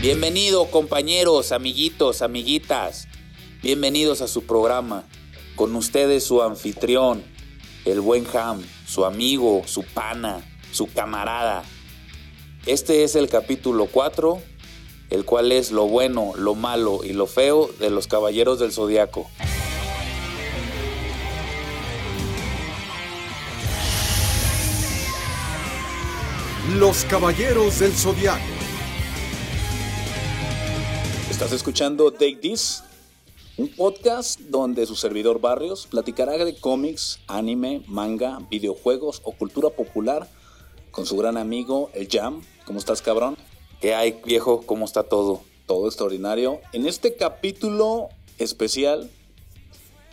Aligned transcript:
Bienvenido 0.00 0.64
compañeros, 0.70 1.52
amiguitos, 1.52 2.22
amiguitas. 2.22 3.06
Bienvenidos 3.62 4.22
a 4.22 4.28
su 4.28 4.44
programa. 4.44 5.04
Con 5.56 5.76
ustedes 5.76 6.24
su 6.24 6.40
anfitrión, 6.40 7.22
el 7.84 8.00
buen 8.00 8.26
Ham, 8.32 8.62
su 8.86 9.04
amigo, 9.04 9.60
su 9.66 9.82
pana, 9.82 10.42
su 10.72 10.86
camarada. 10.86 11.64
Este 12.64 13.04
es 13.04 13.14
el 13.14 13.28
capítulo 13.28 13.88
4, 13.92 14.40
el 15.10 15.26
cual 15.26 15.52
es 15.52 15.70
lo 15.70 15.86
bueno, 15.86 16.32
lo 16.34 16.54
malo 16.54 17.00
y 17.04 17.12
lo 17.12 17.26
feo 17.26 17.68
de 17.78 17.90
los 17.90 18.06
Caballeros 18.06 18.58
del 18.58 18.72
Zodiaco. 18.72 19.28
Los 26.78 27.04
Caballeros 27.04 27.80
del 27.80 27.92
Zodiaco. 27.92 28.59
Estás 31.40 31.56
escuchando 31.56 32.12
Take 32.12 32.36
This, 32.36 32.84
un 33.56 33.74
podcast 33.74 34.38
donde 34.40 34.84
su 34.84 34.94
servidor 34.94 35.40
Barrios 35.40 35.86
platicará 35.86 36.36
de 36.36 36.54
cómics, 36.54 37.18
anime, 37.28 37.82
manga, 37.86 38.40
videojuegos 38.50 39.22
o 39.24 39.32
cultura 39.32 39.70
popular 39.70 40.28
con 40.90 41.06
su 41.06 41.16
gran 41.16 41.38
amigo 41.38 41.88
el 41.94 42.08
Jam. 42.10 42.42
¿Cómo 42.66 42.78
estás, 42.78 43.00
cabrón? 43.00 43.38
¿Qué 43.80 43.94
hay, 43.94 44.20
viejo? 44.22 44.60
¿Cómo 44.66 44.84
está 44.84 45.04
todo? 45.04 45.40
Todo 45.64 45.86
extraordinario. 45.86 46.60
En 46.74 46.86
este 46.86 47.16
capítulo 47.16 48.10
especial, 48.36 49.10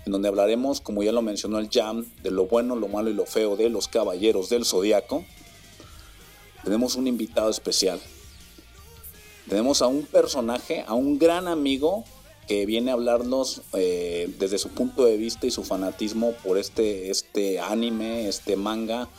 en 0.06 0.14
donde 0.14 0.30
hablaremos, 0.30 0.80
como 0.80 1.04
ya 1.04 1.12
lo 1.12 1.22
mencionó 1.22 1.60
el 1.60 1.70
Jam, 1.70 2.06
de 2.24 2.32
lo 2.32 2.46
bueno, 2.46 2.78
lo 2.78 2.88
malo 2.88 3.10
y 3.10 3.14
lo 3.14 3.26
feo 3.26 3.58
de 3.58 3.70
los 3.70 3.90
Caballeros 3.90 4.48
del 4.48 4.64
Zodiaco, 4.64 5.26
tenemos 6.64 6.96
un 6.96 7.06
invitado 7.06 7.50
especial. 7.50 8.00
Tenemos 9.50 9.82
a 9.82 9.88
un 9.88 10.04
personaje, 10.06 10.84
a 10.88 10.94
un 10.94 11.18
gran 11.18 11.48
amigo 11.48 12.04
que 12.48 12.66
viene 12.66 12.92
a 12.92 12.94
hablarnos 12.94 13.62
eh, 13.74 14.34
desde 14.40 14.58
su 14.58 14.70
punto 14.70 15.06
de 15.06 15.18
vista 15.18 15.46
y 15.48 15.52
su 15.52 15.64
fanatismo 15.64 16.32
por 16.44 16.58
este, 16.58 17.10
este 17.10 17.60
anime, 17.60 18.28
este 18.28 18.56
manga, 18.56 19.10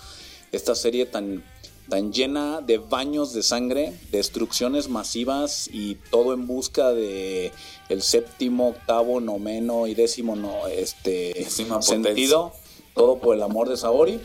esta 0.50 0.74
serie 0.74 1.04
tan, 1.06 1.44
tan 1.88 2.12
llena 2.12 2.60
de 2.62 2.78
baños 2.78 3.32
de 3.34 3.42
sangre, 3.42 3.92
destrucciones 4.10 4.88
masivas 4.88 5.68
y 5.72 5.96
todo 6.10 6.32
en 6.32 6.46
busca 6.46 6.92
de 6.92 7.52
el 7.88 8.02
séptimo, 8.02 8.68
octavo, 8.68 9.20
noveno 9.20 9.86
y 9.86 9.94
décimo 9.94 10.34
no, 10.36 10.66
este, 10.66 11.34
Décima 11.34 11.82
sentido. 11.82 12.52
Todo 12.94 13.18
por 13.18 13.36
el 13.36 13.42
amor 13.42 13.68
de 13.68 13.76
Saori. 13.76 14.20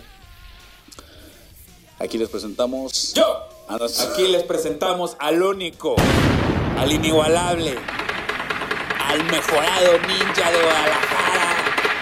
Aquí 2.00 2.18
les 2.18 2.30
presentamos 2.30 3.14
Yo. 3.14 3.53
Aquí 3.68 4.28
les 4.28 4.44
presentamos 4.44 5.16
al 5.20 5.42
único, 5.42 5.96
al 6.78 6.92
inigualable, 6.92 7.76
al 9.08 9.24
mejorado 9.26 9.94
ninja 10.08 10.52
de 10.52 10.62
Guadalajara, 10.62 11.56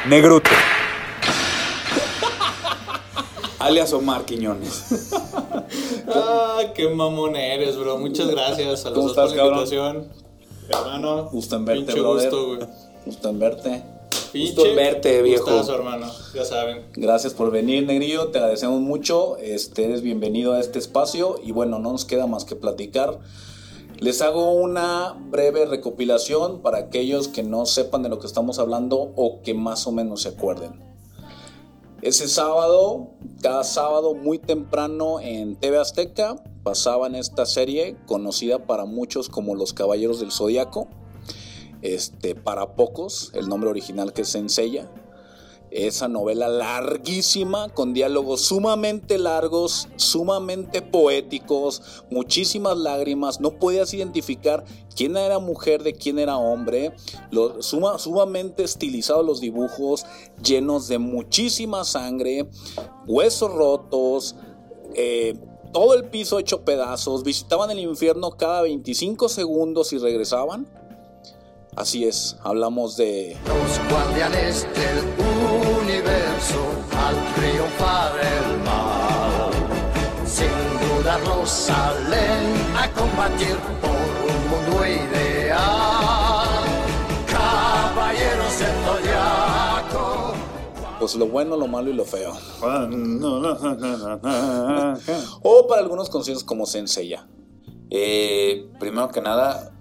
Negruto. 0.08 0.50
Alias 3.59 3.94
Omar 3.94 4.26
Quiñones. 4.26 4.86
Ah, 6.14 6.59
qué 6.76 6.90
mamón 6.90 7.38
eres, 7.38 7.78
bro. 7.78 7.98
Muchas 7.98 8.28
gracias 8.28 8.86
a 8.86 8.90
los 8.90 8.98
¿Cómo 8.98 9.08
dos 9.14 9.16
por 9.16 9.30
la 9.30 9.36
cabrón? 9.36 9.59
invitación. 9.59 10.12
Hermano, 10.68 11.23
Gusto 11.31 11.56
en 11.56 11.64
verte, 11.66 12.02
gusto, 12.02 12.48
güey. 12.48 12.59
Gusto 13.06 13.30
en 13.30 13.40
verte. 13.40 13.84
Pinche 14.32 14.70
en 14.70 14.76
verte, 14.76 15.22
viejo. 15.22 15.46
gustazo, 15.46 15.76
hermano. 15.76 16.08
Ya 16.34 16.46
saben. 16.46 16.86
Gracias 16.94 17.34
por 17.34 17.52
venir, 17.52 17.86
Negrillo. 17.86 18.30
Te 18.30 18.38
agradecemos 18.38 18.80
mucho. 18.80 19.38
Este, 19.38 19.86
eres 19.86 20.02
bienvenido 20.02 20.54
a 20.54 20.60
este 20.60 20.80
espacio. 20.80 21.40
Y 21.44 21.52
bueno, 21.52 21.80
no 21.80 21.92
nos 21.92 22.06
queda 22.06 22.28
más 22.28 22.46
que 22.46 22.56
platicar. 22.56 23.20
Les 24.00 24.22
hago 24.22 24.53
una 24.53 25.14
breve 25.30 25.66
recopilación 25.66 26.62
para 26.62 26.78
aquellos 26.78 27.28
que 27.28 27.44
no 27.44 27.66
sepan 27.66 28.03
de 28.03 28.09
lo 28.09 28.20
que 28.20 28.28
estamos 28.28 28.58
hablando 28.58 29.12
o 29.16 29.41
que 29.41 29.53
más 29.53 29.86
o 29.86 29.91
menos 29.91 30.22
se 30.22 30.30
acuerden. 30.30 30.72
Ese 32.02 32.28
sábado, 32.28 33.09
cada 33.41 33.64
sábado 33.64 34.16
muy 34.16 34.40
temprano 34.40 35.20
en 35.20 35.56
TV 35.56 35.78
Azteca, 35.78 36.41
pasaban 36.64 37.16
esta 37.16 37.46
serie 37.46 37.96
conocida 38.08 38.66
para 38.66 38.86
muchos 38.86 39.30
como 39.30 39.56
Los 39.56 39.74
Caballeros 39.74 40.20
del 40.20 40.31
Zodiaco. 40.31 40.88
Este, 41.81 42.36
para 42.36 42.75
pocos, 42.75 43.31
el 43.34 43.50
nombre 43.50 43.69
original 43.69 44.14
que 44.14 44.22
es 44.22 44.30
Senseiya. 44.30 44.90
Esa 45.72 46.09
novela 46.09 46.50
larguísima, 46.50 47.69
con 47.69 47.94
diálogos 47.94 48.42
sumamente 48.42 49.18
largos, 49.18 49.88
sumamente 49.96 50.81
poéticos, 50.81 52.03
muchísimas 52.09 52.78
lágrimas. 52.78 53.40
No 53.40 53.52
podías 53.52 53.94
identificar 53.94 54.66
quién 54.97 55.16
era 55.16 55.40
mujer 55.40 55.81
de 55.84 55.94
quién 55.94 56.20
era 56.20 56.36
hombre. 56.38 56.94
Suma- 57.62 58.00
sumamente 58.00 58.64
estilizados 58.64 59.25
los 59.25 59.40
dibujos, 59.40 60.06
llenos 60.44 60.90
de 60.90 60.97
muchísima 61.00 61.86
sangre, 61.86 62.50
huesos 63.08 63.53
rotos, 63.53 64.36
eh, 64.94 65.40
todo 65.72 65.94
el 65.94 66.09
piso 66.09 66.38
hecho 66.38 66.66
pedazos. 66.66 67.24
Visitaban 67.24 67.72
el 67.72 67.80
infierno 67.80 68.31
cada 68.31 68.62
25 68.64 69.30
segundos 69.30 69.94
y 69.94 70.00
regresaban. 70.00 70.68
Así 71.76 72.04
es, 72.04 72.36
hablamos 72.44 72.98
de 72.98 73.38
Los 73.48 73.80
guardianes 73.90 74.68
del 74.76 75.06
universo 75.80 76.59
al 76.98 77.16
triunfar 77.34 78.12
el 78.20 78.58
mal, 78.66 79.52
sin 80.26 80.50
dudarlo 80.90 81.46
salen 81.46 82.76
a 82.78 82.92
combatir 82.92 83.56
por 83.80 83.90
un 83.90 84.50
mundo 84.50 84.86
ideal. 84.86 86.50
Caballeros 87.26 88.59
del 88.59 88.76
Zodiaco. 88.86 90.34
pues 91.00 91.16
lo 91.16 91.28
bueno, 91.28 91.56
lo 91.56 91.68
malo 91.68 91.90
y 91.90 91.94
lo 91.94 92.03
feo. 92.03 92.34
O 95.42 95.68
para 95.68 95.82
algunos 95.82 96.09
conocidos 96.09 96.44
como 96.44 96.66
Senseiya. 96.66 97.26
Eh, 97.90 98.70
primero 98.78 99.08
que 99.09 99.22
nada, 99.22 99.72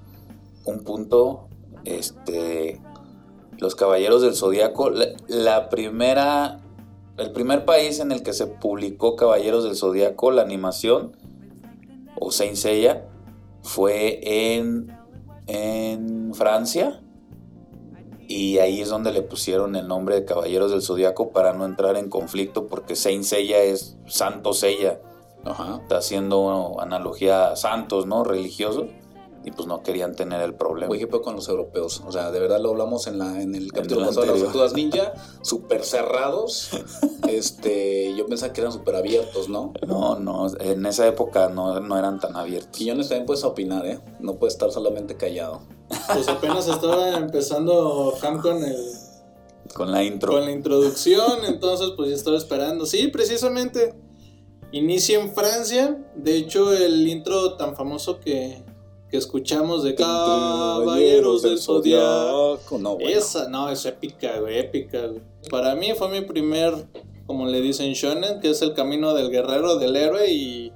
un 0.65 0.85
punto, 0.85 1.49
este, 1.85 2.81
los 3.59 3.75
Caballeros 3.75 4.23
del 4.23 4.35
Zodiaco, 4.35 4.91
la, 4.91 5.07
la 5.29 5.69
primera, 5.69 6.61
el 7.17 7.33
primer 7.33 7.65
país 7.65 8.01
en 8.01 8.13
el 8.13 8.23
que 8.23 8.33
se 8.33 8.47
publicó 8.47 9.17
Caballeros 9.17 9.65
del 9.65 9.77
Zodiaco, 9.77 10.31
la 10.31 10.43
animación, 10.43 11.17
o 12.19 12.31
Saint 12.31 12.57
Seiya, 12.57 13.07
fue 13.63 14.21
en, 14.23 14.97
en 15.47 16.35
Francia. 16.35 17.03
Y 18.29 18.59
ahí 18.59 18.81
es 18.81 18.89
donde 18.89 19.13
le 19.13 19.23
pusieron 19.23 19.75
el 19.75 19.89
nombre 19.89 20.15
de 20.15 20.25
Caballeros 20.25 20.71
del 20.71 20.83
Zodiaco 20.83 21.31
para 21.31 21.53
no 21.53 21.65
entrar 21.65 21.97
en 21.97 22.09
conflicto, 22.09 22.69
porque 22.69 22.95
Saint 22.95 23.25
Seiya 23.25 23.61
es 23.63 23.97
Santo 24.07 24.53
Seiya 24.53 25.01
Ajá. 25.45 25.81
está 25.83 25.99
haciendo 25.99 26.81
analogía 26.81 27.51
a 27.51 27.57
santos, 27.57 28.07
¿no? 28.07 28.23
Religiosos. 28.23 28.87
Y 29.43 29.53
pues 29.53 29.67
no 29.67 29.83
querían 29.83 30.15
tener 30.15 30.43
el 30.43 30.55
problema. 30.55 30.89
Güey, 30.89 31.01
¿qué 31.01 31.07
pedo 31.07 31.23
con 31.23 31.35
los 31.35 31.49
europeos? 31.49 32.03
O 32.07 32.13
sea, 32.13 32.31
de 32.31 32.39
verdad 32.41 32.61
lo 32.61 32.71
hablamos 32.71 33.07
en, 33.07 33.19
la, 33.19 33.41
en 33.41 33.55
el 33.55 33.73
capítulo 33.73 34.07
pasado 34.07 34.27
de 34.27 34.33
las 34.33 34.43
anterior. 34.43 34.53
tortugas 34.53 34.73
ninja, 34.75 35.13
súper 35.43 35.83
cerrados. 35.85 36.69
este, 37.29 38.15
yo 38.17 38.27
pensaba 38.27 38.53
que 38.53 38.61
eran 38.61 38.73
súper 38.73 38.97
abiertos, 38.97 39.49
¿no? 39.49 39.73
No, 39.87 40.19
no, 40.19 40.47
en 40.61 40.85
esa 40.85 41.07
época 41.07 41.49
no, 41.49 41.81
no 41.81 41.99
eran 41.99 42.21
tan 42.21 42.37
abiertos. 42.37 42.71
Quillones 42.77 43.09
también 43.09 43.25
puedes 43.27 43.43
opinar, 43.45 43.87
¿eh? 43.87 44.01
No 44.21 44.35
puedes 44.35 44.55
estar 44.55 44.71
solamente 44.71 45.17
callado. 45.17 45.63
Pues 46.13 46.29
apenas 46.29 46.69
estaba 46.69 47.17
empezando 47.17 48.15
Ham 48.23 48.41
con, 48.43 48.63
el, 48.63 48.77
Con 49.75 49.91
la 49.91 50.05
intro. 50.05 50.33
con 50.33 50.45
la 50.45 50.51
introducción, 50.53 51.45
entonces 51.47 51.93
pues 51.97 52.11
ya 52.11 52.15
estaba 52.15 52.37
esperando. 52.37 52.85
Sí, 52.87 53.09
precisamente. 53.09 53.95
Inicia 54.73 55.19
en 55.19 55.33
Francia. 55.35 55.99
De 56.15 56.37
hecho, 56.37 56.73
el 56.73 57.09
intro 57.09 57.55
tan 57.55 57.75
famoso 57.75 58.21
que, 58.21 58.63
que 59.11 59.17
escuchamos 59.17 59.83
de 59.83 59.95
Caballeros 59.95 61.43
del 61.43 61.59
Zodiaco. 61.59 62.79
No, 62.79 62.95
bueno. 62.95 63.09
Esa, 63.09 63.49
no, 63.49 63.69
es 63.69 63.85
épica, 63.85 64.39
güey, 64.39 64.59
épica, 64.59 65.07
güey. 65.07 65.23
Para 65.51 65.75
mí 65.75 65.93
fue 65.97 66.09
mi 66.09 66.21
primer, 66.21 66.87
como 67.27 67.47
le 67.47 67.61
dicen 67.61 67.93
shonen, 67.93 68.41
que 68.41 68.51
es 68.51 68.63
el 68.63 68.75
camino 68.75 69.15
del 69.15 69.31
guerrero, 69.31 69.77
del 69.77 69.97
héroe 69.97 70.31
y 70.31 70.73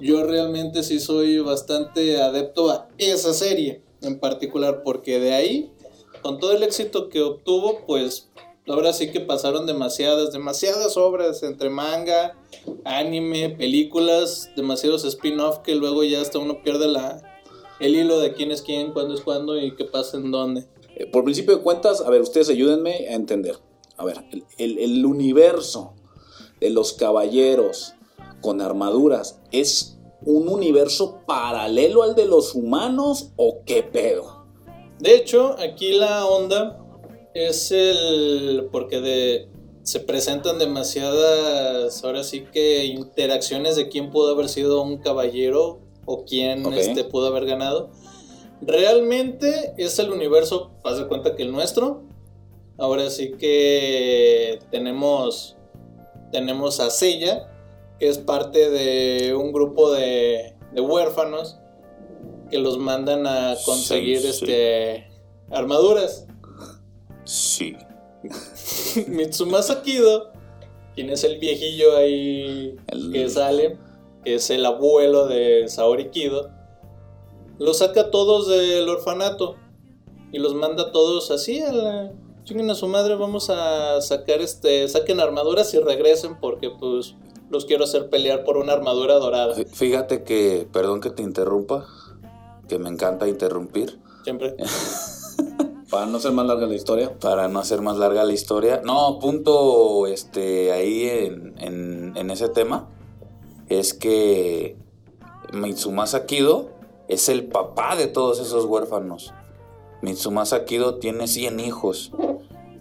yo 0.00 0.24
realmente 0.24 0.82
sí 0.82 1.00
soy 1.00 1.38
bastante 1.38 2.20
adepto 2.20 2.70
a 2.70 2.88
esa 2.98 3.32
serie 3.32 3.82
en 4.02 4.20
particular 4.20 4.82
porque 4.84 5.18
de 5.18 5.34
ahí, 5.34 5.72
con 6.22 6.38
todo 6.38 6.52
el 6.52 6.62
éxito 6.62 7.08
que 7.08 7.22
obtuvo, 7.22 7.80
pues 7.86 8.30
ahora 8.68 8.92
sí 8.92 9.10
que 9.10 9.20
pasaron 9.20 9.66
demasiadas, 9.66 10.32
demasiadas 10.32 10.96
obras 10.96 11.42
entre 11.42 11.70
manga, 11.70 12.36
anime, 12.84 13.50
películas, 13.50 14.50
demasiados 14.56 15.04
spin-off 15.04 15.58
que 15.58 15.74
luego 15.74 16.04
ya 16.04 16.20
hasta 16.20 16.38
uno 16.38 16.62
pierde 16.62 16.88
la, 16.88 17.22
el 17.80 17.94
hilo 17.96 18.18
de 18.18 18.32
quién 18.32 18.50
es 18.50 18.62
quién, 18.62 18.92
cuándo 18.92 19.14
es 19.14 19.20
cuándo 19.20 19.58
y 19.58 19.74
qué 19.76 19.84
pasa 19.84 20.16
en 20.16 20.30
dónde. 20.30 20.66
Eh, 20.96 21.06
Por 21.06 21.24
principio 21.24 21.56
de 21.56 21.62
cuentas, 21.62 22.00
a 22.00 22.10
ver, 22.10 22.20
ustedes 22.22 22.48
ayúdenme 22.48 23.08
a 23.08 23.14
entender. 23.14 23.56
A 23.96 24.04
ver, 24.04 24.24
el, 24.30 24.44
el- 24.58 24.78
el 24.78 25.06
universo 25.06 25.94
de 26.60 26.70
los 26.70 26.92
caballeros 26.94 27.94
con 28.40 28.60
armaduras 28.60 29.40
es 29.52 29.96
un 30.24 30.48
universo 30.48 31.20
paralelo 31.26 32.02
al 32.02 32.14
de 32.14 32.24
los 32.26 32.54
humanos 32.54 33.30
o 33.36 33.60
qué 33.64 33.82
pedo? 33.82 34.44
De 34.98 35.14
hecho, 35.14 35.54
aquí 35.58 35.92
la 35.92 36.26
onda 36.26 36.82
es 37.36 37.70
el. 37.72 38.68
porque 38.72 39.00
de. 39.00 39.48
Se 39.82 40.00
presentan 40.00 40.58
demasiadas, 40.58 42.02
ahora 42.02 42.24
sí 42.24 42.44
que 42.52 42.86
interacciones 42.86 43.76
de 43.76 43.88
quién 43.88 44.10
pudo 44.10 44.32
haber 44.32 44.48
sido 44.48 44.82
un 44.82 44.98
caballero 44.98 45.78
o 46.06 46.24
quién 46.24 46.66
este, 46.72 47.04
pudo 47.04 47.28
haber 47.28 47.46
ganado. 47.46 47.90
Realmente 48.62 49.74
es 49.76 49.98
el 50.00 50.10
universo, 50.10 50.72
haz 50.82 50.98
de 50.98 51.06
cuenta 51.06 51.36
que 51.36 51.44
el 51.44 51.52
nuestro. 51.52 52.02
Ahora 52.78 53.10
sí 53.10 53.32
que 53.38 54.58
tenemos, 54.72 55.56
tenemos 56.32 56.80
a 56.80 56.90
Sella, 56.90 57.48
que 58.00 58.08
es 58.08 58.18
parte 58.18 58.70
de 58.70 59.34
un 59.34 59.52
grupo 59.52 59.92
de, 59.92 60.56
de 60.74 60.80
huérfanos 60.80 61.58
que 62.50 62.58
los 62.58 62.78
mandan 62.78 63.26
a 63.26 63.54
conseguir 63.64 64.20
Sí, 64.20 64.32
sí. 64.32 64.44
este 64.44 65.08
armaduras. 65.50 66.25
Sí. 67.26 67.76
Mitsumasa 69.08 69.82
Kido, 69.82 70.32
quien 70.94 71.10
es 71.10 71.22
el 71.24 71.38
viejillo 71.38 71.96
ahí 71.96 72.76
El- 72.88 73.12
que 73.12 73.28
sale, 73.28 73.76
que 74.24 74.36
es 74.36 74.48
el 74.50 74.64
abuelo 74.64 75.26
de 75.26 75.68
Saori 75.68 76.08
Kido, 76.10 76.50
los 77.58 77.78
saca 77.78 78.00
a 78.02 78.10
todos 78.10 78.48
del 78.48 78.88
orfanato 78.88 79.56
y 80.32 80.38
los 80.38 80.54
manda 80.54 80.84
a 80.84 80.92
todos 80.92 81.30
así 81.30 81.60
a 81.60 81.72
la 81.72 82.12
chinguen 82.44 82.70
a 82.70 82.74
su 82.74 82.86
madre, 82.86 83.16
vamos 83.16 83.50
a 83.50 84.00
sacar 84.00 84.40
este, 84.40 84.86
saquen 84.88 85.18
armaduras 85.20 85.72
y 85.74 85.78
regresen 85.80 86.38
porque 86.38 86.70
pues 86.70 87.14
los 87.50 87.64
quiero 87.64 87.84
hacer 87.84 88.08
pelear 88.10 88.44
por 88.44 88.56
una 88.56 88.72
armadura 88.72 89.14
dorada. 89.14 89.54
Fí- 89.56 89.66
Fíjate 89.66 90.22
que, 90.24 90.66
perdón 90.72 91.00
que 91.00 91.10
te 91.10 91.22
interrumpa, 91.22 91.86
que 92.68 92.78
me 92.78 92.88
encanta 92.88 93.26
interrumpir. 93.28 93.98
Siempre. 94.24 94.54
Para 95.90 96.06
no 96.06 96.18
ser 96.18 96.32
más 96.32 96.46
larga 96.46 96.66
la 96.66 96.74
historia. 96.74 97.16
Para 97.18 97.48
no 97.48 97.58
hacer 97.60 97.80
más 97.80 97.96
larga 97.96 98.24
la 98.24 98.32
historia. 98.32 98.80
No, 98.84 99.18
punto 99.20 100.06
este, 100.06 100.72
ahí 100.72 101.08
en, 101.08 101.54
en- 101.58 102.16
en 102.16 102.30
ese 102.30 102.48
tema 102.48 102.88
es 103.68 103.94
que 103.94 104.76
Mitsumasa 105.52 106.26
Kido 106.26 106.70
es 107.08 107.28
el 107.28 107.44
papá 107.46 107.94
de 107.96 108.06
todos 108.08 108.40
esos 108.40 108.64
huérfanos. 108.64 109.32
Mitsumasa 110.02 110.64
Kido 110.64 110.96
tiene 110.96 111.26
100 111.28 111.60
hijos. 111.60 112.12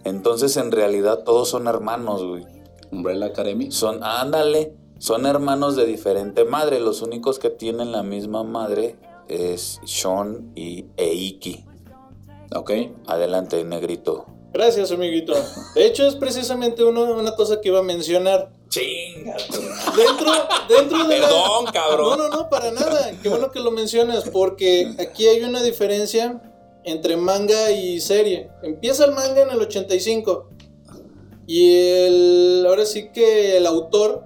Entonces, 0.04 0.58
en 0.58 0.72
realidad, 0.72 1.24
todos 1.24 1.50
son 1.50 1.68
hermanos, 1.68 2.24
güey. 2.24 2.46
Umbrella 2.92 3.28
Academy. 3.28 3.72
Son, 3.72 4.04
ándale, 4.04 4.74
son 5.00 5.26
hermanos 5.26 5.76
de 5.76 5.86
diferente 5.86 6.46
madre. 6.46 6.80
Los 6.80 7.02
únicos 7.02 7.40
que 7.40 7.50
tienen 7.50 7.92
la 7.92 8.04
misma 8.04 8.44
madre 8.44 8.96
es 9.28 9.80
Sean 9.86 10.52
y 10.56 10.86
Eiki. 10.98 11.66
Ok. 12.54 12.72
Adelante, 13.08 13.64
negrito. 13.64 14.26
Gracias, 14.54 14.92
amiguito. 14.92 15.34
De 15.76 15.86
hecho, 15.86 16.08
es 16.08 16.16
precisamente 16.16 16.84
uno- 16.84 17.14
una 17.16 17.36
cosa 17.36 17.60
que 17.60 17.68
iba 17.70 17.80
a 17.80 17.84
mencionar. 17.84 18.52
Chinga. 18.70 19.36
Dentro, 19.98 20.32
dentro 20.70 21.08
de 21.08 21.20
la- 21.20 21.28
Perdón, 21.28 21.66
cabrón. 21.74 22.18
No, 22.18 22.30
no, 22.30 22.30
no, 22.30 22.50
para 22.50 22.72
nada. 22.72 23.12
Qué 23.22 23.28
bueno 23.30 23.52
que 23.52 23.60
lo 23.60 23.72
mencionas, 23.72 24.24
porque 24.30 24.94
aquí 25.00 25.28
hay 25.28 25.44
una 25.44 25.62
diferencia 25.62 26.42
entre 26.86 27.18
manga 27.18 27.72
y 27.72 28.00
serie. 28.00 28.50
Empieza 28.64 29.04
el 29.06 29.12
manga 29.12 29.42
en 29.42 29.50
el 29.50 29.60
85. 29.62 30.50
Y 31.48 31.76
el. 31.76 32.66
Ahora 32.68 32.86
sí 32.86 33.10
que 33.12 33.58
el 33.58 33.66
autor. 33.66 34.24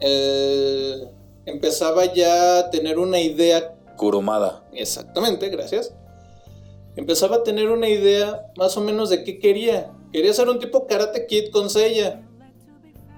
eh, 0.00 1.08
empezaba 1.46 2.12
ya 2.12 2.58
a 2.58 2.70
tener 2.70 2.98
una 2.98 3.18
idea 3.18 3.72
Kurumada. 3.96 4.62
Exactamente, 4.74 5.48
gracias. 5.48 5.94
Empezaba 6.96 7.36
a 7.36 7.42
tener 7.42 7.70
una 7.70 7.88
idea 7.88 8.46
más 8.56 8.76
o 8.76 8.80
menos 8.80 9.10
de 9.10 9.22
qué 9.22 9.38
quería. 9.38 9.92
Quería 10.12 10.32
ser 10.32 10.48
un 10.48 10.58
tipo 10.58 10.86
Karate 10.86 11.26
Kid 11.26 11.50
con 11.50 11.68
Seiya. 11.68 12.26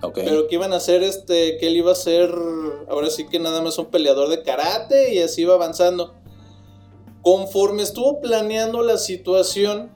Ok. 0.03 0.19
Pero 0.25 0.49
que 0.49 0.57
iban 0.57 0.73
a 0.73 0.77
hacer 0.77 1.03
este, 1.03 1.57
que 1.59 1.69
él 1.69 1.77
iba 1.77 1.93
a 1.93 1.95
ser, 1.95 2.33
ahora 2.89 3.11
sí 3.11 3.27
que 3.29 3.39
nada 3.39 3.63
más 3.63 3.79
un 3.79 3.87
peleador 3.87 4.29
de 4.29 4.43
karate 4.43 5.15
y 5.15 5.21
así 5.21 5.43
iba 5.43 5.55
avanzando. 5.55 6.15
Conforme 7.23 7.83
estuvo 7.83 8.21
planeando 8.21 8.83
la 8.83 8.97
situación, 8.97 9.91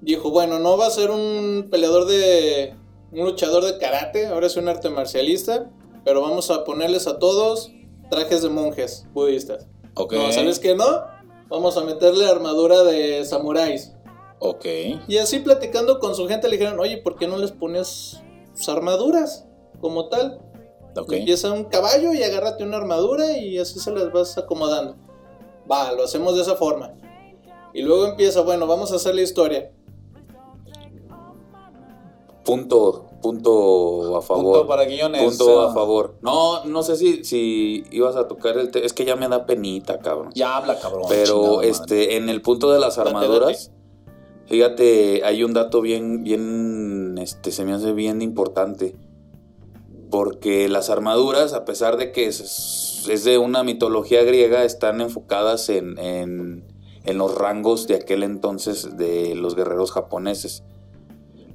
dijo, 0.00 0.30
bueno, 0.30 0.58
no 0.58 0.76
va 0.76 0.86
a 0.86 0.90
ser 0.90 1.10
un 1.10 1.68
peleador 1.70 2.06
de, 2.06 2.74
un 3.12 3.24
luchador 3.24 3.64
de 3.64 3.78
karate, 3.78 4.26
ahora 4.26 4.46
es 4.48 4.56
un 4.56 4.68
arte 4.68 4.90
marcialista, 4.90 5.70
pero 6.04 6.20
vamos 6.20 6.50
a 6.50 6.64
ponerles 6.64 7.06
a 7.06 7.18
todos 7.18 7.70
trajes 8.10 8.42
de 8.42 8.50
monjes 8.50 9.06
budistas. 9.14 9.66
ok. 9.94 10.12
No, 10.12 10.32
¿sabes 10.32 10.58
qué 10.58 10.74
no? 10.74 11.13
Vamos 11.48 11.76
a 11.76 11.82
meterle 11.82 12.26
armadura 12.26 12.82
de 12.82 13.24
samuráis. 13.24 13.92
Ok. 14.38 14.64
Y 15.08 15.18
así 15.18 15.38
platicando 15.38 15.98
con 15.98 16.14
su 16.14 16.28
gente 16.28 16.48
le 16.48 16.56
dijeron, 16.56 16.78
oye, 16.80 16.98
¿por 16.98 17.16
qué 17.16 17.26
no 17.26 17.38
les 17.38 17.52
pones 17.52 18.22
armaduras 18.68 19.46
como 19.80 20.08
tal? 20.08 20.40
Ok. 20.96 21.12
Empieza 21.12 21.52
un 21.52 21.64
caballo 21.64 22.12
y 22.12 22.22
agárrate 22.22 22.64
una 22.64 22.76
armadura 22.76 23.36
y 23.38 23.58
así 23.58 23.78
se 23.78 23.90
las 23.92 24.12
vas 24.12 24.36
acomodando. 24.38 24.96
Va, 25.70 25.92
lo 25.92 26.04
hacemos 26.04 26.36
de 26.36 26.42
esa 26.42 26.56
forma. 26.56 26.94
Y 27.72 27.82
luego 27.82 28.06
empieza, 28.06 28.42
bueno, 28.42 28.66
vamos 28.66 28.92
a 28.92 28.96
hacer 28.96 29.14
la 29.14 29.22
historia. 29.22 29.72
Punto, 32.44 33.06
punto 33.24 34.18
a 34.18 34.20
favor. 34.20 34.58
Punto 34.58 34.66
para 34.68 34.84
guiones. 34.84 35.22
Punto 35.22 35.62
a 35.62 35.72
favor. 35.72 36.16
No, 36.20 36.62
no 36.66 36.82
sé 36.82 36.96
si, 36.96 37.24
si 37.24 37.82
ibas 37.90 38.16
a 38.16 38.28
tocar 38.28 38.58
el 38.58 38.70
tema. 38.70 38.84
Es 38.84 38.92
que 38.92 39.06
ya 39.06 39.16
me 39.16 39.28
da 39.28 39.46
penita, 39.46 39.98
cabrón. 39.98 40.30
Ya 40.34 40.58
habla, 40.58 40.78
cabrón. 40.78 41.04
Pero 41.08 41.24
chingada 41.24 41.56
madre. 41.56 41.70
este, 41.70 42.16
en 42.16 42.28
el 42.28 42.42
punto 42.42 42.70
de 42.70 42.78
las 42.78 42.96
Date, 42.96 43.08
armaduras, 43.08 43.72
fíjate, 44.44 45.24
hay 45.24 45.42
un 45.42 45.54
dato 45.54 45.80
bien, 45.80 46.22
bien, 46.22 47.16
este, 47.16 47.50
se 47.50 47.64
me 47.64 47.72
hace 47.72 47.92
bien 47.92 48.20
importante. 48.20 48.94
Porque 50.10 50.68
las 50.68 50.90
armaduras, 50.90 51.54
a 51.54 51.64
pesar 51.64 51.96
de 51.96 52.12
que 52.12 52.26
es, 52.26 53.06
es 53.08 53.24
de 53.24 53.38
una 53.38 53.64
mitología 53.64 54.22
griega, 54.22 54.64
están 54.64 55.00
enfocadas 55.00 55.70
en, 55.70 55.98
en, 55.98 56.66
en 57.04 57.18
los 57.18 57.34
rangos 57.34 57.86
de 57.86 57.94
aquel 57.94 58.22
entonces 58.22 58.98
de 58.98 59.34
los 59.34 59.56
guerreros 59.56 59.92
japoneses. 59.92 60.62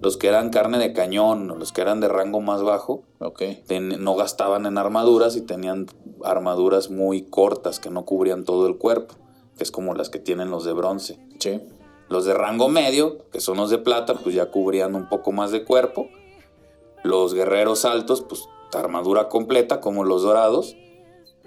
Los 0.01 0.16
que 0.18 0.28
eran 0.28 0.50
carne 0.50 0.78
de 0.80 0.94
cañón, 0.94 1.48
los 1.60 1.72
que 1.74 1.81
eran 1.81 2.00
de 2.00 2.07
rango 2.07 2.40
más 2.40 2.63
bajo, 2.63 3.03
Ok. 3.20 3.41
ten- 3.68 4.01
no 4.03 4.15
gastaban 4.15 4.65
en 4.65 4.77
armaduras 4.77 5.36
y 5.36 5.41
tenían 5.41 5.88
armaduras 6.24 6.89
muy 6.89 7.24
cortas 7.24 7.79
que 7.79 7.89
no 7.89 8.06
cubrían 8.06 8.46
todo 8.46 8.68
el 8.68 8.77
cuerpo, 8.77 9.15
que 9.58 9.63
es 9.63 9.72
como 9.72 9.94
las 9.94 10.10
que 10.10 10.20
tienen 10.20 10.51
los 10.51 10.63
de 10.63 10.74
bronce. 10.74 11.20
Sí. 11.39 11.60
Los 12.08 12.25
de 12.25 12.34
rango 12.34 12.70
medio, 12.70 13.18
que 13.32 13.41
son 13.41 13.58
los 13.58 13.70
de 13.70 13.77
plata, 13.77 14.15
pues 14.15 14.34
ya 14.34 14.50
cubrían 14.51 14.96
un 14.96 15.10
poco 15.10 15.32
más 15.34 15.51
de 15.51 15.63
cuerpo. 15.65 16.08
Los 17.03 17.34
guerreros 17.34 17.86
altos, 17.86 18.22
pues 18.22 18.46
armadura 18.74 19.29
completa, 19.29 19.79
como 19.82 20.03
los 20.03 20.24
dorados. 20.24 20.75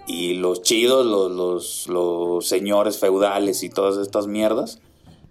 Y 0.06 0.34
los 0.34 0.62
chidos, 0.62 1.06
los, 1.06 1.30
los, 1.30 1.88
los 1.88 2.46
señores 2.48 2.98
feudales 2.98 3.62
y 3.62 3.70
todas 3.70 3.96
estas 3.98 4.26
mierdas, 4.26 4.80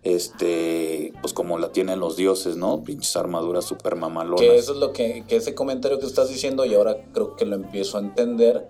este, 0.03 1.13
pues 1.22 1.34
como 1.34 1.58
la 1.60 1.72
tienen 1.72 2.00
los 2.00 2.15
dioses, 2.15 2.55
¿no? 2.55 2.84
Pinches 2.84 3.15
armaduras 3.15 3.65
super 3.65 3.96
mamalonas. 3.96 4.41
Que 4.41 4.55
eso 4.55 4.74
es 4.74 4.79
lo 4.79 4.93
que, 4.93 5.24
que 5.27 5.36
ese 5.36 5.53
comentario 5.53 6.00
que 6.00 6.05
estás 6.05 6.29
diciendo 6.29 6.65
y 6.65 6.74
ahora 6.74 6.98
creo 7.13 7.36
que 7.36 7.46
lo 7.46 7.55
empiezo 7.55 7.98
a 7.98 8.01
entender, 8.01 8.67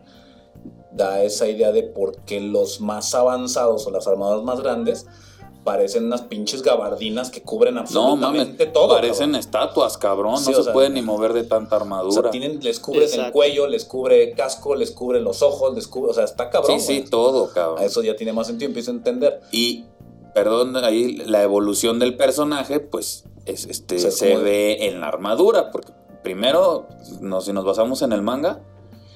da 0.91 1.23
esa 1.23 1.47
idea 1.47 1.71
de 1.71 1.83
por 1.83 2.17
qué 2.23 2.41
los 2.41 2.81
más 2.81 3.15
avanzados 3.15 3.87
o 3.87 3.91
las 3.91 4.07
armaduras 4.07 4.43
más 4.43 4.59
grandes 4.59 5.05
parecen 5.63 6.05
unas 6.05 6.23
pinches 6.23 6.63
gabardinas 6.63 7.29
que 7.29 7.43
cubren 7.43 7.75
No, 7.75 7.81
absolutamente 7.81 8.65
mames, 8.65 8.73
todo. 8.73 8.95
parecen 8.95 9.27
cabrón. 9.27 9.35
estatuas, 9.35 9.97
cabrón. 9.97 10.37
Sí, 10.39 10.49
no 10.51 10.57
se 10.57 10.63
sea, 10.63 10.73
pueden 10.73 10.95
ni 10.95 11.01
mover 11.01 11.33
de 11.33 11.43
tanta 11.43 11.75
O 11.75 11.79
sea, 11.79 11.83
armadura. 11.83 12.31
tienen, 12.31 12.59
les 12.61 12.79
cubre 12.79 13.05
el 13.05 13.31
cuello, 13.31 13.67
les 13.67 13.85
cubre 13.85 14.31
casco, 14.33 14.75
les 14.75 14.91
cubre 14.91 15.21
los 15.21 15.43
ojos, 15.43 15.73
les 15.75 15.87
cubre, 15.87 16.11
o 16.11 16.13
sea, 16.13 16.23
está 16.23 16.49
cabrón. 16.49 16.79
sí, 16.79 16.85
sí, 16.85 16.97
güey. 16.99 17.09
todo, 17.09 17.51
cabrón. 17.53 17.77
A 17.79 17.85
eso 17.85 18.01
ya 18.01 18.15
tiene 18.15 18.33
más 18.33 18.47
sentido, 18.47 18.67
empiezo 18.69 18.89
a 18.91 18.95
entender. 18.95 19.39
Y, 19.51 19.85
perdón, 20.33 20.75
ahí 20.77 21.17
la 21.17 21.43
evolución 21.43 21.99
del 21.99 22.15
personaje, 22.17 22.79
pues, 22.79 23.25
es, 23.45 23.65
este, 23.65 23.99
Se 23.99 24.11
se 24.11 24.37
ve 24.37 24.87
en 24.87 25.01
la 25.01 25.07
armadura. 25.07 25.71
Porque 25.71 25.93
primero, 26.23 26.87
no, 27.19 27.41
si 27.41 27.53
nos 27.53 27.65
basamos 27.65 28.01
en 28.01 28.13
el 28.13 28.21
manga, 28.21 28.61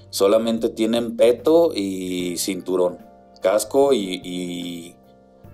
solamente 0.10 0.70
tienen 0.70 1.18
peto 1.18 1.72
y 1.74 2.38
cinturón, 2.38 3.00
casco 3.42 3.94
y, 3.94 4.22
y, 4.24 4.96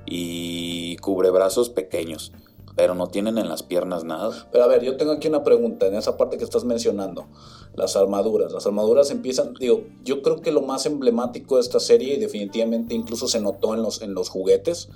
y 0.05 0.97
cubrebrazos 0.97 1.69
pequeños. 1.69 2.31
Pero 2.75 2.95
no 2.95 3.07
tienen 3.07 3.37
en 3.37 3.49
las 3.49 3.63
piernas 3.63 4.05
nada. 4.05 4.47
Pero 4.51 4.63
a 4.63 4.67
ver, 4.67 4.81
yo 4.81 4.95
tengo 4.95 5.11
aquí 5.11 5.27
una 5.27 5.43
pregunta 5.43 5.87
en 5.87 5.95
esa 5.95 6.15
parte 6.15 6.37
que 6.37 6.45
estás 6.45 6.63
mencionando, 6.63 7.27
las 7.75 7.97
armaduras. 7.97 8.53
Las 8.53 8.65
armaduras 8.65 9.11
empiezan, 9.11 9.53
digo, 9.55 9.83
yo 10.05 10.21
creo 10.21 10.41
que 10.41 10.53
lo 10.53 10.61
más 10.61 10.85
emblemático 10.85 11.55
de 11.55 11.61
esta 11.61 11.81
serie 11.81 12.15
y 12.15 12.19
definitivamente 12.19 12.95
incluso 12.95 13.27
se 13.27 13.41
notó 13.41 13.73
en 13.73 13.81
los, 13.83 14.01
en 14.01 14.13
los 14.13 14.29
juguetes, 14.29 14.87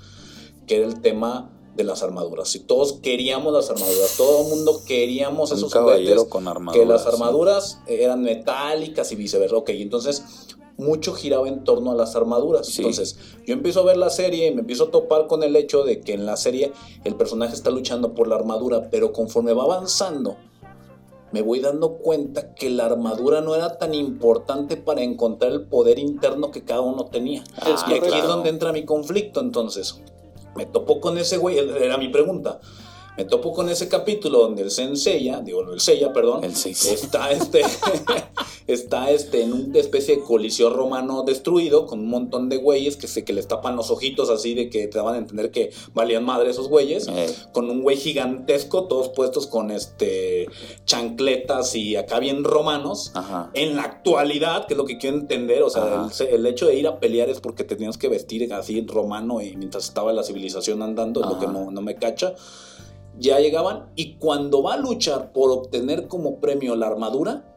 que 0.66 0.76
era 0.76 0.86
el 0.86 1.00
tema 1.00 1.50
de 1.76 1.84
las 1.84 2.02
armaduras. 2.02 2.48
Si 2.48 2.60
todos 2.60 2.94
queríamos 2.94 3.52
las 3.52 3.70
armaduras, 3.70 4.14
todo 4.16 4.42
el 4.42 4.48
mundo 4.48 4.80
queríamos 4.86 5.50
Un 5.52 5.58
esos 5.58 5.72
caballero 5.72 6.22
juguetes, 6.22 6.30
con 6.30 6.48
armadura. 6.48 6.80
que 6.82 6.88
las 6.88 7.02
sí. 7.02 7.08
armaduras 7.12 7.78
eran 7.86 8.22
metálicas 8.22 9.12
y 9.12 9.16
viceversa. 9.16 9.56
Ok, 9.56 9.70
entonces, 9.70 10.24
mucho 10.78 11.12
giraba 11.12 11.48
en 11.48 11.64
torno 11.64 11.92
a 11.92 11.94
las 11.94 12.16
armaduras. 12.16 12.66
Sí. 12.66 12.78
Entonces, 12.82 13.18
yo 13.46 13.52
empiezo 13.52 13.80
a 13.80 13.84
ver 13.84 13.98
la 13.98 14.10
serie 14.10 14.46
y 14.46 14.54
me 14.54 14.60
empiezo 14.60 14.84
a 14.84 14.90
topar 14.90 15.26
con 15.26 15.42
el 15.42 15.54
hecho 15.54 15.84
de 15.84 16.00
que 16.00 16.14
en 16.14 16.24
la 16.24 16.36
serie 16.36 16.72
el 17.04 17.14
personaje 17.14 17.54
está 17.54 17.70
luchando 17.70 18.14
por 18.14 18.26
la 18.26 18.36
armadura, 18.36 18.88
pero 18.90 19.12
conforme 19.12 19.52
va 19.52 19.64
avanzando, 19.64 20.36
me 21.32 21.42
voy 21.42 21.60
dando 21.60 21.98
cuenta 21.98 22.54
que 22.54 22.70
la 22.70 22.86
armadura 22.86 23.42
no 23.42 23.54
era 23.54 23.76
tan 23.76 23.92
importante 23.92 24.78
para 24.78 25.02
encontrar 25.02 25.52
el 25.52 25.62
poder 25.66 25.98
interno 25.98 26.50
que 26.50 26.64
cada 26.64 26.80
uno 26.80 27.06
tenía. 27.06 27.44
Es 27.66 27.84
y 27.88 27.94
aquí 27.94 28.14
es 28.16 28.26
donde 28.26 28.48
entra 28.48 28.72
mi 28.72 28.86
conflicto, 28.86 29.40
entonces. 29.40 30.00
Me 30.56 30.66
topo 30.66 31.00
con 31.00 31.18
ese 31.18 31.36
güey, 31.36 31.58
era 31.58 31.98
mi 31.98 32.08
pregunta. 32.08 32.60
Me 33.16 33.24
topo 33.24 33.52
con 33.52 33.68
ese 33.70 33.88
capítulo 33.88 34.40
donde 34.40 34.62
el 34.62 34.70
Senseiya, 34.70 35.40
digo, 35.40 35.62
el 35.72 35.80
Seiya, 35.80 36.12
perdón, 36.12 36.44
El 36.44 36.52
está 36.52 37.30
este 37.30 37.62
está 38.66 39.10
este 39.10 39.42
en 39.42 39.52
una 39.52 39.78
especie 39.78 40.16
de 40.16 40.22
coliseo 40.22 40.70
romano 40.70 41.22
destruido 41.22 41.86
con 41.86 42.00
un 42.00 42.08
montón 42.08 42.48
de 42.48 42.56
güeyes 42.56 42.96
que 42.96 43.06
se 43.06 43.24
que 43.24 43.32
les 43.32 43.46
tapan 43.46 43.76
los 43.76 43.90
ojitos 43.90 44.28
así 44.28 44.54
de 44.54 44.68
que 44.68 44.88
te 44.88 44.98
daban 44.98 45.14
a 45.14 45.18
entender 45.18 45.50
que 45.50 45.70
valían 45.94 46.24
madre 46.24 46.50
esos 46.50 46.68
güeyes, 46.68 47.06
Eh. 47.08 47.32
con 47.52 47.70
un 47.70 47.82
güey 47.82 47.96
gigantesco 47.96 48.84
todos 48.84 49.08
puestos 49.10 49.46
con 49.46 49.70
este 49.70 50.48
chancletas 50.84 51.74
y 51.74 51.96
acá 51.96 52.18
bien 52.18 52.44
romanos. 52.44 53.12
Ajá. 53.14 53.50
En 53.54 53.76
la 53.76 53.82
actualidad, 53.82 54.66
que 54.66 54.74
es 54.74 54.78
lo 54.78 54.84
que 54.84 54.98
quiero 54.98 55.16
entender, 55.16 55.62
o 55.62 55.70
sea, 55.70 56.08
el, 56.20 56.28
el 56.28 56.46
hecho 56.46 56.66
de 56.66 56.76
ir 56.76 56.86
a 56.86 56.98
pelear 56.98 57.28
es 57.30 57.40
porque 57.40 57.64
te 57.64 57.76
tenías 57.76 57.98
que 57.98 58.08
vestir 58.08 58.52
así 58.52 58.84
romano 58.86 59.40
y 59.40 59.56
mientras 59.56 59.84
estaba 59.84 60.12
la 60.12 60.22
civilización 60.22 60.82
andando, 60.82 61.22
es 61.22 61.28
lo 61.28 61.38
que 61.38 61.46
no, 61.46 61.70
no 61.70 61.82
me 61.82 61.96
cacha. 61.96 62.34
Ya 63.18 63.38
llegaban 63.40 63.90
y 63.96 64.14
cuando 64.16 64.62
va 64.62 64.74
a 64.74 64.76
luchar 64.76 65.32
por 65.32 65.50
obtener 65.50 66.06
como 66.08 66.38
premio 66.40 66.76
la 66.76 66.86
armadura, 66.88 67.56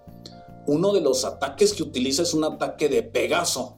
uno 0.67 0.93
de 0.93 1.01
los 1.01 1.25
ataques 1.25 1.73
que 1.73 1.83
utiliza 1.83 2.21
es 2.23 2.33
un 2.33 2.43
ataque 2.43 2.87
de 2.89 3.03
Pegaso. 3.03 3.77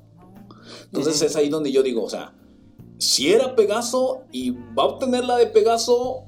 Entonces 0.85 1.21
es 1.21 1.35
ahí 1.35 1.49
donde 1.49 1.71
yo 1.71 1.83
digo, 1.83 2.03
o 2.03 2.09
sea, 2.09 2.33
si 2.97 3.31
era 3.31 3.55
Pegaso 3.55 4.21
y 4.31 4.51
va 4.51 4.83
a 4.83 4.85
obtener 4.85 5.25
la 5.25 5.37
de 5.37 5.47
Pegaso 5.47 6.25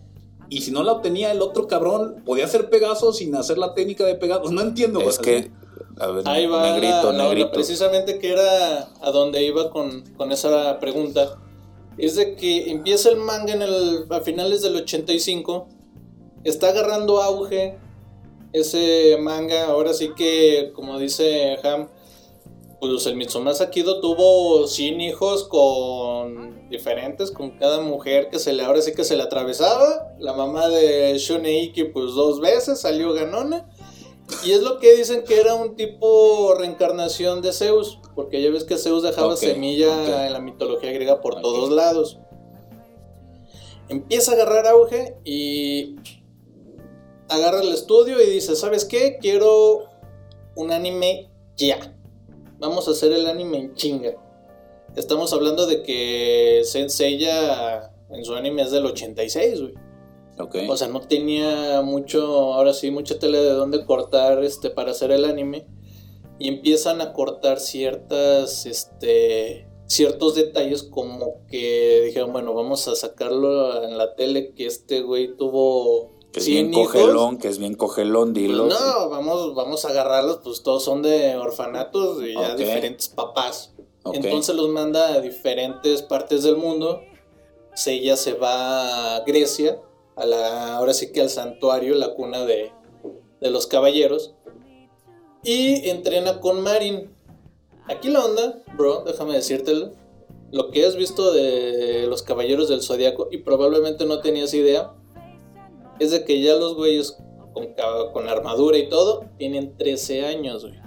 y 0.50 0.62
si 0.62 0.72
no 0.72 0.84
la 0.84 0.94
obtenía 0.94 1.32
el 1.32 1.42
otro 1.42 1.68
cabrón, 1.68 2.24
podía 2.26 2.46
hacer 2.46 2.70
Pegaso 2.70 3.14
sin 3.14 3.36
hacer 3.36 3.58
la 3.58 3.74
técnica 3.74 4.06
de 4.06 4.16
Pegaso. 4.16 4.52
No 4.52 4.62
entiendo. 4.62 5.02
Es 5.02 5.20
que, 5.20 5.38
así. 5.38 5.52
a 6.00 6.08
ver, 6.08 6.28
Ahí 6.28 6.46
va 6.48 6.64
negrito, 6.64 6.94
la- 6.96 7.02
la 7.04 7.10
onda, 7.10 7.24
negrito. 7.26 7.52
precisamente 7.52 8.18
que 8.20 8.32
era 8.32 8.90
a 9.02 9.12
donde 9.12 9.44
iba 9.44 9.70
con, 9.70 10.02
con 10.18 10.32
esa 10.32 10.80
pregunta. 10.80 11.40
Es 11.98 12.16
de 12.16 12.36
que 12.36 12.72
empieza 12.72 13.10
el 13.10 13.18
manga 13.18 13.54
en 13.54 13.62
el, 13.62 14.06
a 14.10 14.22
finales 14.22 14.62
del 14.62 14.76
85. 14.76 15.68
Está 16.44 16.70
agarrando 16.70 17.22
auge 17.22 17.78
ese 18.52 19.18
manga. 19.20 19.66
Ahora 19.66 19.94
sí 19.94 20.12
que, 20.16 20.72
como 20.76 21.00
dice 21.00 21.58
Ham, 21.64 21.90
pues 22.80 23.06
el 23.06 23.16
Mitsumasa 23.16 23.70
Kido 23.70 24.02
tuvo 24.02 24.68
100 24.68 25.02
hijos 25.02 25.46
con 25.46 26.68
diferentes, 26.70 27.32
con 27.32 27.52
cada 27.52 27.80
mujer 27.80 28.30
que 28.30 28.40
se 28.40 28.52
le, 28.52 28.64
ahora 28.64 28.82
sí 28.82 28.94
que 28.94 29.04
se 29.04 29.16
le 29.16 29.24
atravesaba. 29.24 30.16
La 30.20 30.34
mamá 30.34 30.68
de 30.68 31.18
Shuneiki, 31.18 31.86
pues 31.86 32.14
dos 32.14 32.42
veces 32.42 32.82
salió 32.82 33.14
ganona. 33.14 33.70
Y 34.44 34.52
es 34.52 34.62
lo 34.62 34.80
que 34.80 34.96
dicen 34.96 35.24
que 35.24 35.40
era 35.40 35.54
un 35.56 35.76
tipo 35.76 36.56
reencarnación 36.56 37.42
de 37.42 37.54
Zeus, 37.54 38.00
porque 38.16 38.42
ya 38.42 38.50
ves 38.50 38.64
que 38.64 38.78
Zeus 38.78 39.04
dejaba 39.04 39.36
semilla 39.36 40.28
en 40.28 40.34
la 40.34 40.40
mitología 40.40 40.92
griega 40.92 41.22
por 41.22 41.42
todos 41.42 41.72
lados. 41.72 42.20
Empieza 43.90 44.32
a 44.32 44.36
agarrar 44.36 44.68
auge 44.68 45.16
y 45.24 45.96
agarra 47.30 47.62
el 47.62 47.70
estudio 47.70 48.22
y 48.22 48.30
dice, 48.30 48.56
¿sabes 48.56 48.86
qué? 48.86 49.18
Quiero 49.20 49.84
un 50.56 50.72
anime 50.72 51.32
ya. 51.58 51.96
Vamos 52.60 52.88
a 52.88 52.92
hacer 52.92 53.12
el 53.12 53.28
anime 53.28 53.58
en 53.58 53.76
chinga. 53.76 54.16
Estamos 54.96 55.34
hablando 55.34 55.66
de 55.66 55.82
que 55.84 56.62
Senseiya 56.64 57.92
en 58.10 58.24
su 58.24 58.36
anime 58.36 58.62
es 58.62 58.72
del 58.72 58.86
86, 58.86 59.62
güey. 59.62 59.74
Ok. 60.40 60.56
O 60.70 60.78
sea, 60.78 60.88
no 60.88 61.02
tenía 61.02 61.82
mucho, 61.82 62.54
ahora 62.54 62.74
sí, 62.74 62.92
mucha 62.92 63.20
tela 63.20 63.40
de 63.40 63.52
dónde 63.52 63.86
cortar 63.86 64.44
este, 64.44 64.70
para 64.70 64.92
hacer 64.92 65.12
el 65.12 65.26
anime. 65.26 65.66
Y 66.40 66.48
empiezan 66.48 67.00
a 67.02 67.14
cortar 67.14 67.60
ciertas, 67.60 68.66
este, 68.66 69.68
ciertos 69.86 70.36
detalles 70.36 70.84
como 70.84 71.46
que 71.48 72.02
dijeron, 72.06 72.32
bueno, 72.34 72.54
vamos 72.54 72.88
a 72.88 72.96
sacarlo 72.96 73.84
en 73.84 73.98
la 73.98 74.16
tele 74.16 74.54
que 74.54 74.66
este 74.66 75.02
güey 75.02 75.36
tuvo 75.38 76.12
Que 76.32 76.40
es 76.40 76.46
100 76.46 76.72
bien 76.72 76.82
hijos. 76.82 76.94
cogelón, 76.94 77.38
que 77.38 77.48
es 77.48 77.60
bien 77.60 77.76
cogelón, 77.76 78.34
Pues 78.34 78.44
dilo. 78.44 78.66
no, 78.66 79.10
vamos, 79.10 79.54
vamos 79.56 79.86
a 79.86 79.90
agarrarlos, 79.90 80.40
pues 80.44 80.64
todos 80.64 80.84
son 80.84 81.02
de 81.04 81.36
orfanatos 81.36 82.24
y 82.24 82.34
ya 82.34 82.56
diferentes 82.56 83.10
papás. 83.10 83.74
Entonces 84.12 84.56
los 84.56 84.68
manda 84.70 85.14
a 85.14 85.22
diferentes 85.22 86.02
partes 86.02 86.44
del 86.44 86.58
mundo. 86.58 87.02
Seiya 87.76 88.18
se 88.18 88.34
va 88.34 89.16
a 89.18 89.20
Grecia, 89.22 89.80
a 90.16 90.26
la, 90.26 90.76
ahora 90.78 90.94
sí 90.94 91.12
que 91.12 91.22
al 91.22 91.30
santuario, 91.30 91.96
la 91.96 92.14
cuna 92.14 92.44
de, 92.46 92.72
de 93.40 93.50
los 93.50 93.66
caballeros. 93.68 94.36
Y 95.44 95.90
entrena 95.90 96.40
con 96.40 96.62
Marin. 96.62 97.12
Aquí 97.88 98.10
la 98.10 98.24
onda, 98.24 98.62
bro, 98.78 99.04
déjame 99.06 99.34
decírtelo. 99.34 99.92
Lo 100.52 100.72
que 100.72 100.86
has 100.86 100.96
visto 100.96 101.34
de 101.34 102.06
los 102.08 102.22
caballeros 102.22 102.70
del 102.70 102.82
zodiaco, 102.82 103.28
y 103.32 103.40
probablemente 103.40 104.06
no 104.06 104.22
tenías 104.22 104.54
idea, 104.54 104.94
es 106.00 106.12
de 106.12 106.24
que 106.24 106.42
ya 106.42 106.56
los 106.56 106.76
güeyes 106.76 107.18
con, 108.14 108.30
armadura 108.30 108.78
y 108.78 108.90
todo 108.90 109.26
tienen 109.38 109.76
13 109.78 110.26
años, 110.26 110.64
güey. 110.66 110.80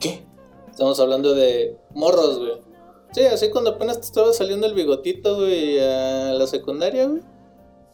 ¿Qué? 0.00 0.26
Estamos 0.70 1.00
hablando 1.00 1.34
de 1.34 1.76
morros, 1.94 2.38
güey. 2.38 2.52
Sí, 3.12 3.22
así 3.22 3.50
cuando 3.50 3.70
apenas 3.70 4.00
te 4.00 4.06
estaba 4.06 4.32
saliendo 4.32 4.66
el 4.66 4.74
bigotito, 4.74 5.36
güey, 5.36 5.78
a 5.78 6.34
la 6.34 6.46
secundaria, 6.46 7.06
güey. 7.06 7.22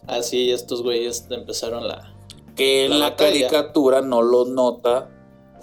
Así 0.06 0.50
estos 0.50 0.82
güeyes 0.82 1.26
empezaron 1.30 1.86
la... 1.86 2.14
Que 2.56 2.84
en 2.84 2.90
La 2.90 2.98
la, 2.98 3.16
caricatura 3.16 4.02
no 4.02 4.20
lo 4.20 4.44
nota, 4.44 5.10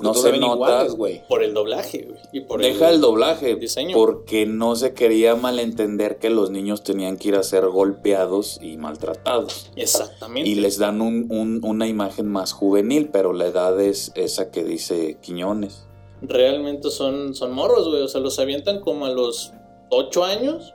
no 0.01 0.13
se 0.13 0.31
ven 0.31 0.41
nota. 0.41 0.53
iguales, 0.55 0.93
güey. 0.95 1.27
Por 1.27 1.43
el 1.43 1.53
doblaje, 1.53 2.07
güey. 2.09 2.19
Y 2.31 2.41
por 2.41 2.61
Deja 2.61 2.89
el, 2.89 3.01
doblaje, 3.01 3.55
diseño. 3.55 3.95
porque 3.95 4.45
no 4.45 4.75
se 4.75 4.93
quería 4.93 5.35
malentender 5.35 6.17
que 6.19 6.29
los 6.29 6.49
niños 6.51 6.83
tenían 6.83 7.17
que 7.17 7.29
ir 7.29 7.35
a 7.35 7.43
ser 7.43 7.67
golpeados 7.67 8.59
y 8.61 8.77
maltratados. 8.77 9.71
Exactamente. 9.75 10.49
Y 10.49 10.55
les 10.55 10.77
dan 10.77 11.01
un- 11.01 11.27
un- 11.31 11.59
una 11.63 11.87
imagen 11.87 12.27
más 12.27 12.51
juvenil, 12.53 13.09
pero 13.11 13.33
la 13.33 13.47
edad 13.47 13.79
es 13.81 14.11
esa 14.15 14.51
que 14.51 14.63
dice 14.63 15.17
Quiñones. 15.21 15.85
Realmente 16.21 16.89
son, 16.91 17.33
son 17.35 17.51
morros, 17.53 17.87
güey. 17.87 18.01
O 18.01 18.07
sea, 18.07 18.21
los 18.21 18.39
avientan 18.39 18.81
como 18.81 19.05
a 19.05 19.09
los 19.11 19.53
8 19.89 20.23
años 20.25 20.73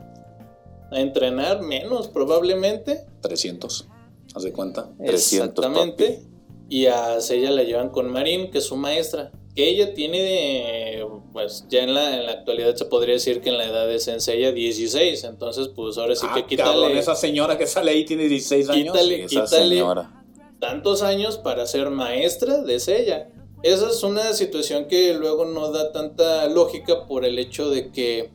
a 0.91 1.01
entrenar, 1.01 1.63
menos 1.63 2.09
probablemente. 2.09 3.05
300. 3.21 3.89
¿Haz 4.35 4.43
de 4.43 4.53
cuenta? 4.53 4.91
300, 4.99 5.15
Exactamente. 5.49 6.23
Y 6.69 6.87
a 6.87 7.19
ella 7.31 7.51
la 7.51 7.63
llevan 7.63 7.91
con 7.91 8.11
Marín, 8.11 8.51
que 8.51 8.59
es 8.59 8.65
su 8.65 8.77
maestra. 8.77 9.31
Que 9.55 9.69
ella 9.69 9.95
tiene, 9.95 11.05
pues 11.33 11.67
ya 11.69 11.85
en 11.85 11.95
la, 11.95 12.17
en 12.17 12.27
la 12.27 12.33
actualidad 12.33 12.75
se 12.75 12.87
podría 12.87 13.15
decir 13.15 13.41
que 13.41 13.51
en 13.51 13.59
la 13.59 13.67
edad 13.67 13.87
de 13.87 14.01
Senseiya 14.01 14.51
16. 14.51 15.25
Entonces, 15.25 15.69
pues 15.69 15.97
ahora 15.99 16.17
sí 16.17 16.27
que 16.35 16.41
Ah, 16.41 16.47
quítale 16.47 16.71
cabrón, 16.71 16.99
esa 16.99 17.15
señora 17.15 17.57
que 17.57 17.67
sale 17.67 17.93
ahí 17.93 18.05
tiene 18.05 18.25
16 18.25 18.69
años. 18.71 18.93
Quítale. 18.93 19.25
Esa 19.25 19.45
quítale. 19.45 19.69
señora. 19.69 20.25
tantos 20.59 21.03
años 21.03 21.39
para 21.39 21.67
ser 21.67 21.91
maestra 21.91 22.63
de 22.63 22.81
Seiya. 22.81 23.29
Esa 23.63 23.89
es 23.89 24.03
una 24.03 24.33
situación 24.33 24.87
que 24.87 25.15
luego 25.15 25.45
no 25.45 25.71
da 25.71 25.93
tanta 25.93 26.47
lógica 26.49 27.07
por 27.07 27.25
el 27.25 27.39
hecho 27.39 27.71
de 27.71 27.91
que 27.93 28.31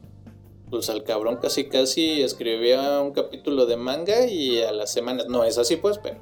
pues 0.70 0.90
al 0.90 1.04
cabrón 1.04 1.38
casi 1.42 1.68
casi 1.68 2.22
escribía 2.22 3.00
un 3.02 3.12
capítulo 3.12 3.66
de 3.66 3.76
manga 3.76 4.28
y 4.28 4.62
a 4.62 4.72
las 4.72 4.92
semanas, 4.92 5.28
no 5.28 5.44
es 5.44 5.58
así 5.58 5.76
pues, 5.76 5.98
pero 5.98 6.18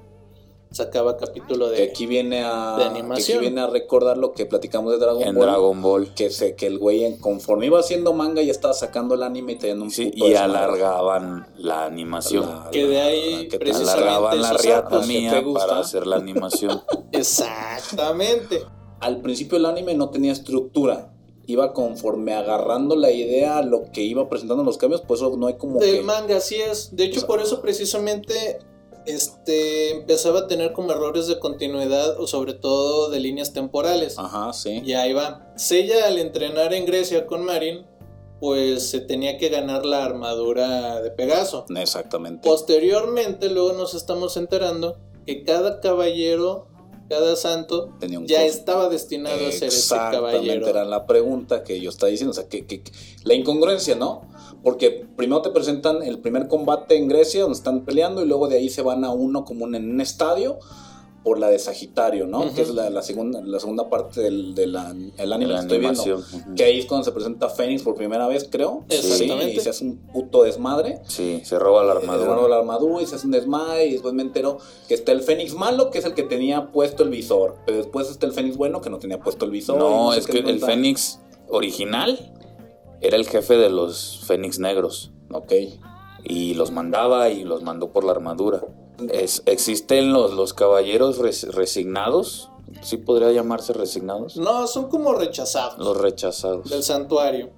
sacaba 0.78 1.18
capítulo 1.18 1.70
Que 1.72 1.76
de... 1.78 1.84
aquí 1.84 2.06
viene 2.06 2.44
a 2.44 2.76
de 2.78 2.84
que 2.84 2.90
animación. 2.90 3.38
aquí 3.40 3.48
viene 3.48 3.62
a 3.62 3.68
recordar 3.68 4.18
lo 4.18 4.34
que 4.34 4.46
platicamos 4.46 4.92
de 4.94 5.00
Dragon 5.00 5.22
En 5.24 5.36
Ball. 5.36 5.46
Dragon 5.46 5.82
Ball. 5.82 6.14
Que, 6.14 6.30
se, 6.30 6.56
que 6.56 6.68
el 6.68 6.78
güey, 6.80 7.04
en- 7.06 7.18
conforme 7.18 7.66
iba 7.66 7.80
haciendo 7.80 8.14
manga, 8.14 8.42
ya 8.42 8.52
estaba 8.52 8.74
sacando 8.74 9.16
el 9.16 9.24
anime 9.24 9.54
y 9.54 9.56
teniendo 9.58 9.84
un 9.86 9.92
Sí, 9.92 10.12
y 10.16 10.34
alargaban 10.36 11.48
la 11.58 11.86
animación. 11.86 12.44
La- 12.50 12.70
Que 12.72 12.88
de 12.88 13.02
ahí 13.02 13.38
que 13.50 13.58
te 13.58 13.60
precisamente 13.60 14.02
Alargaban 14.04 14.42
la 14.42 14.54
riatomía 14.54 15.44
para 15.54 15.80
hacer 15.80 16.08
la 16.08 16.16
animación. 16.18 16.82
Exactamente. 17.12 18.62
Al 19.00 19.22
principio 19.22 19.58
el 19.58 19.66
anime 19.66 19.94
no 19.94 20.10
tenía 20.10 20.32
estructura. 20.32 21.14
Iba 21.50 21.72
conforme 21.72 22.34
agarrando 22.34 22.96
la 22.98 23.10
idea, 23.12 23.62
lo 23.62 23.84
que 23.94 24.02
iba 24.02 24.28
presentando 24.28 24.64
los 24.64 24.78
cambios, 24.78 25.02
pues 25.08 25.22
eso 25.22 25.38
no 25.38 25.48
hay 25.48 25.54
como 25.56 25.80
Del 25.80 25.98
que... 25.98 26.02
manga, 26.02 26.38
así 26.38 26.56
es. 26.56 26.94
De 26.96 27.06
hecho, 27.06 27.20
O 27.20 27.22
sea- 27.22 27.28
por 27.28 27.40
eso 27.42 27.62
precisamente 27.62 28.60
este 29.08 29.92
empezaba 29.92 30.40
a 30.40 30.48
tener 30.48 30.74
como 30.74 30.92
errores 30.92 31.28
de 31.28 31.40
continuidad 31.40 32.20
o 32.20 32.28
sobre 32.28 32.54
todo 32.54 33.10
de 33.10 33.20
líneas 33.20 33.54
temporales. 33.54 34.20
Ajá, 34.20 34.54
sí. 34.54 34.82
Y 34.86 34.94
ahí 34.94 35.14
va. 35.14 35.54
Sella 35.56 36.08
al 36.08 36.18
entrenar 36.18 36.74
en 36.74 36.86
Grecia 36.86 37.26
con 37.26 37.46
Marin, 37.46 37.86
pues 38.40 38.90
se 38.90 39.00
tenía 39.00 39.38
que 39.38 39.50
ganar 39.50 39.86
la 39.86 40.04
armadura 40.04 41.02
de 41.02 41.10
Pegaso. 41.12 41.66
Exactamente. 41.76 42.48
Posteriormente, 42.48 43.50
luego 43.50 43.74
nos 43.74 43.94
estamos 43.94 44.38
enterando 44.38 44.98
que 45.26 45.44
cada 45.44 45.80
caballero 45.80 46.68
cada 47.10 47.36
santo 47.36 47.90
Tenía 48.00 48.20
un 48.20 48.28
ya 48.28 48.42
costo. 48.44 48.58
estaba 48.58 48.90
destinado 48.90 49.36
a 49.36 49.40
ser 49.40 49.48
ese 49.50 49.66
Exactamente, 49.68 50.38
caballero. 50.38 50.68
era 50.68 50.86
la 50.86 51.06
pregunta 51.06 51.64
que 51.64 51.80
yo 51.80 51.90
estaba 51.90 52.10
diciendo. 52.10 52.32
O 52.32 52.34
sea, 52.34 52.48
que, 52.48 52.66
que- 52.66 52.82
que- 52.84 52.92
la 53.24 53.34
incongruencia, 53.34 53.96
¿no? 53.96 54.22
Porque 54.64 55.06
primero 55.16 55.42
te 55.42 55.50
presentan 55.52 56.02
el 56.04 56.20
primer 56.20 56.48
combate 56.48 56.98
en 56.98 57.08
Grecia, 57.08 57.42
donde 57.44 57.58
están 57.58 57.86
peleando, 57.86 58.22
y 58.24 58.28
luego 58.28 58.48
de 58.48 58.58
ahí 58.58 58.70
se 58.70 58.82
van 58.82 59.04
a 59.06 59.12
uno 59.12 59.46
como 59.46 59.66
un- 59.66 59.76
en 59.76 59.90
un 59.90 60.02
estadio 60.02 60.60
por 61.28 61.40
la 61.40 61.50
de 61.50 61.60
Sagitario, 61.60 62.26
¿no? 62.26 62.54
Que 62.54 62.62
es 62.62 62.70
la, 62.70 62.90
la 62.90 63.02
segunda, 63.02 63.42
la 63.44 63.60
segunda 63.60 63.90
parte 63.90 64.22
del, 64.22 64.56
del 64.56 64.78
an- 64.78 65.12
el 65.18 65.34
anime 65.34 65.52
La 65.52 65.58
que 65.58 65.62
estoy 65.64 65.80
viendo. 65.80 66.24
Que 66.56 66.64
ahí 66.64 66.80
es 66.80 66.86
cuando 66.86 67.04
se 67.04 67.12
presenta 67.12 67.50
Fénix 67.50 67.82
por 67.84 67.96
primera 67.96 68.30
vez, 68.30 68.48
creo. 68.50 68.86
Exactamente. 68.88 69.52
Sí, 69.52 69.58
y 69.58 69.60
se 69.60 69.70
hace 69.72 69.84
un 69.84 69.98
puto 69.98 70.44
desmadre. 70.44 71.02
Sí, 71.08 71.42
se 71.44 71.60
roba 71.60 71.84
la 71.84 71.96
Eh, 71.96 71.98
armadura. 71.98 72.26
agarró 72.32 72.48
la 72.48 72.60
armadura 72.60 73.02
y 73.04 73.06
se 73.08 73.16
hace 73.16 73.26
un 73.26 73.34
desmadre 73.34 73.88
y 73.88 73.92
después 73.92 74.14
me 74.14 74.22
entero 74.22 74.60
que 74.88 74.94
está 74.94 75.12
el 75.12 75.22
Fénix 75.22 75.54
malo, 75.54 75.92
que 75.92 75.98
es 75.98 76.06
el 76.06 76.14
que 76.14 76.24
tenía 76.24 76.72
puesto 76.72 77.04
el 77.04 77.10
visor. 77.10 77.58
Pero 77.66 77.78
después 77.80 78.10
está 78.10 78.26
el 78.26 78.32
Fénix 78.32 78.56
bueno, 78.56 78.80
que 78.80 78.90
no 78.90 78.98
tenía 78.98 79.20
puesto 79.20 79.44
el 79.44 79.52
visor. 79.52 79.78
No, 79.78 80.14
sé 80.14 80.20
es 80.20 80.28
que 80.28 80.40
el 80.40 80.62
Fénix 80.62 81.20
original 81.50 82.32
era 83.02 83.18
el 83.18 83.28
jefe 83.28 83.58
de 83.58 83.70
los 83.70 84.22
Fénix 84.26 84.60
negros. 84.60 85.12
Ok. 85.34 85.52
Y 86.24 86.54
los 86.54 86.72
mandaba 86.72 87.30
y 87.30 87.44
los 87.44 87.64
mandó 87.64 87.92
por 87.92 88.06
la 88.06 88.12
armadura. 88.14 88.62
Es- 89.12 89.44
existen 89.46 90.12
los, 90.13 90.34
los 90.34 90.54
caballeros 90.54 91.18
res- 91.18 91.48
resignados. 91.54 92.50
¿Sí 92.82 92.98
podría 92.98 93.32
llamarse 93.32 93.74
resignados? 93.74 94.36
No, 94.38 94.68
son 94.68 94.89
como 94.89 95.13
rechazados 95.13 95.77
Los 95.80 95.98
rechazados. 95.98 96.70
del 96.70 96.84
santuario. 96.84 97.50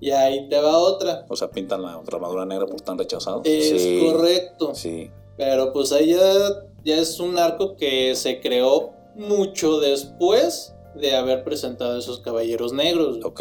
Y 0.00 0.10
ahí 0.10 0.48
te 0.48 0.58
va 0.60 0.78
otra. 0.78 1.26
O 1.28 1.36
sea, 1.36 1.50
pintan 1.50 1.82
la 1.82 1.98
otra 1.98 2.16
armadura 2.16 2.44
negra 2.46 2.66
por 2.66 2.80
tan 2.80 2.98
rechazado. 2.98 3.42
Es 3.44 3.80
Sí. 3.82 4.00
correcto. 4.04 4.74
Sí. 4.74 5.10
Pero 5.36 5.72
pues 5.72 5.92
ahí 5.92 6.10
ya, 6.14 6.20
ya 6.84 6.96
es 6.96 7.20
un 7.20 7.38
arco 7.38 7.76
que 7.76 8.14
se 8.14 8.40
creó 8.40 8.92
mucho 9.14 9.78
después 9.80 10.74
de 10.94 11.14
haber 11.14 11.44
presentado 11.44 11.98
esos 11.98 12.20
caballeros 12.20 12.72
negros. 12.72 13.18
Ok. 13.24 13.40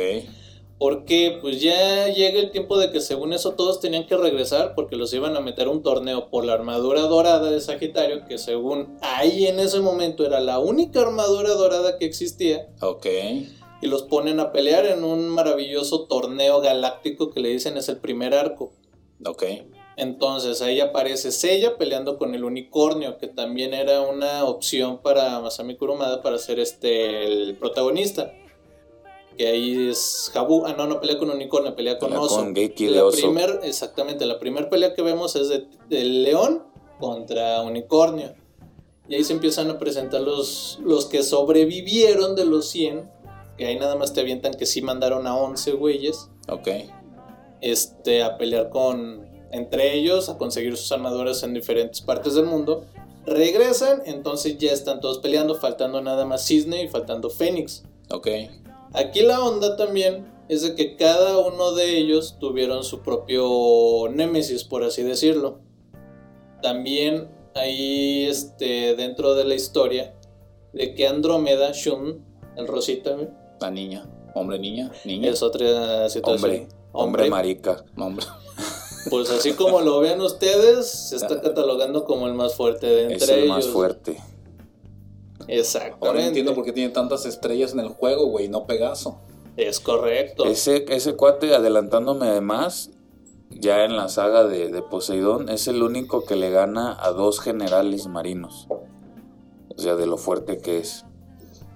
Porque 0.78 1.38
pues 1.42 1.62
ya 1.62 2.08
llega 2.10 2.40
el 2.40 2.52
tiempo 2.52 2.78
de 2.78 2.92
que 2.92 3.00
según 3.00 3.32
eso 3.32 3.52
todos 3.54 3.80
tenían 3.80 4.08
que 4.08 4.18
regresar 4.18 4.76
porque 4.76 4.98
los 4.98 5.14
iban 5.14 5.38
a 5.38 5.40
meter 5.40 5.68
a 5.68 5.72
un 5.72 5.82
torneo 5.84 6.30
por 6.30 6.44
la 6.44 6.54
armadura 6.54 7.02
dorada 7.02 7.50
de 7.50 7.62
Sagitario, 7.62 8.26
que 8.26 8.38
según 8.38 8.98
ahí 9.02 9.48
en 9.48 9.60
ese 9.62 9.80
momento 9.80 10.26
era 10.26 10.42
la 10.42 10.60
única 10.60 11.02
armadura 11.02 11.52
dorada 11.54 11.98
que 11.98 12.06
existía, 12.06 12.68
Ok. 12.82 13.06
y 13.82 13.88
los 13.88 14.04
ponen 14.04 14.42
a 14.42 14.52
pelear 14.52 14.86
en 14.86 15.06
un 15.06 15.30
maravilloso 15.30 16.08
torneo 16.08 16.60
galáctico 16.60 17.32
que 17.32 17.40
le 17.40 17.50
dicen 17.50 17.78
es 17.78 17.88
el 17.88 17.98
primer 17.98 18.34
arco. 18.34 18.74
Ok. 19.26 19.44
Entonces 19.98 20.62
ahí 20.62 20.82
aparece 20.82 21.32
Seiya 21.32 21.78
peleando 21.78 22.18
con 22.18 22.36
el 22.36 22.44
unicornio, 22.44 23.18
que 23.18 23.28
también 23.28 23.74
era 23.74 24.02
una 24.02 24.44
opción 24.44 24.98
para 25.02 25.40
Masami 25.40 25.78
Kurumada 25.78 26.22
para 26.22 26.38
ser 26.38 26.60
este 26.60 27.24
el 27.24 27.56
protagonista. 27.56 28.34
Que 29.38 29.48
ahí 29.48 29.90
es 29.90 30.32
Habu, 30.34 30.66
ah 30.66 30.74
no, 30.78 30.88
no 30.88 31.00
pelea 31.02 31.18
con 31.18 31.30
unicornio, 31.30 31.76
pelea 31.76 31.98
con 32.00 32.10
Pelea 32.10 32.24
oso. 32.24 32.38
con 32.38 32.56
Geiki 32.56 32.86
de 32.86 32.92
la 32.92 33.06
oso. 33.06 33.18
primer, 33.18 33.60
exactamente, 33.64 34.26
la 34.26 34.40
primera 34.40 34.70
pelea 34.70 34.94
que 34.94 35.02
vemos 35.02 35.36
es 35.36 35.50
de, 35.50 35.68
del 35.90 36.24
león 36.24 36.64
contra 37.00 37.62
unicornio. 37.62 38.34
Y 39.10 39.16
ahí 39.16 39.24
se 39.24 39.34
empiezan 39.34 39.70
a 39.70 39.78
presentar 39.78 40.22
los, 40.22 40.80
los 40.84 41.06
que 41.06 41.22
sobrevivieron 41.22 42.36
de 42.36 42.46
los 42.46 42.68
100, 42.70 43.10
que 43.58 43.66
ahí 43.68 43.78
nada 43.78 43.96
más 43.96 44.14
te 44.14 44.22
avientan 44.22 44.54
que 44.54 44.66
sí 44.66 44.82
mandaron 44.82 45.28
a 45.28 45.36
11 45.38 45.74
güeyes 45.74 46.30
Ok. 46.48 46.68
este, 47.62 48.24
a 48.24 48.38
pelear 48.38 48.70
con 48.70 49.26
entre 49.52 49.96
ellos, 49.96 50.28
a 50.30 50.38
conseguir 50.38 50.76
sus 50.76 50.92
armaduras 50.92 51.44
en 51.44 51.54
diferentes 51.54 52.02
partes 52.02 52.34
del 52.36 52.46
mundo. 52.46 52.86
Regresan, 53.26 54.02
entonces 54.06 54.58
ya 54.58 54.72
están 54.72 55.00
todos 55.00 55.20
peleando, 55.20 55.56
faltando 55.56 56.02
nada 56.02 56.26
más 56.26 56.46
Cisne 56.46 56.84
y 56.84 56.88
faltando 56.90 57.30
Fénix. 57.30 57.84
Ok. 58.10 58.28
Aquí 58.96 59.22
la 59.22 59.44
onda 59.44 59.76
también 59.76 60.32
es 60.48 60.62
de 60.62 60.76
que 60.76 60.96
cada 60.96 61.38
uno 61.40 61.74
de 61.74 61.98
ellos 61.98 62.38
tuvieron 62.40 62.84
su 62.84 63.02
propio 63.02 64.10
némesis, 64.12 64.64
por 64.64 64.84
así 64.84 65.04
decirlo. 65.04 65.60
También 66.62 67.30
ahí 67.56 68.26
este, 68.26 68.96
dentro 68.96 69.36
de 69.36 69.44
la 69.46 69.56
historia 69.56 70.14
de 70.74 70.94
que 70.94 71.08
Andrómeda, 71.08 71.72
Shun, 71.74 72.24
el 72.58 72.68
Rosita, 72.68 73.16
La 73.60 73.72
niña. 73.72 74.10
Hombre, 74.34 74.60
niña. 74.60 74.92
Niña. 75.06 75.30
es 75.30 75.42
otra 75.42 76.10
situación. 76.10 76.52
Hombre, 76.52 76.68
hombre 76.92 77.30
marica. 77.30 77.84
Hombre. 77.98 78.26
Pues 79.08 79.30
así 79.30 79.54
como 79.54 79.82
lo 79.82 80.00
ven 80.00 80.20
ustedes, 80.20 80.88
se 80.90 81.18
está 81.18 81.40
catalogando 81.40 82.06
como 82.06 82.26
el 82.26 82.34
más 82.34 82.56
fuerte 82.56 82.88
de 82.88 83.02
entre 83.04 83.18
Es 83.18 83.30
el 83.30 83.40
ellos. 83.44 83.50
más 83.50 83.68
fuerte. 83.68 84.18
Exactamente. 85.48 86.08
Ahora 86.08 86.26
entiendo 86.26 86.56
por 86.56 86.66
qué 86.66 86.72
tiene 86.72 86.92
tantas 86.92 87.26
estrellas 87.26 87.74
en 87.74 87.80
el 87.80 87.90
juego, 87.90 88.28
güey, 88.28 88.48
no 88.48 88.66
Pegaso. 88.66 89.20
Es 89.58 89.80
correcto. 89.80 90.46
Ese, 90.46 90.86
ese 90.90 91.16
cuate, 91.16 91.56
adelantándome 91.56 92.28
además, 92.28 92.92
ya 93.50 93.86
en 93.86 93.96
la 93.96 94.10
saga 94.10 94.46
de, 94.46 94.70
de 94.70 94.82
Poseidón, 94.82 95.50
es 95.50 95.68
el 95.68 95.82
único 95.82 96.26
que 96.26 96.36
le 96.36 96.50
gana 96.50 96.98
a 97.00 97.12
dos 97.12 97.40
generales 97.40 98.08
marinos. 98.08 98.68
O 98.70 99.82
sea, 99.82 99.96
de 99.96 100.06
lo 100.06 100.18
fuerte 100.18 100.58
que 100.58 100.80
es. 100.80 101.06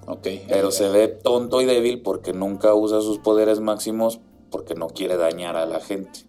Ok. 0.07 0.27
Pero 0.47 0.71
se 0.71 0.89
ve 0.89 1.07
tonto 1.07 1.61
y 1.61 1.65
débil 1.65 2.01
porque 2.01 2.33
nunca 2.33 2.73
usa 2.73 3.01
sus 3.01 3.19
poderes 3.19 3.59
máximos 3.59 4.19
porque 4.51 4.75
no 4.75 4.87
quiere 4.89 5.15
dañar 5.17 5.55
a 5.57 5.65
la 5.65 5.79
gente. 5.79 6.21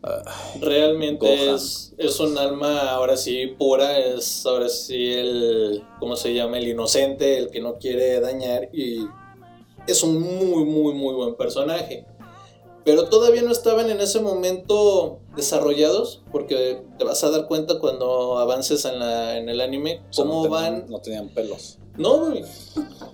Realmente 0.60 1.26
Gohan. 1.26 1.54
es, 1.56 1.94
es 1.98 2.20
un 2.20 2.36
alma 2.38 2.90
ahora 2.90 3.16
sí 3.16 3.46
pura, 3.58 3.98
es 3.98 4.44
ahora 4.46 4.68
sí 4.68 5.12
el, 5.12 5.82
¿cómo 5.98 6.16
se 6.16 6.34
llama? 6.34 6.58
El 6.58 6.68
inocente, 6.68 7.38
el 7.38 7.50
que 7.50 7.60
no 7.60 7.78
quiere 7.78 8.20
dañar 8.20 8.68
y 8.72 9.06
es 9.86 10.02
un 10.02 10.20
muy, 10.20 10.64
muy, 10.64 10.94
muy 10.94 11.14
buen 11.14 11.34
personaje. 11.34 12.06
Pero 12.84 13.08
todavía 13.10 13.42
no 13.42 13.52
estaban 13.52 13.90
en 13.90 14.00
ese 14.00 14.20
momento 14.20 15.18
desarrollados 15.36 16.22
porque 16.32 16.82
te 16.98 17.04
vas 17.04 17.22
a 17.24 17.30
dar 17.30 17.46
cuenta 17.46 17.78
cuando 17.78 18.38
avances 18.38 18.84
en, 18.86 18.98
la, 18.98 19.36
en 19.36 19.48
el 19.50 19.60
anime 19.60 20.00
O 20.08 20.12
sea, 20.12 20.24
cómo 20.24 20.44
no 20.48 20.50
tenían- 20.56 20.80
van 20.80 20.90
No 20.90 20.98
tenían 21.00 21.28
pelos. 21.28 21.78
No, 22.00 22.30
güey. 22.30 22.44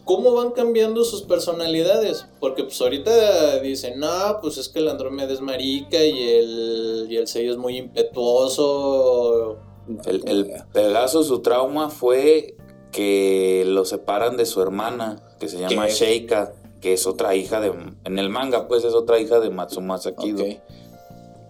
¿Cómo 0.05 0.33
van 0.33 0.53
cambiando 0.53 1.03
sus 1.03 1.23
personalidades? 1.23 2.27
Porque 2.39 2.63
pues 2.63 2.81
ahorita 2.81 3.59
dicen, 3.59 3.99
no, 3.99 4.39
pues 4.41 4.57
es 4.59 4.69
que 4.69 4.79
el 4.79 4.89
Andrómeda 4.89 5.33
es 5.33 5.41
marica 5.41 6.05
y 6.05 6.23
el, 6.23 7.07
y 7.11 7.17
el 7.17 7.27
sello 7.27 7.51
es 7.51 7.59
muy 7.59 7.77
impetuoso. 7.79 9.57
El, 10.05 10.23
el 10.29 10.53
Pegaso, 10.73 11.25
su 11.25 11.41
trauma 11.41 11.91
fue 11.91 12.57
que 12.93 13.65
lo 13.67 13.85
separan 13.85 14.37
de 14.37 14.47
su 14.47 14.63
hermana, 14.63 15.21
que 15.41 15.49
se 15.49 15.59
llama 15.59 15.87
¿Qué? 15.87 15.93
Sheika, 15.93 16.55
que 16.81 16.93
es 16.93 17.09
otra 17.09 17.35
hija 17.35 17.61
de... 17.61 17.73
En 18.05 18.21
el 18.21 18.31
manga, 18.31 18.69
pues, 18.69 18.85
es 18.85 18.95
otra 18.95 19.19
hija 19.19 19.41
de 19.41 19.51
Matsumasa 19.51 20.15
Kido. 20.15 20.45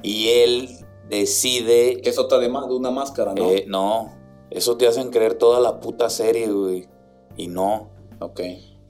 Y 0.03 0.29
él 0.29 0.71
decide... 1.11 2.01
Que 2.01 2.09
es 2.09 2.19
otra 2.19 2.39
de 2.39 2.49
una 2.49 2.91
máscara, 2.91 3.35
¿no? 3.35 3.51
eh, 3.51 3.65
no, 3.69 4.15
eso 4.51 4.79
te 4.79 4.87
hacen 4.87 5.11
creer 5.11 5.35
toda 5.35 5.61
la 5.61 5.81
puta 5.81 6.09
serie, 6.09 6.47
güey. 6.49 6.89
Y 7.37 7.49
no. 7.49 7.91
Ok. 8.21 8.41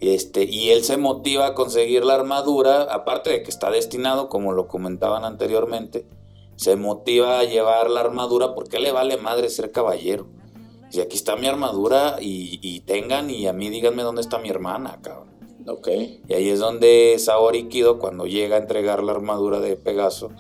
Este, 0.00 0.44
y 0.44 0.70
él 0.70 0.84
se 0.84 0.96
motiva 0.98 1.46
a 1.46 1.54
conseguir 1.54 2.04
la 2.04 2.14
armadura, 2.14 2.82
aparte 2.82 3.30
de 3.30 3.42
que 3.42 3.50
está 3.50 3.70
destinado, 3.70 4.28
como 4.28 4.52
lo 4.52 4.68
comentaban 4.68 5.24
anteriormente, 5.24 6.06
se 6.56 6.76
motiva 6.76 7.38
a 7.38 7.44
llevar 7.44 7.90
la 7.90 8.00
armadura 8.00 8.54
porque 8.54 8.78
le 8.78 8.92
vale 8.92 9.16
madre 9.16 9.48
ser 9.48 9.72
caballero. 9.72 10.26
Y 10.92 11.00
aquí 11.00 11.16
está 11.16 11.36
mi 11.36 11.46
armadura 11.46 12.16
y, 12.20 12.58
y 12.62 12.80
tengan 12.80 13.30
y 13.30 13.46
a 13.46 13.52
mí 13.52 13.70
díganme 13.70 14.02
dónde 14.02 14.20
está 14.20 14.38
mi 14.38 14.48
hermana, 14.48 14.98
cabrón. 15.02 15.36
Ok. 15.66 15.88
Y 16.28 16.34
ahí 16.34 16.48
es 16.48 16.60
donde 16.60 17.16
Saori 17.18 17.68
Kido, 17.68 17.98
cuando 17.98 18.26
llega 18.26 18.56
a 18.56 18.60
entregar 18.60 19.02
la 19.02 19.12
armadura 19.12 19.60
de 19.60 19.76
Pegaso, 19.76 20.30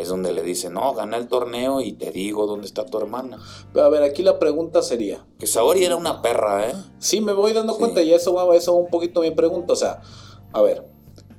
es 0.00 0.08
donde 0.08 0.32
le 0.32 0.42
dice, 0.42 0.70
no, 0.70 0.94
gana 0.94 1.16
el 1.16 1.28
torneo 1.28 1.80
y 1.80 1.92
te 1.92 2.10
digo 2.10 2.46
dónde 2.46 2.66
está 2.66 2.84
tu 2.86 2.98
hermana. 2.98 3.38
Pero 3.72 3.86
a 3.86 3.88
ver, 3.88 4.02
aquí 4.02 4.22
la 4.22 4.38
pregunta 4.38 4.82
sería. 4.82 5.24
Que 5.38 5.46
Saori 5.46 5.84
era 5.84 5.96
una 5.96 6.22
perra, 6.22 6.68
¿eh? 6.68 6.74
Sí, 6.98 7.20
me 7.20 7.32
voy 7.32 7.52
dando 7.52 7.74
Sí. 7.74 7.78
cuenta 7.80 8.02
y 8.02 8.12
eso 8.12 8.32
va, 8.34 8.54
eso 8.56 8.74
va 8.74 8.80
un 8.80 8.88
poquito 8.90 9.20
mi 9.20 9.30
pregunta. 9.30 9.72
O 9.72 9.76
sea, 9.76 10.00
a 10.52 10.62
ver, 10.62 10.86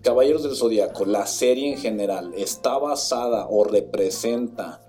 Caballeros 0.01 0.43
del 0.43 0.55
Zodíaco, 0.55 1.05
la 1.05 1.25
serie 1.27 1.73
en 1.73 1.77
general, 1.77 2.33
¿está 2.37 2.77
basada 2.77 3.47
o 3.49 3.63
representa 3.65 4.81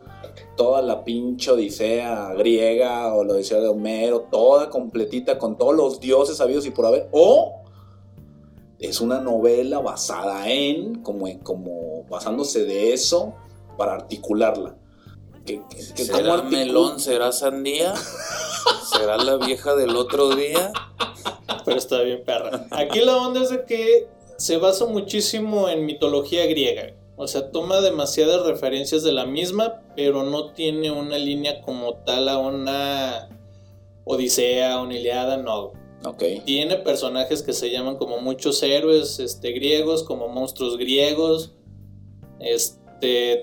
toda 0.56 0.82
la 0.82 1.02
pinche 1.04 1.50
odisea 1.50 2.32
griega 2.34 3.12
o 3.14 3.24
la 3.24 3.32
odisea 3.34 3.60
de 3.60 3.68
Homero, 3.68 4.26
toda 4.30 4.70
completita 4.70 5.36
con 5.38 5.56
todos 5.58 5.74
los 5.74 5.98
dioses 6.00 6.36
sabidos 6.36 6.64
y 6.66 6.70
por 6.70 6.86
haber? 6.86 7.08
¿O 7.12 7.56
es 8.78 9.00
una 9.00 9.20
novela 9.20 9.80
basada 9.80 10.48
en, 10.50 11.02
como, 11.02 11.26
en- 11.28 11.40
como 11.40 12.04
basándose 12.08 12.64
de 12.64 12.92
eso 12.92 13.34
para 13.80 13.94
articularla? 13.94 14.76
¿Qué- 15.46 15.62
qué- 15.70 15.78
qué- 15.96 16.06
cómo 16.06 16.18
¿Será 16.18 16.34
articula- 16.34 16.50
melón? 16.50 17.00
¿Será 17.00 17.32
sandía? 17.32 17.94
¿Será 18.92 19.16
la 19.16 19.36
vieja 19.38 19.74
del 19.74 19.96
otro 19.96 20.34
día? 20.36 20.70
Pero 21.64 21.78
está 21.78 22.02
bien, 22.02 22.22
perra. 22.24 22.66
Aquí 22.70 23.00
la 23.00 23.16
onda 23.16 23.40
es 23.40 23.48
de 23.48 23.64
que 23.64 24.06
se 24.36 24.58
basa 24.58 24.84
muchísimo 24.84 25.70
en 25.70 25.86
mitología 25.86 26.44
griega. 26.46 26.94
O 27.16 27.26
sea, 27.26 27.50
toma 27.50 27.80
demasiadas 27.80 28.44
referencias 28.46 29.02
de 29.02 29.12
la 29.12 29.24
misma, 29.24 29.80
pero 29.96 30.24
no 30.24 30.52
tiene 30.52 30.90
una 30.90 31.16
línea 31.16 31.62
como 31.62 31.94
tal 32.04 32.28
a 32.28 32.36
una 32.36 33.30
Odisea, 34.04 34.78
una 34.80 34.94
Iliada, 34.94 35.38
no. 35.38 35.72
Ok. 36.04 36.22
Tiene 36.44 36.76
personajes 36.76 37.42
que 37.42 37.52
se 37.54 37.70
llaman 37.70 37.96
como 37.96 38.18
muchos 38.20 38.62
héroes 38.62 39.18
este, 39.20 39.52
griegos, 39.52 40.02
como 40.04 40.28
monstruos 40.28 40.76
griegos. 40.76 41.52
Este, 42.40 42.79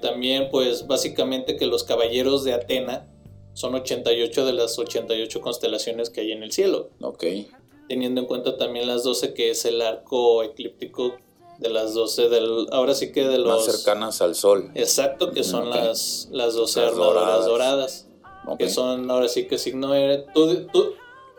también, 0.01 0.49
pues, 0.51 0.87
básicamente 0.87 1.55
que 1.57 1.65
los 1.65 1.83
caballeros 1.83 2.43
de 2.43 2.53
Atena 2.53 3.07
son 3.53 3.73
88 3.75 4.45
de 4.45 4.53
las 4.53 4.77
88 4.77 5.41
constelaciones 5.41 6.09
que 6.09 6.21
hay 6.21 6.31
en 6.31 6.43
el 6.43 6.51
cielo. 6.51 6.89
Ok. 7.01 7.23
Teniendo 7.89 8.21
en 8.21 8.27
cuenta 8.27 8.57
también 8.57 8.87
las 8.87 9.03
12 9.03 9.33
que 9.33 9.49
es 9.49 9.65
el 9.65 9.81
arco 9.81 10.43
eclíptico 10.43 11.15
de 11.57 11.69
las 11.69 11.93
12 11.93 12.29
del... 12.29 12.67
Ahora 12.71 12.93
sí 12.93 13.11
que 13.11 13.27
de 13.27 13.39
los... 13.39 13.65
Más 13.67 13.77
cercanas 13.77 14.21
al 14.21 14.35
sol. 14.35 14.69
Exacto, 14.75 15.31
que 15.31 15.43
son 15.43 15.69
las, 15.69 16.27
las 16.31 16.53
12 16.53 16.81
Las 16.81 16.89
armaduras 16.91 17.45
doradas. 17.45 17.45
doradas. 17.47 18.57
Que 18.59 18.69
son, 18.69 19.09
ahora 19.09 19.27
sí 19.27 19.47
que 19.47 19.57
signo 19.57 19.93
eres. 19.95 20.25
Tú, 20.33 20.67
tú- 20.71 20.93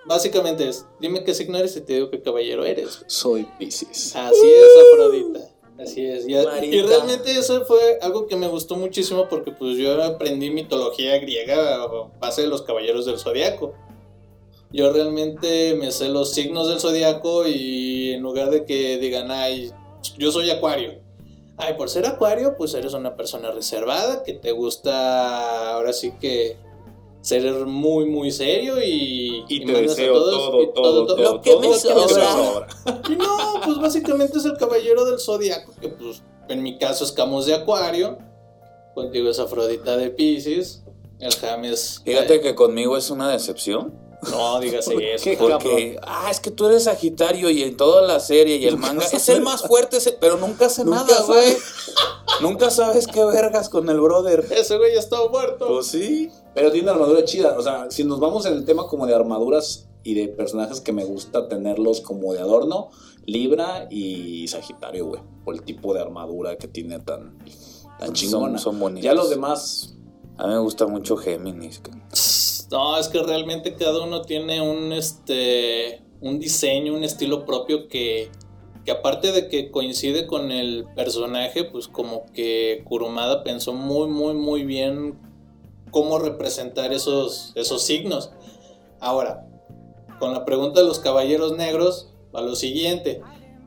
básicamente 0.06 0.68
es, 0.68 0.86
dime 1.00 1.22
qué 1.24 1.34
signo 1.34 1.56
eres 1.58 1.76
y 1.76 1.80
te 1.82 1.94
digo 1.94 2.10
qué 2.10 2.20
caballero 2.20 2.64
eres. 2.64 3.02
Soy 3.06 3.46
Pisces. 3.58 4.14
Así 4.16 4.46
es, 4.50 4.92
Afrodita. 4.92 5.54
Así 5.78 6.04
es. 6.04 6.26
Y, 6.26 6.34
y 6.34 6.82
realmente 6.82 7.30
eso 7.30 7.64
fue 7.64 7.98
algo 8.02 8.26
que 8.26 8.36
me 8.36 8.48
gustó 8.48 8.76
muchísimo 8.76 9.28
porque 9.28 9.52
pues 9.52 9.76
yo 9.76 10.02
aprendí 10.02 10.50
mitología 10.50 11.18
griega 11.18 11.82
a 11.82 11.88
base 12.18 12.42
de 12.42 12.48
los 12.48 12.62
caballeros 12.62 13.06
del 13.06 13.18
zodiaco. 13.18 13.74
Yo 14.70 14.92
realmente 14.92 15.74
me 15.76 15.92
sé 15.92 16.08
los 16.08 16.34
signos 16.34 16.68
del 16.68 16.80
zodiaco 16.80 17.46
y 17.46 18.10
en 18.10 18.22
lugar 18.22 18.50
de 18.50 18.64
que 18.64 18.98
digan, 18.98 19.30
ay, 19.30 19.70
yo 20.18 20.30
soy 20.32 20.50
acuario. 20.50 21.00
Ay, 21.56 21.74
por 21.74 21.88
ser 21.88 22.06
acuario, 22.06 22.56
pues 22.56 22.74
eres 22.74 22.92
una 22.92 23.16
persona 23.16 23.50
reservada, 23.50 24.22
que 24.22 24.34
te 24.34 24.52
gusta 24.52 25.72
ahora 25.72 25.92
sí 25.92 26.12
que 26.20 26.56
ser 27.20 27.66
muy, 27.66 28.06
muy 28.06 28.30
serio 28.30 28.82
y, 28.82 29.44
Y 29.48 29.64
te 29.64 29.76
a 29.76 29.80
deseo 29.80 30.14
todos 30.14 30.34
todo, 30.34 30.62
y 30.62 30.72
todo, 30.72 31.06
todo, 31.06 31.16
Lo 31.16 31.40
que 31.40 31.50
todo 31.50 31.60
me 31.60 31.68
lo 31.68 31.78
sobra. 31.78 32.66
y 33.08 33.16
no, 33.16 33.60
pues 33.64 33.78
básicamente 33.78 34.38
es 34.38 34.44
el 34.44 34.56
caballero 34.56 35.04
del 35.04 35.18
zodiaco, 35.18 35.72
que 35.80 35.88
pues 35.88 36.22
en 36.48 36.62
mi 36.62 36.78
caso 36.78 37.04
es 37.04 37.12
Camus 37.12 37.46
de 37.46 37.54
Acuario, 37.54 38.18
contigo 38.94 39.30
es 39.30 39.38
Afrodita 39.38 39.96
de 39.96 40.10
Pisces, 40.10 40.82
el 41.20 41.34
James. 41.34 42.00
Fíjate 42.04 42.40
que 42.40 42.54
conmigo 42.54 42.96
es 42.96 43.10
una 43.10 43.28
decepción. 43.30 43.92
No, 44.30 44.58
dígase 44.60 44.94
eso. 45.14 45.24
qué? 45.24 45.36
Porque, 45.36 45.98
ah, 46.02 46.28
es 46.30 46.40
que 46.40 46.50
tú 46.50 46.66
eres 46.66 46.84
Sagitario 46.84 47.50
y 47.50 47.62
en 47.62 47.76
toda 47.76 48.02
la 48.02 48.20
serie 48.20 48.56
y 48.56 48.66
el 48.66 48.76
manga 48.78 49.04
es 49.04 49.28
el 49.28 49.42
más 49.42 49.62
fuerte, 49.62 49.98
pero 50.20 50.36
nunca 50.36 50.66
hace 50.66 50.84
Nunca 50.84 51.04
nada, 51.04 51.22
güey. 51.22 51.56
nunca 52.42 52.70
sabes 52.70 53.06
qué 53.06 53.24
vergas 53.24 53.68
con 53.68 53.88
el 53.88 54.00
brother. 54.00 54.44
Ese 54.50 54.76
güey 54.78 54.94
ya 54.94 55.00
está 55.00 55.16
muerto. 55.30 55.66
Pues 55.68 55.86
sí. 55.86 56.30
Pero 56.54 56.70
tiene 56.70 56.84
una 56.90 56.92
armadura 57.00 57.24
chida. 57.24 57.56
O 57.58 57.62
sea, 57.62 57.90
si 57.90 58.04
nos 58.04 58.20
vamos 58.20 58.46
en 58.46 58.54
el 58.54 58.64
tema 58.64 58.86
como 58.86 59.06
de 59.06 59.14
armaduras 59.14 59.88
y 60.04 60.14
de 60.14 60.28
personajes 60.28 60.80
que 60.80 60.92
me 60.92 61.04
gusta 61.04 61.48
tenerlos 61.48 62.00
como 62.00 62.32
de 62.32 62.40
adorno, 62.40 62.90
Libra 63.26 63.86
y 63.90 64.48
Sagitario, 64.48 65.06
güey. 65.06 65.20
Por 65.44 65.54
el 65.54 65.62
tipo 65.62 65.92
de 65.94 66.00
armadura 66.00 66.56
que 66.56 66.68
tiene 66.68 66.98
tan, 67.00 67.38
tan 67.98 68.06
Son- 68.08 68.12
chingona. 68.14 68.58
son 68.58 68.78
bonitos. 68.80 69.04
Ya 69.04 69.14
los 69.14 69.28
demás. 69.30 69.94
A 70.36 70.46
mí 70.46 70.52
me 70.54 70.60
gusta 70.60 70.86
mucho 70.86 71.16
Géminis. 71.16 71.82
No, 72.70 72.98
es 72.98 73.08
que 73.08 73.22
realmente 73.22 73.74
cada 73.74 74.02
uno 74.02 74.22
tiene 74.22 74.60
un 74.60 74.92
este 74.92 76.02
un 76.20 76.38
diseño, 76.38 76.94
un 76.94 77.04
estilo 77.04 77.44
propio 77.46 77.86
que, 77.88 78.30
que 78.88 78.92
aparte 78.92 79.32
de 79.32 79.48
que 79.48 79.70
coincide 79.70 80.26
con 80.26 80.50
el 80.50 80.86
personaje, 80.96 81.64
pues 81.64 81.88
como 81.88 82.24
que 82.32 82.82
Kurumada 82.86 83.44
pensó 83.44 83.74
muy 83.74 84.08
muy 84.08 84.32
muy 84.32 84.64
bien 84.64 85.18
cómo 85.90 86.18
representar 86.18 86.94
esos 86.94 87.52
esos 87.54 87.82
signos. 87.82 88.30
Ahora, 88.98 89.46
con 90.18 90.32
la 90.32 90.46
pregunta 90.46 90.80
de 90.80 90.86
los 90.86 91.00
caballeros 91.00 91.54
negros, 91.54 92.08
va 92.34 92.40
lo 92.40 92.56
siguiente. 92.56 93.20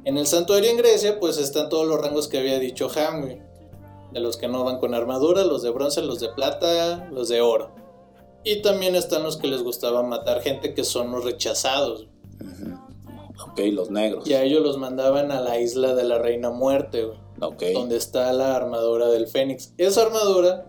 En 0.05 0.17
el 0.17 0.25
santuario 0.25 0.71
en 0.71 0.77
Grecia, 0.77 1.19
pues 1.19 1.38
están 1.38 1.69
todos 1.69 1.86
los 1.88 2.01
rangos 2.01 2.27
que 2.27 2.39
había 2.39 2.57
dicho 2.57 2.89
Ham, 2.89 3.21
güey. 3.21 3.43
De 4.13 4.21
los 4.21 4.38
que 4.38 4.47
no 4.47 4.63
van 4.63 4.79
con 4.79 4.95
armadura, 4.95 5.43
los 5.43 5.62
de 5.62 5.69
bronce, 5.69 6.01
los 6.01 6.19
de 6.19 6.29
plata, 6.29 7.10
los 7.12 7.29
de 7.29 7.41
oro. 7.41 7.69
Y 8.43 8.63
también 8.63 8.95
están 8.95 9.21
los 9.21 9.38
que 9.38 9.45
les 9.45 9.62
gustaba 9.62 10.01
matar 10.01 10.41
gente, 10.41 10.73
que 10.73 10.84
son 10.84 11.12
los 11.12 11.23
rechazados. 11.23 12.07
Ok, 13.49 13.60
los 13.71 13.89
negros. 13.91 14.27
Y 14.27 14.34
a 14.34 14.43
ellos 14.43 14.62
los 14.62 14.77
mandaban 14.77 15.32
a 15.32 15.41
la 15.41 15.60
isla 15.60 15.95
de 15.95 16.04
la 16.04 16.17
Reina 16.19 16.49
Muerte, 16.51 17.04
güey, 17.06 17.17
Ok. 17.41 17.63
donde 17.73 17.97
está 17.97 18.32
la 18.34 18.56
armadura 18.56 19.08
del 19.10 19.27
Fénix. 19.27 19.73
Esa 19.77 20.04
armadura 20.04 20.65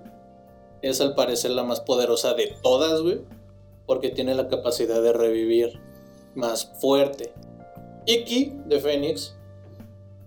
es 0.82 1.00
al 1.00 1.14
parecer 1.14 1.50
la 1.52 1.62
más 1.64 1.80
poderosa 1.80 2.34
de 2.34 2.54
todas, 2.62 3.00
güey, 3.02 3.20
porque 3.86 4.10
tiene 4.10 4.34
la 4.34 4.48
capacidad 4.48 5.02
de 5.02 5.12
revivir 5.12 5.80
más 6.34 6.72
fuerte. 6.80 7.32
Iki 8.06 8.52
de 8.66 8.80
Fénix, 8.80 9.36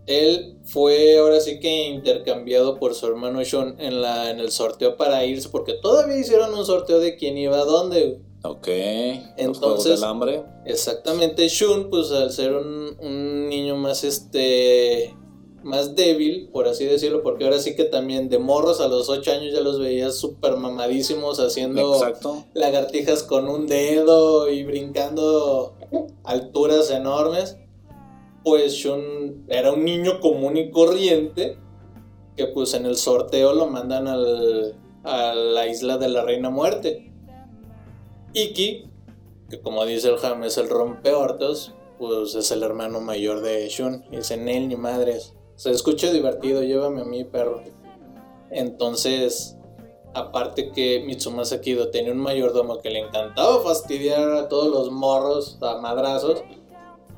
él 0.05 0.59
fue 0.63 1.17
ahora 1.17 1.39
sí 1.39 1.59
que 1.59 1.87
intercambiado 1.87 2.79
por 2.79 2.93
su 2.93 3.07
hermano 3.07 3.43
Sean 3.43 3.75
en, 3.79 4.01
la, 4.01 4.29
en 4.29 4.39
el 4.39 4.51
sorteo 4.51 4.95
para 4.97 5.25
irse, 5.25 5.49
porque 5.49 5.73
todavía 5.73 6.17
hicieron 6.17 6.53
un 6.53 6.65
sorteo 6.65 6.99
de 6.99 7.15
quién 7.17 7.37
iba 7.37 7.57
a 7.57 7.65
dónde, 7.65 8.01
güey. 8.07 8.24
Ok. 8.49 8.67
los 8.67 8.77
Entonces- 9.37 9.59
juegos 9.59 9.83
del 9.85 10.03
hambre. 10.03 10.43
Exactamente, 10.65 11.47
Shun, 11.47 11.89
pues 11.89 12.11
al 12.11 12.31
ser 12.31 12.53
un, 12.55 12.95
un 12.99 13.49
niño 13.49 13.75
más 13.75 14.03
este 14.03 15.13
más 15.63 15.95
débil, 15.95 16.49
por 16.53 16.67
así 16.67 16.85
decirlo, 16.85 17.23
porque 17.23 17.43
ahora 17.43 17.57
sí 17.57 17.75
que 17.75 17.85
también 17.85 18.29
de 18.29 18.37
morros 18.37 18.79
a 18.81 18.87
los 18.87 19.09
8 19.09 19.31
años 19.31 19.51
ya 19.51 19.61
los 19.61 19.79
veías 19.79 20.15
súper 20.15 20.57
mamadísimos 20.57 21.39
haciendo 21.39 21.95
Exacto. 21.95 22.45
lagartijas 22.53 23.23
con 23.23 23.49
un 23.49 23.65
dedo 23.65 24.47
y 24.47 24.63
brincando 24.63 25.73
alturas 26.23 26.91
enormes. 26.91 27.57
Pues 28.43 28.73
Shun 28.73 29.45
era 29.49 29.71
un 29.71 29.83
niño 29.85 30.19
común 30.19 30.55
y 30.55 30.69
corriente 30.69 31.57
que 32.37 32.45
pues 32.45 32.75
en 32.75 32.85
el 32.85 32.95
sorteo 32.95 33.53
lo 33.55 33.65
mandan 33.65 34.07
al, 34.07 34.77
a 35.03 35.33
la 35.33 35.67
isla 35.67 35.97
de 35.97 36.09
la 36.09 36.23
Reina 36.23 36.51
Muerte. 36.51 37.04
Iki, 38.35 38.89
que 39.49 39.61
como 39.61 39.85
dice 39.85 40.09
el 40.09 40.23
Ham 40.25 40.43
es 40.43 40.57
el 40.57 40.69
rompeortos, 40.69 41.73
pues 41.97 42.35
es 42.35 42.51
el 42.51 42.63
hermano 42.63 42.99
mayor 42.99 43.41
de 43.41 43.67
Shun. 43.69 44.03
Y 44.11 44.17
dice, 44.17 44.35
Nel, 44.35 44.67
ni 44.67 44.75
madres. 44.75 45.33
Se 45.55 45.71
escucha 45.71 46.11
divertido, 46.11 46.61
llévame 46.61 47.01
a 47.01 47.05
mí, 47.05 47.23
perro. 47.23 47.63
Entonces, 48.51 49.57
aparte 50.13 50.71
que 50.71 51.01
Mitsumasa 51.05 51.61
Kido 51.61 51.89
tenía 51.91 52.11
un 52.11 52.19
mayordomo 52.19 52.79
que 52.79 52.89
le 52.89 52.99
encantaba 52.99 53.63
fastidiar 53.63 54.29
a 54.33 54.49
todos 54.49 54.67
los 54.67 54.91
morros 54.91 55.57
a 55.61 55.77
madrazos, 55.77 56.43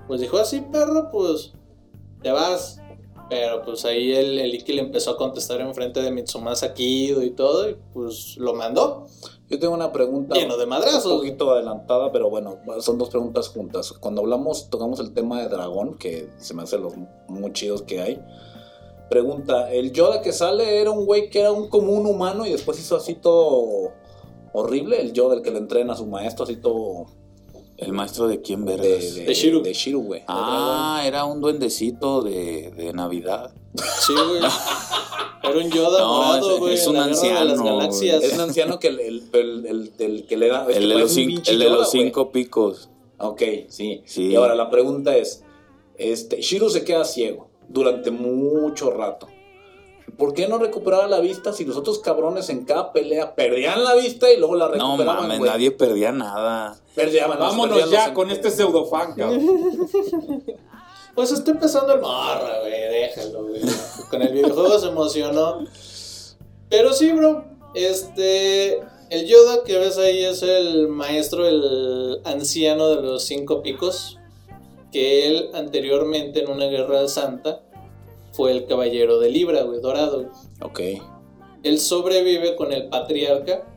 pues 0.08 0.22
dijo 0.22 0.38
así, 0.38 0.62
perro, 0.62 1.10
pues 1.12 1.54
te 2.22 2.32
vas. 2.32 2.80
Pero 3.30 3.62
pues 3.64 3.84
ahí 3.84 4.14
el, 4.14 4.40
el 4.40 4.56
Iki 4.56 4.74
le 4.74 4.82
empezó 4.82 5.12
a 5.12 5.18
contestar 5.18 5.60
enfrente 5.60 6.02
de 6.02 6.12
Mitsumasa 6.12 6.74
Kido 6.74 7.22
y 7.24 7.32
todo, 7.32 7.70
y 7.70 7.76
pues 7.94 8.38
lo 8.38 8.54
mandó. 8.54 9.08
Yo 9.50 9.60
tengo 9.60 9.74
una 9.74 9.92
pregunta. 9.92 10.36
Lleno 10.36 10.58
de 10.58 10.66
madrazos. 10.66 11.12
Un 11.12 11.18
poquito 11.20 11.52
adelantada, 11.52 12.12
pero 12.12 12.30
bueno, 12.30 12.60
son 12.80 12.98
dos 12.98 13.10
preguntas 13.10 13.50
juntas. 13.50 13.94
Cuando 13.94 14.22
hablamos, 14.22 14.70
tocamos 14.70 15.00
el 15.00 15.14
tema 15.14 15.42
de 15.42 15.50
dragón, 15.50 15.98
que 15.98 16.30
se 16.38 16.54
me 16.54 16.64
hace 16.64 16.78
los 16.78 16.94
muy 17.28 17.54
chidos 17.54 17.82
que 17.82 18.02
hay. 18.02 18.22
Pregunta, 19.10 19.72
¿el 19.72 19.94
Yoda 19.94 20.22
que 20.22 20.34
sale 20.34 20.82
era 20.82 20.92
un 20.92 21.06
güey 21.06 21.30
que 21.30 21.40
era 21.40 21.54
un 21.54 21.70
como 21.70 21.94
un 21.94 22.06
humano 22.06 22.46
y 22.46 22.52
después 22.52 22.78
hizo 22.78 22.98
así 22.98 23.16
todo 23.16 23.94
horrible? 24.52 25.00
El 25.00 25.14
Yoda, 25.14 25.36
el 25.36 25.42
que 25.42 25.52
le 25.52 25.60
entrena 25.60 25.94
a 25.94 25.98
su 25.98 26.06
maestro, 26.08 26.44
así 26.44 26.58
todo 26.58 27.06
¿El 27.78 27.94
maestro 27.94 28.28
de 28.28 28.42
quién 28.42 28.66
de, 28.66 28.76
vergas? 28.76 29.16
de, 29.16 29.26
De 29.26 29.34
Shiru. 29.34 29.62
De 29.62 29.74
Shiru, 29.74 30.02
güey. 30.02 30.24
ah, 30.28 31.04
era 31.06 31.26
un 31.26 31.40
duendecito 31.42 32.22
de, 32.24 32.72
de 32.72 32.92
Navidad. 32.94 33.52
Sí, 34.06 34.14
güey. 34.14 34.42
Era 35.44 35.58
un 35.66 35.72
Yoda 35.72 36.00
No, 36.00 36.18
morado, 36.18 36.58
güey. 36.58 36.74
es 36.74 36.88
un 36.88 36.98
anciano, 36.98 37.40
de 37.40 37.46
las 37.46 37.62
güey. 37.62 37.74
galaxias. 37.76 38.24
Es 38.24 38.34
un 38.34 38.42
anciano 38.42 38.80
que 38.80 38.88
el, 38.88 39.00
el, 39.00 39.30
el- 39.34 39.66
el- 39.68 39.92
el 40.00 40.26
que 40.26 40.38
le 40.38 40.48
da... 40.50 40.66
El 40.70 40.90
de, 40.90 40.96
los 40.96 41.12
cinco, 41.12 41.42
el 41.46 41.60
de 41.60 41.70
los 41.70 41.92
cinco 41.92 42.32
picos. 42.32 42.90
Ok, 43.20 43.42
sí. 43.70 44.02
Sí. 44.06 44.28
Y 44.30 44.36
ahora 44.36 44.56
la 44.56 44.70
pregunta 44.70 45.16
es, 45.16 45.44
este, 45.98 46.42
Shiru 46.42 46.70
se 46.70 46.84
queda 46.84 47.06
ciego 47.06 47.50
durante 47.70 48.10
mucho 48.12 48.90
rato. 48.92 49.28
¿Por 50.18 50.34
qué 50.34 50.48
no 50.48 50.58
recuperaba 50.58 51.06
la 51.08 51.20
vista 51.20 51.54
si 51.54 51.64
los 51.66 51.78
otros 51.78 52.00
cabrones 52.00 52.50
en 52.50 52.66
cada 52.66 52.92
pelea 52.92 53.36
perdían 53.36 53.84
la 53.84 53.94
vista 53.96 54.32
y 54.32 54.38
luego 54.38 54.56
la 54.56 54.66
No 54.70 54.72
recuperaban? 54.74 55.24
mames, 55.24 55.40
güey? 55.40 55.52
nadie 55.52 55.72
perdía 55.72 56.12
nada. 56.12 56.76
Perdían, 56.96 57.30
los- 57.30 57.40
Vámonos 57.40 57.90
ya 57.92 58.14
con 58.14 58.32
este 58.32 58.50
pseudofan, 58.50 59.14
cabrón. 59.14 59.42
Pues 61.16 61.32
está 61.32 61.50
empezando 61.50 61.94
el 61.96 62.00
morra, 62.02 62.60
güey. 62.62 62.74
Déjalo, 62.74 63.48
güey. 63.48 63.62
Con 64.12 64.22
el 64.22 64.34
videojuego 64.34 64.78
se 64.78 64.88
emocionó. 64.90 65.66
Pero 66.70 66.94
sí, 66.94 67.12
bro. 67.12 67.44
Este. 67.74 68.80
El 69.10 69.26
Yoda 69.26 69.64
que 69.66 69.80
ves 69.80 69.98
ahí 69.98 70.24
es 70.24 70.44
el 70.44 70.90
maestro, 70.90 71.48
el 71.48 72.22
anciano 72.24 72.90
de 72.90 73.02
los 73.02 73.24
cinco 73.24 73.64
picos. 73.64 74.20
Que 74.92 75.28
él 75.28 75.50
anteriormente 75.56 76.44
en 76.44 76.52
una 76.52 76.66
guerra 76.68 77.08
santa 77.08 77.62
fue 78.38 78.52
el 78.52 78.68
caballero 78.68 79.20
de 79.20 79.32
Libra, 79.32 79.64
güey, 79.64 79.82
dorado. 79.82 80.22
güey. 80.22 80.32
Ok. 80.62 81.04
Él 81.64 81.80
sobrevive 81.80 82.56
con 82.56 82.72
el 82.72 82.88
patriarca 82.88 83.68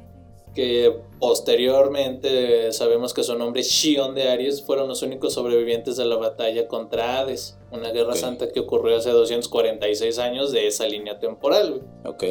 que 0.54 1.00
posteriormente 1.18 2.70
sabemos 2.72 3.14
que 3.14 3.22
su 3.22 3.36
nombre 3.38 3.62
Shion 3.62 4.14
de 4.14 4.28
Aries 4.28 4.62
fueron 4.62 4.88
los 4.88 5.00
únicos 5.02 5.32
sobrevivientes 5.32 5.96
de 5.96 6.04
la 6.04 6.16
batalla 6.16 6.68
contra 6.68 7.18
Hades, 7.20 7.58
una 7.72 7.90
guerra 7.90 8.14
santa 8.16 8.52
que 8.52 8.60
ocurrió 8.60 8.98
hace 8.98 9.10
246 9.10 10.18
años 10.18 10.52
de 10.52 10.66
esa 10.66 10.86
línea 10.86 11.18
temporal. 11.18 11.70
güey. 11.70 11.82
Ok. 12.04 12.24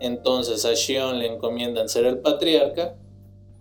Entonces 0.00 0.66
a 0.66 0.74
Shion 0.74 1.18
le 1.18 1.26
encomiendan 1.26 1.88
ser 1.88 2.04
el 2.04 2.18
patriarca 2.18 2.96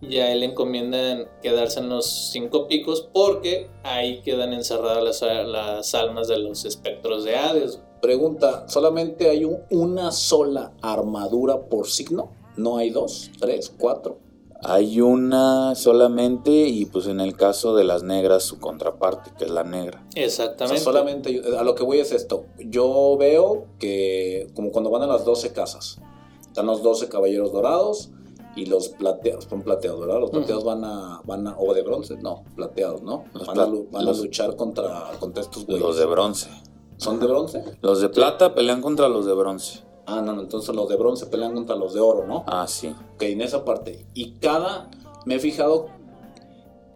y 0.10 0.18
a 0.20 0.32
él 0.32 0.42
le 0.42 0.48
encomiendan 0.48 1.28
quedarse 1.42 1.80
en 1.80 1.90
los 1.90 2.06
cinco 2.32 2.68
picos 2.68 3.08
porque 3.14 3.70
ahí 3.84 4.22
quedan 4.22 4.54
encerradas 4.54 5.04
las, 5.22 5.48
las 5.48 5.96
almas 5.96 6.28
de 6.28 6.40
los 6.40 6.66
espectros 6.66 7.24
de 7.24 7.36
Hades. 7.36 7.80
Pregunta, 8.02 8.66
¿solamente 8.68 9.30
hay 9.30 9.46
un- 9.46 9.60
una 9.72 10.12
sola 10.12 10.74
armadura 10.82 11.62
por 11.70 11.88
signo? 11.88 12.32
¿No 12.58 12.78
hay 12.78 12.90
dos, 12.90 13.32
tres, 13.40 13.74
cuatro? 13.78 14.20
Hay 14.68 15.00
una 15.02 15.76
solamente 15.76 16.50
y 16.52 16.86
pues 16.86 17.08
en 17.08 17.20
el 17.20 17.36
caso 17.36 17.76
de 17.76 17.84
las 17.84 18.02
negras 18.04 18.44
su 18.44 18.60
contraparte, 18.60 19.32
que 19.38 19.46
es 19.46 19.52
la 19.52 19.64
negra. 19.64 20.04
O 20.08 20.12
sea, 20.14 20.24
Exactamente. 20.26 20.82
solamente, 20.82 21.42
a 21.60 21.64
lo 21.64 21.76
que 21.76 21.84
voy 21.84 22.00
es 22.00 22.12
esto. 22.12 22.46
Yo 22.60 23.16
veo 23.20 23.66
que, 23.80 24.48
como 24.56 24.72
cuando 24.72 24.90
van 24.90 25.04
a 25.04 25.08
las 25.08 25.24
12 25.26 25.52
casas, 25.52 26.00
están 26.42 26.66
los 26.68 26.82
12 26.82 27.10
caballeros 27.10 27.52
dorados 27.52 28.10
y 28.56 28.66
los 28.66 28.90
plateados, 28.90 29.46
son 29.46 29.62
plateados, 29.62 30.00
¿verdad? 30.00 30.20
Los 30.20 30.30
plateados 30.30 30.64
van 30.64 30.84
a, 30.84 31.22
van 31.26 31.48
a, 31.48 31.58
o 31.58 31.74
de 31.74 31.82
bronce, 31.82 32.18
no, 32.18 32.44
plateados, 32.56 33.02
¿no? 33.02 33.26
Los 33.34 33.48
Van, 33.48 33.60
a, 33.60 34.12
luchar 34.14 34.56
contra, 34.56 35.12
contra 35.20 35.44
estos 35.44 35.66
güeyes. 35.66 35.82
Los 35.82 35.98
de 35.98 36.06
bronce. 36.06 36.50
¿Son 36.98 37.20
de 37.20 37.28
bronce? 37.28 37.64
Los 37.82 38.00
de 38.00 38.10
plata 38.10 38.56
pelean 38.56 38.82
contra 38.82 39.10
los 39.10 39.26
de 39.26 39.34
bronce. 39.34 39.84
Ah, 40.06 40.22
no, 40.22 40.34
no, 40.34 40.42
entonces 40.42 40.74
los 40.74 40.88
de 40.88 40.96
bronce 40.96 41.26
pelean 41.26 41.54
contra 41.54 41.76
los 41.76 41.94
de 41.94 42.00
oro, 42.00 42.26
¿no? 42.26 42.44
Ah, 42.48 42.68
sí. 42.68 42.96
Ok, 43.16 43.24
en 43.24 43.42
esa 43.42 43.66
parte. 43.66 44.06
Y 44.14 44.36
cada, 44.36 44.90
me 45.26 45.36
he 45.36 45.40
fijado 45.40 45.88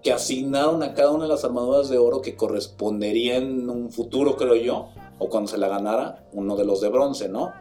que 0.02 0.14
asignaron 0.14 0.82
a 0.84 0.94
cada 0.94 1.12
una 1.12 1.24
de 1.24 1.30
las 1.30 1.44
armaduras 1.44 1.90
de 1.90 1.98
oro 1.98 2.22
que 2.22 2.38
correspondería 2.38 3.36
en 3.38 3.70
un 3.70 3.92
futuro, 3.92 4.38
creo 4.38 4.56
yo, 4.56 4.90
o 5.18 5.28
cuando 5.28 5.50
se 5.50 5.58
la 5.58 5.68
ganara, 5.68 6.26
uno 6.32 6.56
de 6.56 6.64
los 6.64 6.80
de 6.80 6.90
bronce, 6.90 7.28
¿no? 7.28 7.52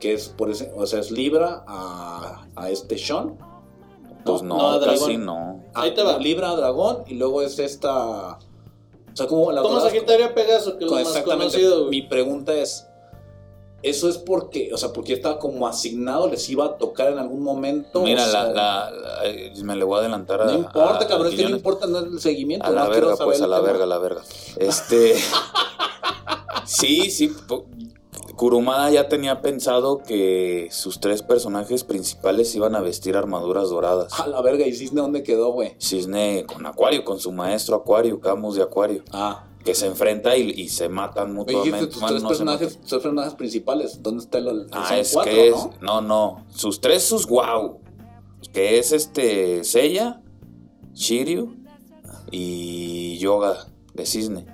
Que 0.00 0.14
es, 0.14 0.28
por 0.28 0.50
ese, 0.50 0.72
o 0.76 0.86
sea, 0.86 1.00
es 1.00 1.10
Libra 1.10 1.64
a, 1.66 2.46
a 2.56 2.70
este 2.70 2.98
Sean. 2.98 3.36
Pues 4.24 4.42
no, 4.42 4.56
No, 4.78 4.80
casi 4.84 5.16
dragón. 5.16 5.24
no. 5.24 5.64
Ahí 5.74 5.92
te 5.94 6.02
va. 6.02 6.18
Libra 6.18 6.50
a 6.50 6.56
Dragón 6.56 7.04
y 7.06 7.14
luego 7.14 7.42
es 7.42 7.58
esta... 7.58 8.38
O 8.38 9.16
sea, 9.16 9.26
como 9.26 9.52
la 9.52 9.62
Como 9.62 9.78
Sagitario 9.80 10.26
a 10.26 10.34
Pegaso, 10.34 10.76
que 10.78 10.84
es 10.84 10.90
lo 10.90 10.96
más 10.96 11.06
Exactamente. 11.08 11.58
conocido. 11.60 11.88
Mi 11.88 12.02
pregunta 12.02 12.52
es, 12.54 12.86
¿eso 13.82 14.08
es 14.08 14.18
porque, 14.18 14.72
o 14.74 14.76
sea, 14.78 14.92
porque 14.92 15.12
estaba 15.12 15.38
como 15.38 15.68
asignado, 15.68 16.28
les 16.28 16.48
iba 16.48 16.64
a 16.64 16.76
tocar 16.78 17.12
en 17.12 17.18
algún 17.20 17.42
momento? 17.42 18.00
Mira, 18.02 18.24
O 18.24 18.28
sea, 18.30 18.44
la, 18.48 18.90
la- 18.90 18.90
la- 18.90 19.62
me 19.64 19.76
le 19.76 19.84
voy 19.84 19.98
a 19.98 20.00
adelantar 20.00 20.40
a. 20.42 20.46
No 20.46 20.54
importa, 20.54 20.98
a- 21.04 21.06
cabrón, 21.06 21.28
a 21.28 21.30
es 21.30 21.36
que 21.36 21.48
no 21.48 21.54
importa 21.56 21.86
no 21.86 21.98
es 21.98 22.04
el 22.06 22.20
seguimiento. 22.20 22.66
A 22.66 22.70
la 22.70 22.88
verga, 22.88 23.14
pues, 23.16 23.40
a 23.40 23.46
la 23.46 23.56
tema. 23.58 23.68
verga, 23.68 23.84
a 23.84 23.86
la 23.86 23.98
verga. 23.98 24.22
Este. 24.56 25.14
sí, 26.64 27.10
sí. 27.10 27.28
po- 27.46 27.66
Kurumada 28.36 28.90
ya 28.90 29.08
tenía 29.08 29.40
pensado 29.40 29.98
que 29.98 30.68
sus 30.70 30.98
tres 31.00 31.22
personajes 31.22 31.84
principales 31.84 32.54
iban 32.54 32.74
a 32.74 32.80
vestir 32.80 33.16
armaduras 33.16 33.70
doradas. 33.70 34.12
A 34.18 34.26
la 34.26 34.42
verga, 34.42 34.66
¿y 34.66 34.72
Cisne 34.74 35.00
dónde 35.00 35.22
quedó, 35.22 35.52
güey? 35.52 35.76
Cisne 35.80 36.44
con 36.46 36.66
Acuario, 36.66 37.04
con 37.04 37.20
su 37.20 37.32
maestro 37.32 37.76
Acuario, 37.76 38.20
Camus 38.20 38.56
de 38.56 38.62
Acuario, 38.62 39.04
Ah, 39.12 39.44
que 39.64 39.74
se 39.74 39.86
enfrenta 39.86 40.36
y, 40.36 40.50
y 40.50 40.68
se 40.68 40.88
matan 40.88 41.28
me 41.28 41.34
mutuamente. 41.40 41.86
tus 41.86 42.02
tres 42.04 42.22
no 42.22 42.28
personajes, 42.28 42.78
tres 42.80 42.90
personajes 43.02 43.34
principales. 43.34 44.02
¿Dónde 44.02 44.22
está 44.24 44.38
el 44.38 44.66
Ah, 44.72 44.88
son 44.88 44.98
es 44.98 45.12
cuatro, 45.12 45.32
que 45.32 45.48
es. 45.48 45.54
¿no? 45.54 45.70
No, 45.80 46.00
no. 46.00 46.46
Sus 46.54 46.80
tres, 46.80 47.02
sus 47.04 47.26
wow. 47.26 47.78
Que 48.52 48.78
es 48.78 48.92
este. 48.92 49.64
Seiya, 49.64 50.20
Shiryu 50.92 51.56
y 52.30 53.16
Yoga 53.18 53.66
de 53.94 54.04
Cisne. 54.06 54.46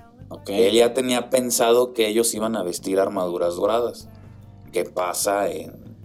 Él 0.47 0.73
ya 0.75 0.93
tenía 0.93 1.29
pensado 1.29 1.93
que 1.93 2.07
ellos 2.07 2.33
iban 2.33 2.55
a 2.55 2.63
vestir 2.63 2.99
armaduras 2.99 3.55
doradas. 3.55 4.07
¿Qué 4.71 4.85
pasa 4.85 5.49
en. 5.49 5.97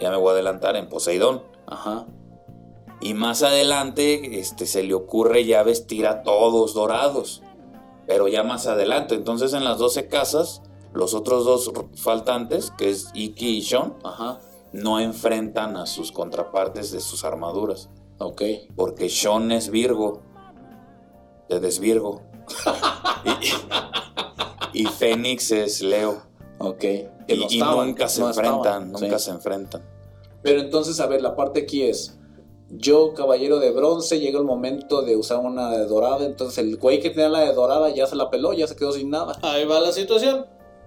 Ya 0.00 0.10
me 0.10 0.16
voy 0.16 0.30
a 0.30 0.32
adelantar 0.32 0.76
en 0.76 0.88
Poseidón. 0.88 1.42
Ajá. 1.66 2.06
Y 3.00 3.14
más 3.14 3.42
adelante 3.42 4.38
este, 4.38 4.66
se 4.66 4.82
le 4.82 4.94
ocurre 4.94 5.44
ya 5.44 5.62
vestir 5.62 6.06
a 6.06 6.22
todos 6.22 6.74
dorados. 6.74 7.42
Pero 8.06 8.28
ya 8.28 8.42
más 8.42 8.66
adelante. 8.66 9.14
Entonces 9.14 9.52
en 9.52 9.64
las 9.64 9.78
12 9.78 10.08
casas, 10.08 10.62
los 10.92 11.14
otros 11.14 11.44
dos 11.44 11.72
faltantes, 11.96 12.72
que 12.78 12.90
es 12.90 13.10
Iki 13.14 13.58
y 13.58 13.62
Sean, 13.62 13.94
Ajá. 14.04 14.40
no 14.72 14.82
no 14.82 15.00
enfrentan 15.00 15.76
a 15.76 15.86
sus 15.86 16.12
contrapartes 16.12 16.92
de 16.92 17.00
sus 17.00 17.24
armaduras. 17.24 17.90
Ok. 18.18 18.42
Porque 18.76 19.08
Sean 19.08 19.50
es 19.50 19.70
Virgo. 19.70 20.22
De 21.48 21.60
desvirgo. 21.60 22.22
Y, 24.72 24.82
y 24.82 24.86
Fénix 24.86 25.50
es 25.50 25.82
Leo. 25.82 26.22
Ok. 26.58 26.84
Y, 26.84 27.36
no 27.36 27.46
y 27.48 27.54
estaban, 27.58 27.86
nunca 27.88 28.08
se 28.08 28.20
no 28.20 28.28
enfrentan. 28.28 28.56
estaban, 28.58 28.92
Nunca 28.92 29.18
sí. 29.18 29.24
se 29.24 29.30
enfrentan. 29.30 29.82
Pero 30.42 30.60
entonces, 30.60 30.98
a 31.00 31.06
ver, 31.06 31.22
la 31.22 31.36
parte 31.36 31.60
aquí 31.60 31.82
es. 31.82 32.18
Yo, 32.70 33.12
caballero 33.14 33.58
de 33.60 33.70
bronce, 33.70 34.18
llega 34.18 34.38
el 34.38 34.44
momento 34.46 35.02
de 35.02 35.16
usar 35.16 35.38
una 35.38 35.70
de 35.70 35.86
dorada. 35.86 36.24
Entonces, 36.24 36.58
el 36.58 36.76
güey 36.78 37.00
que 37.00 37.10
tenía 37.10 37.28
la 37.28 37.40
de 37.40 37.52
dorada 37.52 37.90
ya 37.90 38.06
se 38.06 38.16
la 38.16 38.30
peló, 38.30 38.52
ya 38.52 38.66
se 38.66 38.76
quedó 38.76 38.92
sin 38.92 39.10
nada. 39.10 39.38
Ahí 39.42 39.64
va 39.66 39.80
la 39.80 39.92
situación. 39.92 40.46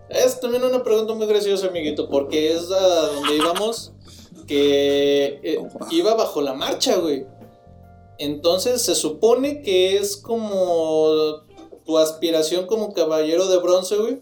Es 0.10 0.40
también 0.40 0.64
una 0.64 0.84
pregunta 0.84 1.14
muy 1.14 1.28
graciosa, 1.28 1.68
amiguito, 1.68 2.10
porque 2.10 2.54
es 2.54 2.72
a 2.72 3.08
donde 3.08 3.36
íbamos 3.36 3.94
que 4.48 5.40
eh, 5.44 5.68
iba 5.92 6.14
bajo 6.16 6.42
la 6.42 6.54
marcha, 6.54 6.98
güey. 6.98 7.26
Entonces 8.18 8.82
se 8.82 8.96
supone 8.96 9.62
que 9.62 9.98
es 9.98 10.16
como 10.18 11.45
tu 11.86 11.98
aspiración 11.98 12.66
como 12.68 12.94
caballero 12.94 13.48
de 13.48 13.58
bronce, 13.58 13.96
güey, 13.98 14.20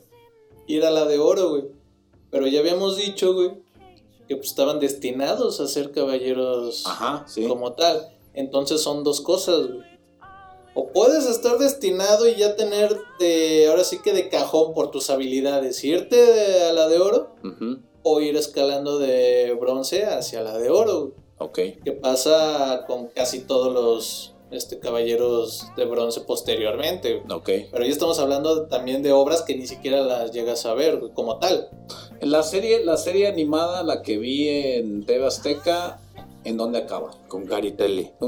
ir 0.67 0.85
a 0.85 0.91
la 0.91 1.05
de 1.05 1.19
oro, 1.19 1.49
güey. 1.49 1.63
Pero 2.31 2.47
ya 2.47 2.59
habíamos 2.59 2.97
dicho, 2.97 3.33
güey, 3.33 3.51
que 4.27 4.35
pues, 4.35 4.49
estaban 4.49 4.79
destinados 4.79 5.59
a 5.59 5.67
ser 5.67 5.91
caballeros 5.91 6.83
Ajá, 6.87 7.25
sí. 7.27 7.47
como 7.47 7.73
tal. 7.73 8.09
Entonces 8.33 8.81
son 8.81 9.03
dos 9.03 9.21
cosas, 9.21 9.67
güey. 9.67 9.93
O 10.75 10.87
puedes 10.91 11.27
estar 11.27 11.59
destinado 11.59 12.27
y 12.27 12.35
ya 12.35 12.55
tener 12.55 12.97
de, 13.19 13.67
ahora 13.69 13.83
sí 13.83 13.99
que 14.03 14.11
de 14.11 14.27
cajón 14.29 14.73
por 14.73 14.89
tus 14.89 15.11
habilidades, 15.11 15.83
irte 15.83 16.15
de- 16.15 16.63
a 16.63 16.73
la 16.73 16.87
de 16.87 16.97
oro 16.97 17.35
o 18.01 18.19
ir 18.21 18.35
escalando 18.35 18.97
de 18.97 19.55
bronce 19.59 20.05
hacia 20.05 20.41
la 20.41 20.57
de 20.57 20.71
oro, 20.71 20.99
güey. 21.01 21.13
Ok. 21.37 21.83
Que 21.83 21.91
pasa 21.91 22.85
con 22.87 23.07
casi 23.07 23.41
todos 23.41 23.71
los 23.71 24.32
este, 24.53 24.79
caballeros 24.79 25.67
de 25.75 25.85
bronce 25.85 26.21
posteriormente. 26.21 27.23
Ok. 27.29 27.49
Pero 27.71 27.83
ya 27.83 27.91
estamos 27.91 28.19
hablando 28.19 28.67
también 28.67 29.03
de 29.03 29.11
obras 29.11 29.41
que 29.41 29.55
ni 29.55 29.67
siquiera 29.67 30.01
las 30.01 30.31
llegas 30.31 30.65
a 30.65 30.73
ver, 30.73 30.99
como 31.13 31.39
tal. 31.39 31.69
La 32.21 32.43
serie, 32.43 32.83
la 32.83 32.97
serie 32.97 33.27
animada, 33.27 33.83
la 33.83 34.01
que 34.01 34.17
vi 34.17 34.47
en 34.47 35.05
TV 35.05 35.25
Azteca, 35.25 35.99
¿en 36.43 36.57
dónde 36.57 36.79
acaba? 36.79 37.11
Con 37.27 37.45
Caritelli. 37.45 38.11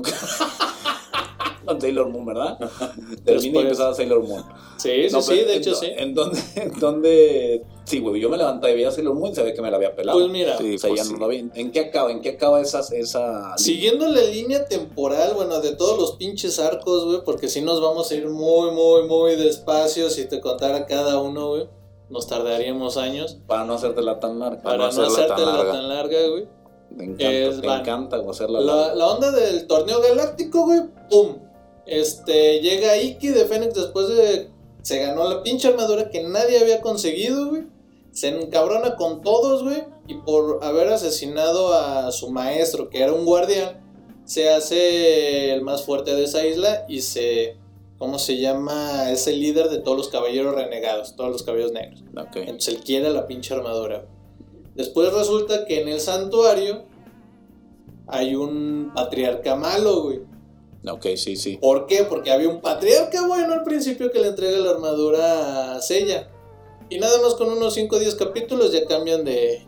Con 1.65 1.81
Sailor 1.81 2.09
Moon, 2.09 2.25
¿verdad? 2.25 2.57
Termina 3.25 3.59
y 3.59 3.63
empezaba 3.63 3.93
Sailor 3.93 4.23
Moon. 4.23 4.43
Sí, 4.77 5.09
sí, 5.09 5.13
No, 5.13 5.21
sí, 5.21 5.35
de 5.35 5.55
hecho 5.57 5.73
sí. 5.75 5.87
¿En 5.95 6.13
dónde? 6.13 6.39
¿En 6.55 6.79
dónde? 6.79 7.65
Sí, 7.85 7.99
güey, 7.99 8.19
yo 8.19 8.29
me 8.29 8.37
levantaba 8.37 8.71
y 8.71 8.75
veía 8.75 8.91
Sailor 8.91 9.13
Moon 9.15 9.31
y 9.31 9.35
sabía 9.35 9.53
que 9.53 9.61
me 9.61 9.69
la 9.69 9.77
había 9.77 9.95
pelado. 9.95 10.17
Pues 10.17 10.31
mira, 10.31 10.57
Sí, 10.57 10.75
o 10.75 10.77
sea, 10.77 10.89
pues 10.89 11.01
ya 11.01 11.05
sí. 11.05 11.13
no 11.13 11.19
lo 11.19 11.27
vi. 11.27 11.49
¿En 11.53 11.71
qué 11.71 11.79
acaba? 11.81 12.11
¿En 12.11 12.21
qué 12.21 12.29
acaba 12.29 12.61
esa, 12.61 12.79
esa 12.95 13.57
Siguiendo 13.57 14.07
la 14.07 14.21
línea 14.21 14.65
temporal, 14.65 15.33
bueno, 15.35 15.59
de 15.61 15.75
todos 15.75 15.99
los 15.99 16.13
pinches 16.13 16.59
arcos, 16.59 17.05
güey, 17.05 17.19
porque 17.23 17.47
si 17.47 17.61
nos 17.61 17.81
vamos 17.81 18.09
a 18.11 18.15
ir 18.15 18.27
muy, 18.27 18.71
muy, 18.71 19.07
muy 19.07 19.35
despacio. 19.35 20.09
Si 20.09 20.25
te 20.25 20.41
contara 20.41 20.85
cada 20.85 21.21
uno, 21.21 21.49
güey, 21.49 21.67
nos 22.09 22.27
tardaríamos 22.27 22.97
años. 22.97 23.37
Para 23.47 23.65
no 23.65 23.73
hacértela 23.75 24.19
tan 24.19 24.39
larga. 24.39 24.61
Para, 24.61 24.77
no 24.77 24.85
hacerte 24.85 25.27
tan 25.27 25.41
la 25.45 25.53
larga. 25.53 25.71
tan 25.71 25.89
larga, 25.89 26.27
güey. 26.29 26.47
Me 26.91 27.03
encanta, 27.05 27.29
Es 27.31 27.57
me 27.57 27.73
encanta 27.73 28.17
hacerla 28.29 28.61
La, 28.61 28.95
la 28.95 29.07
onda 29.07 29.31
del 29.31 29.67
torneo 29.67 29.99
galáctico, 30.01 30.65
güey, 30.65 30.81
pum. 31.09 31.35
Este, 31.85 32.59
llega 32.59 32.97
Iki 32.97 33.29
de 33.29 33.45
Fénix 33.45 33.73
después 33.73 34.07
de. 34.09 34.49
Se 34.81 34.99
ganó 34.99 35.27
la 35.27 35.43
pinche 35.43 35.67
armadura 35.67 36.09
que 36.09 36.23
nadie 36.23 36.59
había 36.59 36.81
conseguido, 36.81 37.49
güey. 37.49 37.63
Se 38.11 38.29
encabrona 38.29 38.95
con 38.95 39.21
todos, 39.21 39.63
güey. 39.63 39.83
Y 40.07 40.15
por 40.15 40.63
haber 40.63 40.89
asesinado 40.89 41.73
a 41.73 42.11
su 42.11 42.29
maestro, 42.29 42.89
que 42.89 43.01
era 43.01 43.13
un 43.13 43.25
guardián, 43.25 43.81
se 44.25 44.49
hace 44.49 45.53
el 45.53 45.61
más 45.61 45.83
fuerte 45.83 46.15
de 46.15 46.23
esa 46.25 46.45
isla 46.45 46.85
y 46.87 47.01
se. 47.01 47.57
¿Cómo 47.97 48.19
se 48.19 48.37
llama? 48.37 49.09
Es 49.11 49.25
el 49.27 49.39
líder 49.39 49.69
de 49.69 49.79
todos 49.79 49.97
los 49.97 50.09
caballeros 50.09 50.53
renegados, 50.53 51.15
todos 51.15 51.31
los 51.31 51.43
caballeros 51.43 51.71
negros. 51.71 52.03
Entonces 52.35 52.75
él 52.75 52.81
quiere 52.83 53.09
la 53.09 53.25
pinche 53.25 53.53
armadura. 53.53 54.05
Después 54.75 55.13
resulta 55.13 55.65
que 55.65 55.81
en 55.81 55.87
el 55.87 56.01
santuario 56.01 56.83
hay 58.07 58.35
un 58.35 58.91
patriarca 58.93 59.55
malo, 59.55 60.03
güey. 60.03 60.34
Ok, 60.89 61.05
sí, 61.15 61.35
sí. 61.35 61.57
¿Por 61.57 61.85
qué? 61.87 62.03
Porque 62.03 62.31
había 62.31 62.49
un 62.49 62.61
patriarca 62.61 63.25
bueno 63.27 63.53
al 63.53 63.63
principio 63.63 64.11
que 64.11 64.19
le 64.19 64.27
entrega 64.29 64.57
la 64.59 64.71
armadura 64.71 65.75
a 65.75 65.81
Sella. 65.81 66.29
Y 66.89 66.99
nada 66.99 67.19
más 67.21 67.33
con 67.35 67.49
unos 67.49 67.73
5 67.73 67.95
o 67.95 67.99
10 67.99 68.15
capítulos 68.15 68.71
ya 68.71 68.85
cambian 68.85 69.23
de, 69.25 69.65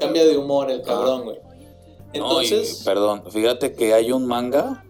cambia 0.00 0.24
de 0.24 0.36
humor 0.36 0.70
el 0.70 0.82
cabrón, 0.82 1.24
güey. 1.24 1.38
No, 1.38 2.42
y, 2.42 2.46
Entonces, 2.46 2.82
perdón, 2.84 3.22
fíjate 3.30 3.72
que 3.74 3.92
hay 3.94 4.12
un 4.12 4.26
manga 4.26 4.84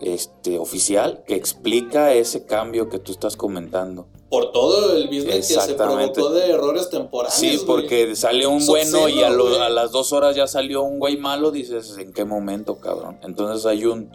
este 0.00 0.58
oficial 0.58 1.22
que 1.26 1.34
explica 1.34 2.14
ese 2.14 2.46
cambio 2.46 2.88
que 2.88 2.98
tú 2.98 3.12
estás 3.12 3.36
comentando. 3.36 4.06
por 4.30 4.52
todo 4.52 4.94
el 4.96 5.08
business 5.08 5.48
que 5.48 5.60
se 5.60 5.74
provocó 5.74 6.30
de 6.30 6.50
errores 6.50 6.88
temporales. 6.88 7.34
Sí, 7.36 7.60
porque 7.66 8.14
salió 8.16 8.50
un 8.50 8.64
bueno 8.64 9.08
y 9.08 9.22
a, 9.22 9.28
lo- 9.28 9.60
a 9.60 9.68
las 9.68 9.90
dos 9.90 10.12
horas 10.12 10.36
ya 10.36 10.46
salió 10.46 10.82
un 10.84 10.98
güey 11.00 11.16
malo, 11.16 11.50
dices, 11.50 11.98
¿en 11.98 12.12
qué 12.12 12.24
momento, 12.24 12.76
cabrón? 12.78 13.18
Entonces 13.24 13.66
hay 13.66 13.84
un, 13.84 14.10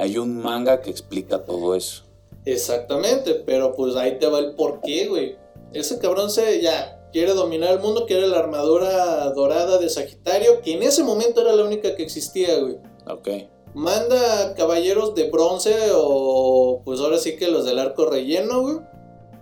hay 0.00 0.16
un 0.16 0.40
manga 0.40 0.80
que 0.80 0.88
explica 0.88 1.44
todo 1.44 1.74
eso. 1.74 2.04
Exactamente, 2.46 3.34
pero 3.34 3.74
pues 3.76 3.96
ahí 3.96 4.18
te 4.18 4.26
va 4.28 4.38
el 4.38 4.54
porqué, 4.54 5.08
güey. 5.08 5.36
Ese 5.74 5.98
cabrón 5.98 6.30
se 6.30 6.62
ya 6.62 7.06
quiere 7.12 7.34
dominar 7.34 7.74
el 7.74 7.80
mundo, 7.80 8.06
quiere 8.06 8.26
la 8.26 8.38
armadura 8.38 9.28
dorada 9.34 9.76
de 9.76 9.90
Sagitario, 9.90 10.62
que 10.62 10.72
en 10.72 10.84
ese 10.84 11.04
momento 11.04 11.42
era 11.42 11.52
la 11.52 11.64
única 11.64 11.96
que 11.96 12.02
existía, 12.02 12.58
güey. 12.60 12.78
Ok. 13.06 13.28
Manda 13.74 14.54
caballeros 14.54 15.14
de 15.14 15.30
bronce 15.30 15.74
o 15.92 16.80
pues 16.82 16.98
ahora 17.00 17.18
sí 17.18 17.36
que 17.36 17.48
los 17.48 17.66
del 17.66 17.78
arco 17.78 18.06
relleno, 18.06 18.62
güey. 18.62 18.78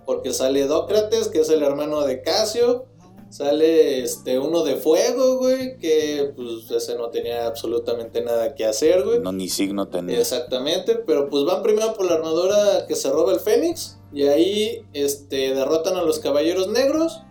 Porque 0.05 0.33
sale 0.33 0.67
Dócrates, 0.67 1.29
que 1.29 1.39
es 1.39 1.49
el 1.49 1.63
hermano 1.63 2.01
de 2.01 2.21
Casio. 2.21 2.85
Sale 3.29 4.01
este 4.01 4.39
uno 4.39 4.63
de 4.63 4.75
fuego, 4.75 5.37
güey, 5.37 5.77
que 5.77 6.33
pues 6.35 6.71
ese 6.71 6.95
no 6.95 7.09
tenía 7.09 7.45
absolutamente 7.45 8.21
nada 8.21 8.55
que 8.55 8.65
hacer, 8.65 9.03
güey. 9.03 9.19
No, 9.19 9.31
ni 9.31 9.49
signo 9.49 9.87
tenía. 9.87 10.19
Exactamente, 10.19 10.95
pero 10.95 11.29
pues 11.29 11.45
van 11.45 11.61
primero 11.61 11.93
por 11.93 12.07
la 12.07 12.15
armadura 12.15 12.85
que 12.87 12.95
se 12.95 13.09
roba 13.11 13.33
el 13.33 13.39
Fénix 13.39 13.99
y 14.11 14.23
ahí 14.23 14.83
este, 14.93 15.53
derrotan 15.53 15.95
a 15.95 16.03
los 16.03 16.19
Caballeros 16.19 16.69
Negros. 16.69 17.21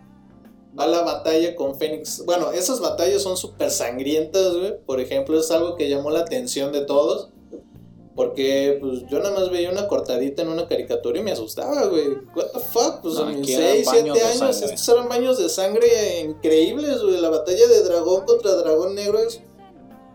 Va 0.79 0.87
la 0.87 1.03
batalla 1.03 1.57
con 1.57 1.77
Fénix. 1.77 2.25
Bueno, 2.25 2.53
esas 2.53 2.79
batallas 2.79 3.23
son 3.23 3.37
súper 3.37 3.71
sangrientas, 3.71 4.57
güey. 4.57 4.79
Por 4.87 5.01
ejemplo, 5.01 5.37
es 5.41 5.51
algo 5.51 5.75
que 5.75 5.89
llamó 5.89 6.11
la 6.11 6.21
atención 6.21 6.71
de 6.73 6.83
todos. 6.83 7.31
Porque 8.19 8.79
pues 8.81 9.05
yo 9.09 9.21
nada 9.21 9.31
más 9.31 9.49
veía 9.49 9.71
una 9.71 9.87
cortadita 9.87 10.43
en 10.43 10.49
una 10.49 10.67
caricatura 10.67 11.21
y 11.21 11.23
me 11.23 11.31
asustaba, 11.31 11.87
güey. 11.87 12.09
What 12.35 12.47
the 12.53 12.59
fuck? 12.59 13.01
Pues 13.01 13.15
No, 13.15 13.21
a 13.21 13.27
mis 13.27 13.39
aquí 13.43 13.53
eran 13.53 13.73
6, 13.77 13.89
7 13.89 14.01
baños 14.03 14.17
de 14.19 14.23
años, 14.25 14.57
sangre. 14.57 14.75
estos 14.75 14.89
eran 14.97 15.09
baños 15.09 15.39
de 15.39 15.49
sangre 15.49 16.21
increíbles, 16.25 17.01
güey. 17.01 17.21
La 17.21 17.31
batalla 17.31 17.69
de 17.69 17.83
dragón 17.85 18.25
contra 18.27 18.57
dragón 18.57 18.97
negro 18.97 19.21
es 19.21 19.41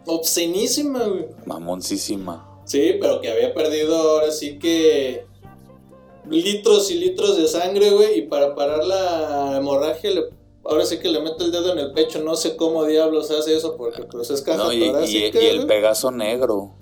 obscenísima, 0.06 1.06
güey. 1.08 1.28
Mamoncísima. 1.46 2.62
Sí, 2.66 2.96
pero 3.00 3.22
que 3.22 3.30
había 3.32 3.54
perdido 3.54 3.96
ahora 3.96 4.32
sí 4.34 4.60
que 4.60 5.26
litros 6.30 6.92
y 6.92 6.96
litros 6.96 7.38
de 7.38 7.48
sangre, 7.48 7.90
güey, 7.92 8.20
y 8.20 8.22
para 8.24 8.54
parar 8.54 8.84
la 8.86 9.56
hemorragia, 9.58 10.12
le- 10.12 10.26
ahora 10.66 10.86
sí 10.86 11.00
que 11.00 11.08
le 11.10 11.22
mete 11.22 11.46
el 11.46 11.52
dedo 11.54 11.72
en 11.72 11.80
el 11.80 11.94
pecho, 11.94 12.20
no 12.22 12.36
sé 12.36 12.58
cómo 12.58 12.84
diablos 12.86 13.32
hace 13.32 13.56
eso, 13.56 13.76
porque 13.78 14.04
pues 14.04 14.30
es 14.30 14.42
caja 14.42 14.58
No, 14.64 14.74
y, 14.74 14.84
y- 14.84 15.32
y 15.34 15.46
el. 15.46 15.68
Pegaso 15.68 16.12
negro. 16.12 16.74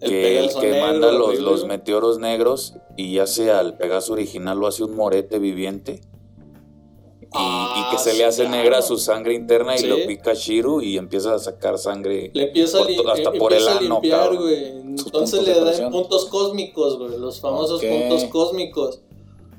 El 0.00 0.10
que, 0.10 0.22
Pegaso 0.22 0.60
que 0.60 0.70
negro, 0.70 0.86
manda 0.86 1.12
los, 1.12 1.38
los 1.40 1.64
meteoros 1.66 2.18
negros 2.18 2.74
y 2.96 3.14
ya 3.14 3.26
sea 3.26 3.60
el 3.60 3.74
Pegaso 3.74 4.12
original 4.12 4.58
lo 4.58 4.66
hace 4.68 4.84
un 4.84 4.94
morete 4.94 5.38
viviente. 5.38 6.00
Y, 7.20 7.26
Ah, 7.32 7.84
y 7.90 7.94
que 7.94 8.02
se 8.02 8.12
sí, 8.12 8.18
le 8.18 8.24
hace 8.24 8.44
claro. 8.44 8.56
negra 8.56 8.80
su 8.80 8.96
sangre 8.96 9.34
interna 9.34 9.74
y 9.74 9.80
Sí. 9.80 9.86
lo 9.86 9.96
pica 10.06 10.32
Shiru 10.32 10.80
y 10.80 10.96
empieza 10.96 11.34
a 11.34 11.38
sacar 11.38 11.76
sangre. 11.78 12.30
Le 12.32 12.44
empieza, 12.44 12.78
por 12.78 12.86
a, 12.86 12.90
li- 12.90 12.96
to- 12.96 13.10
hasta 13.10 13.30
eh, 13.34 13.38
por 13.38 13.52
el 13.52 13.68
ano, 13.68 13.80
limpiar. 14.00 14.30
Entonces 14.32 15.42
le 15.46 15.60
dan 15.60 15.90
puntos 15.90 16.24
cósmicos, 16.26 16.96
güey, 16.98 17.18
los 17.18 17.40
famosos 17.40 17.82
puntos 17.84 18.24
cósmicos. 18.26 19.00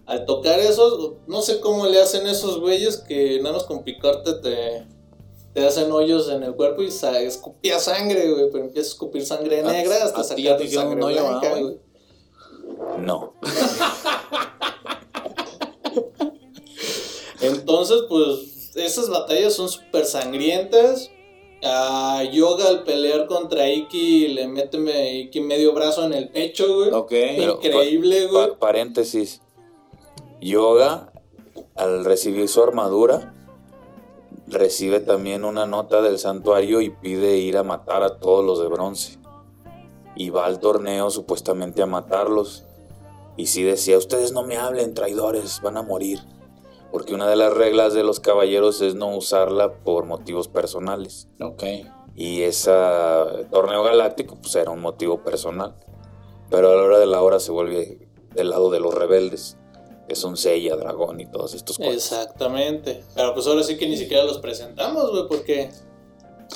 Al 0.08 0.26
tocar 0.26 0.60
esos, 0.60 1.12
no 1.28 1.42
sé 1.44 1.60
cómo 1.60 1.86
le 1.86 2.02
hacen 2.02 2.26
esos 2.26 2.60
güeyes 2.60 2.98
que 2.98 3.38
nada 3.44 3.54
más 3.58 3.66
con 3.66 3.84
picarte 3.84 4.34
te, 4.42 4.88
te 5.54 5.66
hacen 5.66 5.92
hoyos 5.92 6.30
en 6.30 6.44
el 6.44 6.54
cuerpo 6.56 6.82
y 6.84 6.92
sa- 6.92 7.20
escupía 7.22 7.80
sangre, 7.80 8.30
güey, 8.32 8.50
pero 8.52 8.66
empieza 8.66 8.88
a 8.88 8.92
escupir 8.92 9.26
sangre 9.26 9.62
A- 9.62 9.72
negra 9.72 10.04
hasta 10.04 10.22
a 10.22 10.24
sacar 10.24 10.62
hicieron 10.62 10.90
sangre 10.90 10.96
un 10.98 11.04
hoyo, 11.04 11.28
blanca, 11.28 11.54
¿ah, 11.56 11.60
güey? 11.60 11.78
No. 13.00 13.34
Entonces, 17.42 18.02
pues, 18.10 18.72
esas 18.76 19.10
batallas 19.10 19.54
son 19.54 19.70
súper 19.70 20.06
sangrientas. 20.06 21.12
A 21.62 22.24
Yoga 22.32 22.70
al 22.70 22.84
pelear 22.84 23.28
contra 23.28 23.70
Iki 23.70 24.30
le 24.30 24.48
mete 24.48 24.78
me- 24.78 25.20
Iki 25.20 25.42
medio 25.42 25.74
brazo 25.74 26.06
en 26.06 26.14
el 26.14 26.30
pecho, 26.30 26.74
güey. 26.76 26.90
Ok. 26.92 27.10
Pero- 27.10 27.60
Increíble, 27.62 28.28
Pa- 28.28 28.46
güey. 28.46 28.60
paréntesis. 28.60 29.42
Yoga, 30.40 31.12
al 31.76 32.06
recibir 32.06 32.48
su 32.48 32.64
armadura, 32.64 33.36
recibe 34.50 35.00
también 35.00 35.46
una 35.46 35.66
nota 35.66 36.02
del 36.02 36.20
santuario 36.20 36.82
y 36.82 36.90
pide 36.90 37.38
ir 37.38 37.58
a 37.58 37.64
matar 37.64 38.04
a 38.04 38.18
todos 38.18 38.44
los 38.44 38.60
de 38.60 38.68
bronce. 38.68 39.20
Y 40.16 40.32
va 40.32 40.46
al 40.46 40.60
torneo 40.60 41.10
supuestamente 41.10 41.82
a 41.82 41.86
matarlos. 41.86 42.66
Y 43.38 43.48
sí 43.48 43.64
decía, 43.64 43.98
ustedes 43.98 44.34
no 44.34 44.44
me 44.44 44.58
hablen, 44.58 44.94
traidores, 44.94 45.62
van 45.62 45.78
a 45.78 45.82
morir. 45.82 46.20
Porque 46.92 47.14
una 47.14 47.30
de 47.30 47.36
las 47.36 47.54
reglas 47.54 47.94
de 47.94 48.04
los 48.04 48.20
caballeros 48.20 48.82
es 48.82 48.96
no 48.96 49.16
usarla 49.16 49.72
por 49.84 50.06
motivos 50.06 50.48
personales. 50.48 51.30
Ok. 51.40 51.64
Y 52.16 52.42
ese 52.42 52.72
torneo 53.52 53.84
galáctico 53.84 54.36
pues 54.42 54.56
era 54.56 54.72
un 54.72 54.82
motivo 54.82 55.24
personal. 55.24 55.76
Pero 56.50 56.72
a 56.72 56.76
la 56.76 56.82
hora 56.82 57.00
de 57.00 57.06
la 57.06 57.22
hora 57.22 57.40
se 57.40 57.52
vuelve 57.52 58.10
del 58.34 58.50
lado 58.50 58.72
de 58.72 58.80
los 58.80 58.94
rebeldes. 58.94 59.58
Que 60.10 60.16
son 60.16 60.36
Seiya, 60.36 60.76
Dragón 60.76 61.22
y 61.22 61.28
todos 61.28 61.54
estos 61.54 61.78
cosas. 61.78 61.94
Exactamente. 61.94 63.04
Pero 63.16 63.34
pues 63.36 63.46
ahora 63.46 63.62
sí 63.64 63.78
que 63.78 63.88
ni 63.88 63.96
siquiera 63.96 64.24
los 64.24 64.40
presentamos, 64.40 65.12
güey, 65.12 65.28
porque 65.28 65.70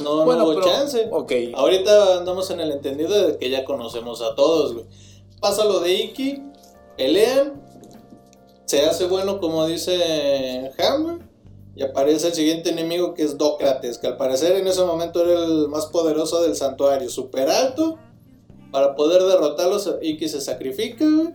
no, 0.03 0.25
Bueno, 0.25 0.41
no 0.41 0.49
hubo 0.49 0.55
pero- 0.59 0.65
chance. 0.67 1.07
Ok. 1.11 1.31
Ahorita 1.53 2.17
andamos 2.17 2.49
en 2.49 2.59
el 2.61 2.71
entendido 2.71 3.27
de 3.27 3.37
que 3.37 3.51
ya 3.51 3.63
conocemos 3.63 4.23
a 4.23 4.33
todos, 4.33 4.73
güey. 4.73 4.85
Pasa 5.39 5.65
lo 5.65 5.79
de 5.81 5.93
Iki, 5.93 6.41
pelean, 6.97 7.61
se 8.65 8.81
hace 8.85 9.05
bueno 9.05 9.39
como 9.39 9.67
dice 9.67 10.71
Ham, 10.79 11.03
güey, 11.03 11.17
y 11.75 11.83
aparece 11.83 12.27
el 12.29 12.33
siguiente 12.33 12.71
enemigo 12.71 13.13
que 13.13 13.21
es 13.23 13.37
Dócrates, 13.37 13.99
que 13.99 14.07
al 14.07 14.17
parecer 14.17 14.55
en 14.55 14.65
ese 14.67 14.83
momento 14.83 15.21
era 15.21 15.45
el 15.45 15.67
más 15.67 15.85
poderoso 15.87 16.41
del 16.41 16.55
santuario, 16.55 17.07
super 17.09 17.49
alto. 17.49 17.99
Para 18.71 18.95
poder 18.95 19.21
derrotarlos, 19.21 19.87
Iki 20.01 20.27
se 20.27 20.41
sacrifica, 20.41 21.05
güey. 21.05 21.33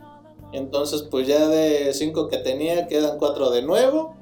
Entonces, 0.53 1.03
pues 1.03 1.27
ya 1.27 1.49
de 1.49 1.93
cinco 1.93 2.29
que 2.29 2.39
tenía, 2.39 2.87
quedan 2.87 3.19
cuatro 3.19 3.51
de 3.51 3.63
nuevo. 3.63 4.15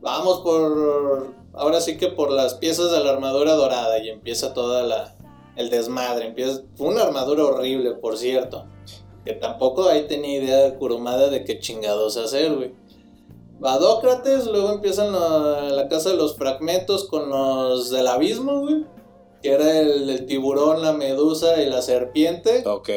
Vamos 0.00 0.40
por. 0.40 1.34
Ahora 1.54 1.80
sí 1.80 1.96
que 1.96 2.08
por 2.08 2.30
las 2.30 2.54
piezas 2.54 2.90
de 2.90 3.02
la 3.02 3.10
armadura 3.10 3.54
dorada. 3.54 3.98
Y 3.98 4.10
empieza 4.10 4.52
toda 4.52 4.82
la. 4.82 5.16
El 5.56 5.70
desmadre. 5.70 6.26
Empieza. 6.26 6.62
Fue 6.76 6.88
una 6.88 7.02
armadura 7.02 7.44
horrible, 7.44 7.92
por 7.92 8.18
cierto. 8.18 8.66
Que 9.24 9.32
tampoco 9.32 9.88
ahí 9.88 10.06
tenía 10.06 10.38
idea 10.38 10.58
de 10.58 10.74
Kurumada 10.74 11.28
de 11.30 11.44
qué 11.44 11.58
chingados 11.58 12.16
hacer, 12.16 12.54
güey. 12.54 12.74
Va 13.64 13.78
Dócrates, 13.78 14.46
luego 14.46 14.70
empiezan 14.70 15.12
la, 15.12 15.70
la 15.70 15.88
casa 15.88 16.10
de 16.10 16.16
los 16.16 16.36
fragmentos 16.36 17.08
con 17.08 17.30
los 17.30 17.90
del 17.90 18.06
abismo, 18.06 18.60
güey. 18.60 18.84
Que 19.42 19.52
era 19.52 19.80
el, 19.80 20.10
el 20.10 20.26
tiburón, 20.26 20.82
la 20.82 20.92
medusa 20.92 21.60
y 21.62 21.70
la 21.70 21.80
serpiente. 21.80 22.62
Ok. 22.66 22.90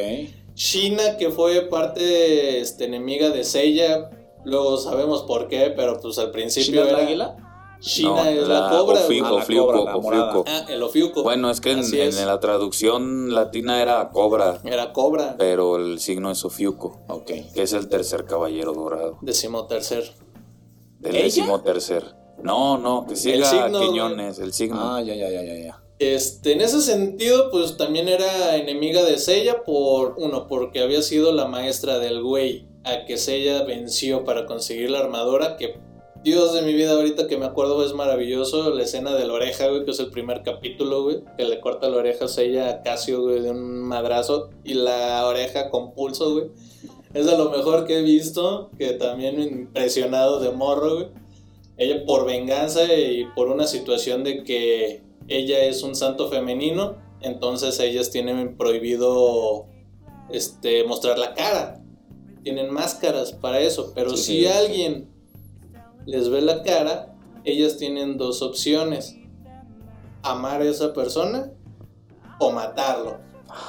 China, 0.70 1.16
que 1.16 1.30
fue 1.30 1.62
parte 1.70 2.60
este, 2.60 2.84
enemiga 2.84 3.30
de 3.30 3.44
Seiya. 3.44 4.10
Luego 4.44 4.76
sabemos 4.76 5.22
por 5.22 5.48
qué, 5.48 5.72
pero 5.74 5.98
pues 6.00 6.18
al 6.18 6.30
principio 6.32 6.82
¿China 6.82 6.84
es 6.84 6.92
la 6.92 6.98
era- 6.98 7.06
águila? 7.08 7.36
China 7.80 8.10
No, 8.10 8.24
es 8.26 8.46
la, 8.46 8.68
cobra. 8.68 9.00
Ofi- 9.00 9.06
güey. 9.06 9.20
Ah, 9.20 9.30
la 9.30 9.34
Ofiuco, 9.36 9.66
cobra, 9.72 9.84
la 9.92 9.96
morada. 9.98 10.30
Ofiuco. 10.32 10.44
Ah, 10.50 10.66
el 10.68 10.82
Ofiuco. 10.82 11.22
Bueno, 11.22 11.50
es 11.50 11.62
que 11.62 11.70
en, 11.72 12.26
la 12.26 12.38
traducción 12.40 13.32
latina 13.34 13.80
era 13.80 14.10
cobra, 14.10 14.60
Era 14.62 14.92
cobra. 14.92 15.34
pero 15.38 15.76
el 15.76 15.98
signo 15.98 16.30
es 16.30 16.44
Ofiuco, 16.44 17.00
Ok. 17.08 17.30
que 17.54 17.62
es 17.62 17.72
el 17.72 17.88
tercer 17.88 18.26
caballero 18.26 18.74
dorado. 18.74 19.16
Decimotercer. 19.22 20.12
Del 20.98 21.14
¿Ella? 21.16 21.24
décimo 21.24 21.60
tercer. 21.62 22.04
No, 22.42 22.76
no, 22.76 23.06
que 23.06 23.16
siga 23.16 23.48
signo, 23.48 23.80
Quiñones, 23.80 24.38
el 24.40 24.52
signo. 24.52 24.78
Ah, 24.78 25.00
ya, 25.00 25.14
ya, 25.14 25.30
ya, 25.30 25.42
ya, 25.42 25.54
ya. 25.54 25.82
Este, 26.00 26.52
en 26.52 26.62
ese 26.62 26.80
sentido, 26.80 27.50
pues 27.50 27.76
también 27.76 28.08
era 28.08 28.56
enemiga 28.56 29.04
de 29.04 29.18
Seiya 29.18 29.64
por 29.64 30.14
uno, 30.16 30.46
porque 30.46 30.80
había 30.80 31.02
sido 31.02 31.30
la 31.30 31.44
maestra 31.44 31.98
del 31.98 32.22
güey 32.22 32.66
a 32.84 33.04
que 33.04 33.18
Seiya 33.18 33.64
venció 33.64 34.24
para 34.24 34.46
conseguir 34.46 34.88
la 34.88 35.00
armadura, 35.00 35.58
que 35.58 35.78
Dios 36.24 36.54
de 36.54 36.62
mi 36.62 36.72
vida 36.72 36.92
ahorita 36.92 37.26
que 37.26 37.36
me 37.36 37.44
acuerdo 37.44 37.84
es 37.84 37.92
maravilloso, 37.92 38.74
la 38.74 38.82
escena 38.82 39.14
de 39.14 39.26
la 39.26 39.34
oreja, 39.34 39.68
güey, 39.68 39.84
que 39.84 39.90
es 39.90 40.00
el 40.00 40.08
primer 40.10 40.42
capítulo, 40.42 41.02
güey, 41.02 41.18
que 41.36 41.44
le 41.44 41.60
corta 41.60 41.90
la 41.90 41.98
oreja 41.98 42.24
a 42.24 42.28
Seiya 42.28 42.70
a 42.70 42.82
Casio, 42.82 43.20
güey, 43.20 43.40
de 43.40 43.50
un 43.50 43.82
madrazo, 43.82 44.48
y 44.64 44.72
la 44.72 45.26
oreja 45.26 45.68
con 45.68 45.92
pulso, 45.92 46.32
güey. 46.32 46.46
Es 47.12 47.26
de 47.26 47.36
lo 47.36 47.50
mejor 47.50 47.86
que 47.86 47.98
he 47.98 48.02
visto, 48.02 48.70
que 48.78 48.94
también 48.94 49.38
impresionado 49.38 50.40
de 50.40 50.50
morro, 50.50 50.94
güey. 50.94 51.08
Ella 51.76 52.06
por 52.06 52.24
venganza 52.24 52.84
y 52.90 53.26
por 53.36 53.48
una 53.48 53.66
situación 53.66 54.24
de 54.24 54.44
que 54.44 55.09
ella 55.30 55.60
es 55.64 55.82
un 55.82 55.94
santo 55.94 56.28
femenino, 56.28 56.96
entonces 57.22 57.80
ellas 57.80 58.10
tienen 58.10 58.56
prohibido 58.56 59.66
este 60.30 60.84
mostrar 60.84 61.18
la 61.18 61.34
cara. 61.34 61.82
Tienen 62.42 62.70
máscaras 62.72 63.32
para 63.32 63.60
eso, 63.60 63.92
pero 63.94 64.10
Sí, 64.10 64.16
si 64.16 64.22
sí, 64.22 64.40
sí. 64.40 64.46
alguien 64.46 65.08
les 66.06 66.28
ve 66.28 66.40
la 66.42 66.62
cara, 66.62 67.14
ellas 67.44 67.76
tienen 67.78 68.18
dos 68.18 68.42
opciones. 68.42 69.16
Amar 70.22 70.60
a 70.62 70.64
esa 70.64 70.92
persona 70.92 71.52
o 72.38 72.50
matarlo. 72.50 73.18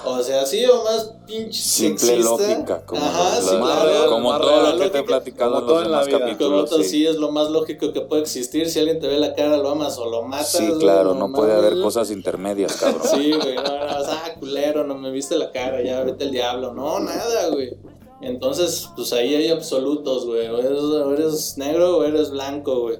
O 0.05 0.21
sea, 0.23 0.45
sí 0.45 0.65
o 0.65 0.83
más 0.83 1.13
pinche 1.25 1.61
Simple 1.61 1.99
sexista. 2.07 2.29
lógica, 2.31 2.85
como, 2.85 3.01
Ajá, 3.05 3.39
lo- 3.39 3.41
sí, 3.47 3.55
claro. 3.57 4.09
como 4.09 4.37
todo 4.39 4.71
lo 4.71 4.77
que 4.79 4.89
te 4.89 4.99
he 4.99 5.03
platicado 5.03 5.51
como 5.51 5.61
en 5.61 5.67
todo 5.67 5.75
los 5.77 5.85
en 5.85 5.91
la 5.91 6.03
demás. 6.05 6.13
Como 6.19 6.25
capítulos. 6.31 6.69
sí. 6.69 6.83
sí 6.89 7.05
es 7.07 7.15
lo 7.15 7.31
más 7.31 7.49
lógico 7.49 7.93
que 7.93 8.01
puede 8.01 8.21
existir. 8.23 8.69
Si 8.69 8.79
alguien 8.79 8.99
te 8.99 9.07
ve 9.07 9.17
la 9.17 9.33
cara, 9.33 9.57
lo 9.57 9.69
amas 9.69 9.97
o 9.97 10.09
lo 10.09 10.23
matas. 10.23 10.49
Sí, 10.51 10.67
claro, 10.79 11.13
no 11.13 11.31
puede 11.31 11.53
haber 11.53 11.79
cosas 11.81 12.11
intermedias, 12.11 12.75
cabrón. 12.77 13.01
Sí, 13.09 13.31
güey, 13.31 13.55
no, 13.55 13.61
no, 13.63 13.69
ah, 13.89 14.33
culero, 14.39 14.83
no 14.85 14.95
me 14.95 15.11
viste 15.11 15.37
la 15.37 15.51
cara, 15.51 15.81
ya 15.83 16.03
vete 16.03 16.23
el 16.25 16.31
diablo. 16.31 16.73
No, 16.73 16.99
nada, 16.99 17.49
güey. 17.49 17.77
Entonces, 18.21 18.87
pues 18.95 19.13
ahí 19.13 19.33
hay 19.35 19.49
absolutos, 19.49 20.25
güey. 20.25 20.47
O 20.47 20.57
eres, 20.59 20.79
o 20.79 21.11
eres 21.13 21.57
negro 21.57 21.97
o 21.97 22.03
eres 22.03 22.29
blanco, 22.31 22.81
güey. 22.81 22.99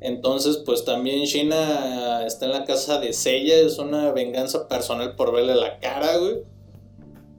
Entonces, 0.00 0.58
pues 0.64 0.84
también 0.84 1.24
China 1.24 2.24
está 2.24 2.46
en 2.46 2.52
la 2.52 2.64
casa 2.64 3.00
de 3.00 3.12
Seiya, 3.12 3.56
es 3.56 3.78
una 3.78 4.12
venganza 4.12 4.68
personal 4.68 5.16
por 5.16 5.32
verle 5.32 5.54
la 5.56 5.78
cara, 5.80 6.16
güey. 6.18 6.42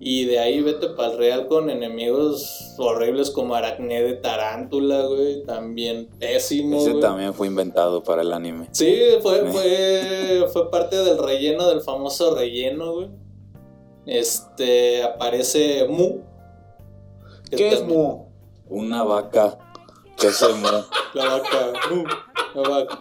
Y 0.02 0.26
de 0.26 0.40
ahí 0.40 0.62
vete 0.62 0.88
para 0.90 1.12
el 1.12 1.18
real 1.18 1.48
con 1.48 1.70
enemigos 1.70 2.74
horribles 2.78 3.32
como 3.32 3.56
Aracné 3.56 4.02
de 4.02 4.14
Tarántula, 4.14 5.04
güey. 5.06 5.44
También 5.44 6.08
pésimo. 6.20 6.78
Ese 6.80 6.92
güey. 6.92 7.02
también 7.02 7.34
fue 7.34 7.48
inventado 7.48 8.02
para 8.04 8.22
el 8.22 8.32
anime. 8.32 8.68
Sí, 8.72 8.98
fue, 9.22 9.46
fue, 9.52 10.46
fue 10.54 10.72
parte 10.72 10.96
del 10.98 11.18
relleno, 11.18 11.68
del 11.68 11.82
famoso 11.82 12.34
relleno, 12.36 12.94
güey. 12.94 13.08
Este, 14.06 15.04
aparece 15.04 15.86
Mu. 15.88 16.20
que 17.50 17.58
¿Qué 17.58 17.70
es 17.70 17.80
también- 17.80 18.00
Mu? 18.00 18.26
Una 18.70 19.04
vaca 19.04 19.58
se 20.20 20.48
mu. 20.54 20.68
La 21.14 21.26
vaca, 21.26 21.74
Mu. 21.92 22.04
La 22.56 22.70
vaca. 22.70 23.00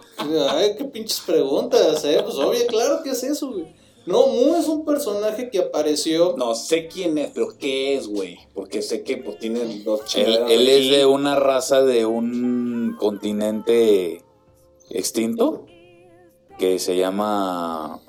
Ay, 0.51 0.75
qué 0.77 0.85
pinches 0.85 1.21
preguntas, 1.21 2.03
eh. 2.05 2.21
Pues 2.23 2.35
obvio, 2.35 2.65
claro 2.67 3.01
que 3.03 3.11
es 3.11 3.23
eso, 3.23 3.51
güey. 3.51 3.75
No, 4.05 4.27
Mu 4.27 4.55
es 4.55 4.67
un 4.67 4.85
personaje 4.85 5.49
que 5.49 5.59
apareció. 5.59 6.35
No, 6.37 6.55
sé 6.55 6.87
quién 6.87 7.17
es, 7.17 7.31
pero 7.33 7.49
¿qué 7.59 7.95
es, 7.95 8.07
güey? 8.07 8.39
Porque 8.55 8.81
sé 8.81 9.03
que 9.03 9.17
pues 9.17 9.37
tiene 9.39 9.59
dos 9.83 10.01
Él, 10.01 10.05
chingaderas 10.07 10.51
él 10.51 10.61
aquí. 10.61 10.71
es 10.71 10.91
de 10.97 11.05
una 11.05 11.35
raza 11.35 11.83
de 11.83 12.05
un 12.05 12.95
continente 12.99 14.23
extinto 14.89 15.65
que 16.57 16.79
se 16.79 16.95
llama 16.97 17.99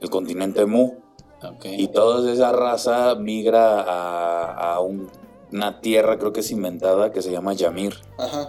el 0.00 0.10
continente 0.10 0.66
Mu. 0.66 0.94
Ok. 1.42 1.66
Y 1.76 1.88
toda 1.88 2.32
esa 2.32 2.50
raza 2.52 3.14
migra 3.14 3.80
a, 3.82 4.74
a 4.74 4.80
un- 4.80 5.10
una 5.54 5.80
tierra, 5.80 6.18
creo 6.18 6.32
que 6.32 6.40
es 6.40 6.50
inventada, 6.50 7.12
que 7.12 7.22
se 7.22 7.30
llama 7.30 7.54
Yamir. 7.54 7.94
Ajá. 8.18 8.48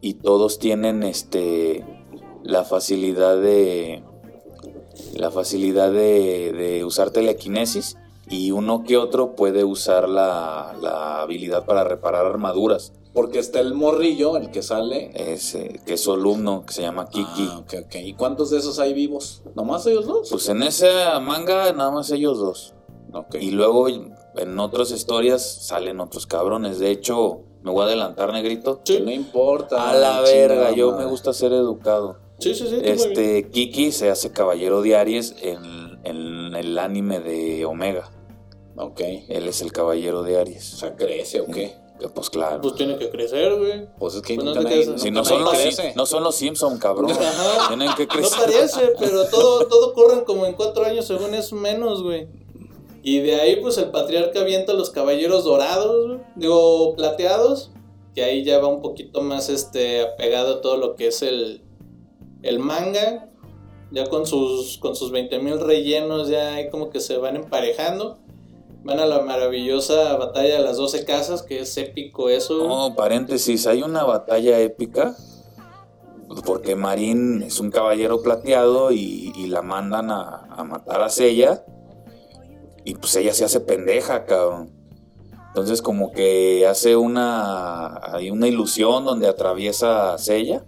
Y 0.00 0.14
todos 0.14 0.58
tienen 0.58 1.02
este 1.02 1.84
la 2.42 2.64
facilidad 2.64 3.40
de. 3.40 4.04
La 5.14 5.30
facilidad 5.30 5.90
de, 5.90 6.52
de 6.52 6.84
usar 6.84 7.10
telequinesis. 7.10 7.96
Y 8.28 8.52
uno 8.52 8.84
que 8.84 8.96
otro 8.96 9.34
puede 9.34 9.64
usar 9.64 10.08
la, 10.08 10.74
la 10.80 11.20
habilidad 11.20 11.64
para 11.64 11.84
reparar 11.84 12.26
armaduras. 12.26 12.92
Porque 13.12 13.38
está 13.38 13.60
el 13.60 13.74
morrillo, 13.74 14.36
el 14.36 14.50
que 14.50 14.62
sale. 14.62 15.12
Es, 15.14 15.54
eh, 15.54 15.80
que 15.86 15.94
es 15.94 16.00
su 16.00 16.12
alumno, 16.12 16.64
que 16.66 16.72
se 16.72 16.82
llama 16.82 17.06
Kiki. 17.08 17.48
Ah, 17.50 17.58
ok, 17.58 17.74
ok. 17.84 17.94
¿Y 18.02 18.14
cuántos 18.14 18.50
de 18.50 18.58
esos 18.58 18.78
hay 18.78 18.92
vivos? 18.92 19.42
¿Nomás 19.54 19.86
ellos 19.86 20.06
dos? 20.06 20.30
Pues 20.30 20.48
en 20.48 20.62
esa 20.62 21.20
manga 21.20 21.72
nada 21.72 21.90
más 21.90 22.10
ellos 22.10 22.38
dos. 22.38 22.74
Ok. 23.12 23.36
Y 23.40 23.50
luego 23.52 23.88
en 24.36 24.58
otras 24.58 24.90
historias 24.90 25.66
salen 25.66 26.00
otros 26.00 26.26
cabrones. 26.26 26.78
De 26.78 26.90
hecho, 26.90 27.40
me 27.62 27.70
voy 27.70 27.82
a 27.82 27.86
adelantar, 27.86 28.32
negrito. 28.32 28.80
Que 28.84 29.00
no 29.00 29.10
importa. 29.10 29.90
A 29.90 29.94
la 29.94 30.20
verga, 30.20 30.72
yo 30.72 30.90
madre. 30.92 31.04
me 31.04 31.10
gusta 31.10 31.32
ser 31.32 31.52
educado. 31.52 32.18
Sí, 32.40 32.54
sí, 32.54 32.66
sí. 32.68 32.78
Este, 32.82 33.48
Kiki 33.50 33.92
se 33.92 34.10
hace 34.10 34.32
caballero 34.32 34.82
de 34.82 34.96
Aries 34.96 35.34
en, 35.40 35.98
en 36.04 36.54
el 36.54 36.78
anime 36.78 37.20
de 37.20 37.64
Omega. 37.64 38.10
Ok. 38.76 39.00
Él 39.28 39.46
es 39.48 39.62
el 39.62 39.72
caballero 39.72 40.22
de 40.24 40.36
O 40.36 40.40
Aries. 40.40 40.64
sea, 40.64 40.94
crece 40.96 41.40
o 41.40 41.46
qué. 41.46 41.76
Que, 42.00 42.08
Pues 42.08 42.28
claro. 42.28 42.60
Pues 42.60 42.74
tiene 42.74 42.98
que 42.98 43.08
crecer, 43.08 43.54
güey. 43.56 43.86
Pues 44.00 44.16
es 44.16 44.22
que 44.22 44.34
Pues 44.34 44.44
no 44.44 44.54
nadie- 44.56 44.84
quedes- 44.84 45.00
si 45.00 45.12
no 45.12 45.24
son, 45.24 45.44
los, 45.44 45.54
no 45.94 46.06
son 46.06 46.24
los 46.24 46.34
Simpson, 46.34 46.76
cabrón. 46.78 47.12
Ajá. 47.12 47.68
Tienen 47.68 47.94
que 47.94 48.02
No 48.06 48.08
crecer. 48.12 48.38
parece, 48.40 48.92
pero 48.98 49.24
todo, 49.26 49.66
todo 49.68 49.94
corren 49.94 50.24
como 50.24 50.44
en 50.44 50.54
cuatro 50.54 50.84
años, 50.84 51.06
según 51.06 51.34
es 51.34 51.52
menos, 51.52 52.02
güey. 52.02 52.26
Y 53.06 53.20
de 53.20 53.34
ahí, 53.34 53.56
pues 53.56 53.76
el 53.76 53.90
patriarca 53.90 54.40
avienta 54.40 54.72
a 54.72 54.74
los 54.74 54.88
caballeros 54.88 55.44
dorados, 55.44 56.22
digo, 56.36 56.94
plateados. 56.96 57.70
Que 58.14 58.24
ahí 58.24 58.44
ya 58.44 58.60
va 58.60 58.68
un 58.68 58.80
poquito 58.80 59.20
más 59.20 59.50
este 59.50 60.00
apegado 60.00 60.54
a 60.54 60.60
todo 60.62 60.78
lo 60.78 60.94
que 60.94 61.08
es 61.08 61.20
el, 61.20 61.62
el 62.40 62.58
manga. 62.58 63.28
Ya 63.90 64.06
con 64.06 64.26
sus, 64.26 64.78
con 64.78 64.96
sus 64.96 65.12
20.000 65.12 65.58
rellenos, 65.58 66.28
ya 66.28 66.54
ahí 66.54 66.70
como 66.70 66.88
que 66.88 67.00
se 67.00 67.18
van 67.18 67.36
emparejando. 67.36 68.16
Van 68.84 68.98
a 68.98 69.04
la 69.04 69.20
maravillosa 69.20 70.16
batalla 70.16 70.56
de 70.56 70.62
las 70.62 70.78
12 70.78 71.04
casas, 71.04 71.42
que 71.42 71.60
es 71.60 71.76
épico 71.76 72.30
eso. 72.30 72.66
No, 72.66 72.94
paréntesis, 72.94 73.66
hay 73.66 73.82
una 73.82 74.04
batalla 74.04 74.60
épica. 74.60 75.14
Porque 76.46 76.74
Marín 76.74 77.42
es 77.42 77.60
un 77.60 77.70
caballero 77.70 78.22
plateado 78.22 78.92
y, 78.92 79.30
y 79.36 79.48
la 79.48 79.60
mandan 79.60 80.10
a, 80.10 80.46
a 80.56 80.64
matar 80.64 81.02
a 81.02 81.10
Sella. 81.10 81.66
Y 82.84 82.94
pues 82.94 83.16
ella 83.16 83.32
se 83.32 83.44
hace 83.44 83.60
pendeja, 83.60 84.26
cabrón. 84.26 84.70
Entonces 85.48 85.82
como 85.82 86.10
que 86.10 86.66
hace 86.66 86.96
una, 86.96 87.96
hay 88.12 88.30
una 88.30 88.48
ilusión 88.48 89.04
donde 89.04 89.28
atraviesa 89.28 90.12
a 90.12 90.18
Sella, 90.18 90.64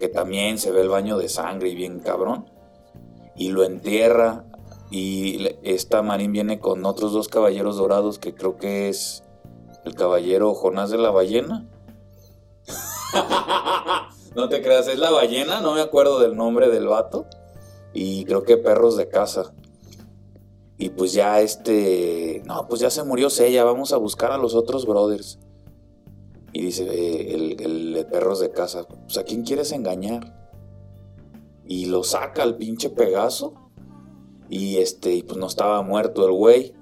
que 0.00 0.08
también 0.08 0.58
se 0.58 0.72
ve 0.72 0.80
el 0.80 0.88
baño 0.88 1.16
de 1.16 1.28
sangre 1.28 1.68
y 1.70 1.74
bien 1.74 2.00
cabrón. 2.00 2.50
Y 3.36 3.50
lo 3.50 3.64
entierra. 3.64 4.44
Y 4.90 5.48
esta 5.62 6.02
Marín 6.02 6.32
viene 6.32 6.60
con 6.60 6.84
otros 6.84 7.12
dos 7.12 7.28
caballeros 7.28 7.76
dorados 7.76 8.18
que 8.18 8.34
creo 8.34 8.56
que 8.56 8.88
es 8.88 9.24
el 9.84 9.94
caballero 9.94 10.54
Jonás 10.54 10.90
de 10.90 10.98
la 10.98 11.10
ballena. 11.10 11.68
no 14.34 14.48
te 14.48 14.60
creas, 14.60 14.88
es 14.88 14.98
la 14.98 15.10
ballena, 15.10 15.60
no 15.60 15.74
me 15.74 15.80
acuerdo 15.80 16.18
del 16.18 16.36
nombre 16.36 16.68
del 16.68 16.88
vato. 16.88 17.26
Y 17.92 18.24
creo 18.24 18.42
que 18.42 18.56
perros 18.56 18.96
de 18.96 19.08
casa. 19.08 19.52
Y 20.78 20.90
pues 20.90 21.12
ya 21.12 21.40
este. 21.40 22.42
No, 22.44 22.66
pues 22.68 22.80
ya 22.80 22.90
se 22.90 23.02
murió 23.02 23.30
Sella, 23.30 23.64
vamos 23.64 23.92
a 23.92 23.96
buscar 23.96 24.32
a 24.32 24.38
los 24.38 24.54
otros 24.54 24.86
brothers. 24.86 25.38
Y 26.52 26.62
dice 26.62 26.84
eh, 26.84 27.34
el, 27.34 27.60
el 27.60 27.94
de 27.94 28.04
perros 28.04 28.40
de 28.40 28.50
casa: 28.50 28.86
Pues 28.86 29.16
a 29.16 29.24
quién 29.24 29.42
quieres 29.42 29.72
engañar. 29.72 30.50
Y 31.66 31.86
lo 31.86 32.04
saca 32.04 32.42
al 32.42 32.56
pinche 32.56 32.90
Pegaso. 32.90 33.54
Y 34.48 34.76
este, 34.76 35.14
y 35.14 35.22
pues 35.22 35.38
no 35.38 35.46
estaba 35.46 35.82
muerto 35.82 36.26
el 36.26 36.32
güey. 36.32 36.74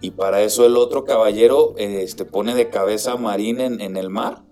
Y 0.00 0.12
para 0.12 0.42
eso 0.42 0.64
el 0.64 0.76
otro 0.76 1.04
caballero 1.04 1.74
este, 1.76 2.24
pone 2.24 2.54
de 2.54 2.70
cabeza 2.70 3.12
a 3.12 3.16
Marín 3.16 3.60
en, 3.60 3.80
en 3.80 3.96
el 3.96 4.08
mar. 4.08 4.44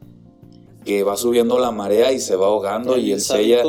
Que 0.85 1.05
va 1.05 1.17
subiendo 1.17 1.59
la 1.59 1.71
marea 1.71 2.13
y 2.13 2.19
se 2.19 2.37
va 2.37 2.47
ahogando. 2.47 2.99
Y 2.99 3.13
el 3.13 3.21
Sella. 3.21 3.63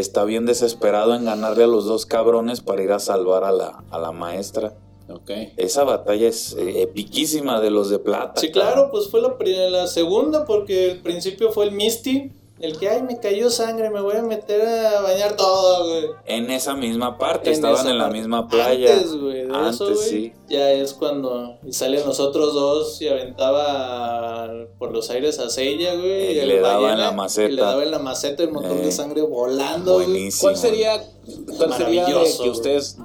Está 0.00 0.24
bien 0.24 0.46
desesperado 0.46 1.14
en 1.14 1.24
ganarle 1.24 1.64
a 1.64 1.66
los 1.66 1.86
dos 1.86 2.06
cabrones 2.06 2.60
para 2.60 2.82
ir 2.82 2.92
a 2.92 2.98
salvar 2.98 3.44
a 3.44 3.52
la, 3.52 3.84
a 3.90 3.98
la 3.98 4.12
maestra. 4.12 4.74
Ok. 5.08 5.30
Esa 5.56 5.84
batalla 5.84 6.28
es 6.28 6.54
eh, 6.58 6.82
epiquísima 6.82 7.60
de 7.60 7.70
los 7.70 7.90
de 7.90 7.98
plata. 7.98 8.40
Sí, 8.40 8.50
cabrón. 8.50 8.72
claro, 8.72 8.90
pues 8.90 9.08
fue 9.08 9.20
la, 9.20 9.36
la 9.70 9.86
segunda 9.86 10.44
porque 10.44 10.90
el 10.90 11.00
principio 11.00 11.52
fue 11.52 11.66
el 11.66 11.72
Misty, 11.72 12.32
el 12.58 12.78
que, 12.78 12.88
ay, 12.88 13.02
me 13.02 13.20
cayó 13.20 13.50
sangre, 13.50 13.90
me 13.90 14.00
voy 14.00 14.16
a 14.16 14.22
meter 14.22 14.62
a 14.66 15.02
bañar 15.02 15.36
todo, 15.36 15.86
güey. 15.86 16.04
En 16.24 16.50
esa 16.50 16.74
misma 16.74 17.18
parte, 17.18 17.50
En 17.50 17.54
estaban 17.56 17.86
en 17.86 17.98
la 17.98 18.04
parte. 18.04 18.18
misma 18.18 18.48
playa. 18.48 18.94
Antes, 18.94 19.14
güey, 19.14 19.46
de 19.46 19.54
Antes, 19.54 19.74
eso, 19.74 19.84
güey. 19.94 19.96
sí. 20.08 20.32
Ya 20.48 20.70
es 20.72 20.94
cuando 20.94 21.58
salen 21.70 22.06
los 22.06 22.18
otros 22.20 22.54
dos 22.54 23.00
y 23.02 23.08
aventaba 23.08 24.48
por 24.78 24.92
los 24.92 25.10
aires 25.10 25.38
a 25.38 25.50
Sella, 25.50 25.94
güey. 25.94 26.38
Y 26.38 26.44
le 26.46 26.60
daba 26.60 26.92
en 26.92 26.98
la 27.00 27.12
maceta. 27.12 27.48
y 27.48 27.52
le 27.56 27.62
daba 27.62 27.82
en 27.82 27.90
la 27.90 27.98
maceta 27.98 28.42
el 28.42 28.52
montón 28.52 28.78
Eh, 28.78 28.82
de 28.86 28.92
sangre 28.92 29.22
volando, 29.22 29.94
güey. 29.94 30.06
buenísimo. 30.06 30.42
¿Cuál 30.42 30.56
sería, 30.56 31.02
cuál 31.56 31.72
sería 31.74 32.06
de 32.06 32.12
que 32.12 32.34
güey. 32.38 32.48
ustedes 32.50 32.96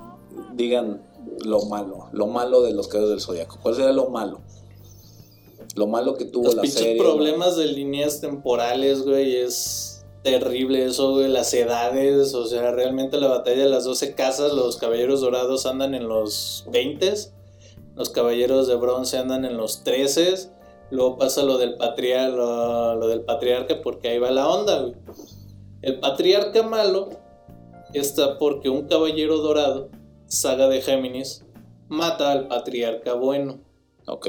digan 0.53 1.01
lo 1.43 1.61
malo? 1.65 2.07
Lo 2.11 2.27
malo 2.27 2.61
de 2.61 2.71
los 2.73 2.87
caballeros 2.87 3.09
del 3.11 3.21
Zodiaco. 3.21 3.57
¿Cuál 3.61 3.75
sería 3.75 3.91
lo 3.91 4.09
malo? 4.09 4.41
Lo 5.75 5.87
malo 5.87 6.15
que 6.15 6.25
tuvo 6.25 6.45
Los 6.45 6.55
la 6.55 6.65
serie. 6.65 6.97
problemas 6.97 7.55
de 7.55 7.67
líneas 7.67 8.19
temporales, 8.19 9.03
güey, 9.03 9.37
es 9.37 10.05
terrible 10.23 10.85
eso, 10.85 11.11
güey. 11.11 11.29
Las 11.29 11.53
edades, 11.53 12.33
o 12.33 12.45
sea, 12.45 12.71
realmente 12.71 13.19
la 13.19 13.27
batalla 13.27 13.63
de 13.63 13.69
las 13.69 13.85
12 13.85 14.13
casas, 14.15 14.53
los 14.53 14.77
caballeros 14.77 15.21
dorados 15.21 15.65
andan 15.65 15.95
en 15.95 16.07
los 16.07 16.65
20, 16.71 17.13
los 17.95 18.09
caballeros 18.09 18.67
de 18.67 18.75
bronce 18.75 19.17
andan 19.17 19.45
en 19.45 19.57
los 19.57 19.83
13, 19.83 20.49
luego 20.91 21.17
pasa 21.17 21.43
lo 21.43 21.57
del, 21.57 21.75
patria, 21.75 22.27
lo, 22.27 22.95
lo 22.95 23.07
del 23.07 23.21
patriarca 23.21 23.81
porque 23.81 24.09
ahí 24.09 24.19
va 24.19 24.31
la 24.31 24.49
onda, 24.49 24.81
güey. 24.81 24.95
El 25.81 25.99
patriarca 25.99 26.63
malo 26.63 27.09
está 27.93 28.37
porque 28.37 28.69
un 28.69 28.87
caballero 28.87 29.37
dorado, 29.37 29.89
saga 30.27 30.67
de 30.67 30.81
Géminis, 30.81 31.45
mata 31.87 32.31
al 32.31 32.47
patriarca 32.47 33.13
bueno. 33.13 33.59
Ok. 34.05 34.27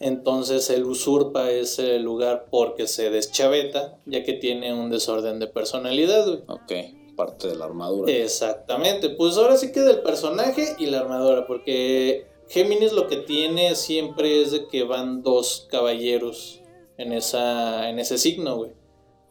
Entonces 0.00 0.68
él 0.70 0.84
usurpa 0.84 1.50
ese 1.50 1.98
lugar 1.98 2.46
porque 2.50 2.86
se 2.86 3.10
deschaveta, 3.10 3.98
ya 4.06 4.22
que 4.22 4.34
tiene 4.34 4.74
un 4.74 4.90
desorden 4.90 5.38
de 5.38 5.46
personalidad, 5.46 6.26
güey. 6.26 6.42
Ok. 6.48 7.16
parte 7.16 7.48
de 7.48 7.56
la 7.56 7.66
armadura. 7.66 8.12
Exactamente, 8.12 9.08
pues 9.10 9.36
ahora 9.36 9.56
sí 9.56 9.70
que 9.72 9.80
del 9.80 10.00
personaje 10.00 10.74
y 10.78 10.86
la 10.86 11.00
armadura, 11.00 11.46
porque 11.46 12.26
Géminis 12.48 12.92
lo 12.92 13.06
que 13.06 13.16
tiene 13.18 13.74
siempre 13.76 14.42
es 14.42 14.50
de 14.50 14.66
que 14.66 14.82
van 14.84 15.22
dos 15.22 15.66
caballeros 15.70 16.60
en 16.98 17.12
esa 17.12 17.88
en 17.88 17.98
ese 17.98 18.18
signo, 18.18 18.56
güey. 18.56 18.72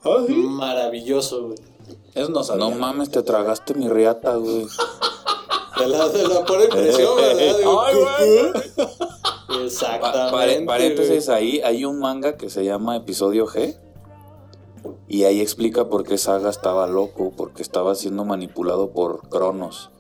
Ah, 0.03 0.26
Maravilloso, 0.28 1.47
güey. 1.47 1.57
Eso 2.16 2.30
no 2.30 2.43
sabía. 2.43 2.66
No 2.66 2.72
mames, 2.72 3.09
te 3.11 3.22
tragaste 3.22 3.74
mi 3.74 3.88
riata, 3.89 4.36
güey. 4.36 4.66
De 5.78 5.88
la, 5.88 6.07
de 6.07 6.28
la 6.28 6.45
por 6.45 6.61
impresión, 6.61 7.16
¿verdad? 7.18 7.57
Digo, 7.57 7.82
Ay, 7.82 7.95
güey. 7.95 8.88
Pa- 9.64 10.09
Exactamente. 10.09 10.32
güey. 10.55 10.66
paréntesis 10.66 11.30
ahí, 11.30 11.61
hay 11.64 11.86
un 11.86 11.99
manga 11.99 12.38
que 12.38 12.49
se 12.49 12.64
llama 12.66 12.95
Episodio 12.95 13.45
G. 13.47 13.78
Y 15.07 15.24
ahí 15.24 15.41
explica 15.41 15.89
por 15.89 16.03
qué 16.03 16.18
Saga 16.18 16.49
estaba 16.49 16.88
loco, 16.88 17.32
porque 17.36 17.61
estaba 17.61 17.95
siendo 17.95 18.26
manipulado 18.26 18.91
por 18.91 19.30
Cronos. 19.30 19.91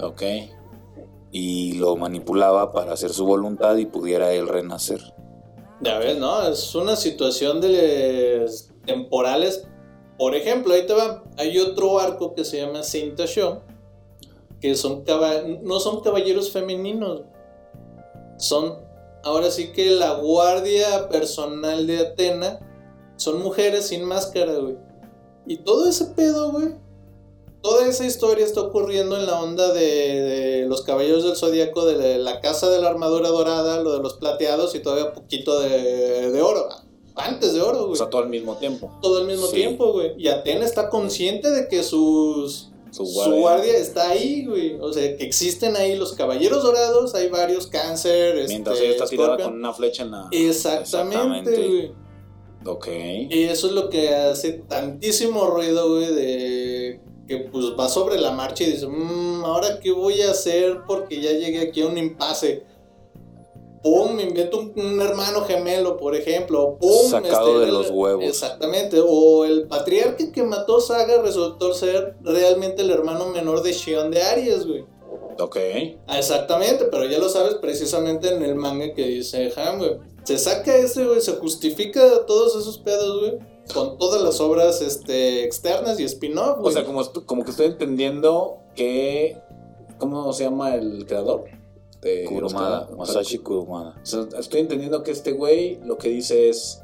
Ok. 0.00 0.22
Y 1.32 1.74
lo 1.74 1.96
manipulaba 1.96 2.72
para 2.72 2.92
hacer 2.92 3.10
su 3.12 3.24
voluntad 3.24 3.76
y 3.76 3.86
pudiera 3.86 4.32
él 4.32 4.48
renacer. 4.48 5.00
Ya 5.80 5.98
ves, 5.98 6.18
¿no? 6.18 6.46
Es 6.46 6.74
una 6.74 6.96
situación 6.96 7.60
de 7.60 8.46
temporales. 8.84 9.66
Por 10.18 10.34
ejemplo, 10.34 10.74
ahí 10.74 10.86
te 10.86 10.92
va. 10.92 11.24
Hay 11.38 11.58
otro 11.58 11.98
arco 11.98 12.34
que 12.34 12.44
se 12.44 12.60
llama 12.60 12.82
Saint 12.82 13.18
Show. 13.20 13.60
Que 14.60 14.74
son 14.74 15.04
no 15.62 15.80
son 15.80 16.00
caballeros 16.02 16.50
femeninos. 16.50 17.22
Son 18.36 18.78
ahora 19.24 19.50
sí 19.50 19.72
que 19.72 19.90
la 19.90 20.14
guardia 20.14 21.08
personal 21.08 21.86
de 21.86 21.98
Atena. 21.98 22.60
Son 23.16 23.42
mujeres 23.42 23.88
sin 23.88 24.04
máscara, 24.04 24.54
güey. 24.54 24.76
Y 25.46 25.58
todo 25.58 25.86
ese 25.88 26.06
pedo, 26.06 26.52
güey. 26.52 26.68
Toda 27.62 27.86
esa 27.86 28.06
historia 28.06 28.46
está 28.46 28.62
ocurriendo 28.62 29.16
en 29.18 29.26
la 29.26 29.42
onda 29.42 29.74
de, 29.74 29.80
de 29.82 30.66
los 30.66 30.80
caballeros 30.82 31.24
del 31.24 31.36
zodiaco, 31.36 31.84
de 31.84 32.16
la 32.18 32.40
casa 32.40 32.70
de 32.70 32.80
la 32.80 32.88
armadura 32.88 33.28
dorada, 33.28 33.82
lo 33.82 33.92
de 33.92 33.98
los 34.00 34.14
plateados 34.14 34.74
y 34.74 34.80
todavía 34.80 35.12
poquito 35.12 35.60
de, 35.60 36.30
de 36.30 36.40
oro. 36.40 36.66
Antes 37.16 37.52
de 37.52 37.60
oro, 37.60 37.82
O 37.82 37.86
güey. 37.88 37.98
sea, 37.98 38.08
todo 38.08 38.22
al 38.22 38.30
mismo 38.30 38.56
tiempo. 38.56 38.90
todo 39.02 39.18
al 39.18 39.26
mismo 39.26 39.46
Sí. 39.48 39.56
tiempo, 39.56 39.92
güey. 39.92 40.14
Y 40.16 40.28
Atena 40.28 40.64
está 40.64 40.88
consciente 40.88 41.50
de 41.50 41.68
que 41.68 41.82
sus, 41.82 42.69
Su 42.90 43.06
su 43.06 43.30
guardia. 43.36 43.76
está 43.76 44.10
ahí, 44.10 44.44
güey. 44.46 44.76
O 44.80 44.92
sea, 44.92 45.16
que 45.16 45.24
existen 45.24 45.76
ahí 45.76 45.96
los 45.96 46.12
caballeros 46.14 46.62
dorados, 46.62 47.14
hay 47.14 47.28
varios 47.28 47.66
cáncer, 47.68 48.44
Mientras 48.48 48.76
este, 48.76 48.86
ella 48.86 48.94
está 48.96 49.06
tirada 49.06 49.28
Scorpion. 49.30 49.50
con 49.50 49.58
una 49.58 49.72
flecha 49.72 50.02
en 50.02 50.10
la. 50.10 50.28
Exactamente, 50.30 51.50
Exactamente. 51.50 51.66
güey. 51.68 51.92
Ok. 52.66 52.86
Y 53.30 53.44
eso 53.44 53.68
es 53.68 53.72
lo 53.72 53.88
que 53.88 54.10
hace 54.14 54.52
tantísimo 54.52 55.46
ruido, 55.46 55.88
güey, 55.94 56.12
de 56.14 57.00
que 57.26 57.36
pues 57.38 57.66
va 57.78 57.88
sobre 57.88 58.18
la 58.20 58.32
marcha 58.32 58.64
y 58.64 58.72
dice, 58.72 58.86
"Mm, 58.88 59.44
ahora 59.44 59.78
qué 59.80 59.92
voy 59.92 60.20
a 60.22 60.32
hacer 60.32 60.80
porque 60.86 61.20
ya 61.20 61.30
llegué 61.32 61.60
aquí 61.60 61.80
a 61.82 61.86
un 61.86 61.96
impasse. 61.96 62.64
Pum, 63.82 64.12
me 64.14 64.24
invento 64.24 64.58
un, 64.58 64.72
un 64.76 65.00
hermano 65.00 65.42
gemelo, 65.46 65.96
por 65.96 66.14
ejemplo. 66.14 66.76
Pum, 66.78 67.08
Sacado 67.10 67.60
de 67.60 67.66
el- 67.68 67.72
los 67.74 67.90
huevos. 67.90 68.24
Exactamente. 68.24 69.00
O 69.02 69.44
el 69.44 69.66
patriarca 69.68 70.30
que 70.32 70.42
mató 70.42 70.80
Saga 70.80 71.22
resultó 71.22 71.72
ser 71.72 72.16
realmente 72.22 72.82
el 72.82 72.90
hermano 72.90 73.26
menor 73.28 73.62
de 73.62 73.72
Shion 73.72 74.10
de 74.10 74.22
Aries, 74.22 74.66
güey. 74.66 74.84
Ok. 75.38 75.56
Ah, 76.06 76.18
Exactamente, 76.18 76.84
pero 76.90 77.06
ya 77.06 77.18
lo 77.18 77.30
sabes 77.30 77.54
precisamente 77.54 78.28
en 78.28 78.42
el 78.42 78.54
manga 78.54 78.92
que 78.92 79.06
dice 79.06 79.50
Ham, 79.56 79.78
güey. 79.78 79.96
Se 80.24 80.36
saca 80.38 80.76
ese, 80.76 81.06
güey, 81.06 81.22
se 81.22 81.32
justifica 81.32 82.26
todos 82.26 82.54
esos 82.56 82.76
pedos, 82.78 83.20
güey. 83.20 83.38
Con 83.72 83.96
todas 83.98 84.20
las 84.20 84.40
obras 84.40 84.82
este, 84.82 85.44
externas 85.44 85.98
y 86.00 86.04
spin-off, 86.04 86.58
O 86.58 86.62
güey. 86.62 86.74
sea, 86.74 86.84
como, 86.84 87.02
como 87.24 87.44
que 87.44 87.52
estoy 87.52 87.66
entendiendo 87.66 88.58
que. 88.74 89.38
¿Cómo 89.98 90.32
se 90.32 90.44
llama 90.44 90.74
el 90.74 91.06
creador? 91.06 91.44
De 92.00 92.24
Kurumada, 92.24 92.88
Masashi 92.96 93.38
Kurumada. 93.38 93.94
O 94.02 94.06
sea, 94.06 94.26
estoy 94.38 94.60
entendiendo 94.60 95.02
que 95.02 95.10
este 95.10 95.32
güey 95.32 95.78
lo 95.84 95.98
que 95.98 96.08
dice 96.08 96.48
es: 96.48 96.82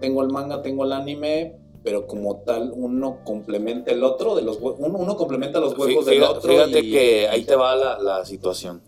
Tengo 0.00 0.22
el 0.22 0.28
manga, 0.28 0.60
tengo 0.62 0.84
el 0.84 0.92
anime, 0.92 1.58
pero 1.82 2.06
como 2.06 2.36
tal, 2.42 2.72
uno 2.76 3.18
complementa 3.24 3.90
el 3.92 4.04
otro. 4.04 4.34
de 4.34 4.42
los 4.42 4.58
uno, 4.60 4.76
uno 4.98 5.16
complementa 5.16 5.58
los 5.58 5.76
huevos 5.78 6.04
del 6.04 6.16
Fíjate, 6.16 6.38
otro. 6.38 6.50
fíjate 6.52 6.80
y- 6.80 6.90
que 6.92 7.28
ahí 7.28 7.44
te 7.44 7.56
va 7.56 7.74
la, 7.76 7.98
la 7.98 8.24
situación. 8.26 8.82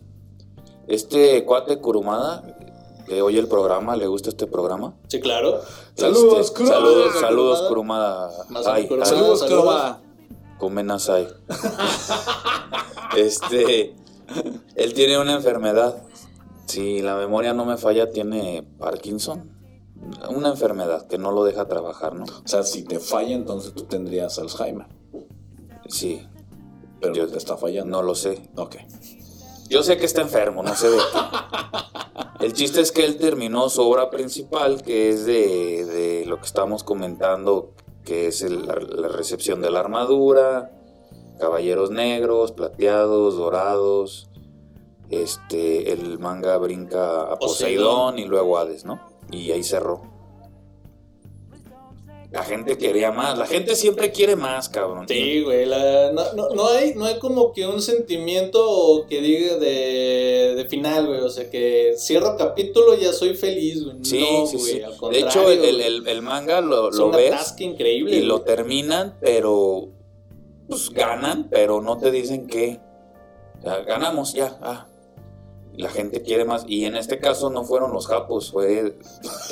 Este 0.86 1.44
cuate 1.46 1.78
Kurumada, 1.80 2.42
que 3.06 3.22
oye 3.22 3.38
el 3.38 3.48
programa, 3.48 3.96
le 3.96 4.06
gusta 4.06 4.28
este 4.28 4.46
programa. 4.46 4.94
Sí, 5.08 5.18
claro. 5.20 5.60
Saludos, 5.94 6.40
Este, 6.40 6.56
Kurumada. 6.58 6.80
saludos, 6.80 7.12
Kurumada. 7.14 7.20
saludos, 7.20 7.62
Kurumada. 7.68 8.74
Ay, 8.74 8.86
Kurumada. 8.86 9.10
ay, 9.10 9.16
Saludos. 9.18 9.42
Kurumada. 9.44 10.00
Come 10.58 10.82
nasai. 10.82 11.26
este, 13.16 13.94
él 14.76 14.94
tiene 14.94 15.18
una 15.18 15.34
enfermedad. 15.34 16.02
Si 16.66 17.02
la 17.02 17.16
memoria 17.16 17.52
no 17.52 17.64
me 17.64 17.76
falla, 17.76 18.10
tiene 18.10 18.66
Parkinson. 18.78 19.50
Una 20.28 20.48
enfermedad 20.50 21.06
que 21.06 21.18
no 21.18 21.30
lo 21.30 21.44
deja 21.44 21.66
trabajar, 21.66 22.14
¿no? 22.14 22.24
O 22.24 22.48
sea, 22.48 22.62
si 22.62 22.84
te 22.84 22.98
falla, 22.98 23.34
entonces 23.34 23.72
tú 23.74 23.84
tendrías 23.84 24.38
Alzheimer. 24.38 24.86
Sí, 25.88 26.26
Pero 27.00 27.14
Yo- 27.14 27.28
te 27.28 27.36
está 27.38 27.56
fallando. 27.58 27.98
no 27.98 28.02
lo 28.02 28.14
sé. 28.14 28.48
Ok. 28.56 28.76
Yo 29.68 29.82
sé 29.82 29.96
que 29.98 30.06
está 30.06 30.22
enfermo, 30.22 30.62
no 30.62 30.74
sé 30.74 30.88
de 30.90 30.96
qué. 30.98 32.44
El 32.46 32.52
chiste 32.52 32.80
es 32.80 32.92
que 32.92 33.04
él 33.04 33.16
terminó 33.18 33.68
su 33.70 33.82
obra 33.82 34.10
principal, 34.10 34.82
que 34.82 35.08
es 35.10 35.24
de, 35.26 35.84
de 35.86 36.24
lo 36.26 36.38
que 36.38 36.46
estamos 36.46 36.82
comentando, 36.84 37.72
que 38.04 38.26
es 38.28 38.42
el- 38.42 38.66
la, 38.66 38.74
la 38.76 39.08
recepción 39.08 39.60
de 39.62 39.70
la 39.70 39.80
armadura, 39.80 40.70
caballeros 41.38 41.90
negros, 41.90 42.52
plateados, 42.52 43.36
dorados. 43.36 44.28
Este, 45.10 45.92
el 45.92 46.18
manga 46.18 46.56
brinca 46.56 47.22
a 47.32 47.36
Poseidón 47.38 48.18
y 48.18 48.24
luego 48.24 48.58
Hades, 48.58 48.84
¿no? 48.84 49.00
Y 49.30 49.52
ahí 49.52 49.62
cerró. 49.62 50.02
La 52.32 52.42
gente 52.42 52.76
quería 52.76 53.12
más, 53.12 53.38
la 53.38 53.46
gente 53.46 53.76
siempre 53.76 54.10
quiere 54.10 54.34
más, 54.34 54.68
cabrón. 54.68 55.06
Sí, 55.06 55.42
güey. 55.44 55.66
la- 55.66 56.10
no, 56.10 56.32
no, 56.32 56.48
no 56.50 56.66
hay, 56.66 56.92
no 56.96 57.04
hay 57.04 57.20
como 57.20 57.52
que 57.52 57.64
un 57.64 57.80
sentimiento 57.80 59.06
que 59.08 59.20
diga 59.20 59.56
de, 59.58 60.54
de 60.56 60.64
final, 60.68 61.06
güey. 61.06 61.20
O 61.20 61.28
sea, 61.30 61.48
que 61.48 61.94
cierro 61.96 62.36
capítulo 62.36 62.96
ya 62.96 63.12
soy 63.12 63.34
feliz, 63.36 63.84
güey. 63.84 63.98
Sí, 64.02 64.18
no, 64.18 64.46
sí, 64.48 64.56
güey, 64.56 64.72
sí. 64.72 64.82
al 64.82 64.90
De 64.92 64.96
contrario, 64.98 65.28
hecho, 65.28 65.50
el, 65.52 65.58
güey. 65.60 65.82
el- 65.82 66.08
el 66.08 66.22
manga 66.22 66.60
lo, 66.60 66.88
Es 66.90 66.96
lo 66.96 67.06
una 67.06 67.18
ves 67.18 67.54
increíble. 67.60 68.16
y 68.16 68.22
lo 68.22 68.40
terminan, 68.40 69.16
pero 69.20 69.90
pues 70.68 70.90
ganan, 70.90 71.48
pero 71.50 71.80
no 71.80 71.98
te 71.98 72.10
dicen 72.10 72.46
que 72.46 72.80
o 73.58 73.62
sea, 73.62 73.82
ganamos 73.82 74.32
ya. 74.32 74.58
Ah. 74.60 74.86
La 75.76 75.90
gente 75.90 76.22
quiere 76.22 76.44
más. 76.44 76.64
Y 76.68 76.84
en 76.84 76.96
este 76.96 77.18
caso 77.18 77.50
no 77.50 77.64
fueron 77.64 77.92
los 77.92 78.06
japos, 78.06 78.52
fue 78.52 78.96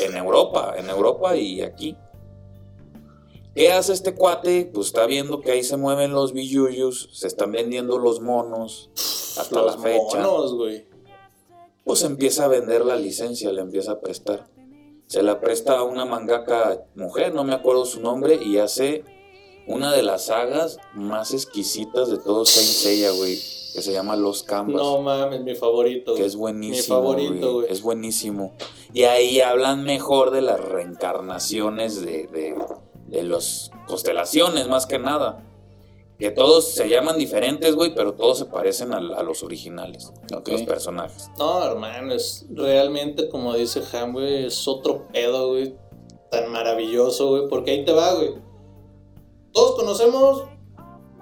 en 0.01 0.17
Europa, 0.17 0.75
en 0.77 0.89
Europa 0.89 1.37
y 1.37 1.63
aquí. 1.63 1.97
¿Qué 3.55 3.71
hace 3.71 3.93
este 3.93 4.15
cuate? 4.15 4.71
Pues 4.73 4.87
está 4.87 5.07
viendo 5.07 5.41
que 5.41 5.51
ahí 5.51 5.63
se 5.63 5.77
mueven 5.77 6.13
los 6.13 6.33
billuyos, 6.33 7.11
se 7.13 7.27
están 7.27 7.53
vendiendo 7.53 7.99
los 7.99 8.21
monos 8.21 8.91
hasta 9.39 9.61
Los 9.61 9.77
la 9.77 9.83
fecha. 9.83 10.19
monos, 10.19 10.55
güey. 10.55 10.87
Pues 11.85 12.03
empieza 12.05 12.45
a 12.45 12.49
vender 12.49 12.85
la 12.85 12.97
licencia, 12.97 13.53
le 13.53 13.61
empieza 13.61 13.93
a 13.93 14.01
prestar. 14.01 14.47
Se 15.07 15.23
la 15.23 15.41
presta 15.41 15.79
a 15.79 15.83
una 15.83 16.07
mangaka 16.07 16.85
mujer, 16.95 17.35
no 17.35 17.45
me 17.45 17.53
acuerdo 17.53 17.85
su 17.85 18.01
nombre, 18.01 18.37
y 18.43 18.57
hace 18.59 19.05
una 19.67 19.93
de 19.93 20.03
las 20.03 20.27
sagas 20.27 20.79
más 20.95 21.33
exquisitas 21.35 22.11
de 22.11 22.19
todo 22.19 22.45
Saint 22.45 22.69
Seiya, 22.69 23.11
güey, 23.11 23.35
que 23.37 23.81
se 23.83 23.93
llama 23.93 24.17
Los 24.17 24.43
Canvas. 24.43 24.77
No 24.83 25.01
mames, 25.03 25.43
mi 25.43 25.55
favorito. 25.55 26.15
que 26.15 26.25
es 26.25 26.37
buenísimo. 26.37 27.01
Mi 27.01 27.07
favorito, 27.07 27.53
güey. 27.55 27.67
Es 27.71 27.83
buenísimo. 27.83 28.53
Y 28.93 29.05
ahí 29.05 29.41
hablan 29.41 29.85
mejor 29.85 30.31
de 30.31 30.43
las 30.43 30.61
reencarnaciones 30.61 32.01
de, 32.03 32.27
de, 32.27 32.55
de 33.09 33.23
las 33.23 33.71
constelaciones, 33.87 34.69
más 34.69 34.87
que 34.87 34.99
nada. 34.99 35.45
Que 36.19 36.31
todos 36.31 36.69
se 36.69 36.89
llaman 36.89 37.19
diferentes, 37.19 37.75
güey, 37.75 37.95
pero 37.95 38.13
todos 38.15 38.39
se 38.39 38.45
parecen 38.45 38.93
a, 38.93 38.99
a 38.99 39.23
los 39.25 39.43
originales, 39.43 40.13
Ok. 40.33 40.49
los 40.49 40.63
personajes. 40.63 41.31
No, 41.39 41.65
hermano, 41.65 42.15
es 42.15 42.47
realmente, 42.51 43.29
como 43.29 43.55
dice 43.57 43.83
Ham, 43.93 44.13
güey, 44.13 44.45
es 44.47 44.69
otro 44.69 45.09
pedo, 45.13 45.49
güey. 45.49 45.75
Tan 46.31 46.53
maravilloso, 46.53 47.31
güey. 47.31 47.49
Porque 47.49 47.73
ahí 47.73 47.85
te 47.85 47.93
va, 47.93 48.15
güey. 48.15 48.35
Todos 49.53 49.77
conocemos, 49.77 50.45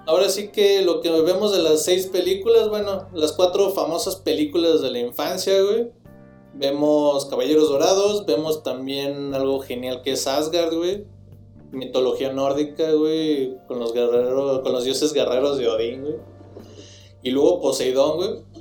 ahora 0.05 0.29
sí 0.29 0.49
que 0.49 0.81
lo 0.81 1.01
que 1.01 1.09
vemos 1.21 1.51
de 1.51 1.61
las 1.61 1.83
seis 1.83 2.07
películas, 2.07 2.69
bueno, 2.69 3.07
las 3.13 3.33
cuatro 3.33 3.69
famosas 3.71 4.17
películas 4.17 4.81
de 4.81 4.91
la 4.91 4.99
infancia, 4.99 5.61
güey. 5.61 5.91
Vemos 6.53 7.25
Caballeros 7.25 7.69
Dorados, 7.69 8.25
vemos 8.25 8.63
también 8.63 9.33
algo 9.33 9.59
genial 9.61 10.01
que 10.01 10.13
es 10.13 10.27
Asgard, 10.27 10.73
güey. 10.75 11.05
Mitología 11.71 12.33
nórdica, 12.33 12.91
güey, 12.91 13.57
con 13.67 13.79
los 13.79 13.93
guerreros, 13.93 14.59
con 14.59 14.73
los 14.73 14.83
dioses 14.83 15.13
guerreros 15.13 15.57
de 15.57 15.69
Odín, 15.69 16.01
güey. 16.01 16.15
Y 17.23 17.31
luego 17.31 17.61
Poseidón, 17.61 18.17
güey 18.17 18.51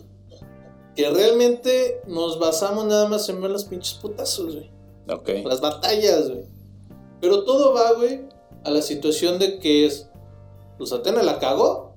que 0.95 1.09
realmente 1.11 2.03
nos 2.07 2.39
basamos 2.39 2.85
nada 2.87 3.09
más 3.09 3.29
en 3.29 3.41
ver 3.41 3.51
los 3.51 3.65
pinches 3.65 3.95
putazos, 3.95 4.55
güey. 4.55 4.71
Ok. 5.09 5.47
Las 5.47 5.61
batallas, 5.61 6.29
güey. 6.29 6.45
Pero 7.21 7.45
todo 7.45 7.75
va, 7.75 7.93
güey, 7.93 8.23
a 8.65 8.71
la 8.71 8.83
situación 8.83 9.39
de 9.39 9.59
que 9.59 9.87
es 9.87 10.09
pues 10.79 10.93
Atena 10.93 11.23
la 11.23 11.39
cagó, 11.39 11.95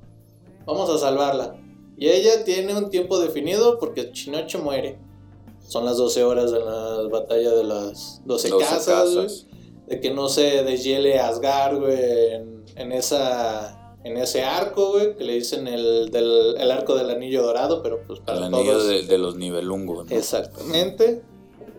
vamos 0.66 0.90
a 0.90 0.98
salvarla. 0.98 1.56
Y 1.98 2.10
ella 2.10 2.44
tiene 2.44 2.76
un 2.76 2.90
tiempo 2.90 3.20
definido 3.20 3.80
porque 3.80 4.12
Chinoche 4.12 4.58
muere. 4.58 5.00
Son 5.68 5.86
las 5.86 5.98
12 5.98 6.24
horas 6.24 6.52
de 6.52 6.60
la 6.60 7.08
batalla 7.10 7.52
de 7.52 7.64
las 7.64 8.22
12, 8.26 8.50
12 8.50 8.66
casas, 8.66 8.86
casas. 8.86 9.14
güey. 9.16 9.54
De 9.88 10.00
que 10.02 10.12
no 10.12 10.28
se 10.28 10.64
deshiele 10.64 11.20
Asgard, 11.20 11.80
güey, 11.80 12.34
en, 12.34 12.64
en 12.76 12.92
esa, 12.92 13.96
en 14.04 14.18
ese 14.18 14.44
arco, 14.44 14.92
güey, 14.94 15.16
que 15.16 15.24
le 15.24 15.34
dicen 15.36 15.68
el, 15.68 16.10
del, 16.12 16.56
el 16.58 16.72
arco 16.72 16.96
del 16.96 17.10
anillo 17.10 17.44
dorado, 17.44 17.82
pero 17.84 18.02
pues 18.06 18.20
para 18.20 18.40
El 18.40 18.44
anillo 18.46 18.74
todos- 18.74 18.88
de, 18.88 19.04
de 19.04 19.18
los 19.18 19.36
nivelungos. 19.38 20.10
¿no? 20.10 20.16
Exactamente. 20.16 21.22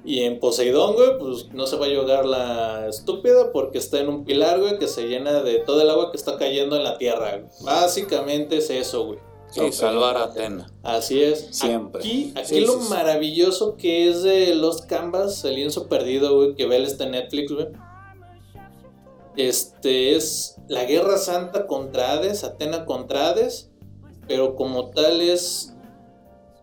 Y 0.04 0.24
en 0.24 0.38
Poseidón, 0.38 0.94
güey, 0.94 1.18
pues 1.18 1.48
no 1.54 1.66
se 1.66 1.76
va 1.76 1.86
a 1.86 1.88
llorar 1.88 2.26
la 2.26 2.88
estúpida 2.88 3.52
porque 3.52 3.78
está 3.78 4.00
en 4.00 4.08
un 4.08 4.24
pilar, 4.24 4.60
güey, 4.60 4.78
que 4.78 4.86
se 4.86 5.08
llena 5.08 5.42
de 5.42 5.60
todo 5.60 5.80
el 5.80 5.88
agua 5.88 6.10
que 6.10 6.18
está 6.18 6.36
cayendo 6.36 6.76
en 6.76 6.84
la 6.84 6.98
tierra. 6.98 7.38
güey. 7.38 7.44
Básicamente 7.62 8.58
es 8.58 8.68
eso, 8.68 9.06
güey. 9.06 9.18
Sí, 9.50 9.72
salvar 9.72 10.16
a 10.16 10.24
Atena. 10.24 10.66
Así 10.82 11.22
es. 11.22 11.46
Siempre. 11.52 12.00
Aquí, 12.00 12.32
aquí 12.34 12.56
Sí, 12.56 12.60
lo 12.62 12.80
sí, 12.80 12.88
maravilloso 12.90 13.76
que 13.76 14.08
es 14.08 14.22
de 14.22 14.54
Lost 14.54 14.86
Canvas, 14.86 15.44
el 15.44 15.54
lienzo 15.54 15.86
perdido, 15.88 16.34
güey, 16.36 16.54
que 16.54 16.66
Bell 16.66 16.84
está 16.84 17.04
en 17.04 17.12
Netflix, 17.12 17.52
güey. 17.52 17.68
Este 19.36 20.14
es 20.14 20.56
la 20.68 20.84
Guerra 20.84 21.18
Santa 21.18 21.66
contra 21.66 22.12
Hades, 22.12 22.44
Atena 22.44 22.84
contra 22.84 23.28
Hades, 23.28 23.70
pero 24.28 24.54
como 24.54 24.90
tal 24.90 25.20
es 25.20 25.73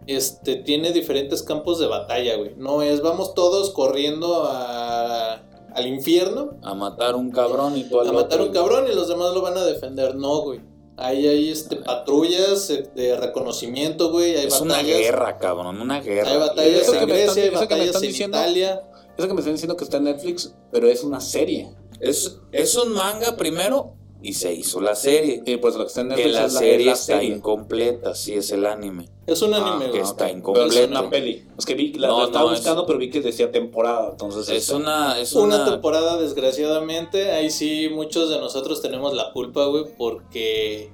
este 0.08 0.56
tiene 0.56 0.92
diferentes 0.92 1.44
campos 1.44 1.80
de 1.80 1.88
batalla, 1.88 2.36
güey. 2.38 2.54
No 2.58 2.82
es 2.82 3.02
vamos 3.02 3.34
todos 3.34 3.70
corriendo 3.72 4.46
a- 4.46 5.42
al 5.74 5.88
infierno 5.88 6.58
A 6.64 6.74
matar 6.74 7.16
un 7.16 7.32
cabrón 7.32 7.78
y 7.78 7.84
al 7.94 8.08
a 8.10 8.12
matar 8.12 8.42
otro. 8.42 8.46
un 8.48 8.54
cabrón 8.54 8.86
y 8.92 8.96
los 8.96 9.08
demás 9.08 9.34
lo 9.34 9.42
van 9.42 9.58
a 9.58 9.64
defender. 9.64 10.16
No, 10.16 10.42
güey. 10.42 10.60
Ahí 10.98 11.26
hay 11.28 11.50
este, 11.50 11.78
patrullas 11.78 12.70
eh, 12.70 12.84
de 12.96 13.16
reconocimiento, 13.18 14.12
güey. 14.12 14.36
Hay 14.36 14.48
Es 14.48 14.60
una 14.62 14.84
guerra, 14.84 15.38
cabrón, 15.38 15.80
una 15.82 16.02
guerra. 16.02 16.30
Hay 16.32 16.38
batallas 16.38 16.82
Eso 16.82 16.92
que 16.92 16.98
en 17.00 17.06
me 17.08 17.14
Grecia, 17.14 17.30
están- 17.30 17.44
hay 17.44 17.50
batallas 17.68 17.96
en 17.96 18.02
diciendo- 18.02 18.38
Italia. 18.38 18.82
Eso 19.18 19.28
que 19.28 19.34
me 19.34 19.40
están 19.40 19.54
diciendo 19.54 19.78
que 19.78 19.84
está 19.84 19.98
en 19.98 20.04
Netflix, 20.06 20.54
pero 20.72 20.88
es 20.90 21.04
una 21.04 21.20
serie. 21.22 21.70
Es, 22.00 22.38
es 22.52 22.76
un 22.76 22.94
manga 22.94 23.36
primero 23.38 23.94
y 24.22 24.34
se 24.34 24.54
hizo 24.54 24.80
la 24.82 24.96
serie. 24.96 25.42
Y 25.46 25.58
pues 25.58 25.76
lo 25.76 25.82
que 25.84 25.88
está 25.88 26.02
en 26.02 26.10
Que 26.10 26.16
Netflix 26.16 26.34
la 26.36 26.46
es 26.46 26.54
la, 26.54 26.60
serie 26.60 26.86
la 26.86 26.92
está 26.94 27.06
serie. 27.20 27.30
incompleta, 27.36 28.14
sí 28.16 28.34
es 28.34 28.52
el 28.52 28.66
anime. 28.66 29.08
Es 29.32 29.42
un 29.42 29.54
Ah, 29.54 29.58
anime, 29.58 29.92
que 29.92 30.00
está 30.02 30.26
Pero 30.26 30.30
es 30.30 30.38
incompleto. 30.38 30.88
una 30.92 31.10
peli. 31.10 31.46
Es 31.58 31.66
que 31.66 31.76
vi, 31.76 31.94
la, 31.94 32.08
No, 32.10 32.20
la 32.20 32.26
estaba 32.26 32.46
no, 32.46 32.52
es- 32.54 32.60
buscando, 32.60 32.86
pero 32.86 33.00
vi 33.00 33.10
que 33.10 33.22
decía 33.22 33.52
temporada. 33.52 34.10
Entonces 34.12 34.50
Es 34.50 34.64
este, 34.64 34.76
una, 34.76 35.20
es 35.20 35.34
Una 35.34 35.56
una, 35.58 35.66
temporada, 35.66 36.18
desgraciadamente, 36.18 37.32
ahí 37.32 37.50
sí 37.50 37.90
muchos 37.92 38.30
de 38.30 38.40
nosotros 38.40 38.82
tenemos 38.82 39.14
la 39.14 39.32
culpa, 39.32 39.66
güey, 39.66 39.86
porque 39.98 40.92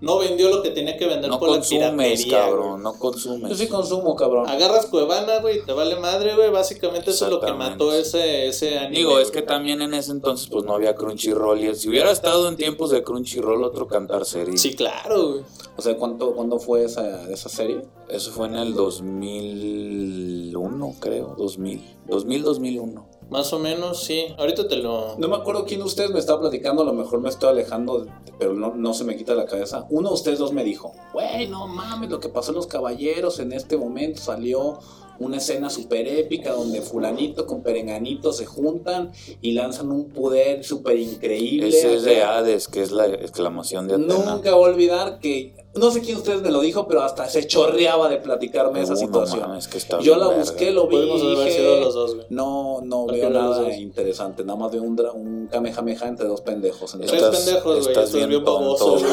no 0.00 0.18
vendió 0.18 0.50
lo 0.50 0.62
que 0.62 0.70
tenía 0.70 0.96
que 0.96 1.06
vender 1.06 1.30
no 1.30 1.38
por 1.38 1.48
la 1.48 1.54
consumes, 1.56 2.24
piratería, 2.24 2.46
cabrón, 2.46 2.70
güey. 2.70 2.82
no 2.82 2.98
consumes. 2.98 3.50
Yo 3.50 3.56
sí 3.56 3.68
consumo, 3.68 4.16
cabrón. 4.16 4.48
Agarras 4.48 4.86
Cuevana, 4.86 5.38
güey, 5.40 5.62
te 5.64 5.72
vale 5.72 5.94
madre, 5.96 6.34
güey. 6.34 6.50
Básicamente 6.50 7.12
eso 7.12 7.26
es 7.26 7.30
lo 7.30 7.40
que 7.40 7.52
mató 7.52 7.92
ese, 7.92 8.48
ese 8.48 8.78
anime. 8.78 8.96
Digo, 8.98 9.18
es 9.18 9.30
que 9.30 9.42
también 9.42 9.82
en 9.82 9.92
ese 9.94 10.12
entonces 10.12 10.48
pues 10.48 10.64
no 10.64 10.74
había 10.74 10.94
Crunchyroll 10.94 11.62
y 11.64 11.74
si 11.74 11.88
hubiera 11.88 12.10
estado 12.10 12.48
en 12.48 12.56
tiempos 12.56 12.90
de 12.90 13.02
Crunchyroll 13.02 13.62
otro 13.64 13.86
cantar 13.86 14.24
sería. 14.24 14.56
Sí, 14.56 14.74
claro, 14.74 15.28
güey. 15.30 15.42
O 15.76 15.82
sea, 15.82 15.96
¿cuánto, 15.96 16.34
¿cuándo 16.34 16.58
fue 16.58 16.84
esa, 16.84 17.30
esa 17.30 17.48
serie? 17.48 17.82
Eso 18.08 18.30
fue 18.30 18.46
en 18.48 18.56
el 18.56 18.74
2001, 18.74 20.94
creo, 21.00 21.34
2000, 21.38 21.82
2000 22.06 22.42
2001. 22.42 23.06
Más 23.30 23.52
o 23.52 23.58
menos, 23.58 24.04
sí. 24.04 24.26
Ahorita 24.38 24.68
te 24.68 24.76
lo... 24.76 25.16
No 25.18 25.28
me 25.28 25.36
acuerdo 25.36 25.64
quién 25.64 25.80
de 25.80 25.86
ustedes 25.86 26.10
me 26.10 26.18
estaba 26.18 26.40
platicando, 26.40 26.82
a 26.82 26.84
lo 26.84 26.92
mejor 26.92 27.20
me 27.20 27.28
estoy 27.28 27.50
alejando, 27.50 28.06
pero 28.38 28.54
no, 28.54 28.74
no 28.74 28.94
se 28.94 29.04
me 29.04 29.16
quita 29.16 29.34
la 29.34 29.46
cabeza. 29.46 29.86
Uno 29.90 30.08
de 30.08 30.14
ustedes 30.14 30.38
dos 30.38 30.52
me 30.52 30.64
dijo, 30.64 30.92
güey, 31.12 31.48
no 31.48 31.66
mames, 31.66 32.10
lo 32.10 32.20
que 32.20 32.28
pasó 32.28 32.50
en 32.50 32.56
Los 32.56 32.66
Caballeros 32.66 33.40
en 33.40 33.52
este 33.52 33.76
momento 33.76 34.20
salió 34.20 34.78
una 35.18 35.36
escena 35.36 35.70
súper 35.70 36.08
épica 36.08 36.52
donde 36.52 36.80
fulanito 36.80 37.46
con 37.46 37.62
perenganito 37.62 38.32
se 38.32 38.46
juntan 38.46 39.12
y 39.40 39.52
lanzan 39.52 39.90
un 39.90 40.10
poder 40.10 40.64
súper 40.64 40.98
increíble. 40.98 41.68
Ese 41.68 41.94
es 41.94 42.02
de 42.02 42.22
Hades, 42.22 42.68
que 42.68 42.82
es 42.82 42.90
la 42.90 43.06
exclamación 43.06 43.86
de 43.88 43.94
Atena. 43.94 44.34
Nunca 44.34 44.54
voy 44.54 44.70
a 44.70 44.72
olvidar 44.72 45.20
que, 45.20 45.54
no 45.74 45.90
sé 45.90 46.00
quién 46.00 46.14
de 46.16 46.20
ustedes 46.22 46.42
me 46.42 46.50
lo 46.50 46.60
dijo, 46.60 46.86
pero 46.86 47.02
hasta 47.02 47.28
se 47.28 47.46
chorreaba 47.46 48.08
de 48.08 48.18
platicarme 48.18 48.80
esa 48.82 48.92
no 48.94 48.98
situación. 48.98 49.58
que 49.70 49.78
está 49.78 50.00
Yo 50.00 50.16
la 50.16 50.28
verga. 50.28 50.40
busqué, 50.42 50.70
lo 50.70 50.86
vi 50.86 50.96
Podemos 50.96 51.20
y 51.22 51.26
haber 51.34 51.38
dije, 51.46 51.58
sido 51.58 51.80
los 51.80 51.94
dos, 51.94 52.14
güey. 52.14 52.26
no, 52.30 52.80
no 52.82 53.06
veo 53.06 53.24
de 53.24 53.30
nada 53.30 53.76
interesante, 53.76 54.44
nada 54.44 54.58
más 54.58 54.70
veo 54.72 54.82
un, 54.82 54.96
dra- 54.96 55.12
un 55.12 55.48
kamehameha 55.50 56.06
entre 56.08 56.28
dos 56.28 56.40
pendejos. 56.42 56.92
Tres 56.92 57.12
Entonces, 57.12 57.44
pendejos, 57.44 57.64
güey, 57.64 57.78
Estás 57.88 58.04
estás 58.04 58.14
bien 58.14 58.28
bien 58.30 58.44
baboso, 58.44 58.92
güey. 58.98 59.04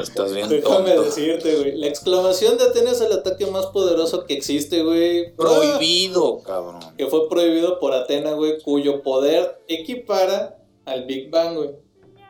Estás 0.00 0.32
bien 0.34 0.48
Déjame 0.48 0.90
tonto. 0.92 1.02
decirte, 1.02 1.56
güey. 1.56 1.76
La 1.76 1.86
exclamación 1.86 2.58
de 2.58 2.64
Atena 2.64 2.90
es 2.90 3.00
el 3.00 3.12
ataque 3.12 3.46
más 3.46 3.66
poderoso 3.66 4.24
que 4.26 4.34
existe, 4.34 4.82
güey. 4.82 5.34
Prohibido, 5.36 6.40
cabrón. 6.42 6.80
Que 6.96 7.06
fue 7.06 7.28
prohibido 7.28 7.78
por 7.78 7.92
Atena, 7.92 8.32
güey, 8.32 8.60
cuyo 8.62 9.02
poder 9.02 9.62
equipara 9.68 10.58
al 10.84 11.04
Big 11.04 11.30
Bang, 11.30 11.56
güey. 11.56 11.70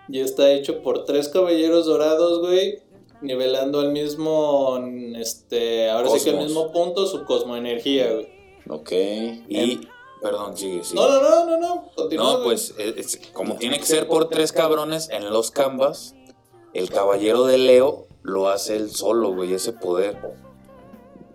Y 0.08 0.20
está 0.20 0.50
hecho 0.52 0.82
por 0.82 1.04
tres 1.04 1.28
caballeros 1.28 1.86
dorados, 1.86 2.40
güey. 2.40 2.80
Nivelando 3.20 3.78
al 3.80 3.92
mismo, 3.92 4.80
este, 5.16 5.88
ahora 5.90 6.10
sí 6.10 6.24
que 6.24 6.30
al 6.36 6.44
mismo 6.44 6.72
punto 6.72 7.06
su 7.06 7.24
cosmoenergía, 7.24 8.12
güey. 8.12 8.28
ok. 8.68 8.90
Y, 9.48 9.80
perdón, 10.20 10.56
sigue, 10.56 10.82
sigue. 10.82 11.00
No, 11.00 11.08
no, 11.08 11.20
no, 11.22 11.46
no, 11.46 11.58
no. 11.58 11.90
Continúa, 11.94 12.38
No, 12.38 12.42
pues 12.42 12.74
es- 12.78 12.96
es- 13.16 13.20
como 13.32 13.54
tiene 13.56 13.78
que 13.78 13.86
ser 13.86 14.08
por 14.08 14.28
tres 14.28 14.50
cabrones 14.52 15.08
en 15.10 15.30
los 15.30 15.50
canvas, 15.52 16.14
el 16.74 16.90
caballero 16.90 17.44
de 17.44 17.58
Leo 17.58 18.06
lo 18.22 18.48
hace 18.48 18.74
él 18.76 18.90
solo, 18.90 19.32
güey, 19.34 19.52
ese 19.54 19.72
poder. 19.72 20.16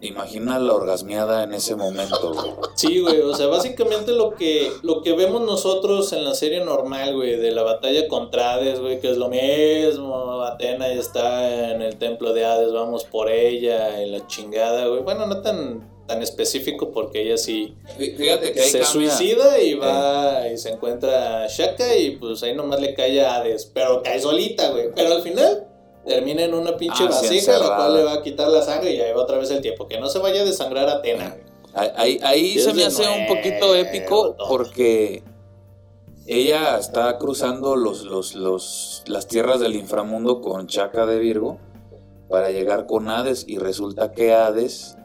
Imagina 0.01 0.59
la 0.59 0.73
orgasmeada 0.73 1.43
en 1.43 1.53
ese 1.53 1.75
momento, 1.75 2.33
güey. 2.33 2.51
Sí, 2.75 2.99
güey, 2.99 3.19
o 3.21 3.33
sea, 3.33 3.47
básicamente 3.47 4.11
lo 4.11 4.35
que, 4.35 4.71
lo 4.83 5.01
que 5.01 5.13
vemos 5.13 5.41
nosotros 5.41 6.13
en 6.13 6.23
la 6.23 6.35
serie 6.35 6.63
normal, 6.63 7.15
güey, 7.15 7.35
de 7.37 7.51
la 7.51 7.63
batalla 7.63 8.07
contra 8.07 8.53
Hades, 8.53 8.79
güey, 8.79 8.99
que 8.99 9.09
es 9.09 9.17
lo 9.17 9.29
mismo, 9.29 10.43
Atena 10.43 10.87
ya 10.87 10.99
está 10.99 11.71
en 11.71 11.81
el 11.81 11.97
templo 11.97 12.33
de 12.33 12.45
Hades, 12.45 12.71
vamos 12.73 13.05
por 13.05 13.29
ella, 13.29 14.01
y 14.03 14.09
la 14.11 14.27
chingada, 14.27 14.85
güey. 14.85 15.01
Bueno, 15.01 15.25
no 15.25 15.41
tan, 15.41 15.89
tan 16.07 16.21
específico 16.21 16.91
porque 16.91 17.23
ella 17.23 17.37
sí 17.37 17.75
Fíjate 17.97 18.53
que 18.53 18.61
se 18.61 18.79
cambia. 18.79 19.11
suicida 19.11 19.59
y 19.59 19.73
va 19.73 20.47
y 20.47 20.57
se 20.57 20.69
encuentra 20.69 21.43
a 21.43 21.47
Shaka 21.47 21.95
y 21.95 22.11
pues 22.11 22.41
ahí 22.43 22.55
nomás 22.55 22.79
le 22.81 22.93
cae 22.93 23.19
a 23.21 23.35
Hades, 23.35 23.69
pero 23.73 24.01
cae 24.03 24.19
solita, 24.19 24.69
güey. 24.69 24.89
Pero 24.95 25.13
al 25.13 25.21
final 25.21 25.66
termina 26.07 26.43
en 26.43 26.53
una 26.53 26.75
pinche 26.77 27.03
Ah, 27.03 27.07
vasija, 27.09 27.57
la 27.59 27.75
cual 27.75 27.95
le 27.95 28.03
va 28.03 28.13
a 28.13 28.21
quitar 28.23 28.47
la 28.49 28.61
sangre 28.61 28.93
y 28.93 29.01
ahí 29.01 29.11
va 29.13 29.21
otra 29.23 29.37
vez 29.37 29.51
el 29.51 29.61
tiempo. 29.61 29.87
Que 29.87 29.99
no 29.99 30.07
se 30.09 30.19
vaya 30.19 30.41
a 30.41 30.45
desangrar 30.45 30.87
Atena. 30.89 31.35
Ahí, 31.73 32.19
ahí- 32.23 32.57
se 32.59 32.73
me 32.73 32.83
hace 32.85 33.03
un 33.07 33.27
poquito 33.27 33.75
épico 33.75 34.33
todo. 34.33 34.47
porque 34.49 35.21
ella 36.25 36.77
está 36.77 37.17
cruzando 37.17 37.75
los, 37.75 38.03
los, 38.03 38.35
los, 38.35 39.03
las 39.07 39.27
tierras 39.27 39.59
del 39.59 39.75
inframundo 39.75 40.41
con 40.41 40.67
Chaka 40.67 41.05
de 41.05 41.19
Virgo 41.19 41.59
para 42.29 42.49
llegar 42.49 42.85
con 42.87 43.09
Hades 43.09 43.45
y 43.47 43.57
resulta 43.59 44.11
que 44.11 44.33
Hades 44.33 44.97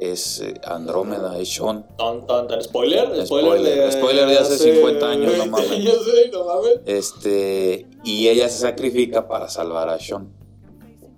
es 0.00 0.40
eh, 0.40 0.54
Andrómeda, 0.64 1.38
es 1.38 1.54
Sean. 1.54 1.86
Ton, 1.96 2.26
ton, 2.26 2.48
ton. 2.48 2.60
Spoiler, 2.62 3.24
spoiler, 3.26 3.26
Spoiler, 3.26 3.78
de, 3.84 3.92
spoiler 3.92 4.26
de 4.28 4.38
hace 4.38 4.58
50 4.58 5.08
años, 5.08 5.32
no 5.36 5.56
20 5.56 5.70
mames. 5.70 6.32
no 6.32 6.44
mames. 6.44 6.80
Este, 6.86 7.86
y 8.02 8.28
ella 8.28 8.48
se 8.48 8.58
sacrifica 8.60 9.28
para 9.28 9.48
salvar 9.48 9.88
a 9.90 10.00
Sean. 10.00 10.32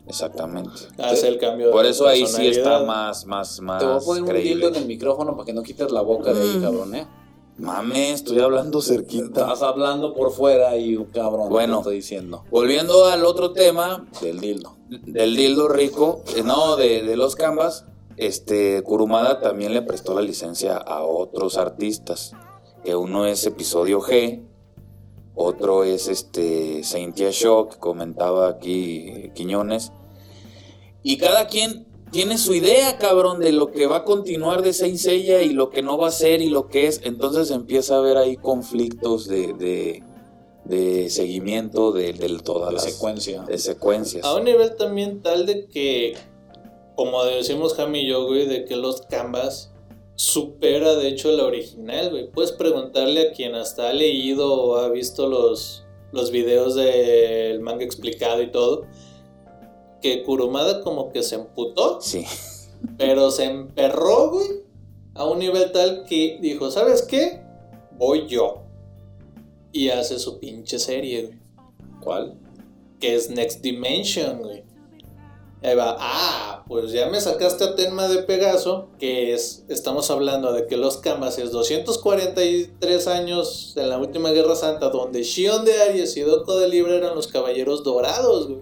Exactamente. 0.06 0.70
Hace 0.98 1.28
el 1.28 1.38
cambio 1.38 1.70
Por 1.72 1.84
de 1.84 1.90
eso 1.90 2.06
ahí 2.06 2.26
sí 2.26 2.46
está 2.46 2.84
más, 2.84 3.26
más, 3.26 3.60
más 3.60 3.80
Te 3.80 3.86
voy 3.86 3.96
a 3.96 4.00
poner 4.00 4.22
un 4.36 4.42
dildo 4.42 4.68
en 4.68 4.76
el 4.76 4.86
micrófono 4.86 5.32
para 5.34 5.44
que 5.46 5.52
no 5.52 5.62
quites 5.62 5.90
la 5.90 6.00
boca 6.02 6.32
de 6.32 6.40
ahí, 6.42 6.56
Mm. 6.58 6.62
cabrón, 6.62 6.94
¿eh? 6.94 7.06
Mame, 7.58 8.12
estoy 8.12 8.38
hablando 8.40 8.82
cerquita. 8.82 9.40
Estás 9.40 9.62
hablando 9.62 10.12
por 10.12 10.30
fuera 10.30 10.76
y 10.76 10.94
un 10.96 11.06
cabrón, 11.06 11.48
Bueno. 11.48 11.76
te 11.76 11.80
estoy 11.80 11.96
diciendo. 11.96 12.44
Volviendo 12.50 13.06
al 13.06 13.24
otro 13.24 13.52
tema, 13.52 14.06
Del 14.20 14.40
dildo. 14.40 14.76
del 14.88 15.34
dildo 15.34 15.66
rico, 15.68 16.22
eh, 16.36 16.42
no, 16.44 16.76
de, 16.76 17.02
de 17.02 17.16
los 17.16 17.34
canvas, 17.34 17.86
este, 18.18 18.82
Kurumada 18.82 19.40
también 19.40 19.72
le 19.72 19.80
prestó 19.82 20.14
la 20.14 20.20
licencia 20.20 20.76
a 20.76 21.02
otros 21.02 21.56
artistas, 21.56 22.32
que 22.84 22.94
uno 22.94 23.24
es 23.26 23.44
Episodio 23.46 24.00
G, 24.00 24.42
otro 25.36 25.84
es 25.84 26.08
este 26.08 26.82
Saintia 26.82 27.30
Shock, 27.30 27.74
que 27.74 27.78
comentaba 27.78 28.48
aquí 28.48 29.30
Quiñones, 29.34 29.92
y 31.02 31.18
cada 31.18 31.46
quien 31.46 31.86
tiene 32.10 32.38
su 32.38 32.54
idea, 32.54 32.98
cabrón, 32.98 33.40
de 33.40 33.52
lo 33.52 33.70
que 33.70 33.86
va 33.86 33.98
a 33.98 34.04
continuar 34.04 34.62
de 34.62 34.72
Saint 34.72 34.96
Seiya 34.96 35.42
y 35.42 35.50
lo 35.50 35.70
que 35.70 35.82
no 35.82 35.98
va 35.98 36.08
a 36.08 36.12
ser 36.12 36.40
y 36.40 36.48
lo 36.48 36.68
que 36.68 36.86
es, 36.86 37.00
entonces 37.04 37.50
empieza 37.50 37.94
a 37.94 37.98
haber 37.98 38.16
ahí 38.16 38.36
conflictos 38.36 39.28
de, 39.28 39.52
de, 39.52 40.02
de 40.64 41.10
seguimiento 41.10 41.92
de, 41.92 42.12
de 42.12 42.38
todas 42.38 42.68
De 42.70 42.74
las 42.74 42.84
secuencia. 42.84 43.42
de 43.42 43.58
secuencias. 43.58 44.24
A 44.24 44.34
un 44.36 44.44
nivel 44.44 44.76
también 44.76 45.20
tal 45.20 45.46
de 45.46 45.66
que, 45.66 46.14
como 46.94 47.24
decimos 47.24 47.74
Jamie 47.74 48.02
y 48.02 48.08
yo, 48.08 48.26
güey, 48.26 48.46
de 48.46 48.64
que 48.64 48.76
los 48.76 49.02
Canvas 49.02 49.72
supera 50.16 50.94
de 50.96 51.08
hecho 51.08 51.30
la 51.32 51.44
original, 51.44 52.10
güey. 52.10 52.30
Puedes 52.30 52.52
preguntarle 52.52 53.28
a 53.28 53.32
quien 53.32 53.54
hasta 53.54 53.90
ha 53.90 53.92
leído 53.92 54.52
o 54.52 54.76
ha 54.76 54.88
visto 54.88 55.28
los, 55.28 55.84
los 56.12 56.30
videos 56.30 56.74
del 56.74 57.60
manga 57.60 57.84
explicado 57.84 58.42
y 58.42 58.50
todo, 58.50 58.86
que 60.02 60.22
Kurumada 60.22 60.82
como 60.82 61.10
que 61.12 61.22
se 61.22 61.36
emputó, 61.36 62.00
Sí. 62.00 62.24
pero 62.98 63.30
se 63.30 63.44
emperró, 63.44 64.30
güey, 64.30 64.48
a 65.14 65.24
un 65.24 65.38
nivel 65.38 65.70
tal 65.72 66.04
que 66.04 66.38
dijo, 66.40 66.70
¿sabes 66.70 67.02
qué? 67.02 67.42
Voy 67.98 68.26
yo. 68.26 68.62
Y 69.72 69.88
hace 69.90 70.18
su 70.18 70.38
pinche 70.38 70.78
serie, 70.78 71.22
güey, 71.26 71.38
¿Cuál? 72.02 72.38
que 73.00 73.14
es 73.14 73.28
Next 73.28 73.60
Dimension, 73.62 74.38
güey. 74.42 74.64
Ahí 75.62 75.74
va, 75.74 75.96
ah, 75.98 76.64
pues 76.68 76.92
ya 76.92 77.08
me 77.08 77.20
sacaste 77.20 77.64
a 77.64 77.74
tema 77.74 78.08
de 78.08 78.22
Pegaso, 78.22 78.88
que 78.98 79.32
es, 79.32 79.64
estamos 79.68 80.10
hablando 80.10 80.52
de 80.52 80.66
que 80.66 80.76
los 80.76 80.98
Canvases 80.98 81.50
243 81.50 83.06
años 83.08 83.74
en 83.76 83.88
la 83.88 83.98
última 83.98 84.30
Guerra 84.30 84.54
Santa, 84.54 84.90
donde 84.90 85.22
Shion 85.22 85.64
de 85.64 85.80
Aries 85.82 86.16
y 86.16 86.20
Doko 86.20 86.58
de 86.58 86.68
Libre 86.68 86.96
eran 86.96 87.14
los 87.14 87.26
caballeros 87.26 87.84
dorados, 87.84 88.48
güey. 88.48 88.60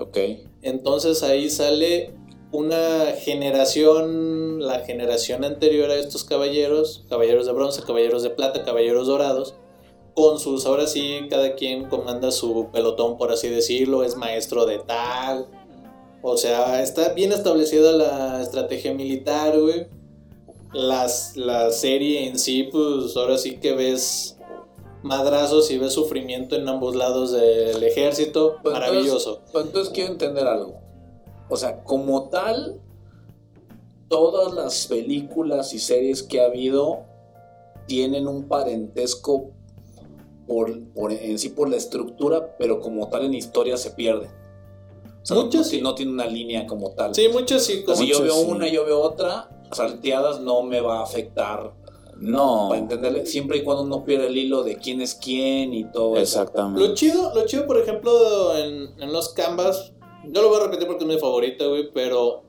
Ok. 0.00 0.18
Entonces 0.62 1.22
ahí 1.22 1.50
sale 1.50 2.14
una 2.52 3.12
generación, 3.18 4.60
la 4.60 4.80
generación 4.80 5.44
anterior 5.44 5.90
a 5.90 5.96
estos 5.96 6.24
caballeros, 6.24 7.04
caballeros 7.08 7.46
de 7.46 7.52
bronce, 7.52 7.82
caballeros 7.82 8.22
de 8.22 8.30
plata, 8.30 8.64
caballeros 8.64 9.06
dorados, 9.06 9.54
con 10.14 10.38
sus, 10.38 10.66
ahora 10.66 10.86
sí, 10.86 11.26
cada 11.28 11.54
quien 11.54 11.88
comanda 11.88 12.30
su 12.30 12.68
pelotón, 12.72 13.18
por 13.18 13.30
así 13.30 13.48
decirlo, 13.48 14.02
es 14.02 14.16
maestro 14.16 14.66
de 14.66 14.78
tal. 14.78 15.46
O 16.22 16.36
sea, 16.36 16.82
está 16.82 17.10
bien 17.14 17.32
establecida 17.32 17.92
la 17.92 18.42
estrategia 18.42 18.92
militar, 18.92 19.58
güey. 19.58 19.86
Las, 20.72 21.36
la 21.36 21.70
serie 21.70 22.26
en 22.26 22.38
sí, 22.38 22.64
pues 22.64 23.16
ahora 23.16 23.38
sí 23.38 23.56
que 23.56 23.72
ves 23.72 24.36
madrazos 25.02 25.70
y 25.70 25.78
ves 25.78 25.92
sufrimiento 25.92 26.56
en 26.56 26.68
ambos 26.68 26.94
lados 26.96 27.32
del 27.32 27.82
ejército. 27.82 28.56
Pues 28.62 28.74
Maravilloso. 28.74 29.30
Entonces, 29.30 29.50
pues 29.52 29.64
entonces 29.66 29.92
quiero 29.94 30.12
entender 30.12 30.46
algo. 30.46 30.74
O 31.48 31.56
sea, 31.56 31.82
como 31.84 32.28
tal, 32.28 32.80
todas 34.08 34.52
las 34.54 34.86
películas 34.86 35.72
y 35.72 35.78
series 35.78 36.22
que 36.22 36.40
ha 36.40 36.46
habido 36.46 37.00
tienen 37.86 38.26
un 38.28 38.44
parentesco 38.48 39.50
por, 40.46 40.78
por- 40.94 41.12
en 41.12 41.38
sí 41.38 41.50
por 41.50 41.70
la 41.70 41.76
estructura, 41.76 42.56
pero 42.58 42.80
como 42.80 43.08
tal 43.08 43.24
en 43.24 43.34
historia 43.34 43.76
se 43.76 43.90
pierde. 43.92 44.28
O 45.30 45.34
sea, 45.34 45.36
Muchas 45.44 45.60
no, 45.60 45.64
sí. 45.64 45.80
no 45.82 45.94
tiene 45.94 46.12
una 46.12 46.24
línea 46.26 46.66
como 46.66 46.92
tal. 46.92 47.14
Sí, 47.14 47.28
muchos 47.28 47.62
sí. 47.62 47.82
como- 47.84 47.98
si 47.98 48.06
yo 48.06 48.22
veo 48.22 48.34
sí. 48.34 48.44
una 48.48 48.66
y 48.66 48.72
yo 48.72 48.86
veo 48.86 48.98
otra, 49.00 49.50
salteadas 49.72 50.40
no 50.40 50.62
me 50.62 50.80
va 50.80 51.00
a 51.00 51.02
afectar. 51.02 51.74
No. 52.16 52.68
Para 52.70 52.80
entenderle, 52.80 53.26
siempre 53.26 53.58
y 53.58 53.62
cuando 53.62 53.82
uno 53.82 54.04
pierde 54.04 54.28
el 54.28 54.36
hilo 54.38 54.62
de 54.64 54.76
quién 54.78 55.02
es 55.02 55.14
quién 55.14 55.74
y 55.74 55.84
todo 55.84 56.16
eso. 56.16 56.40
Exactamente. 56.40 56.80
Lo 56.88 56.94
chido, 56.94 57.32
lo 57.34 57.44
chido, 57.46 57.66
por 57.66 57.78
ejemplo, 57.78 58.56
en, 58.56 58.88
en 59.00 59.12
los 59.12 59.28
canvas, 59.34 59.92
yo 60.24 60.42
lo 60.42 60.48
voy 60.48 60.60
a 60.60 60.64
repetir 60.64 60.86
porque 60.88 61.04
es 61.04 61.08
mi 61.10 61.18
favorita, 61.18 61.66
güey, 61.66 61.92
pero 61.92 62.42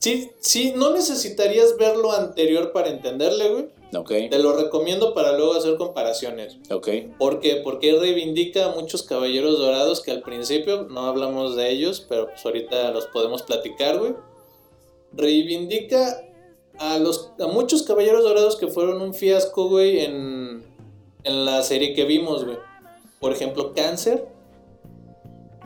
sí, 0.00 0.30
sí, 0.40 0.72
no 0.76 0.90
necesitarías 0.92 1.76
ver 1.78 1.96
lo 1.96 2.12
anterior 2.12 2.72
para 2.72 2.88
entenderle, 2.88 3.48
güey. 3.50 3.68
Te 4.30 4.38
lo 4.38 4.56
recomiendo 4.56 5.14
para 5.14 5.36
luego 5.36 5.54
hacer 5.54 5.76
comparaciones. 5.76 6.58
ok. 6.70 6.88
¿Por 7.18 7.40
qué? 7.40 7.56
Porque 7.56 7.98
reivindica 7.98 8.66
a 8.66 8.74
muchos 8.74 9.02
caballeros 9.02 9.58
dorados 9.58 10.00
que 10.00 10.10
al 10.10 10.22
principio 10.22 10.86
no 10.90 11.06
hablamos 11.06 11.56
de 11.56 11.70
ellos, 11.70 12.04
pero 12.08 12.26
pues 12.28 12.44
ahorita 12.44 12.90
los 12.92 13.06
podemos 13.06 13.42
platicar, 13.42 13.98
güey. 13.98 14.14
Reivindica 15.12 16.22
a, 16.78 16.98
los, 16.98 17.32
a 17.40 17.46
muchos 17.46 17.82
caballeros 17.82 18.22
dorados 18.22 18.56
que 18.56 18.68
fueron 18.68 19.02
un 19.02 19.12
fiasco, 19.12 19.68
güey, 19.68 20.00
en, 20.04 20.64
en 21.24 21.44
la 21.44 21.62
serie 21.62 21.94
que 21.94 22.04
vimos, 22.04 22.44
güey. 22.44 22.58
Por 23.18 23.32
ejemplo, 23.32 23.72
Cáncer, 23.74 24.28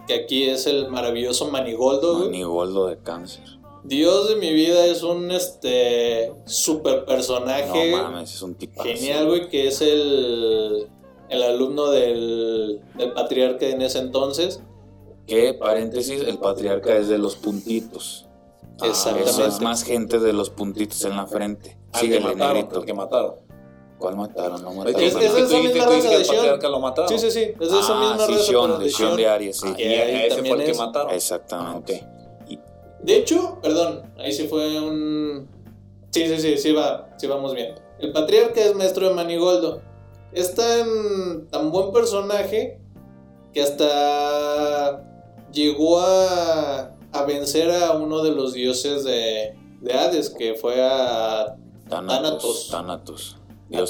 que 0.07 0.15
aquí 0.15 0.45
es 0.45 0.67
el 0.67 0.89
maravilloso 0.89 1.51
Manigoldo, 1.51 2.17
güey. 2.17 2.27
Manigoldo 2.31 2.87
de 2.89 2.99
cáncer. 2.99 3.45
Dios 3.85 4.29
de 4.31 4.37
mi 4.37 4.53
vida 4.53 4.87
es 4.87 5.03
un 5.03 5.31
este 5.31 6.33
super 6.47 7.05
personaje. 7.05 7.91
No 7.91 8.03
mames, 8.03 8.35
es 8.35 8.43
un 8.43 8.55
tipazo. 8.55 8.89
Genial, 8.89 9.27
güey, 9.27 9.49
que 9.49 9.69
es 9.69 9.81
el, 9.83 10.89
el 11.29 11.43
alumno 11.43 11.91
del, 11.91 12.81
del 12.97 13.13
patriarca 13.13 13.67
en 13.67 13.83
ese 13.83 13.99
entonces. 13.99 14.61
Que, 15.27 15.55
paréntesis, 15.55 16.23
el 16.27 16.39
patriarca 16.39 16.97
es 16.97 17.09
de 17.09 17.19
los 17.19 17.37
puntitos. 17.37 18.27
Exactamente. 18.83 19.31
Eso 19.31 19.47
es 19.47 19.61
más 19.61 19.83
gente 19.85 20.19
de 20.19 20.33
los 20.33 20.51
puntitos 20.51 21.05
en 21.05 21.17
la 21.17 21.27
frente. 21.27 21.79
Síguele, 21.93 22.21
mataron, 22.21 22.55
negrito. 22.57 22.81
al 22.81 22.85
que 22.87 22.95
mataron. 22.95 23.35
¿Cuál 23.99 24.17
mataron? 24.17 24.63
No 24.63 24.73
mataron. 24.73 25.01
Es- 25.01 25.15
es 25.15 25.33
esa 25.35 25.59
misma 25.59 25.85
raza 25.87 26.09
de 26.09 26.17
el 26.17 26.27
patriarca 26.27 26.69
lo 26.69 26.81
mataron. 26.81 27.09
Sí, 27.09 27.19
sí, 27.19 27.31
sí. 27.31 27.41
Es 27.61 27.71
de 27.71 27.79
esa 27.81 27.93
Ah, 27.97 28.01
misma 28.01 28.27
sí, 28.27 28.33
raza. 28.33 28.33
De 28.33 28.37
de 28.37 28.43
Shion 28.43 28.83
Shion. 28.89 29.17
de 29.17 29.29
Aries, 29.29 29.57
sí. 29.61 29.69
Ah, 29.71 29.77
y 29.79 29.85
ese 29.85 30.43
fue 30.43 30.51
el 30.65 30.65
que 30.73 30.75
mataron. 30.75 31.11
Exactamente. 31.15 32.07
De 33.05 33.19
hecho, 33.19 33.59
perdón, 33.63 34.15
ahí 34.19 34.33
sí 34.33 34.49
fue 34.49 34.81
un. 34.81 35.47
Sí, 36.11 36.27
sí, 36.27 36.39
sí, 36.39 36.57
sí, 36.57 36.73
va, 36.73 37.15
sí 37.19 37.27
vamos 37.27 37.55
bien. 37.55 37.75
El 37.99 38.13
patriarca 38.13 38.63
es 38.63 38.75
maestro 38.75 39.09
de 39.09 39.15
Manigoldo. 39.15 39.83
Es 40.33 40.55
tan, 40.55 41.47
tan 41.51 41.71
buen 41.71 41.93
personaje 41.93 42.81
que 43.53 43.63
hasta 43.63 45.05
llegó 45.53 46.01
a, 46.01 46.97
a 47.13 47.25
vencer 47.27 47.71
a 47.71 47.93
uno 47.93 48.23
de 48.23 48.31
los 48.31 48.55
dioses 48.55 49.05
de, 49.05 49.55
de 49.83 49.93
Hades, 49.93 50.31
que 50.31 50.55
fue 50.55 50.83
a 50.83 51.57
Thanatos. 51.91 52.69
A 52.71 52.79
Thanatos. 52.79 53.39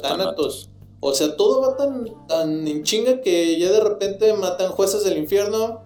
Thanatos. 0.03 0.71
O 0.99 1.15
sea, 1.15 1.37
todo 1.37 1.61
va 1.61 1.77
tan, 1.77 2.27
tan 2.27 2.67
en 2.67 2.83
chinga 2.83 3.21
que 3.21 3.61
ya 3.61 3.71
de 3.71 3.81
repente 3.81 4.33
matan 4.35 4.73
jueces 4.73 5.05
del 5.05 5.19
infierno, 5.19 5.83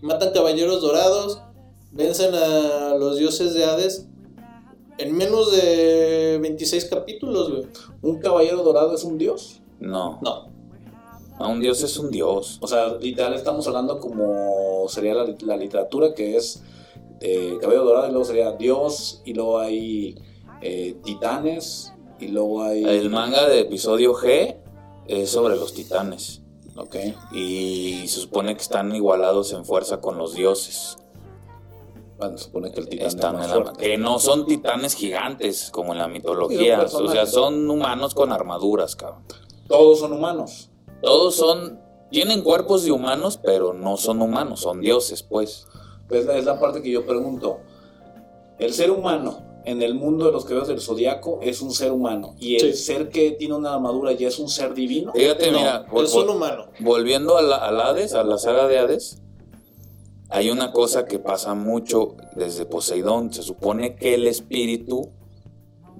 matan 0.00 0.32
caballeros 0.32 0.80
dorados, 0.80 1.42
vencen 1.90 2.34
a 2.34 2.94
los 2.94 3.18
dioses 3.18 3.54
de 3.54 3.64
Hades 3.64 4.06
en 4.98 5.16
menos 5.16 5.52
de 5.52 6.38
26 6.40 6.86
capítulos, 6.86 7.50
güey. 7.50 7.66
¿Un 8.02 8.18
caballero 8.18 8.62
dorado 8.62 8.94
es 8.94 9.04
un 9.04 9.16
dios? 9.16 9.60
No. 9.78 10.18
No, 10.22 10.50
un 11.48 11.60
dios 11.60 11.82
es 11.82 11.96
un 11.98 12.10
dios. 12.10 12.58
O 12.60 12.66
sea, 12.66 12.96
literal 12.96 13.34
estamos 13.34 13.66
hablando 13.68 14.00
como 14.00 14.88
sería 14.88 15.14
la, 15.14 15.34
la 15.40 15.56
literatura, 15.56 16.14
que 16.14 16.36
es 16.36 16.62
eh, 17.20 17.58
caballero 17.60 17.84
dorado 17.84 18.08
y 18.08 18.10
luego 18.10 18.24
sería 18.24 18.52
dios 18.52 19.22
y 19.24 19.34
luego 19.34 19.58
hay 19.58 20.16
eh, 20.60 20.96
titanes 21.04 21.92
y 22.18 22.28
luego 22.28 22.62
hay... 22.62 22.84
El 22.84 23.10
manga 23.10 23.48
de 23.48 23.60
episodio 23.60 24.14
G 24.14 24.56
es 25.06 25.30
sobre 25.30 25.56
los 25.56 25.72
titanes. 25.72 26.42
Ok. 26.76 26.96
Y 27.32 28.04
se 28.06 28.20
supone 28.20 28.54
que 28.54 28.62
están 28.62 28.94
igualados 28.94 29.52
en 29.52 29.64
fuerza 29.64 30.00
con 30.00 30.18
los 30.18 30.34
dioses. 30.34 30.96
Bueno, 32.18 32.36
se 32.36 32.44
supone 32.44 32.72
que 32.72 32.80
el 32.80 32.88
titán 32.88 33.06
Están 33.06 33.34
es 33.36 33.42
en 33.44 33.48
más 33.48 33.48
la- 33.58 33.64
fuerte. 33.64 33.80
que 33.86 33.96
no 33.98 34.18
son 34.18 34.44
titanes 34.46 34.94
gigantes 34.94 35.70
como 35.70 35.92
en 35.92 35.98
la 35.98 36.08
mitología. 36.08 36.88
son 36.88 37.06
O 37.06 37.10
sea, 37.10 37.26
son 37.26 37.70
humanos 37.70 38.14
con 38.14 38.32
armaduras, 38.32 38.96
cabrón. 38.96 39.22
Todos 39.68 40.00
son 40.00 40.12
humanos. 40.12 40.70
Todos 41.02 41.36
son. 41.36 41.80
Tienen 42.10 42.42
cuerpos 42.42 42.84
de 42.84 42.90
humanos, 42.90 43.38
pero 43.42 43.72
no 43.74 43.96
son 43.98 44.20
humanos, 44.22 44.60
son 44.60 44.80
dioses, 44.80 45.22
pues. 45.22 45.66
Es 46.10 46.24
la, 46.24 46.36
es 46.38 46.44
la 46.46 46.58
parte 46.58 46.82
que 46.82 46.90
yo 46.90 47.04
pregunto. 47.06 47.58
El 48.58 48.72
ser 48.72 48.90
humano 48.90 49.42
en 49.66 49.82
el 49.82 49.94
mundo 49.94 50.24
de 50.24 50.32
los 50.32 50.44
caballeros 50.44 50.68
del 50.68 50.80
zodiaco 50.80 51.38
es 51.42 51.60
un 51.60 51.70
ser 51.72 51.92
humano. 51.92 52.34
Y 52.38 52.56
el 52.56 52.74
Sí. 52.74 52.82
ser 52.84 53.10
que 53.10 53.32
tiene 53.32 53.54
una 53.54 53.74
armadura 53.74 54.12
ya 54.12 54.28
es 54.28 54.38
un 54.38 54.48
ser 54.48 54.72
divino. 54.74 55.12
Fíjate, 55.12 55.52
no, 55.52 55.58
mira, 55.58 55.86
es 56.02 56.14
un 56.14 56.30
humano. 56.30 56.66
volviendo 56.80 57.36
a 57.36 57.42
la, 57.42 57.56
al 57.58 57.78
Hades, 57.80 58.14
a 58.14 58.24
la 58.24 58.38
saga 58.38 58.66
de 58.66 58.78
Hades, 58.78 59.22
hay 60.30 60.50
una 60.50 60.72
cosa 60.72 61.06
que 61.06 61.18
pasa 61.18 61.54
mucho 61.54 62.16
desde 62.36 62.66
Poseidón. 62.66 63.32
Se 63.32 63.42
supone 63.42 63.96
que 63.96 64.14
el 64.14 64.26
espíritu 64.26 65.10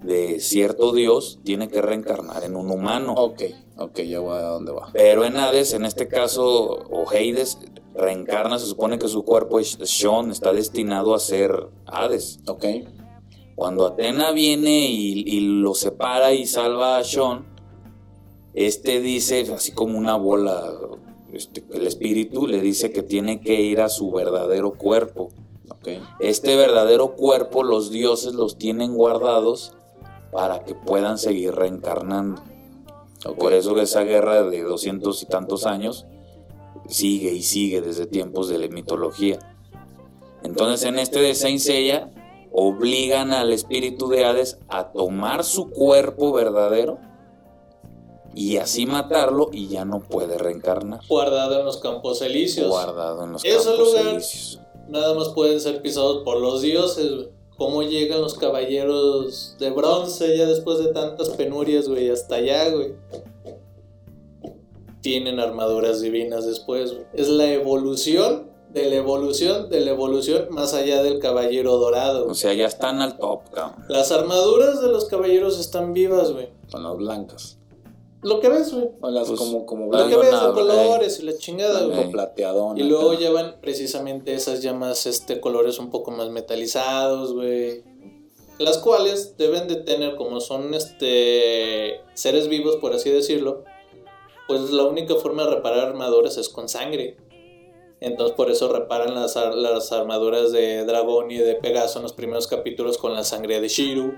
de 0.02 0.40
cierto 0.40 0.92
dios 0.92 1.40
tiene 1.44 1.68
que 1.68 1.82
reencarnar 1.82 2.44
en 2.44 2.56
un 2.56 2.70
humano. 2.70 3.14
Ok, 3.16 3.42
ok, 3.78 4.00
ya 4.00 4.20
voy 4.20 4.38
a 4.38 4.42
dónde 4.42 4.72
va. 4.72 4.90
Pero 4.92 5.24
en 5.24 5.36
Hades, 5.36 5.72
en 5.72 5.84
este 5.84 6.08
caso, 6.08 6.46
o 6.90 7.08
Hades, 7.08 7.58
reencarna, 7.94 8.58
se 8.58 8.66
supone 8.66 8.98
que 8.98 9.08
su 9.08 9.24
cuerpo, 9.24 9.58
es 9.58 9.78
Shon, 9.78 10.30
está 10.30 10.52
destinado 10.52 11.14
a 11.14 11.18
ser 11.18 11.68
Hades. 11.86 12.40
Ok. 12.46 12.64
Cuando 13.56 13.86
Atena 13.86 14.30
viene 14.30 14.86
y, 14.88 15.24
y 15.26 15.40
lo 15.40 15.74
separa 15.74 16.32
y 16.32 16.46
salva 16.46 16.98
a 16.98 17.02
Shon, 17.02 17.44
este 18.54 19.00
dice, 19.00 19.52
así 19.54 19.72
como 19.72 19.98
una 19.98 20.16
bola, 20.16 20.72
este, 21.32 21.64
el 21.72 21.86
espíritu 21.86 22.46
le 22.46 22.60
dice 22.60 22.92
que 22.92 23.02
tiene 23.02 23.40
que 23.40 23.60
ir 23.60 23.80
a 23.80 23.88
su 23.88 24.10
verdadero 24.10 24.72
cuerpo. 24.72 25.30
Este 26.20 26.56
verdadero 26.56 27.14
cuerpo 27.14 27.62
los 27.62 27.90
dioses 27.90 28.34
los 28.34 28.58
tienen 28.58 28.94
guardados 28.94 29.72
para 30.32 30.64
que 30.64 30.74
puedan 30.74 31.18
seguir 31.18 31.54
reencarnando. 31.54 32.42
Por 33.38 33.52
eso 33.52 33.74
que 33.74 33.82
esa 33.82 34.02
guerra 34.02 34.42
de 34.42 34.62
doscientos 34.62 35.22
y 35.22 35.26
tantos 35.26 35.66
años 35.66 36.06
sigue 36.88 37.32
y 37.32 37.42
sigue 37.42 37.80
desde 37.80 38.06
tiempos 38.06 38.48
de 38.48 38.58
la 38.58 38.68
mitología. 38.68 39.38
Entonces 40.42 40.86
en 40.86 40.98
este 40.98 41.20
de 41.20 41.34
Saint 41.34 41.60
Seiya 41.60 42.10
obligan 42.52 43.32
al 43.32 43.52
espíritu 43.52 44.08
de 44.08 44.24
Hades 44.24 44.58
a 44.68 44.92
tomar 44.92 45.44
su 45.44 45.70
cuerpo 45.70 46.32
verdadero 46.32 46.98
y 48.38 48.56
así 48.58 48.86
matarlo 48.86 49.50
y 49.52 49.68
ya 49.68 49.84
no 49.84 50.00
puede 50.00 50.38
reencarnar. 50.38 51.00
Guardado 51.08 51.58
en 51.58 51.64
los 51.66 51.78
campos 51.78 52.22
elíseos. 52.22 52.68
Guardado 52.68 53.24
en 53.24 53.32
los 53.32 53.44
Ese 53.44 53.68
campos 53.70 53.88
lugar- 53.88 54.06
elíseos. 54.14 54.60
Nada 54.88 55.14
más 55.14 55.28
pueden 55.30 55.60
ser 55.60 55.82
pisados 55.82 56.22
por 56.24 56.38
los 56.40 56.62
dioses, 56.62 57.10
güey. 57.14 57.28
¿Cómo 57.58 57.82
llegan 57.82 58.20
los 58.20 58.34
caballeros 58.34 59.56
de 59.58 59.70
bronce 59.70 60.36
ya 60.38 60.46
después 60.46 60.78
de 60.78 60.92
tantas 60.92 61.30
penurias, 61.30 61.88
güey? 61.88 62.08
Hasta 62.08 62.36
allá, 62.36 62.70
güey. 62.70 62.94
Tienen 65.00 65.40
armaduras 65.40 66.00
divinas 66.00 66.46
después, 66.46 66.92
güey. 66.92 67.04
Es 67.14 67.28
la 67.28 67.46
evolución 67.52 68.48
de 68.70 68.88
la 68.90 68.96
evolución 68.96 69.70
de 69.70 69.80
la 69.80 69.90
evolución 69.90 70.46
más 70.50 70.74
allá 70.74 71.02
del 71.02 71.18
caballero 71.20 71.76
dorado. 71.78 72.26
O 72.28 72.34
sea, 72.34 72.52
ya 72.54 72.66
están 72.66 73.00
al 73.00 73.18
top, 73.18 73.40
cabrón. 73.52 73.84
Las 73.88 74.12
armaduras 74.12 74.80
de 74.80 74.88
los 74.88 75.06
caballeros 75.06 75.58
están 75.58 75.92
vivas, 75.92 76.32
güey. 76.32 76.50
Son 76.68 76.82
las 76.82 76.96
blancas. 76.96 77.57
Lo 78.22 78.40
que 78.40 78.48
ves, 78.48 78.72
güey. 78.74 78.88
O 79.00 79.10
las 79.10 79.28
Pues, 79.28 79.38
como, 79.38 79.64
como 79.64 79.92
Lo 79.92 80.08
que 80.08 80.16
ves, 80.16 80.32
los 80.32 80.52
colores 80.52 81.20
y 81.20 81.22
la 81.22 81.36
chingada, 81.38 81.84
güey. 81.84 82.10
Plateadón. 82.10 82.76
Y 82.78 82.82
luego 82.82 83.14
llevan 83.14 83.56
precisamente 83.60 84.34
esas 84.34 84.60
llamas, 84.62 85.06
este, 85.06 85.40
colores 85.40 85.78
un 85.78 85.90
poco 85.90 86.10
más 86.10 86.28
metalizados, 86.30 87.32
güey. 87.32 87.84
Las 88.58 88.78
cuales 88.78 89.36
deben 89.38 89.68
de 89.68 89.76
tener, 89.76 90.16
como 90.16 90.40
son, 90.40 90.74
este, 90.74 92.00
seres 92.14 92.48
vivos, 92.48 92.76
por 92.76 92.92
así 92.92 93.08
decirlo, 93.08 93.62
pues 94.48 94.70
la 94.72 94.82
única 94.84 95.14
forma 95.14 95.44
de 95.44 95.50
reparar 95.50 95.86
armaduras 95.88 96.36
es 96.38 96.48
con 96.48 96.68
sangre. 96.68 97.16
Entonces 98.00 98.34
por 98.36 98.50
eso 98.50 98.68
reparan 98.72 99.14
las, 99.14 99.36
ar- 99.36 99.54
las 99.54 99.90
armaduras 99.92 100.50
de 100.52 100.84
dragón 100.84 101.30
y 101.30 101.36
de 101.38 101.54
Pegaso 101.56 101.98
en 101.98 102.04
los 102.04 102.12
primeros 102.12 102.46
capítulos 102.46 102.96
con 102.98 103.12
la 103.14 103.24
sangre 103.24 103.60
de 103.60 103.68
Shiru. 103.68 104.14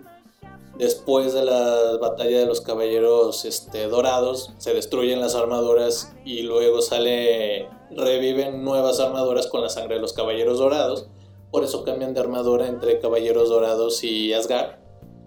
Después 0.81 1.35
de 1.35 1.45
la 1.45 1.99
batalla 2.01 2.39
de 2.39 2.47
los 2.47 2.63
caballeros 2.63 3.45
este, 3.45 3.87
dorados, 3.89 4.55
se 4.57 4.73
destruyen 4.73 5.21
las 5.21 5.35
armaduras 5.35 6.11
y 6.25 6.41
luego 6.41 6.81
sale, 6.81 7.69
reviven 7.91 8.65
nuevas 8.65 8.99
armaduras 8.99 9.47
con 9.47 9.61
la 9.61 9.69
sangre 9.69 9.97
de 9.97 10.01
los 10.01 10.15
caballeros 10.15 10.59
dorados. 10.59 11.07
Por 11.51 11.65
eso 11.65 11.85
cambian 11.85 12.15
de 12.15 12.21
armadura 12.21 12.67
entre 12.67 12.99
caballeros 12.99 13.51
dorados 13.51 14.03
y 14.05 14.33
Asgard. 14.33 14.77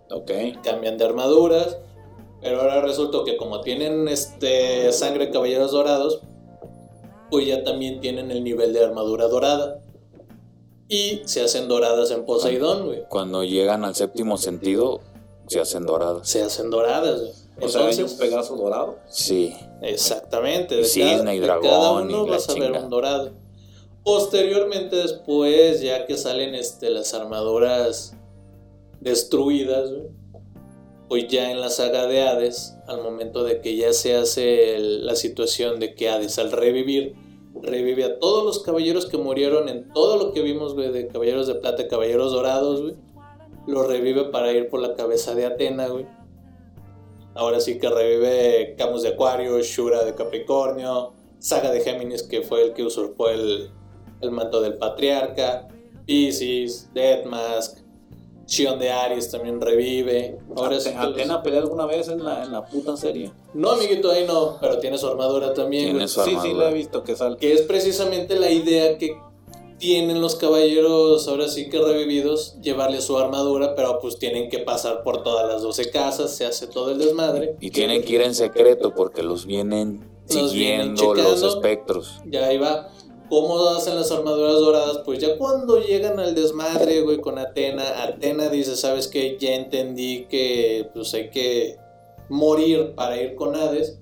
Ok. 0.09 0.31
Cambian 0.63 0.97
de 0.97 1.05
armaduras. 1.05 1.77
Pero 2.41 2.59
ahora 2.59 2.81
resulta 2.81 3.19
que 3.23 3.37
como 3.37 3.61
tienen 3.61 4.07
este 4.07 4.91
sangre 4.91 5.27
de 5.27 5.33
caballeros 5.33 5.71
dorados, 5.71 6.21
pues 7.29 7.45
ya 7.45 7.63
también 7.63 7.99
tienen 7.99 8.31
el 8.31 8.43
nivel 8.43 8.73
de 8.73 8.83
armadura 8.83 9.27
dorada. 9.27 9.83
Y 10.89 11.21
se 11.25 11.43
hacen 11.43 11.67
doradas 11.67 12.09
en 12.09 12.25
Poseidón, 12.25 12.87
güey. 12.87 13.03
Cuando 13.07 13.43
llegan 13.43 13.85
al 13.85 13.93
séptimo 13.93 14.37
sentido, 14.37 15.01
se 15.47 15.59
hacen 15.59 15.85
doradas. 15.85 16.27
Se 16.27 16.41
hacen 16.41 16.69
doradas. 16.69 17.47
O 17.61 17.67
sea, 17.69 17.85
hay 17.87 18.01
un 18.01 18.17
Pegaso 18.17 18.55
dorado. 18.55 18.97
Sí. 19.09 19.53
Exactamente. 19.81 20.75
Y 20.75 20.77
De, 20.79 20.83
cisne 20.85 21.17
cada, 21.17 21.35
y 21.35 21.39
de 21.39 21.45
dragón 21.45 21.69
cada 21.69 22.01
y 22.01 22.05
uno 22.05 22.25
la 22.25 22.31
vas 22.31 22.49
a 22.49 22.53
ver 22.53 22.71
un 22.71 22.89
dorado. 22.89 23.31
Posteriormente, 24.03 24.95
después, 24.97 25.81
ya 25.81 26.05
que 26.05 26.17
salen 26.17 26.55
este, 26.55 26.89
las 26.89 27.13
armaduras 27.13 28.15
destruidas, 28.99 29.91
güey, 29.91 30.03
pues 31.09 31.27
ya 31.27 31.51
en 31.51 31.61
la 31.61 31.69
saga 31.69 32.07
de 32.07 32.21
Hades, 32.23 32.75
al 32.87 33.01
momento 33.03 33.43
de 33.43 33.61
que 33.61 33.75
ya 33.75 33.93
se 33.93 34.15
hace 34.15 34.75
el- 34.75 35.05
la 35.05 35.15
situación 35.15 35.79
de 35.79 35.93
que 35.95 36.09
Hades 36.09 36.39
al 36.39 36.51
revivir, 36.51 37.13
revive 37.61 38.03
a 38.05 38.19
todos 38.19 38.43
los 38.43 38.59
caballeros 38.63 39.05
que 39.05 39.17
murieron 39.17 39.69
en 39.69 39.87
todo 39.93 40.17
lo 40.17 40.33
que 40.33 40.41
vimos, 40.41 40.75
de 40.75 41.07
caballeros 41.07 41.47
de 41.47 41.55
plata, 41.55 41.87
caballeros 41.87 42.31
dorados, 42.31 42.81
güey. 42.81 42.95
Lo 43.67 43.83
revive 43.83 44.25
para 44.25 44.51
ir 44.51 44.69
por 44.69 44.81
la 44.81 44.93
cabeza 44.95 45.35
de 45.35 45.45
Atena, 45.45 45.87
güey. 45.87 46.05
Ahora 47.35 47.59
sí 47.59 47.79
que 47.79 47.89
revive 47.89 48.75
Camus 48.77 49.03
de 49.03 49.09
Acuario, 49.09 49.59
Shura 49.61 50.03
de 50.03 50.13
Capricornio, 50.13 51.13
Saga 51.39 51.71
de 51.71 51.81
Géminis, 51.81 52.23
que 52.23 52.41
fue 52.41 52.63
el 52.63 52.73
que 52.73 52.83
usurpó 52.83 53.29
el, 53.29 53.71
el 54.21 54.31
manto 54.31 54.61
del 54.61 54.77
patriarca, 54.77 55.67
Pisces, 56.05 56.89
Deathmask, 56.93 57.83
Shion 58.45 58.77
de 58.77 58.91
Aries 58.91 59.31
también 59.31 59.61
revive. 59.61 60.37
Ahora 60.55 60.79
sí 60.79 60.89
Atena 60.95 61.41
pelea 61.41 61.61
alguna 61.61 61.85
vez 61.85 62.07
en 62.09 62.23
la, 62.23 62.43
en 62.43 62.51
la 62.51 62.65
puta 62.65 62.95
serie. 62.97 63.31
No, 63.53 63.71
amiguito, 63.71 64.11
ahí 64.11 64.25
no, 64.27 64.57
pero 64.59 64.79
tiene 64.79 64.97
su 64.97 65.07
armadura 65.07 65.53
también. 65.53 65.85
Tiene 65.85 66.07
Sí, 66.07 66.37
sí, 66.41 66.53
la 66.53 66.69
he 66.69 66.73
visto 66.73 67.03
que 67.03 67.15
sale. 67.15 67.37
Que 67.37 67.53
es 67.53 67.61
precisamente 67.61 68.37
la 68.37 68.51
idea 68.51 68.97
que 68.97 69.17
tienen 69.83 70.21
los 70.21 70.35
caballeros, 70.35 71.27
ahora 71.27 71.49
sí 71.49 71.67
que 71.67 71.77
revividos, 71.77 72.55
llevarle 72.61 73.01
su 73.01 73.17
armadura, 73.17 73.75
pero 73.75 73.99
pues 73.99 74.17
tienen 74.17 74.49
que 74.49 74.59
pasar 74.59 75.03
por 75.03 75.23
todas 75.23 75.45
las 75.45 75.61
12 75.61 75.91
casas, 75.91 76.33
se 76.33 76.45
hace 76.45 76.67
todo 76.67 76.91
el 76.91 76.99
desmadre. 76.99 77.57
Y 77.59 77.69
tienen 77.69 78.01
que 78.01 78.13
ir 78.13 78.21
en 78.21 78.33
secreto 78.33 78.93
porque 78.95 79.23
los 79.23 79.45
vienen 79.45 80.09
Los 80.33 80.53
vienen 80.53 80.97
siguiendo 80.97 81.15
los 81.15 81.43
espectros. 81.43 82.21
Ya 82.25 82.45
ahí 82.45 82.57
va. 82.57 82.91
¿Cómo 83.29 83.59
hacen 83.71 83.97
las 83.97 84.09
armaduras 84.09 84.55
doradas? 84.55 84.99
Pues 85.03 85.19
ya 85.19 85.37
cuando 85.37 85.77
llegan 85.81 86.17
al 86.17 86.33
desmadre, 86.33 87.01
güey, 87.01 87.19
con 87.19 87.37
Atena, 87.37 88.03
Atena 88.03 88.47
dice, 88.47 88.77
¿sabes 88.77 89.09
qué? 89.09 89.35
Ya 89.37 89.53
entendí 89.53 90.27
que 90.29 90.89
pues 90.93 91.13
hay 91.13 91.29
que 91.29 91.75
morir 92.29 92.93
para 92.95 93.21
ir 93.21 93.35
con 93.35 93.53
Hades. 93.53 93.99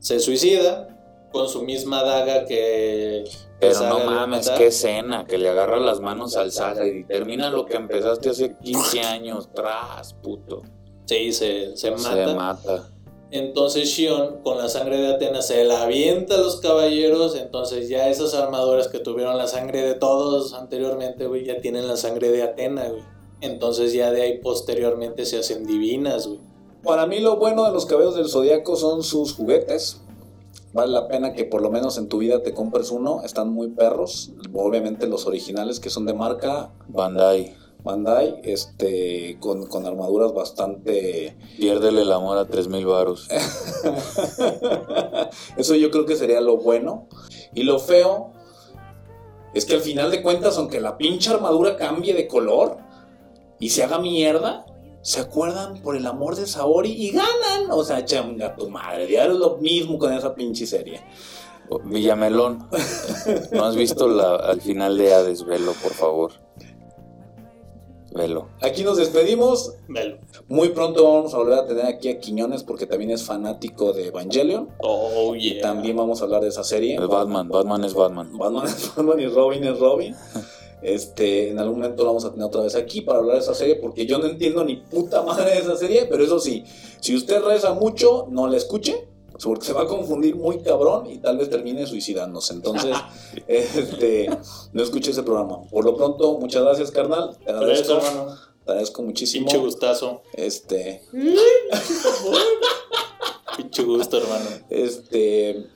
Se 0.00 0.18
suicida 0.18 0.88
con 1.30 1.48
su 1.48 1.62
misma 1.62 2.02
daga 2.02 2.46
que... 2.46 3.22
Pero 3.60 3.80
no 3.82 4.00
mames, 4.00 4.50
qué 4.50 4.68
escena, 4.68 5.26
que 5.26 5.36
le 5.36 5.48
agarra 5.50 5.78
las 5.78 6.00
manos 6.00 6.36
al 6.36 6.50
Saga 6.50 6.86
y 6.86 7.04
termina 7.04 7.50
lo 7.50 7.66
que 7.66 7.76
empezaste 7.76 8.30
hace 8.30 8.56
15 8.56 9.00
años. 9.02 9.48
Tras, 9.54 10.14
puto. 10.14 10.62
Sí, 11.04 11.32
se, 11.32 11.76
se 11.76 11.90
mata. 11.90 12.26
Se 12.28 12.34
mata. 12.34 12.90
Entonces 13.32 13.88
Shion, 13.88 14.42
con 14.42 14.58
la 14.58 14.68
sangre 14.68 14.96
de 15.00 15.14
Atena, 15.14 15.40
se 15.40 15.64
la 15.64 15.82
avienta 15.82 16.34
a 16.34 16.38
los 16.38 16.60
caballeros. 16.60 17.36
Entonces 17.36 17.88
ya 17.88 18.08
esas 18.08 18.34
armaduras 18.34 18.88
que 18.88 18.98
tuvieron 18.98 19.36
la 19.38 19.46
sangre 19.46 19.82
de 19.82 19.94
todos 19.94 20.52
anteriormente, 20.54 21.26
güey, 21.26 21.44
ya 21.44 21.60
tienen 21.60 21.86
la 21.86 21.96
sangre 21.96 22.30
de 22.30 22.42
Atena, 22.42 22.88
güey. 22.88 23.02
Entonces 23.40 23.92
ya 23.92 24.10
de 24.10 24.22
ahí 24.22 24.38
posteriormente 24.38 25.24
se 25.26 25.38
hacen 25.38 25.64
divinas, 25.64 26.26
güey. 26.26 26.40
Para 26.82 27.06
mí 27.06 27.20
lo 27.20 27.36
bueno 27.36 27.64
de 27.64 27.72
los 27.72 27.86
cabellos 27.86 28.16
del 28.16 28.28
zodiaco 28.28 28.74
son 28.74 29.02
sus 29.02 29.34
juguetes. 29.34 30.00
Vale 30.72 30.92
la 30.92 31.08
pena 31.08 31.32
que 31.32 31.44
por 31.44 31.62
lo 31.62 31.70
menos 31.70 31.98
en 31.98 32.08
tu 32.08 32.18
vida 32.18 32.42
te 32.42 32.54
compres 32.54 32.90
uno. 32.90 33.22
Están 33.24 33.52
muy 33.52 33.68
perros. 33.68 34.32
Obviamente 34.52 35.08
los 35.08 35.26
originales 35.26 35.80
que 35.80 35.90
son 35.90 36.06
de 36.06 36.14
marca 36.14 36.70
Bandai, 36.88 37.56
Bandai, 37.82 38.40
este, 38.44 39.36
con, 39.40 39.66
con 39.66 39.86
armaduras 39.86 40.32
bastante... 40.32 41.36
piérdele 41.56 42.02
el 42.02 42.12
amor 42.12 42.38
a 42.38 42.46
3000 42.46 42.86
varos. 42.86 43.28
Eso 45.56 45.74
yo 45.74 45.90
creo 45.90 46.06
que 46.06 46.16
sería 46.16 46.40
lo 46.40 46.58
bueno. 46.58 47.08
Y 47.54 47.64
lo 47.64 47.78
feo 47.78 48.32
es 49.54 49.64
que 49.64 49.74
al 49.74 49.80
final 49.80 50.10
de 50.10 50.22
cuentas, 50.22 50.58
aunque 50.58 50.80
la 50.80 50.96
pinche 50.96 51.30
armadura 51.30 51.76
cambie 51.76 52.14
de 52.14 52.28
color 52.28 52.78
y 53.58 53.70
se 53.70 53.82
haga 53.82 53.98
mierda, 53.98 54.66
se 55.02 55.20
acuerdan 55.20 55.80
por 55.82 55.96
el 55.96 56.06
amor 56.06 56.36
de 56.36 56.46
Saori 56.46 56.92
y 56.92 57.10
ganan. 57.10 57.70
O 57.70 57.84
sea, 57.84 58.04
chinga 58.04 58.54
tu 58.56 58.68
madre. 58.68 59.06
Diario 59.06 59.32
es 59.32 59.38
lo 59.38 59.56
mismo 59.58 59.98
con 59.98 60.12
esa 60.12 60.34
pinche 60.34 60.66
serie. 60.66 61.00
Villamelón, 61.84 62.66
¿no 63.52 63.64
has 63.64 63.76
visto 63.76 64.08
la, 64.08 64.34
al 64.34 64.60
final 64.60 64.98
de 64.98 65.14
Hades? 65.14 65.44
Velo, 65.44 65.72
por 65.80 65.92
favor. 65.92 66.32
Velo. 68.12 68.48
Aquí 68.60 68.82
nos 68.82 68.96
despedimos. 68.96 69.74
Velo. 69.86 70.18
Muy 70.48 70.70
pronto 70.70 71.04
vamos 71.04 71.32
a 71.32 71.36
volver 71.36 71.60
a 71.60 71.66
tener 71.66 71.86
aquí 71.86 72.08
a 72.08 72.18
Quiñones 72.18 72.64
porque 72.64 72.86
también 72.86 73.12
es 73.12 73.22
fanático 73.22 73.92
de 73.92 74.08
Evangelion. 74.08 74.68
Oh, 74.80 75.36
Y 75.36 75.52
yeah. 75.54 75.62
también 75.62 75.96
vamos 75.96 76.20
a 76.20 76.24
hablar 76.24 76.42
de 76.42 76.48
esa 76.48 76.64
serie. 76.64 76.96
Es 76.96 77.06
Batman, 77.06 77.48
Batman 77.48 77.84
es 77.84 77.94
Batman. 77.94 78.36
Batman 78.36 78.66
es 78.66 78.92
Batman 78.96 79.20
y 79.20 79.26
Robin 79.28 79.62
es 79.64 79.78
Robin. 79.78 80.16
Este, 80.82 81.50
en 81.50 81.58
algún 81.58 81.80
momento 81.80 82.02
lo 82.02 82.10
vamos 82.10 82.24
a 82.24 82.30
tener 82.30 82.46
otra 82.46 82.62
vez 82.62 82.74
aquí 82.74 83.02
para 83.02 83.18
hablar 83.18 83.36
de 83.36 83.42
esa 83.42 83.54
serie 83.54 83.76
porque 83.76 84.06
yo 84.06 84.18
no 84.18 84.26
entiendo 84.26 84.64
ni 84.64 84.76
puta 84.76 85.22
madre 85.22 85.50
de 85.50 85.58
esa 85.58 85.76
serie, 85.76 86.06
pero 86.06 86.24
eso 86.24 86.38
sí, 86.38 86.64
si 87.00 87.14
usted 87.14 87.42
reza 87.42 87.74
mucho, 87.74 88.26
no 88.30 88.46
la 88.48 88.56
escuche, 88.56 89.08
porque 89.42 89.64
se 89.64 89.72
va 89.72 89.82
a 89.82 89.86
confundir 89.86 90.36
muy 90.36 90.58
cabrón 90.60 91.10
y 91.10 91.18
tal 91.18 91.38
vez 91.38 91.48
termine 91.50 91.86
suicidándose. 91.86 92.52
Entonces, 92.54 92.96
este, 93.48 94.30
no 94.72 94.82
escuche 94.82 95.10
ese 95.10 95.22
programa. 95.22 95.62
Por 95.70 95.84
lo 95.84 95.96
pronto, 95.96 96.38
muchas 96.38 96.62
gracias, 96.62 96.90
carnal. 96.90 97.36
Te 97.44 97.50
agradezco, 97.50 97.94
hermano. 97.94 98.36
te 98.64 98.70
agradezco 98.70 99.02
muchísimo. 99.02 99.46
Pinche 99.46 99.58
gustazo. 99.58 100.22
Este, 100.34 101.02
Pinche 103.56 103.82
gusto, 103.82 104.18
hermano. 104.18 104.46
Este, 104.68 105.66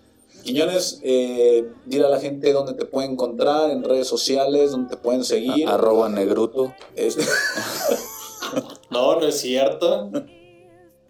Quiñones, 0.45 1.01
eh, 1.03 1.67
dile 1.87 2.05
a 2.05 2.11
la 2.11 2.21
gente 2.21 2.53
dónde 2.53 2.75
te 2.75 2.85
pueden 2.85 3.13
encontrar 3.13 3.71
en 3.71 3.83
redes 3.83 4.07
sociales, 4.07 4.73
dónde 4.73 4.91
te 4.91 4.97
pueden 5.01 5.25
seguir. 5.25 5.67
Arroba 5.67 6.09
negruto. 6.09 6.75
Este, 6.95 7.25
No, 8.91 9.19
no 9.19 9.27
es 9.27 9.41
cierto. 9.41 10.11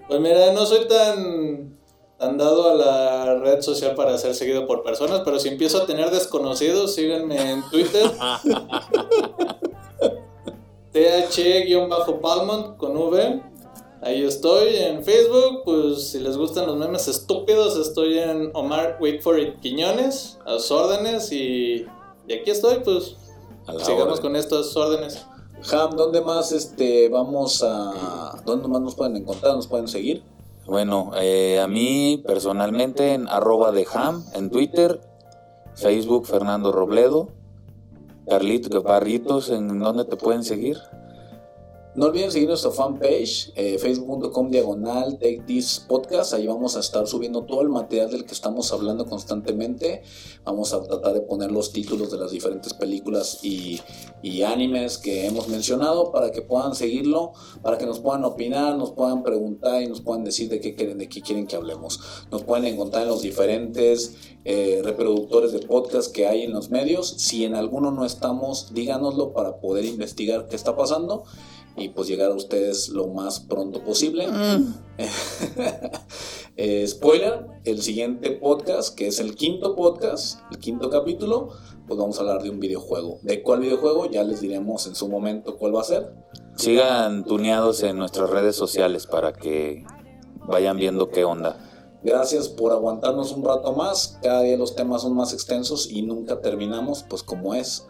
Pues 0.08 0.20
mira, 0.20 0.52
no 0.52 0.64
soy 0.66 0.86
tan, 0.86 1.76
tan 2.18 2.38
dado 2.38 2.70
a 2.70 2.74
la 2.74 3.38
red 3.40 3.60
social 3.60 3.94
para 3.94 4.16
ser 4.18 4.34
seguido 4.34 4.66
por 4.66 4.82
personas, 4.82 5.22
pero 5.24 5.38
si 5.38 5.48
empiezo 5.48 5.82
a 5.82 5.86
tener 5.86 6.10
desconocidos, 6.10 6.94
síganme 6.94 7.50
en 7.50 7.62
Twitter. 7.70 8.10
TH-Palmont 10.92 12.76
con 12.76 12.96
V. 12.96 13.42
Ahí 14.04 14.22
estoy 14.22 14.76
en 14.76 15.02
Facebook, 15.02 15.62
pues 15.64 16.08
si 16.08 16.20
les 16.20 16.36
gustan 16.36 16.66
los 16.66 16.76
memes 16.76 17.08
estúpidos, 17.08 17.78
estoy 17.78 18.18
en 18.18 18.50
Omar 18.52 18.98
Wait 19.00 19.22
for 19.22 19.40
It 19.40 19.60
Quiñones, 19.60 20.38
a 20.44 20.58
sus 20.58 20.70
órdenes 20.72 21.32
y, 21.32 21.86
y 22.28 22.32
aquí 22.34 22.50
estoy, 22.50 22.80
pues 22.84 23.16
A 23.66 23.82
sigamos 23.82 24.20
con 24.20 24.36
estas 24.36 24.76
órdenes. 24.76 25.24
Ham, 25.72 25.96
¿dónde 25.96 26.20
más 26.20 26.52
este 26.52 27.08
vamos 27.08 27.62
a 27.66 28.42
dónde 28.44 28.68
más 28.68 28.82
nos 28.82 28.94
pueden 28.94 29.16
encontrar? 29.16 29.56
¿Nos 29.56 29.68
pueden 29.68 29.88
seguir? 29.88 30.22
Bueno, 30.66 31.12
eh, 31.16 31.58
a 31.60 31.66
mí 31.66 32.22
personalmente 32.26 33.14
en 33.14 33.26
arroba 33.26 33.72
de 33.72 33.86
ham 33.90 34.22
en 34.34 34.50
Twitter, 34.50 35.00
Facebook 35.76 36.26
Fernando 36.26 36.72
Robledo, 36.72 37.30
Carlitos 38.28 38.82
Barritos, 38.82 39.48
¿en 39.48 39.78
dónde 39.78 40.04
te 40.04 40.16
pueden 40.16 40.44
seguir? 40.44 40.76
No 41.94 42.06
olviden 42.06 42.32
seguir 42.32 42.48
nuestra 42.48 42.72
fanpage, 42.72 43.52
eh, 43.54 43.78
facebook.com 43.78 44.50
diagonal 44.50 45.12
Take 45.12 45.44
This 45.46 45.78
Podcast. 45.78 46.34
Ahí 46.34 46.44
vamos 46.44 46.76
a 46.76 46.80
estar 46.80 47.06
subiendo 47.06 47.44
todo 47.44 47.62
el 47.62 47.68
material 47.68 48.10
del 48.10 48.24
que 48.24 48.32
estamos 48.32 48.72
hablando 48.72 49.06
constantemente. 49.06 50.02
Vamos 50.42 50.72
a 50.72 50.82
tratar 50.82 51.14
de 51.14 51.20
poner 51.20 51.52
los 51.52 51.72
títulos 51.72 52.10
de 52.10 52.18
las 52.18 52.32
diferentes 52.32 52.74
películas 52.74 53.38
y, 53.44 53.80
y 54.22 54.42
animes 54.42 54.98
que 54.98 55.26
hemos 55.26 55.46
mencionado 55.46 56.10
para 56.10 56.32
que 56.32 56.42
puedan 56.42 56.74
seguirlo, 56.74 57.30
para 57.62 57.78
que 57.78 57.86
nos 57.86 58.00
puedan 58.00 58.24
opinar, 58.24 58.76
nos 58.76 58.90
puedan 58.90 59.22
preguntar 59.22 59.80
y 59.80 59.86
nos 59.86 60.00
puedan 60.00 60.24
decir 60.24 60.48
de 60.48 60.58
qué 60.60 60.74
quieren, 60.74 60.98
de 60.98 61.08
qué 61.08 61.22
quieren 61.22 61.46
que 61.46 61.54
hablemos. 61.54 62.00
Nos 62.32 62.42
pueden 62.42 62.64
encontrar 62.64 63.04
en 63.04 63.10
los 63.10 63.22
diferentes 63.22 64.16
eh, 64.44 64.80
reproductores 64.82 65.52
de 65.52 65.60
podcast 65.60 66.10
que 66.10 66.26
hay 66.26 66.42
en 66.42 66.54
los 66.54 66.70
medios. 66.70 67.08
Si 67.18 67.44
en 67.44 67.54
alguno 67.54 67.92
no 67.92 68.04
estamos, 68.04 68.74
díganoslo 68.74 69.32
para 69.32 69.60
poder 69.60 69.84
investigar 69.84 70.48
qué 70.48 70.56
está 70.56 70.74
pasando 70.74 71.22
y 71.76 71.88
pues 71.88 72.08
llegar 72.08 72.30
a 72.30 72.34
ustedes 72.34 72.88
lo 72.88 73.08
más 73.08 73.40
pronto 73.40 73.82
posible. 73.82 74.26
Eh, 76.56 76.86
spoiler, 76.86 77.48
el 77.64 77.82
siguiente 77.82 78.30
podcast, 78.30 78.96
que 78.96 79.08
es 79.08 79.18
el 79.18 79.34
quinto 79.34 79.74
podcast, 79.74 80.38
el 80.52 80.58
quinto 80.58 80.88
capítulo, 80.88 81.48
pues 81.88 81.98
vamos 81.98 82.16
a 82.16 82.20
hablar 82.20 82.44
de 82.44 82.50
un 82.50 82.60
videojuego. 82.60 83.18
¿De 83.22 83.42
cuál 83.42 83.58
videojuego? 83.58 84.08
Ya 84.08 84.22
les 84.22 84.40
diremos 84.40 84.86
en 84.86 84.94
su 84.94 85.08
momento 85.08 85.58
cuál 85.58 85.74
va 85.74 85.80
a 85.80 85.84
ser. 85.84 86.14
Sigan 86.54 87.24
tuneados 87.24 87.82
en 87.82 87.98
nuestras 87.98 88.30
redes 88.30 88.54
sociales 88.54 89.08
para 89.08 89.32
que 89.32 89.84
vayan 90.46 90.76
viendo 90.76 91.10
qué 91.10 91.24
onda. 91.24 91.58
Gracias 92.04 92.48
por 92.48 92.70
aguantarnos 92.70 93.32
un 93.32 93.44
rato 93.44 93.72
más. 93.72 94.18
Cada 94.22 94.42
día 94.42 94.56
los 94.56 94.76
temas 94.76 95.02
son 95.02 95.14
más 95.14 95.32
extensos 95.32 95.90
y 95.90 96.02
nunca 96.02 96.40
terminamos, 96.40 97.04
pues 97.08 97.24
como 97.24 97.54
es. 97.54 97.86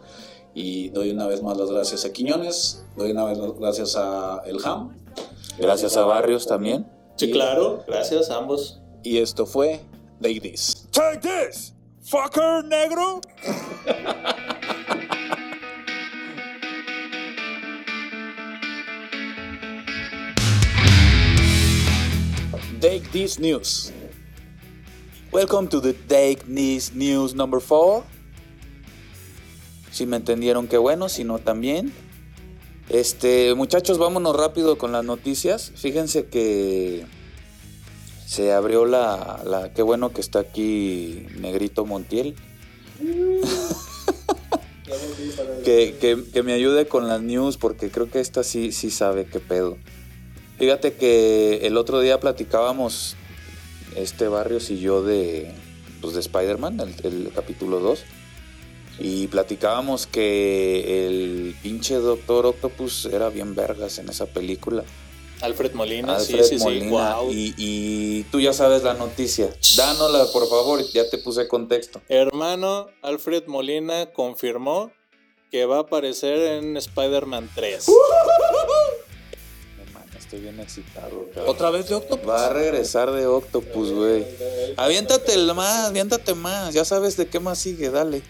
Y 0.57 0.87
doy 0.91 1.11
una 1.11 1.27
vez 1.27 1.43
más 1.43 1.57
las 1.57 1.69
gracias 1.69 2.05
a 2.05 2.13
Quiñones, 2.13 2.85
doy 2.95 3.11
una 3.11 3.25
vez 3.25 3.37
las 3.37 3.59
gracias 3.59 3.95
a 3.97 4.41
El 4.45 4.57
Ham. 4.63 4.95
Gracias 5.57 5.97
a 5.97 6.05
Barrios 6.05 6.47
también. 6.47 6.89
Sí, 7.17 7.29
claro, 7.29 7.83
gracias 7.85 8.29
a 8.29 8.37
ambos. 8.37 8.79
Y 9.03 9.17
esto 9.17 9.45
fue 9.45 9.81
Take 10.21 10.39
This. 10.39 10.87
Take 10.91 11.19
this, 11.19 11.73
fucker 12.01 12.63
negro. 12.63 13.19
Take 22.79 23.11
This 23.11 23.39
News. 23.39 23.91
Welcome 25.33 25.67
to 25.67 25.81
the 25.81 25.91
Take 26.07 26.45
This 26.47 26.93
News 26.93 27.35
number 27.35 27.59
4. 27.59 28.14
Si 29.95 30.05
me 30.05 30.17
entendieron, 30.17 30.67
qué 30.67 30.77
bueno, 30.77 31.07
si 31.07 31.23
no 31.23 31.39
también. 31.39 31.93
Este, 32.89 33.55
muchachos, 33.55 33.97
vámonos 33.97 34.35
rápido 34.35 34.77
con 34.77 34.91
las 34.91 35.05
noticias. 35.05 35.71
Fíjense 35.73 36.25
que 36.25 37.05
se 38.27 38.51
abrió 38.51 38.85
la, 38.85 39.41
la 39.45 39.71
qué 39.73 39.81
bueno 39.83 40.11
que 40.11 40.19
está 40.19 40.39
aquí 40.39 41.25
Negrito 41.39 41.85
Montiel. 41.85 42.35
que, 45.63 45.95
que- 46.01 46.25
que 46.33 46.43
me 46.43 46.51
ayude 46.51 46.87
con 46.87 47.07
las 47.07 47.21
news 47.21 47.55
porque 47.55 47.89
creo 47.89 48.11
que 48.11 48.19
esta 48.19 48.43
sí, 48.43 48.73
sí 48.73 48.91
sabe 48.91 49.23
qué 49.25 49.39
pedo. 49.39 49.77
Fíjate 50.59 50.91
que 50.95 51.65
el 51.65 51.77
otro 51.77 52.01
día 52.01 52.19
platicábamos 52.19 53.15
este 53.95 54.27
Barrios 54.27 54.69
y 54.71 54.79
yo 54.79 55.03
de, 55.03 55.53
pues 56.01 56.15
de 56.15 56.19
Spider-Man, 56.19 56.81
el, 56.81 56.95
el 57.05 57.31
capítulo 57.33 57.79
2. 57.79 58.03
Y 58.99 59.27
platicábamos 59.27 60.07
que 60.07 61.05
el 61.07 61.55
pinche 61.61 61.95
Doctor 61.95 62.45
Octopus 62.45 63.05
era 63.05 63.29
bien 63.29 63.53
vergas 63.55 63.97
en 63.99 64.09
esa 64.09 64.25
película. 64.25 64.83
Alfred 65.41 65.73
Molina, 65.73 66.15
Alfred 66.15 66.43
sí, 66.43 66.49
sí, 66.51 66.57
sí, 66.59 66.63
Molina. 66.63 67.17
wow. 67.17 67.29
Y, 67.31 67.53
y 67.57 68.23
tú 68.31 68.39
ya 68.39 68.53
sabes 68.53 68.83
la 68.83 68.93
noticia. 68.93 69.49
Dánosla, 69.75 70.25
por 70.31 70.47
favor, 70.47 70.81
ya 70.93 71.09
te 71.09 71.17
puse 71.17 71.45
contexto. 71.47 72.01
Hermano, 72.07 72.87
Alfred 73.01 73.43
Molina 73.47 74.05
confirmó 74.13 74.91
que 75.51 75.65
va 75.65 75.77
a 75.77 75.81
aparecer 75.81 76.39
en 76.39 76.77
Spider-Man 76.77 77.49
3. 77.53 77.85
No 79.77 79.91
mames, 79.93 80.15
estoy 80.17 80.39
bien 80.39 80.59
excitado. 80.59 81.27
cabrón. 81.33 81.49
¿Otra 81.49 81.69
vez 81.69 81.89
de 81.89 81.95
Octopus? 81.95 82.27
Va 82.29 82.45
a 82.47 82.49
regresar 82.53 83.11
de 83.11 83.25
Octopus, 83.27 83.91
güey. 83.91 84.25
Aviéntate 84.77 85.33
el 85.33 85.53
más, 85.53 85.89
aviéntate 85.89 86.33
más. 86.33 86.73
Ya 86.73 86.85
sabes 86.85 87.17
de 87.17 87.27
qué 87.27 87.39
más 87.39 87.59
sigue, 87.59 87.89
dale. 87.89 88.21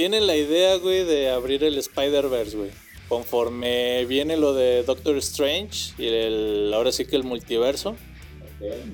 Tienen 0.00 0.26
la 0.26 0.34
idea, 0.34 0.76
güey, 0.76 1.04
de 1.04 1.28
abrir 1.28 1.62
el 1.62 1.76
Spider-Verse, 1.76 2.56
güey. 2.56 2.70
Conforme 3.06 4.06
viene 4.06 4.38
lo 4.38 4.54
de 4.54 4.82
Doctor 4.82 5.14
Strange 5.18 5.92
y 5.98 6.06
el, 6.06 6.72
ahora 6.72 6.90
sí 6.90 7.04
que 7.04 7.16
el 7.16 7.22
multiverso, 7.22 7.96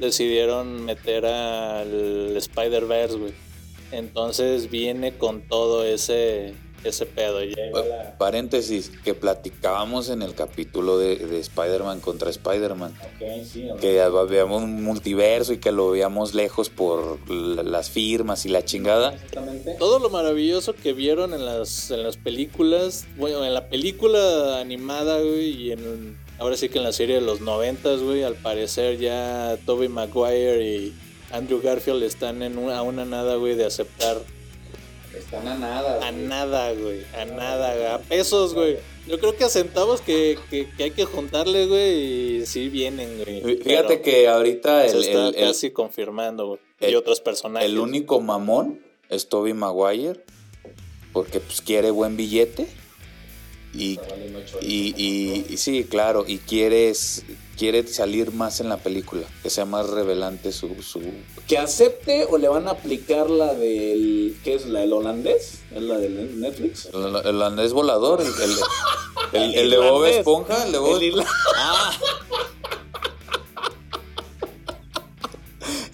decidieron 0.00 0.84
meter 0.84 1.24
al 1.24 2.36
Spider-Verse, 2.36 3.18
güey. 3.18 3.32
Entonces 3.92 4.68
viene 4.68 5.16
con 5.16 5.42
todo 5.46 5.84
ese, 5.84 6.54
ese 6.89 7.07
pedo. 7.07 7.41
La- 7.45 8.16
Paréntesis, 8.18 8.91
que 9.05 9.14
platicábamos 9.14 10.09
en 10.09 10.22
el 10.22 10.34
capítulo 10.34 10.99
de, 10.99 11.16
de 11.16 11.39
Spider-Man 11.41 12.01
contra 12.01 12.30
Spider-Man. 12.30 12.95
Que 13.80 14.03
veíamos 14.28 14.62
un 14.62 14.82
multiverso 14.82 15.53
y 15.53 15.59
que 15.59 15.72
lo 15.72 15.91
veíamos 15.91 16.34
lejos 16.34 16.70
por 16.70 17.18
la- 17.30 17.62
las 17.62 17.91
firmas 17.91 18.47
y 18.47 18.49
la 18.49 18.64
chingada. 18.64 19.14
Todo 19.78 19.99
lo 19.99 20.11
maravilloso 20.11 20.74
que 20.74 20.93
vieron 20.93 21.34
en 21.34 21.45
las, 21.45 21.91
en 21.91 22.03
las 22.03 22.16
películas, 22.16 23.07
bueno, 23.16 23.45
en 23.45 23.55
la 23.55 23.68
película 23.68 24.59
animada, 24.61 25.20
güey, 25.20 25.51
y 25.51 25.72
en, 25.72 26.16
ahora 26.39 26.57
sí 26.57 26.68
que 26.68 26.78
en 26.78 26.84
la 26.84 26.93
serie 26.93 27.16
de 27.16 27.20
los 27.20 27.41
noventas, 27.41 28.01
güey, 28.01 28.22
al 28.22 28.34
parecer 28.34 28.99
ya 28.99 29.59
Tobey 29.66 29.89
Maguire 29.89 30.64
y 30.64 30.95
Andrew 31.32 31.61
Garfield 31.62 32.03
están 32.05 32.43
en 32.43 32.57
una, 32.59 32.78
a 32.78 32.82
una 32.82 33.05
nada, 33.05 33.37
güey, 33.37 33.55
de 33.57 33.64
aceptar 33.66 34.18
Están 35.18 35.48
a 35.48 35.54
nada. 35.56 36.06
a 36.06 36.12
nada, 36.12 36.72
güey, 36.72 37.02
a 37.16 37.24
nada, 37.24 37.74
güey, 37.74 37.86
a 37.86 37.98
pesos, 37.98 38.54
güey. 38.54 38.76
Yo 39.06 39.18
creo 39.20 39.36
que 39.36 39.44
a 39.44 39.48
centavos 39.48 40.00
que, 40.00 40.38
que, 40.50 40.68
que 40.70 40.82
hay 40.84 40.90
que 40.90 41.04
juntarle, 41.04 41.66
güey, 41.66 42.38
y 42.42 42.46
sí 42.46 42.68
vienen, 42.68 43.22
güey. 43.22 43.40
Fíjate 43.62 43.88
Pero 43.98 44.02
que 44.02 44.28
ahorita 44.28 44.88
se 44.88 44.96
el, 44.96 45.02
está 45.04 45.28
el- 45.28 45.34
el- 45.36 45.48
casi 45.48 45.70
confirmando, 45.70 46.46
güey. 46.48 46.60
Y 46.80 46.86
el- 46.86 46.96
otros 46.96 47.20
personajes. 47.20 47.68
el 47.68 47.78
único 47.78 48.20
mamón 48.20 48.80
es 49.08 49.28
Toby 49.28 49.54
Maguire. 49.54 50.20
Porque 51.12 51.40
pues 51.40 51.62
quiere 51.62 51.90
buen 51.90 52.16
billete. 52.16 52.66
Y, 53.77 54.01
y, 54.62 54.95
y- 54.97 55.47
y 55.49 55.57
sí, 55.59 55.85
claro, 55.85 56.24
y 56.27 56.39
quieres 56.39 57.24
quiere 57.59 57.87
salir 57.87 58.33
más 58.33 58.61
en 58.61 58.68
la 58.68 58.77
película, 58.77 59.22
que 59.43 59.49
sea 59.49 59.64
más 59.64 59.89
revelante 59.89 60.53
su, 60.53 60.83
su 60.83 61.01
¿Que 61.49 61.57
acepte 61.57 62.27
o 62.29 62.37
le 62.37 62.49
van 62.49 62.68
a 62.68 62.72
aplicar 62.72 63.31
la 63.31 63.55
del. 63.55 64.37
¿Qué 64.45 64.55
es? 64.57 64.66
¿La 64.66 64.81
del 64.81 64.93
holandés? 64.93 65.61
¿Es 65.74 65.83
la 65.83 65.97
del 65.99 66.39
Netflix? 66.39 66.87
el, 66.93 67.01
el 67.16 67.27
holandés 67.37 67.72
volador, 67.72 68.20
el, 68.20 68.27
el, 69.41 69.55
el- 69.55 69.70
de 69.70 69.77
Bob. 69.91 70.05
Esponja, 70.05 70.64
el 70.66 70.72
de 70.72 70.79
Bob 70.79 70.97
El 70.97 71.03
irla- 71.14 71.27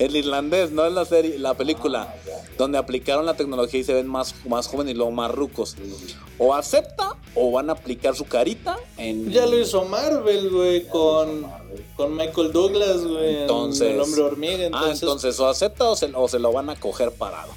El 0.05 0.17
irlandés, 0.17 0.71
no 0.71 0.85
es 0.87 0.93
la 0.93 1.05
serie, 1.05 1.39
la 1.39 1.55
película, 1.55 2.15
donde 2.59 2.79
aplicaron 2.79 3.25
la 3.27 3.35
tecnología 3.35 3.81
y 3.81 3.85
se 3.85 3.95
ven 3.95 4.07
más, 4.07 4.35
más 4.47 4.67
jóvenes 4.67 4.95
y 4.95 4.97
luego 4.97 5.11
más 5.13 5.31
rucos. 5.31 5.77
O 6.39 6.55
acepta 6.55 7.11
o 7.35 7.51
van 7.53 7.71
a 7.71 7.75
aplicar 7.75 8.15
su 8.17 8.25
carita 8.25 8.77
en. 8.97 9.31
Ya 9.31 9.47
lo 9.47 9.59
hizo 9.59 9.85
Marvel, 9.85 10.51
güey, 10.51 10.87
con, 10.89 11.47
con 11.97 12.17
Michael 12.17 12.53
Douglas, 12.53 13.05
güey, 13.05 13.37
en 13.37 13.43
Entonces- 13.43 13.93
El 13.95 14.01
Hombre 14.01 14.23
Hormiga. 14.23 14.69
Ah, 14.73 14.91
entonces 14.93 15.39
o 15.41 15.49
acepta 15.49 15.89
o 15.89 15.97
se, 15.97 16.11
o 16.15 16.27
se 16.29 16.39
lo 16.39 16.53
van 16.53 16.69
a 16.71 16.77
coger 16.77 17.13
parado. 17.13 17.53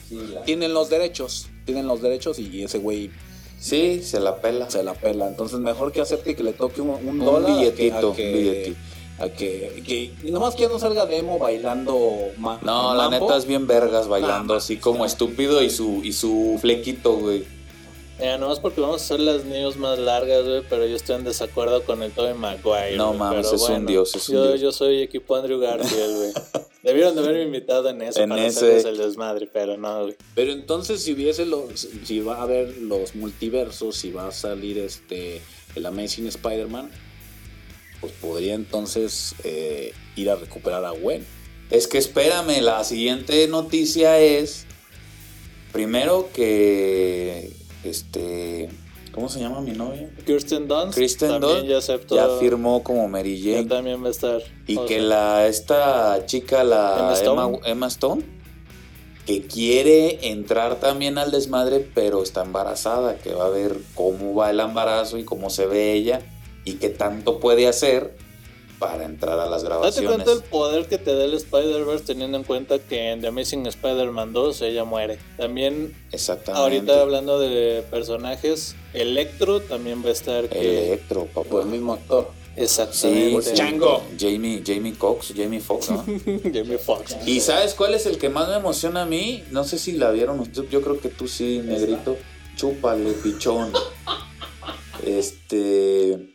Tienen 0.46 0.74
los 0.74 0.90
derechos, 0.90 1.48
tienen 1.66 1.88
los 1.88 2.02
derechos 2.02 2.38
y 2.40 2.64
ese 2.64 2.78
güey 2.80 3.12
Sí, 3.60 4.04
se 4.04 4.20
la 4.20 4.36
pela. 4.42 4.70
se 4.70 4.84
la 4.84 4.94
pela. 4.94 5.28
Entonces 5.28 5.60
mejor 5.60 5.92
que 5.92 6.02
acepte 6.02 6.32
y 6.32 6.36
que 6.36 6.44
le 6.44 6.54
toque 6.54 6.82
un, 6.82 6.90
un 6.92 7.08
Un 7.08 7.26
dólar 7.26 7.52
a 7.52 7.54
que- 7.56 7.60
billetito, 7.72 8.14
que, 8.14 8.32
billetito. 8.32 8.78
A 9.20 9.30
que, 9.30 9.82
que- 9.86 10.30
nomás 10.32 10.56
que 10.56 10.68
no 10.68 10.78
salga 10.80 11.06
demo 11.06 11.40
bailando 11.40 11.98
ma- 12.38 12.60
No, 12.64 12.94
la 12.96 13.10
mambo. 13.10 13.26
neta 13.28 13.38
es 13.38 13.46
bien 13.46 13.66
vergas 13.68 14.08
bailando 14.08 14.54
Ah, 14.54 14.58
así 14.58 14.78
como 14.78 15.06
estúpido 15.06 15.62
y 15.64 15.70
su 15.70 16.02
y 16.04 16.12
su 16.14 16.58
flequito, 16.60 17.14
güey. 17.18 17.44
Eh, 18.18 18.38
nomás 18.40 18.60
porque 18.62 18.80
vamos 18.80 19.02
a 19.02 19.04
hacer 19.06 19.20
las 19.20 19.44
news 19.44 19.76
más 19.76 20.00
largas, 20.00 20.46
güey, 20.46 20.62
pero 20.70 20.86
yo 20.86 20.96
estoy 20.96 21.18
en 21.18 21.26
desacuerdo 21.26 21.84
con 21.84 22.02
el 22.02 22.12
Tobey 22.14 22.34
Maguire. 22.34 22.96
No 22.96 23.08
güey, 23.10 23.20
mames, 23.20 23.48
pero 23.52 23.56
es 23.62 23.70
un 23.70 23.86
dios, 23.86 24.16
es 24.16 24.30
un 24.30 24.36
yo, 24.36 24.48
dios. 24.48 24.62
yo 24.62 24.72
soy 24.72 25.02
equipo 25.02 25.36
Andrew 25.36 25.60
Garfield, 25.60 26.16
güey. 26.18 26.32
Debieron 26.84 27.16
de 27.16 27.22
haberme 27.22 27.42
invitado 27.44 27.90
en 27.90 28.02
eso 28.04 28.22
En 28.22 28.30
para 28.30 28.46
ese. 28.46 28.60
hacerles 28.60 28.86
el 28.86 28.98
desmadre, 28.98 29.50
pero 29.52 29.76
no, 29.76 30.04
güey. 30.04 30.16
Pero 30.34 30.52
entonces 30.54 31.02
si 31.04 31.12
hubiese 31.14 31.46
los, 31.46 31.88
si 32.06 32.20
va 32.22 32.38
a 32.38 32.44
haber 32.44 32.78
los 32.78 33.16
multiversos, 33.16 33.98
si 33.98 34.12
va 34.12 34.28
a 34.28 34.32
salir 34.32 34.78
este 34.78 35.42
el 35.76 35.86
Amazing 35.86 36.28
Spider-Man, 36.28 36.90
pues 38.06 38.20
podría 38.22 38.54
entonces 38.54 39.34
eh, 39.44 39.94
ir 40.16 40.30
a 40.30 40.36
recuperar 40.36 40.86
a 40.86 40.92
Gwen. 40.92 41.26
Es 41.72 41.88
que 41.88 41.98
espérame, 41.98 42.62
la 42.62 42.84
siguiente 42.84 43.48
noticia 43.48 44.20
es. 44.20 44.66
Primero 45.72 46.30
que. 46.34 47.52
Este. 47.84 48.70
¿Cómo 49.12 49.30
se 49.30 49.40
llama 49.40 49.62
mi 49.62 49.72
novia? 49.72 50.10
Kirsten 50.26 50.68
Dunst 50.68 50.94
Kristen 50.94 51.30
también 51.30 51.54
Dunst 51.54 51.70
ya 51.70 51.78
aceptó. 51.78 52.16
ya 52.16 52.28
firmó 52.38 52.84
como 52.84 53.08
Mary 53.08 53.42
ya 53.42 53.56
Jane. 53.56 53.68
también 53.68 54.04
va 54.04 54.10
a 54.10 54.12
estar. 54.12 54.42
Y 54.68 54.78
que 54.80 54.96
sea, 54.96 55.04
la 55.04 55.48
esta 55.48 56.26
chica, 56.26 56.64
la 56.64 56.96
Emma 56.98 57.06
Emma, 57.06 57.14
Stone. 57.14 57.60
Emma 57.64 57.88
Stone, 57.88 58.24
que 59.26 59.42
quiere 59.48 60.30
entrar 60.30 60.80
también 60.82 61.18
al 61.18 61.32
desmadre, 61.32 61.90
pero 61.96 62.22
está 62.22 62.44
embarazada, 62.44 63.18
que 63.18 63.34
va 63.34 63.46
a 63.46 63.50
ver 63.50 63.78
cómo 63.96 64.36
va 64.36 64.52
el 64.52 64.60
embarazo 64.60 65.18
y 65.18 65.24
cómo 65.24 65.50
se 65.50 65.66
ve 65.66 65.94
ella 65.94 66.22
y 66.66 66.74
qué 66.74 66.90
tanto 66.90 67.40
puede 67.40 67.68
hacer 67.68 68.16
para 68.80 69.06
entrar 69.06 69.40
a 69.40 69.46
las 69.46 69.64
Date 69.64 69.66
grabaciones. 69.74 70.12
cuenta 70.12 70.32
el 70.34 70.42
poder 70.44 70.88
que 70.88 70.98
te 70.98 71.16
da 71.16 71.24
el 71.24 71.34
Spider-Verse 71.34 72.04
teniendo 72.06 72.38
en 72.38 72.44
cuenta 72.44 72.78
que 72.80 73.12
en 73.12 73.22
The 73.22 73.28
Amazing 73.28 73.66
Spider-Man 73.68 74.34
2 74.34 74.62
ella 74.64 74.84
muere. 74.84 75.18
También, 75.38 75.96
Exactamente. 76.12 76.62
ahorita 76.62 77.00
hablando 77.02 77.40
de 77.40 77.84
personajes, 77.90 78.76
Electro 78.94 79.62
también 79.62 80.04
va 80.04 80.10
a 80.10 80.12
estar. 80.12 80.50
Que... 80.50 80.88
Electro, 80.88 81.26
papá. 81.26 81.48
Pues 81.50 81.66
el 81.66 81.72
mismo 81.72 81.94
actor. 81.94 82.30
Exactamente. 82.58 83.28
Sí, 83.28 83.34
Pues. 83.34 83.54
Chango. 83.54 84.04
Jamie, 84.20 84.62
Jamie 84.66 84.94
Cox, 84.94 85.34
Jamie 85.36 85.60
Foxx, 85.62 85.92
¿no? 85.92 86.04
Jamie 86.54 86.78
Foxx. 86.78 87.16
¿Y 87.26 87.40
sabes 87.40 87.74
cuál 87.76 87.94
es 87.94 88.06
el 88.06 88.18
que 88.18 88.30
más 88.30 88.50
me 88.50 88.56
emociona 88.56 89.04
a 89.04 89.06
mí? 89.06 89.44
No 89.52 89.64
sé 89.64 89.78
si 89.78 89.94
la 89.94 90.12
vieron 90.12 90.40
ustedes, 90.40 90.70
yo 90.70 90.82
creo 90.82 91.00
que 91.00 91.10
tú 91.10 91.28
sí, 91.28 91.62
negrito. 91.64 92.18
Chúpale, 92.58 93.12
pichón. 93.14 93.72
Este. 95.06 96.35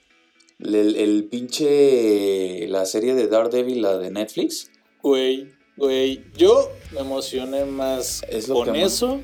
El, 0.62 0.96
el 0.96 1.24
pinche. 1.24 2.66
La 2.68 2.84
serie 2.86 3.14
de 3.14 3.28
Daredevil, 3.28 3.82
la 3.82 3.98
de 3.98 4.10
Netflix. 4.10 4.70
Güey, 5.02 5.48
güey, 5.76 6.24
yo 6.36 6.70
me 6.92 7.00
emocioné 7.00 7.64
más 7.64 8.22
Es 8.28 8.48
lo 8.48 8.54
con 8.56 8.64
que 8.66 8.70
más- 8.82 8.92
eso 8.94 9.20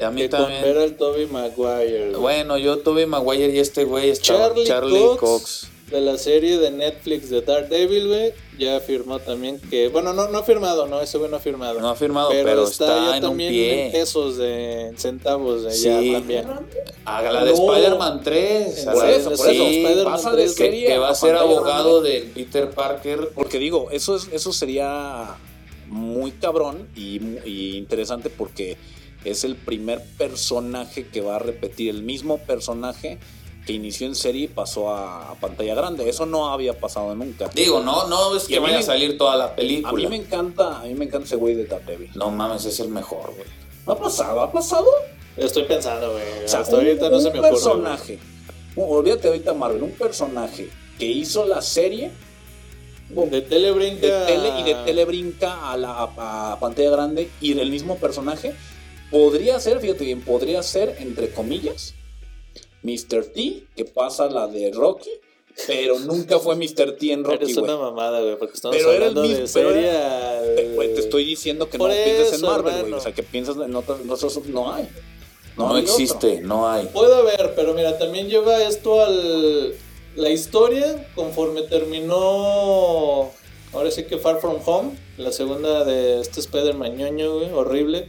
A 0.00 0.10
mí 0.10 0.22
que 0.22 0.30
con 0.30 0.40
también. 0.40 0.62
ver 0.62 0.78
al 0.78 0.96
Tobey 0.96 1.26
Maguire. 1.26 2.08
güey. 2.10 2.20
Bueno, 2.20 2.56
yo 2.56 2.78
tuve 2.78 3.06
Maguire 3.06 3.54
y 3.54 3.58
este 3.58 3.84
güey 3.84 4.12
Charlie, 4.14 4.64
Charlie, 4.64 4.98
Cox, 4.98 5.20
Cox. 5.20 5.68
De 5.90 6.00
la 6.00 6.18
serie 6.18 6.58
de 6.58 6.70
Netflix 6.70 7.30
de 7.30 7.40
Daredevil, 7.42 8.06
güey, 8.08 8.32
ya 8.58 8.78
firmó 8.80 9.18
también 9.20 9.58
que, 9.70 9.88
bueno, 9.88 10.12
no, 10.12 10.28
no 10.28 10.38
ha 10.38 10.42
firmado, 10.42 10.86
no, 10.86 11.00
ese 11.00 11.16
güey 11.18 11.30
no 11.30 11.36
ha 11.36 11.40
firmado. 11.40 11.80
No 11.80 11.88
ha 11.88 11.94
firmado, 11.96 12.28
pero, 12.30 12.64
está, 12.64 12.86
ya 12.86 13.16
en 13.16 13.24
un 13.24 13.30
también 13.30 13.50
pie. 13.50 13.86
en 13.86 13.92
pesos 13.92 14.36
de 14.36 14.88
en 14.88 14.98
centavos 14.98 15.62
de 15.64 15.70
Sí. 15.72 15.84
ya 15.84 16.18
también. 16.18 16.46
A 17.04 17.22
la 17.22 17.44
de 17.44 17.52
No. 17.52 17.72
Spider-Man 17.72 18.20
3. 18.22 18.78
En 18.82 18.88
a 18.88 19.10
eso, 19.10 19.30
por 19.30 19.38
sí, 19.38 19.54
eso. 19.54 19.64
Spider-Man 19.64 20.04
Pasa 20.12 20.30
de 20.32 20.36
3, 20.42 20.54
que, 20.54 20.64
serie 20.64 20.86
que 20.86 20.98
va 20.98 21.08
a 21.10 21.14
ser 21.14 21.36
abogado 21.36 22.02
de 22.02 22.30
Peter 22.34 22.68
Parker. 22.70 23.30
Porque 23.34 23.58
digo, 23.58 23.88
eso 23.90 24.16
es 24.16 24.28
eso 24.32 24.52
sería 24.52 25.36
muy 25.86 26.32
cabrón 26.32 26.86
y, 26.94 27.18
mu- 27.20 27.38
y 27.46 27.76
interesante 27.78 28.28
porque 28.28 28.76
es 29.24 29.42
el 29.44 29.56
primer 29.56 30.02
personaje 30.18 31.06
que 31.06 31.20
va 31.22 31.36
a 31.36 31.38
repetir 31.38 31.88
el 31.90 32.02
mismo 32.02 32.38
personaje 32.38 33.18
que 33.68 33.74
inició 33.74 34.06
en 34.06 34.14
serie 34.14 34.44
y 34.44 34.48
pasó 34.48 34.88
a, 34.88 35.30
a 35.30 35.34
pantalla 35.34 35.74
grande. 35.74 36.08
Eso 36.08 36.24
no 36.24 36.48
había 36.48 36.72
pasado 36.80 37.14
nunca. 37.14 37.50
Digo, 37.54 37.80
no, 37.80 38.08
no 38.08 38.34
es 38.34 38.44
que 38.44 38.56
a 38.56 38.60
vaya 38.60 38.76
a 38.76 38.78
me- 38.78 38.82
salir 38.82 39.18
toda 39.18 39.36
la 39.36 39.44
A 39.44 39.54
película. 39.56 39.92
mí 39.92 40.06
me 40.08 40.16
encanta, 40.16 40.80
a 40.80 40.84
mí 40.84 40.94
me 40.94 41.04
encanta 41.04 41.26
ese 41.26 41.36
güey 41.36 41.54
de 41.54 41.66
Daredevil. 41.66 42.10
No 42.14 42.30
mames, 42.30 42.64
es 42.64 42.80
el 42.80 42.88
mejor, 42.88 43.34
güey. 43.34 43.46
¿No 43.86 43.92
ha 43.92 43.98
pasado? 43.98 44.40
¿Ha 44.40 44.50
pasado? 44.50 44.86
Estoy 45.36 45.64
pensando, 45.64 46.12
güey. 46.12 46.44
O 46.46 46.48
sea, 46.48 46.60
Hasta 46.60 46.76
un, 46.76 46.86
ahorita 46.86 47.10
no 47.10 47.16
un 47.18 47.22
se 47.22 47.30
me 47.30 47.38
ocurre. 47.40 47.50
güey. 47.50 47.62
personaje. 47.62 48.18
un- 48.76 48.86
olvídate 48.88 49.28
ahorita 49.28 49.52
Marvel, 49.52 49.82
un 49.82 49.90
personaje 49.92 50.70
que 50.98 51.04
hizo 51.04 51.44
la 51.46 51.60
serie 51.60 52.10
De 53.10 53.42
tele 53.42 53.70
brinca. 53.72 54.06
de 54.06 54.26
tele 54.26 54.60
y 54.60 54.62
de 54.62 54.74
tele 54.86 55.04
brinca 55.04 55.70
a 55.70 55.76
la 55.76 55.90
a- 55.90 56.52
a 56.52 56.58
pantalla 56.58 56.90
grande 56.90 57.28
y 57.42 57.52
del 57.52 57.70
mismo 57.70 57.96
personaje 57.98 58.54
podría 59.10 59.60
ser, 59.60 59.78
fíjate 59.80 60.04
bien, 60.04 60.20
podría 60.22 60.62
ser 60.62 60.96
entre 61.00 61.30
comillas 61.32 61.94
Mr. 62.82 63.24
T 63.34 63.64
que 63.76 63.84
pasa 63.84 64.28
la 64.28 64.46
de 64.46 64.70
Rocky, 64.72 65.10
pero 65.66 65.98
nunca 66.00 66.38
fue 66.38 66.54
Mr. 66.56 66.96
T 66.98 67.12
en 67.12 67.24
Rocky, 67.24 67.44
Eres 67.44 67.54
güey. 67.58 67.64
una 67.64 67.76
mamada, 67.76 68.20
güey, 68.20 68.36
porque 68.38 68.54
estamos 68.54 68.76
Pero 68.76 68.92
era 68.92 69.06
el 69.06 69.16
hablando 69.18 69.22
de 69.28 69.48
pero 69.52 69.72
serie. 69.72 69.92
Te, 70.56 70.88
te 70.94 71.00
estoy 71.00 71.24
diciendo 71.24 71.68
que 71.68 71.78
Por 71.78 71.90
no 71.90 71.96
pienses 71.96 72.28
en 72.28 72.34
eso, 72.36 72.46
Marvel, 72.46 72.80
güey, 72.82 72.92
o 72.92 73.00
sea, 73.00 73.12
que 73.12 73.22
piensas 73.22 73.56
en 73.56 73.74
otros, 73.74 74.04
nosotros 74.04 74.46
no 74.46 74.72
hay. 74.72 74.88
No, 75.56 75.74
hay 75.74 75.82
otro. 75.82 75.92
existe, 75.94 76.40
no 76.40 76.70
hay. 76.70 76.86
Puede 76.86 77.16
haber, 77.16 77.54
pero 77.56 77.74
mira, 77.74 77.98
también 77.98 78.28
lleva 78.28 78.62
esto 78.62 79.00
al. 79.02 79.74
La 80.14 80.30
historia, 80.30 81.08
conforme 81.14 81.62
terminó. 81.62 83.30
Ahora 83.72 83.90
sí 83.90 84.04
que 84.04 84.18
Far 84.18 84.40
From 84.40 84.58
Home, 84.64 84.96
la 85.16 85.30
segunda 85.32 85.84
de 85.84 86.20
este 86.20 86.40
Spider-Man 86.40 86.96
ñoño, 86.96 87.34
güey, 87.34 87.50
horrible. 87.52 88.08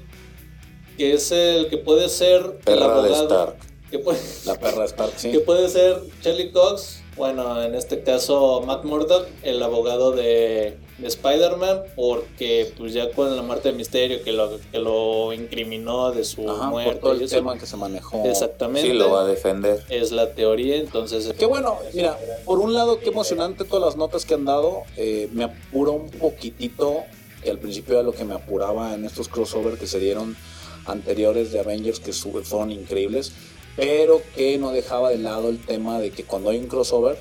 Que 0.97 1.13
es 1.13 1.31
el 1.31 1.67
que 1.69 1.77
puede 1.77 2.09
ser. 2.09 2.41
el 2.41 2.51
Perra 2.63 2.87
de 2.87 2.93
abogado, 3.15 3.23
Stark. 3.23 3.55
Que 3.91 3.97
puede, 3.99 4.19
La 4.45 4.53
perra 4.59 4.85
Stark, 4.85 5.13
sí. 5.17 5.31
que 5.31 5.39
puede 5.39 5.67
ser 5.67 5.97
Charlie 6.21 6.51
Cox, 6.51 7.01
bueno, 7.17 7.61
en 7.63 7.73
este 7.73 8.03
caso 8.03 8.61
Matt 8.65 8.83
Murdock, 8.85 9.27
el 9.41 9.61
abogado 9.63 10.11
de, 10.11 10.77
de 10.99 11.07
Spider-Man, 11.07 11.81
porque 11.95 12.71
pues 12.77 12.93
ya 12.93 13.09
con 13.11 13.35
la 13.35 13.41
muerte 13.41 13.69
de 13.71 13.75
Misterio 13.75 14.23
que 14.23 14.31
lo, 14.31 14.59
que 14.71 14.77
lo 14.77 15.33
incriminó 15.33 16.11
de 16.11 16.23
su 16.23 16.47
Ajá, 16.47 16.59
por 16.65 16.69
muerte 16.69 16.99
todo 17.01 17.13
y 17.15 17.17
el 17.17 17.23
eso. 17.23 17.35
tema 17.37 17.57
que 17.57 17.65
se 17.65 17.77
manejó. 17.77 18.23
Exactamente. 18.25 18.87
Sí, 18.89 18.93
lo 18.93 19.09
va 19.11 19.21
a 19.23 19.25
defender. 19.25 19.83
Es 19.89 20.11
la 20.11 20.33
teoría, 20.35 20.75
entonces... 20.75 21.33
Qué 21.37 21.45
bueno, 21.47 21.77
mira, 21.93 22.15
por 22.45 22.59
un 22.59 22.73
lado, 22.75 22.99
qué 22.99 23.09
emocionante 23.09 23.63
todas 23.65 23.83
las 23.83 23.97
notas 23.97 24.23
que 24.25 24.35
han 24.35 24.45
dado. 24.45 24.83
eh, 24.97 25.29
me 25.33 25.45
apura 25.45 25.91
un 25.91 26.09
poquitito, 26.11 27.05
que 27.43 27.49
al 27.49 27.57
principio 27.57 27.95
era 27.95 28.03
lo 28.03 28.11
que 28.13 28.23
me 28.23 28.35
apuraba 28.35 28.93
en 28.93 29.03
estos 29.03 29.27
crossover 29.29 29.79
que 29.79 29.87
se 29.87 29.99
dieron 29.99 30.37
anteriores 30.85 31.51
de 31.51 31.59
Avengers, 31.59 31.99
que 31.99 32.13
fueron 32.13 32.71
increíbles, 32.71 33.31
pero 33.79 34.21
que 34.35 34.57
no 34.57 34.71
dejaba 34.71 35.09
de 35.09 35.17
lado 35.17 35.49
el 35.49 35.59
tema 35.59 35.99
de 35.99 36.11
que 36.11 36.23
cuando 36.23 36.49
hay 36.49 36.57
un 36.57 36.67
crossover, 36.67 37.17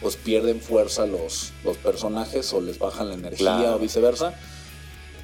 pues 0.00 0.16
pierden 0.16 0.60
fuerza 0.60 1.06
los, 1.06 1.52
los 1.64 1.76
personajes 1.76 2.52
o 2.52 2.60
les 2.60 2.78
bajan 2.78 3.08
la 3.08 3.14
energía 3.14 3.38
Claro. 3.58 3.76
o 3.76 3.78
viceversa. 3.78 4.34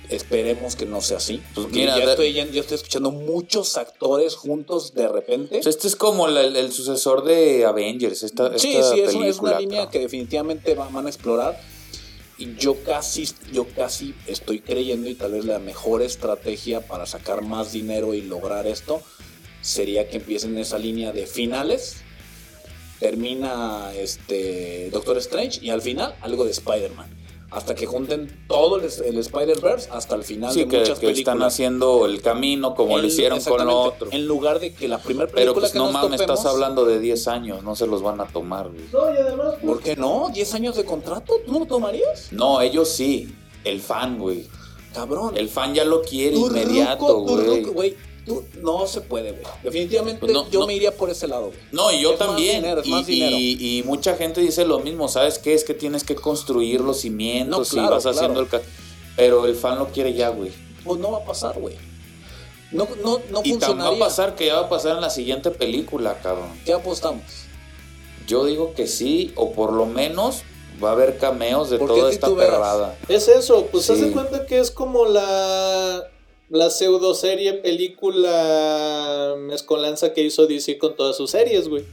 Esperemos 0.08 0.76
que 0.76 0.86
no 0.86 1.00
sea 1.00 1.16
así. 1.16 1.42
Pues 1.54 1.66
mira, 1.72 1.98
ya, 1.98 2.04
de- 2.06 2.10
estoy, 2.12 2.32
ya, 2.32 2.46
ya 2.46 2.60
estoy 2.60 2.76
escuchando 2.76 3.10
muchos 3.10 3.76
actores 3.76 4.36
juntos 4.36 4.94
de 4.94 5.08
repente. 5.08 5.56
Pues 5.56 5.66
este 5.66 5.88
es 5.88 5.96
como 5.96 6.28
la- 6.28 6.42
el, 6.42 6.54
el 6.54 6.70
sucesor 6.72 7.24
de 7.24 7.64
Avengers, 7.64 8.22
esta, 8.22 8.56
Sí, 8.56 8.76
esta 8.76 8.92
sí, 8.92 9.00
es, 9.00 9.14
una- 9.14 9.22
película. 9.24 9.30
es 9.30 9.38
una 9.40 9.60
línea 9.60 9.90
que 9.90 9.98
definitivamente 9.98 10.74
va- 10.76 10.88
van 10.90 11.06
a 11.06 11.08
explorar. 11.08 11.60
Y 12.38 12.54
yo 12.54 12.76
casi, 12.84 13.28
yo 13.50 13.66
casi 13.74 14.14
estoy 14.26 14.60
creyendo, 14.60 15.08
y 15.08 15.14
tal 15.14 15.32
vez 15.32 15.44
la 15.44 15.58
mejor 15.58 16.02
estrategia 16.02 16.86
para 16.86 17.06
sacar 17.06 17.42
más 17.42 17.72
dinero 17.72 18.14
y 18.14 18.20
lograr 18.22 18.66
esto 18.68 19.02
sería 19.66 20.08
que 20.08 20.16
empiecen 20.18 20.56
esa 20.58 20.78
línea 20.78 21.12
de 21.12 21.26
finales. 21.26 21.96
Termina 22.98 23.92
este 23.94 24.88
Doctor 24.90 25.18
Strange 25.18 25.58
y 25.62 25.70
al 25.70 25.82
final 25.82 26.14
algo 26.22 26.44
de 26.44 26.50
Spider-Man. 26.52 27.14
Hasta 27.50 27.74
que 27.74 27.86
junten 27.86 28.44
todo 28.48 28.76
el, 28.78 28.84
el 29.04 29.18
Spider-Verse 29.18 29.88
hasta 29.92 30.14
el 30.16 30.24
final 30.24 30.52
Sí, 30.52 30.60
de 30.64 30.68
que, 30.68 30.78
muchas 30.80 30.98
que 30.98 31.06
películas. 31.06 31.18
están 31.18 31.42
haciendo 31.42 32.04
el 32.06 32.20
camino 32.20 32.74
como 32.74 32.98
lo 32.98 33.06
hicieron 33.06 33.40
con 33.40 33.64
lo 33.66 33.78
otro. 33.82 34.08
En 34.10 34.26
lugar 34.26 34.58
de 34.60 34.72
que 34.74 34.88
la 34.88 34.98
primera 34.98 35.26
película 35.26 35.42
Pero 35.42 35.54
pues 35.54 35.72
que 35.72 35.78
no 35.78 35.84
nos 35.84 35.92
mames, 35.92 36.20
topemos- 36.20 36.38
estás 36.38 36.52
hablando 36.52 36.84
de 36.86 36.98
10 36.98 37.28
años, 37.28 37.62
no 37.62 37.76
se 37.76 37.86
los 37.86 38.02
van 38.02 38.20
a 38.20 38.26
tomar, 38.26 38.68
güey. 38.68 38.82
No, 38.92 39.12
y 39.14 39.16
además... 39.18 39.46
pues, 39.60 39.64
¿Por 39.64 39.82
qué 39.82 39.94
no? 39.96 40.28
¿10 40.30 40.54
años 40.54 40.76
de 40.76 40.84
contrato? 40.84 41.34
¿Tú 41.46 41.52
no 41.52 41.60
lo 41.60 41.66
tomarías? 41.66 42.32
No, 42.32 42.60
ellos 42.60 42.88
sí. 42.88 43.32
El 43.62 43.80
fan, 43.80 44.18
güey. 44.18 44.46
Cabrón. 44.92 45.36
El 45.36 45.48
fan 45.48 45.72
ya 45.74 45.84
lo 45.84 46.02
quiere 46.02 46.36
inmediato, 46.36 47.18
güey. 47.20 47.94
Tú- 48.26 48.44
No 48.60 48.86
se 48.88 49.00
puede, 49.02 49.30
güey. 49.32 49.44
Definitivamente 49.62 50.18
Pues 50.20 50.32
no, 50.32 50.50
yo 50.50 50.60
no. 50.60 50.66
me 50.66 50.74
iría 50.74 50.94
por 50.96 51.08
ese 51.10 51.28
lado, 51.28 51.46
güey. 51.46 51.58
No, 51.72 51.92
y 51.92 52.00
yo 52.02 52.12
Es 52.14 52.18
más 52.20 52.28
también. 52.28 52.56
dinero, 52.62 52.80
es 52.80 52.86
y, 52.86 52.90
más 52.90 53.06
dinero. 53.06 53.36
y- 53.38 53.78
y 53.78 53.82
mucha 53.84 54.16
gente 54.16 54.40
dice 54.40 54.64
lo 54.64 54.80
mismo, 54.80 55.06
¿sabes 55.08 55.38
qué? 55.38 55.54
Es 55.54 55.62
que 55.64 55.74
tienes 55.74 56.02
que 56.02 56.16
construir 56.16 56.80
los 56.80 57.00
cimientos 57.00 57.58
No, 57.58 57.64
y 57.64 57.80
claro, 57.82 57.94
vas 57.94 58.06
haciendo 58.06 58.40
el... 58.40 58.48
Pero 59.16 59.46
el 59.46 59.54
fan 59.54 59.78
lo 59.78 59.86
quiere 59.88 60.12
ya, 60.12 60.28
güey. 60.30 60.50
Pues 60.84 60.98
no 61.00 61.12
va 61.12 61.18
a 61.18 61.24
pasar, 61.24 61.58
güey. 61.58 61.76
No, 62.72 62.88
no, 63.04 63.20
no 63.30 63.40
Y 63.44 63.56
también 63.58 63.92
va 63.92 63.96
a 63.96 63.98
pasar 63.98 64.34
que 64.34 64.46
ya 64.46 64.54
va 64.56 64.66
a 64.66 64.68
pasar 64.68 64.96
en 64.96 65.00
la 65.00 65.10
siguiente 65.10 65.50
película, 65.52 66.18
cabrón. 66.20 66.48
¿Qué 66.64 66.72
apostamos? 66.72 67.22
Yo 68.26 68.44
digo 68.44 68.74
que 68.74 68.88
sí, 68.88 69.32
o 69.36 69.52
por 69.52 69.72
lo 69.72 69.86
menos 69.86 70.42
va 70.82 70.88
a 70.90 70.92
haber 70.92 71.16
cameos 71.16 71.70
de 71.70 71.78
¿Por 71.78 71.94
qué 71.94 72.00
toda 72.00 72.10
esta 72.12 72.34
perrada. 72.34 72.98
Es 73.08 73.28
eso, 73.28 73.66
pues 73.70 73.84
Sí. 73.86 73.92
haz 73.92 74.00
de 74.00 74.10
cuenta 74.10 74.46
que 74.46 74.58
es 74.58 74.70
como 74.72 75.06
la 75.06 76.08
la 76.48 76.70
pseudo 76.70 77.14
serie 77.14 77.54
película 77.54 79.34
mezcolanza 79.38 80.12
que 80.12 80.22
hizo 80.22 80.46
DC 80.46 80.78
con 80.78 80.94
todas 80.96 81.16
sus 81.16 81.30
series, 81.30 81.68
güey. 81.68 81.84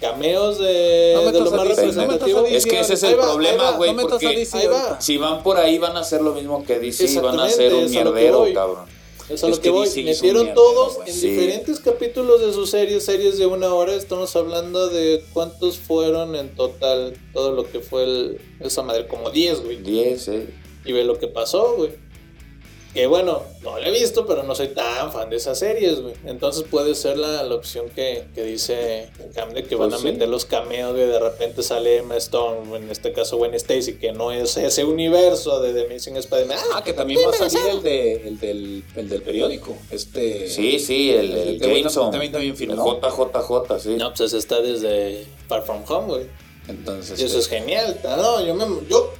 Cameos 0.00 0.58
de, 0.58 1.12
No 1.14 1.20
de 1.20 1.26
metas 1.26 1.44
lo 1.44 1.50
más 1.52 1.68
DC, 1.68 1.80
representativo. 1.82 2.44
Es 2.46 2.66
que 2.66 2.80
ese 2.80 2.94
es 2.94 3.02
el 3.04 3.18
va, 3.18 3.22
problema, 3.22 3.70
güey, 3.72 3.94
no 3.94 4.02
porque 4.02 4.46
va. 4.68 5.00
si 5.00 5.16
van 5.16 5.42
por 5.44 5.56
ahí 5.58 5.78
van 5.78 5.96
a 5.96 6.00
hacer 6.00 6.20
lo 6.22 6.34
mismo 6.34 6.64
que 6.64 6.80
DC, 6.80 7.20
van 7.20 7.38
a 7.38 7.48
ser 7.48 7.72
un 7.72 7.88
mierdero, 7.88 8.44
cabrón. 8.52 8.84
Es 9.30 9.44
a 9.44 9.48
Es 9.48 9.50
lo 9.50 9.56
que 9.56 9.62
que 9.62 9.70
voy. 9.70 9.84
DC 9.86 10.00
hizo 10.00 10.08
un 10.10 10.32
Metieron 10.32 10.54
todos 10.54 10.98
en 11.06 11.14
Sí. 11.14 11.28
diferentes 11.30 11.78
capítulos 11.78 12.40
de 12.40 12.52
sus 12.52 12.68
series, 12.70 13.04
series 13.04 13.38
de 13.38 13.46
una 13.46 13.72
hora. 13.72 13.94
Estamos 13.94 14.34
hablando 14.34 14.88
de 14.88 15.24
cuántos 15.32 15.78
fueron 15.78 16.34
en 16.34 16.52
total 16.56 17.14
todo 17.32 17.52
lo 17.52 17.70
que 17.70 17.78
fue 17.78 18.02
el, 18.02 18.40
esa 18.58 18.82
madre, 18.82 19.06
como 19.06 19.30
10, 19.30 19.62
güey. 19.62 19.76
10, 19.76 20.28
eh. 20.28 20.46
Y 20.84 20.90
ve 20.92 21.04
lo 21.04 21.16
que 21.20 21.28
pasó, 21.28 21.76
güey. 21.76 21.90
Que 22.94 23.06
bueno, 23.06 23.42
no 23.62 23.78
lo 23.78 23.86
he 23.86 23.90
visto, 23.90 24.26
pero 24.26 24.42
no 24.42 24.54
soy 24.54 24.68
tan 24.68 25.10
fan 25.12 25.30
de 25.30 25.36
esas 25.36 25.58
series, 25.58 26.00
güey. 26.02 26.14
Entonces 26.26 26.64
puede 26.70 26.94
ser 26.94 27.16
la, 27.16 27.42
la 27.42 27.54
opción 27.54 27.88
que, 27.88 28.24
que 28.34 28.42
dice 28.42 29.08
Cam 29.34 29.54
de 29.54 29.64
que 29.64 29.76
van 29.76 29.88
Pues 29.88 30.00
a 30.00 30.02
sí. 30.06 30.12
meter 30.12 30.28
los 30.28 30.44
cameos, 30.44 30.92
güey. 30.92 31.06
De 31.06 31.18
repente 31.18 31.62
sale 31.62 31.96
Emma 31.96 32.16
Stone, 32.18 32.76
en 32.76 32.90
este 32.90 33.12
caso 33.14 33.38
Gwen 33.38 33.54
Stacy, 33.54 33.94
que 33.94 34.12
no 34.12 34.30
es 34.30 34.58
ese 34.58 34.84
universo 34.84 35.60
de 35.60 35.72
The 35.72 35.86
Amazing 35.90 36.16
Spider-Man. 36.18 36.58
Ah, 36.60 36.64
Ah, 36.76 36.84
que 36.84 36.92
también 36.92 37.20
va 37.26 37.30
a 37.30 37.48
salir 37.48 37.66
el, 37.70 37.82
de, 37.82 38.28
el, 38.28 38.38
del, 38.38 38.84
el 38.94 39.08
del 39.08 39.22
periódico. 39.22 39.74
Este. 39.90 40.48
Sí, 40.50 40.78
sí, 40.78 41.10
el, 41.12 41.30
el 41.34 41.58
bueno, 41.60 41.74
Jameson. 41.76 42.10
también- 42.10 42.32
también 42.32 42.50
el 42.52 42.58
firmó. 42.58 43.00
JJJ, 43.00 43.78
sí. 43.80 43.96
No, 43.96 44.12
pues 44.12 44.34
está 44.34 44.60
desde 44.60 45.24
Far 45.48 45.62
From 45.64 45.82
Home, 45.88 46.06
güey. 46.08 46.26
Entonces. 46.68 47.18
Y 47.20 47.24
eso 47.24 47.38
es 47.38 47.48
genial. 47.48 47.98
Ah, 48.04 48.16
No, 48.20 48.44
yo 48.44 48.54
me. 48.54 48.66
Yo, 48.88 49.12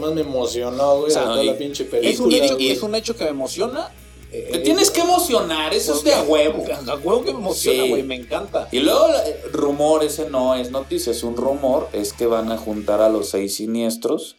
más 0.00 0.12
me 0.12 0.22
emocionó, 0.22 0.96
güey, 0.98 1.10
O 1.10 1.14
sea, 1.14 1.22
de 1.22 1.28
toda 1.28 1.44
y- 1.44 1.46
la 1.46 1.58
pinche 1.58 1.88
es, 2.02 2.20
un 2.20 2.32
hecho, 2.32 2.54
güey. 2.54 2.70
es 2.70 2.82
un 2.82 2.94
hecho 2.94 3.16
que 3.16 3.24
me 3.24 3.30
emociona. 3.30 3.90
Te 4.30 4.60
tienes 4.60 4.92
que 4.92 5.00
emocionar, 5.00 5.74
eso 5.74 5.92
es 5.92 6.04
de 6.04 6.14
a 6.14 6.22
huevo. 6.22 6.64
A 6.86 6.94
huevo 6.94 7.24
que 7.24 7.32
me 7.32 7.40
emociona, 7.40 7.82
Sí. 7.82 7.88
güey, 7.88 8.02
me 8.04 8.14
encanta. 8.14 8.68
Y 8.70 8.78
luego, 8.78 9.08
eh, 9.08 9.42
rumor, 9.52 10.04
ese 10.04 10.30
no 10.30 10.54
es 10.54 10.70
noticia, 10.70 11.10
es 11.10 11.24
un 11.24 11.36
rumor, 11.36 11.88
es 11.92 12.12
que 12.12 12.26
van 12.26 12.52
a 12.52 12.56
juntar 12.56 13.00
a 13.02 13.08
los 13.08 13.28
seis 13.30 13.56
siniestros. 13.56 14.36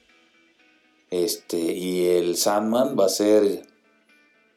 Este, 1.09 1.57
y 1.59 2.07
el 2.07 2.37
Sandman 2.37 2.95
va 2.97 3.05
a 3.07 3.09
ser. 3.09 3.63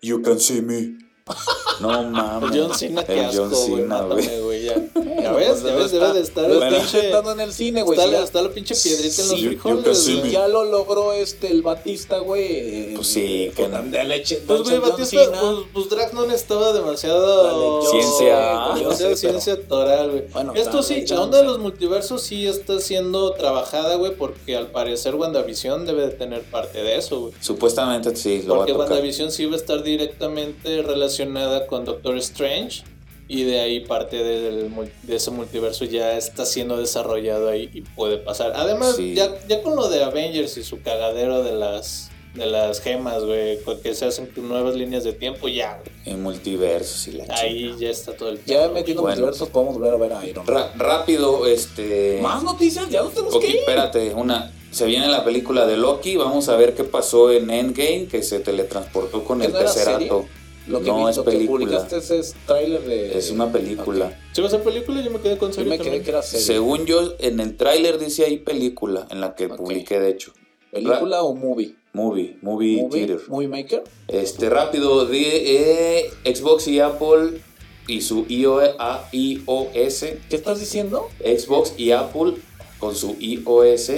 You 0.03 0.23
can 0.23 0.39
see 0.39 0.61
me. 0.63 0.99
No 1.81 2.05
mames. 2.05 2.53
El 2.55 2.61
John 2.61 2.75
Cena, 2.79 3.05
qué 3.05 3.19
El 3.25 3.37
John. 3.37 3.53
Cena, 3.53 4.03
güey. 4.03 4.29
Ya. 4.65 4.75
Ya 5.25 5.33
ves, 5.33 5.63
ya 5.63 5.75
ves, 5.75 5.91
debe 5.91 6.13
de 6.13 6.21
estar 6.21 6.47
Lo 6.49 6.55
está 6.63 6.69
pinche. 6.69 6.97
intentando 6.99 7.33
en 7.33 7.41
el 7.41 7.53
cine, 7.53 7.83
güey. 7.83 7.99
Está, 7.99 8.23
está 8.23 8.43
la 8.43 8.51
pinche 8.51 8.75
piedrita 8.75 9.23
en 9.23 9.29
los 9.31 9.41
frijoles, 9.41 10.09
me. 10.23 10.31
Ya 10.31 10.49
lo 10.49 10.65
logró 10.65 11.13
este 11.15 11.51
el 11.51 11.63
Batista, 11.63 12.19
güey. 12.19 12.95
Pues 12.95 13.07
sí, 13.07 13.51
que 13.57 13.69
no. 13.69 13.83
de 13.83 14.05
leche. 14.05 14.43
Pues, 14.47 14.63
güey, 14.63 14.79
Batista, 14.81 15.21
pues, 15.31 15.57
pues 15.73 15.89
Drax 15.89 16.13
no 16.13 16.27
necesitaba 16.27 16.73
demasiado... 16.75 17.83
Yo 17.85 17.91
Ciencia. 17.91 18.75
yo 18.77 18.91
pero- 18.99 19.17
ciencia 19.17 19.53
actoral, 19.55 20.11
güey. 20.11 20.25
Bueno, 20.33 20.53
Esto 20.55 20.83
sí, 20.83 21.07
la 21.07 21.23
onda 21.23 21.39
de 21.39 21.45
los 21.45 21.59
multiversos 21.59 22.23
sí 22.23 22.47
está 22.47 22.79
siendo 22.81 23.33
trabajada, 23.33 23.95
güey, 23.97 24.15
porque 24.17 24.57
al 24.57 24.67
parecer 24.73 25.15
WandaVision 25.15 25.87
debe 25.87 26.03
de 26.09 26.13
tener 26.13 26.43
parte 26.43 26.83
de 26.83 26.97
eso, 26.97 27.21
güey. 27.21 27.33
Supuestamente 27.41 28.15
sí, 28.17 28.43
lo 28.43 28.49
va 28.51 28.55
a 28.55 28.59
Porque 28.61 28.73
tocar. 28.73 28.89
WandaVision 28.91 29.31
sí 29.33 29.47
va 29.47 29.55
a 29.55 29.57
estar 29.59 29.83
directamente 29.83 30.83
relacionada 30.83 31.67
con 31.67 31.85
Doctor 31.85 32.17
Strange. 32.19 32.83
Y 33.27 33.45
de 33.45 33.61
ahí 33.61 33.81
parte 33.81 34.23
del 34.23 34.71
de 35.03 35.17
ese 35.17 35.31
multiverso 35.31 35.85
ya 35.87 36.17
está 36.19 36.45
siendo 36.45 36.77
desarrollado 36.77 37.49
ahí 37.49 37.71
y 37.73 37.81
puede 37.81 38.19
pasar. 38.19 38.53
Además, 38.55 38.97
Sí. 38.97 39.15
ya, 39.15 39.31
ya 39.49 39.63
con 39.63 39.77
lo 39.77 39.89
de 39.89 40.05
Avengers 40.05 40.57
y 40.59 40.63
su 40.63 40.83
cagadero 40.83 41.43
de 41.43 41.53
las 41.53 42.11
de 42.35 42.47
las 42.47 42.81
gemas, 42.81 43.23
güey, 43.25 43.61
con 43.63 43.81
que 43.81 43.95
se 43.95 44.07
hacen 44.07 44.29
nuevas 44.37 44.75
líneas 44.75 45.05
de 45.05 45.13
tiempo, 45.13 45.47
ya, 45.47 45.75
güey. 45.79 46.15
En 46.17 46.21
multiversos 46.21 47.07
y 47.07 47.13
la 47.13 47.27
Ahí 47.29 47.73
ya 47.79 47.89
está 47.91 48.13
todo 48.17 48.31
el 48.31 48.45
Ya 48.45 48.63
pedo, 48.65 48.73
metiendo 48.73 49.03
Bueno. 49.03 49.15
multiversos 49.19 49.49
podemos 49.51 49.75
volver 49.79 49.95
a 49.95 49.97
ver 49.99 50.13
a 50.15 50.27
Iron 50.27 50.45
Man. 50.45 50.53
Ra- 50.55 50.73
rápido, 50.77 51.47
este. 51.47 52.19
Más 52.21 52.43
noticias, 52.43 52.91
ya 52.91 53.03
nos 53.03 53.13
tenemos 53.15 53.35
Ok, 53.37 53.41
que 53.43 53.49
ir. 53.51 53.57
espérate, 53.59 54.13
una. 54.15 54.53
Se 54.73 54.85
viene 54.85 55.07
la 55.07 55.25
película 55.25 55.65
de 55.65 55.77
Loki, 55.77 56.17
vamos 56.17 56.49
a 56.49 56.57
ver 56.57 56.75
qué 56.75 56.83
pasó 56.83 57.31
en 57.31 57.49
Endgame, 57.51 58.09
que 58.11 58.25
se 58.25 58.41
teletransportó 58.41 59.23
con 59.25 59.39
¿Que 59.39 59.47
el 59.47 59.53
no 59.53 59.59
Tesserato. 59.61 60.27
Lo 60.67 60.81
que, 60.81 60.87
no 60.87 61.05
vi- 61.05 61.11
es 61.11 61.17
lo 61.19 61.25
que 61.25 61.31
película. 61.33 61.65
publicaste 61.67 61.97
es, 61.99 62.11
es 62.11 62.35
tráiler 62.47 62.83
de... 62.83 63.19
Es 63.19 63.31
una 63.31 63.53
película. 63.53 64.07
Ok. 64.07 64.13
Si 64.33 64.41
va 64.41 64.47
a 64.47 64.51
ser 64.51 64.63
película, 64.63 65.03
yo 65.03 65.11
me 65.11 65.21
quedé 65.21 65.37
con 65.37 65.51
Yo 65.51 65.55
serie 65.57 65.69
me 65.71 65.77
quedé 65.77 65.85
también. 65.85 66.05
que 66.05 66.11
era 66.11 66.23
serie. 66.23 66.47
Según 66.47 66.87
yo, 66.87 67.15
en 67.19 67.41
el 67.41 67.57
tráiler 67.57 67.99
dice 67.99 68.25
ahí 68.25 68.39
película, 68.39 69.07
en 69.11 69.21
la 69.21 69.35
que 69.35 69.49
publiqué 69.49 70.01
de 70.01 70.09
hecho. 70.11 70.33
¿Película 70.71 71.23
o 71.23 71.35
movie? 71.35 71.75
Movie, 71.93 72.39
movie, 72.43 72.83
Movie, 72.83 73.07
theater. 73.07 73.21
movie 73.29 73.47
Maker. 73.49 73.85
Este, 74.09 74.51
rápido, 74.51 75.07
di- 75.07 75.23
eh, 75.27 76.11
Xbox 76.25 76.67
y 76.67 76.81
Apple 76.81 77.41
y 77.87 78.01
su 78.01 78.25
iOS. 78.29 80.01
¿Qué 80.29 80.37
estás 80.37 80.59
diciendo? 80.61 81.09
Xbox 81.21 81.75
y 81.77 81.93
Apple 81.93 82.35
con 82.79 82.95
su 82.97 83.17
iOS 83.21 83.93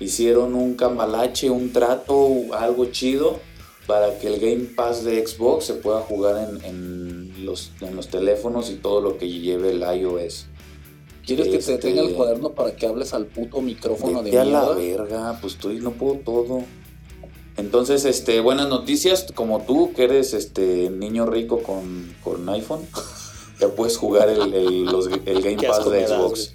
hicieron 0.00 0.54
un 0.54 0.74
cambalache, 0.74 1.50
un 1.50 1.72
trato, 1.72 2.30
algo 2.52 2.84
chido 2.86 3.40
para 3.88 4.16
que 4.20 4.28
el 4.28 4.38
Game 4.38 4.66
Pass 4.76 5.02
de 5.02 5.26
Xbox 5.26 5.64
se 5.64 5.74
pueda 5.74 6.00
jugar 6.02 6.48
en, 6.48 6.64
en 6.64 7.44
los, 7.46 7.72
en 7.80 7.96
los 7.96 8.06
teléfonos 8.08 8.70
y 8.70 8.74
todo 8.74 9.00
lo 9.00 9.18
que 9.18 9.28
lleve 9.28 9.70
el 9.70 9.80
iOS. 9.80 10.46
¿Quieres 11.26 11.46
que 11.48 11.52
te 11.58 11.58
Este- 11.58 11.78
tenga 11.78 12.02
el 12.02 12.14
cuaderno 12.14 12.50
para 12.52 12.76
que 12.76 12.86
hables 12.86 13.12
al 13.14 13.26
puto 13.26 13.60
micrófono 13.60 14.22
de 14.22 14.38
a 14.38 14.44
la 14.44 14.72
mierda? 14.74 14.74
verga, 15.06 15.38
pues 15.40 15.54
estoy, 15.54 15.80
no 15.80 15.90
puedo 15.92 16.20
todo. 16.20 16.62
Entonces, 17.56 18.04
este, 18.04 18.40
buenas 18.40 18.68
noticias, 18.68 19.26
como 19.34 19.62
tú, 19.62 19.92
que 19.94 20.04
eres 20.04 20.32
este 20.32 20.90
niño 20.90 21.26
rico 21.26 21.62
con, 21.62 22.14
con 22.22 22.48
iPhone, 22.50 22.86
ya 23.58 23.68
puedes 23.68 23.96
jugar 23.96 24.28
el, 24.28 24.54
el- 24.54 24.84
los- 24.84 25.08
el 25.26 25.42
Game 25.42 25.66
Pass 25.66 25.90
de 25.90 26.06
Xbox. 26.06 26.54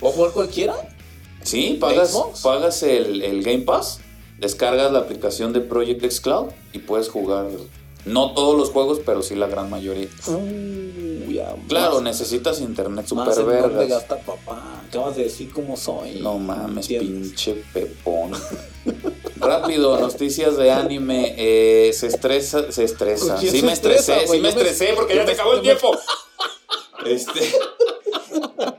¿Puedo 0.00 0.12
jugar 0.14 0.32
cualquiera? 0.32 0.74
Sí, 1.42 1.76
pagas, 1.80 2.10
Xbox? 2.12 2.40
pagas 2.42 2.82
el, 2.82 3.22
el 3.22 3.42
Game 3.42 3.60
Pass, 3.60 4.00
descargas 4.38 4.92
la 4.92 5.00
aplicación 5.00 5.52
de 5.52 5.60
Project 5.60 6.04
X 6.04 6.20
Cloud 6.20 6.48
y 6.72 6.78
puedes 6.80 7.08
jugar, 7.08 7.46
no 8.04 8.32
todos 8.32 8.56
los 8.56 8.70
juegos, 8.70 9.00
pero 9.04 9.22
sí 9.22 9.34
la 9.34 9.48
gran 9.48 9.68
mayoría. 9.68 10.08
Uh, 10.26 11.30
ya, 11.30 11.54
Claro, 11.68 11.94
más- 11.94 12.02
necesitas 12.04 12.60
internet 12.60 13.06
super 13.06 13.44
vergas. 13.44 13.88
gasta 13.88 14.16
papá. 14.20 14.82
Acabas 14.88 15.16
de 15.16 15.24
decir 15.24 15.50
cómo 15.52 15.76
soy. 15.76 16.20
No 16.20 16.38
mames, 16.38 16.88
¿Entiendes? 16.90 17.28
pinche 17.30 17.62
pepón. 17.74 18.30
Rápido, 19.36 19.98
noticias 20.00 20.56
de 20.56 20.70
anime. 20.70 21.34
eh, 21.36 21.92
se 21.92 22.06
estresa, 22.06 22.72
se 22.72 22.84
estresa. 22.84 23.32
¿Con 23.34 23.40
quién 23.40 23.52
Sí 23.52 23.60
se 23.60 23.66
me 23.66 23.72
estresé, 23.72 24.12
estresa, 24.12 24.32
sí 24.32 24.40
me 24.40 24.48
estresé 24.48 24.92
porque 24.96 25.14
ya 25.16 25.24
te 25.24 25.32
acabó 25.32 25.54
el 25.54 25.60
tiempo. 25.62 25.90
Este. 27.06 27.40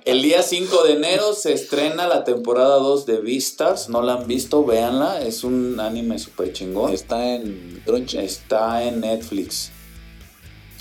El 0.09 0.21
día 0.23 0.41
5 0.41 0.83
de 0.85 0.93
enero 0.93 1.33
se 1.33 1.53
estrena 1.53 2.07
la 2.07 2.23
temporada 2.23 2.77
2 2.77 3.05
de 3.05 3.17
Beastars. 3.17 3.89
No 3.89 4.01
la 4.01 4.13
han 4.13 4.27
visto, 4.27 4.63
véanla. 4.65 5.21
Es 5.21 5.43
un 5.43 5.79
anime 5.79 6.17
súper 6.17 6.51
chingón. 6.53 6.91
Está 6.93 7.35
en 7.35 7.81
Crunchy. 7.85 8.17
Está 8.17 8.83
en 8.83 9.01
Netflix. 9.01 9.71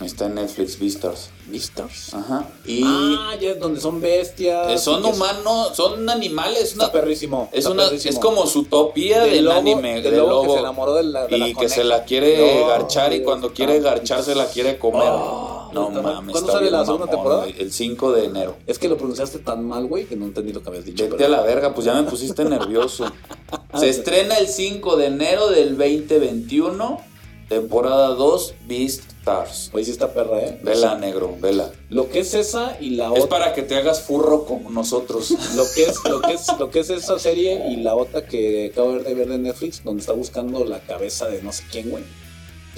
Está 0.02 0.26
en 0.26 0.36
Netflix, 0.36 0.78
Beastars. 0.78 1.30
Beastars. 1.46 2.14
Ajá. 2.14 2.46
Y 2.64 2.82
Ah, 2.86 3.34
ya 3.40 3.50
es 3.50 3.58
donde 3.58 3.80
son 3.80 4.00
bestias. 4.00 4.70
eh, 4.70 4.78
son 4.78 5.04
humanos, 5.04 5.72
son 5.74 6.08
animales. 6.08 6.62
Está 6.72 6.84
Una, 6.84 6.92
perrísimo. 6.92 7.48
es, 7.52 7.58
está 7.58 7.70
una, 7.72 7.84
perrísimo. 7.86 8.12
es 8.14 8.18
como 8.20 8.46
su 8.46 8.60
utopía 8.60 9.22
Del 9.24 9.30
del, 9.32 9.44
lobo- 9.46 9.56
anime, 9.58 10.00
del 10.00 10.16
lobo 10.18 10.28
lobo, 10.28 10.42
que 10.44 10.52
se 10.52 10.58
enamoró 10.60 10.94
de 10.94 11.02
la- 11.02 11.26
de 11.26 11.36
y 11.36 11.40
la 11.52 11.58
que 11.60 11.68
se 11.68 11.82
la 11.84 12.04
quiere 12.04 12.60
No, 12.60 12.68
garchar 12.68 13.12
y 13.12 13.22
cuando 13.24 13.52
quiere 13.52 13.80
garchar 13.80 14.22
se 14.22 14.34
la 14.36 14.46
quiere 14.46 14.78
comer. 14.78 15.08
Oh, 15.10 15.57
no 15.72 15.88
puta 15.88 16.02
madre. 16.02 16.14
mames. 16.16 16.32
¿Cuándo 16.32 16.52
sale 16.52 16.70
la 16.70 16.84
segunda 16.84 17.06
mamón, 17.06 17.10
temporada? 17.16 17.42
güey. 17.44 17.60
El 17.60 17.72
5 17.72 18.12
de 18.12 18.24
enero. 18.24 18.56
Es 18.66 18.78
que 18.78 18.88
lo 18.88 18.96
pronunciaste 18.96 19.38
tan 19.40 19.64
mal, 19.66 19.86
güey, 19.86 20.04
que 20.06 20.16
no 20.16 20.26
entendí 20.26 20.52
lo 20.52 20.62
que 20.62 20.68
habías 20.68 20.84
dicho. 20.84 21.04
Vete 21.04 21.16
pero- 21.16 21.34
a 21.34 21.36
la 21.38 21.42
verga, 21.42 21.74
pues 21.74 21.84
ya 21.86 21.94
me 21.94 22.08
pusiste 22.08 22.44
nervioso. 22.44 23.06
Se 23.78 23.88
estrena 23.88 24.36
el 24.36 24.48
5 24.48 24.96
de 24.96 25.06
enero 25.06 25.48
del 25.48 25.76
2021, 25.78 27.00
temporada 27.48 28.08
2, 28.08 28.54
Beast 28.66 29.02
Stars. 29.20 29.68
Pues 29.72 29.86
sí 29.86 29.92
está 29.92 30.12
perra, 30.12 30.40
¿eh? 30.40 30.60
Vela, 30.62 30.96
negro, 30.96 31.34
vela. 31.40 31.70
Lo 31.90 32.08
que 32.08 32.20
es 32.20 32.34
esa 32.34 32.76
y 32.80 32.90
la 32.90 33.06
Es 33.14 33.24
otra. 33.24 33.38
para 33.38 33.54
que 33.54 33.62
te 33.62 33.76
hagas 33.76 34.00
furro 34.02 34.44
como 34.44 34.70
nosotros. 34.70 35.30
Lo 35.56 35.64
que 35.74 35.84
es, 35.84 35.98
lo 36.08 36.20
que 36.20 36.32
es, 36.34 36.46
lo 36.58 36.70
que 36.70 36.80
es 36.80 36.90
esa 36.90 37.18
serie 37.18 37.68
y 37.70 37.76
la 37.76 37.94
otra 37.94 38.26
que 38.26 38.70
acabo 38.72 38.98
de 38.98 39.14
ver 39.14 39.28
de 39.28 39.38
Netflix, 39.38 39.82
donde 39.84 40.00
está 40.00 40.12
buscando 40.12 40.64
la 40.64 40.80
cabeza 40.80 41.26
de 41.28 41.42
no 41.42 41.52
sé 41.52 41.64
quién, 41.70 41.90
güey. 41.90 42.04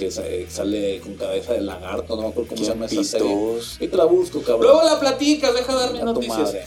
Que 0.01 0.07
eh, 0.07 0.47
sale 0.49 0.99
con 0.99 1.13
cabeza 1.13 1.53
de 1.53 1.61
lagarto, 1.61 2.15
no 2.15 2.23
me 2.23 2.27
acuerdo 2.29 2.49
cómo 2.49 2.63
se 2.63 2.71
llama 2.71 2.87
esa 2.87 3.03
serie. 3.03 3.27
Pitos. 3.27 3.73
Ahorita 3.79 3.97
la 3.97 4.05
busco, 4.05 4.41
cabrón. 4.41 4.71
Luego 4.71 4.81
la 4.83 4.99
platicas, 4.99 5.53
deja 5.53 5.73
de 5.75 5.79
dar 5.79 5.91
mis 5.91 6.01
A 6.01 6.05
tu 6.05 6.13
noticias. 6.13 6.39
madre. 6.39 6.65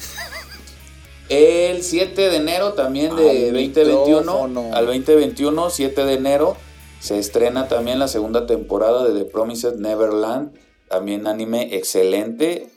El 1.28 1.82
7 1.82 2.30
de 2.30 2.36
enero 2.36 2.74
también 2.74 3.16
de 3.16 3.28
Al 3.48 3.52
2021 3.54 4.20
micrófono. 4.20 4.70
al 4.72 4.86
2021, 4.86 5.70
7 5.70 6.04
de 6.04 6.12
enero, 6.12 6.56
se 7.00 7.18
estrena 7.18 7.66
también 7.66 7.98
la 7.98 8.06
segunda 8.06 8.46
temporada 8.46 9.04
de 9.08 9.18
The 9.18 9.24
Promised 9.24 9.78
Neverland. 9.78 10.52
También 10.88 11.26
anime 11.26 11.74
excelente. 11.74 12.68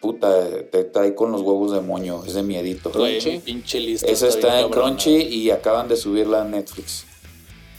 Puta, 0.00 0.46
te 0.70 0.84
trae 0.84 1.14
con 1.14 1.32
los 1.32 1.40
huevos 1.40 1.72
de 1.72 1.80
moño, 1.80 2.22
es 2.26 2.34
de 2.34 2.42
miedito. 2.42 2.90
Crunchy. 2.90 3.38
pinche 3.38 3.80
lista. 3.80 4.06
Esa 4.06 4.28
está 4.28 4.60
en. 4.60 4.68
Crunchy 4.68 5.16
y 5.22 5.50
acaban 5.50 5.88
de 5.88 5.96
subirla 5.96 6.42
a 6.42 6.44
Netflix. 6.44 7.06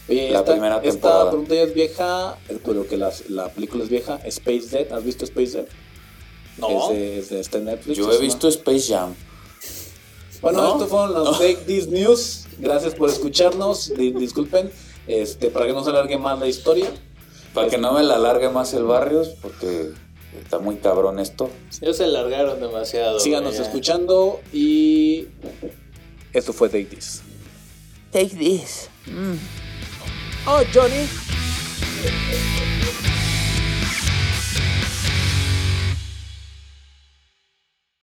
Oye, 0.08 0.30
la 0.32 0.40
esta, 0.40 0.52
primera 0.52 0.76
esta 0.78 0.90
temporada. 0.92 1.30
pregunta 1.30 1.56
ya 1.56 1.62
es 1.64 1.74
vieja, 1.74 2.38
pero 2.64 2.88
que 2.88 2.98
las- 2.98 3.30
la 3.30 3.50
película 3.50 3.84
es 3.84 3.90
vieja. 3.90 4.20
Space 4.26 4.68
Dead, 4.70 4.92
¿has 4.94 5.04
visto 5.04 5.26
Space 5.26 5.58
Dead? 5.58 5.66
No. 6.58 6.92
Es 6.92 6.98
de, 6.98 7.20
es 7.20 7.30
de- 7.30 7.40
está 7.40 7.58
en 7.58 7.66
Netflix. 7.66 7.98
Yo 7.98 8.06
he 8.06 8.08
una- 8.12 8.18
visto 8.20 8.48
Space 8.48 8.94
Jam. 8.94 9.14
Bueno, 10.42 10.62
¿No? 10.62 10.72
estos 10.74 10.90
fueron 10.90 11.14
los 11.14 11.38
Fake 11.38 11.66
This 11.66 11.88
News. 11.88 12.46
Gracias 12.60 12.94
por 12.94 13.10
escucharnos. 13.10 13.94
Di- 13.96 14.12
disculpen, 14.12 14.70
este, 15.08 15.50
para 15.50 15.66
que 15.66 15.74
no 15.74 15.84
se 15.84 15.90
alargue 15.90 16.18
más 16.18 16.40
la 16.40 16.48
historia. 16.48 16.88
Para 17.54 17.68
que 17.70 17.78
no 17.78 17.94
me 17.94 18.04
la 18.04 18.16
alargue 18.16 18.50
más 18.50 18.74
el 18.74 18.84
Barrios, 18.84 19.30
porque 19.42 19.92
está 20.40 20.60
muy 20.60 20.76
cabrón 20.76 21.20
esto. 21.20 21.50
Ya 21.82 21.94
se 21.94 22.06
largaron 22.06 22.60
demasiado. 22.60 23.20
Síganos 23.20 23.58
escuchando 23.58 24.40
y 24.54 25.28
esto 26.32 26.54
fue 26.54 26.70
Take 26.70 26.86
This. 26.86 27.22
Take 28.12 28.36
this. 28.36 28.90
Oh, 30.48 30.64
Johnny. 30.72 31.08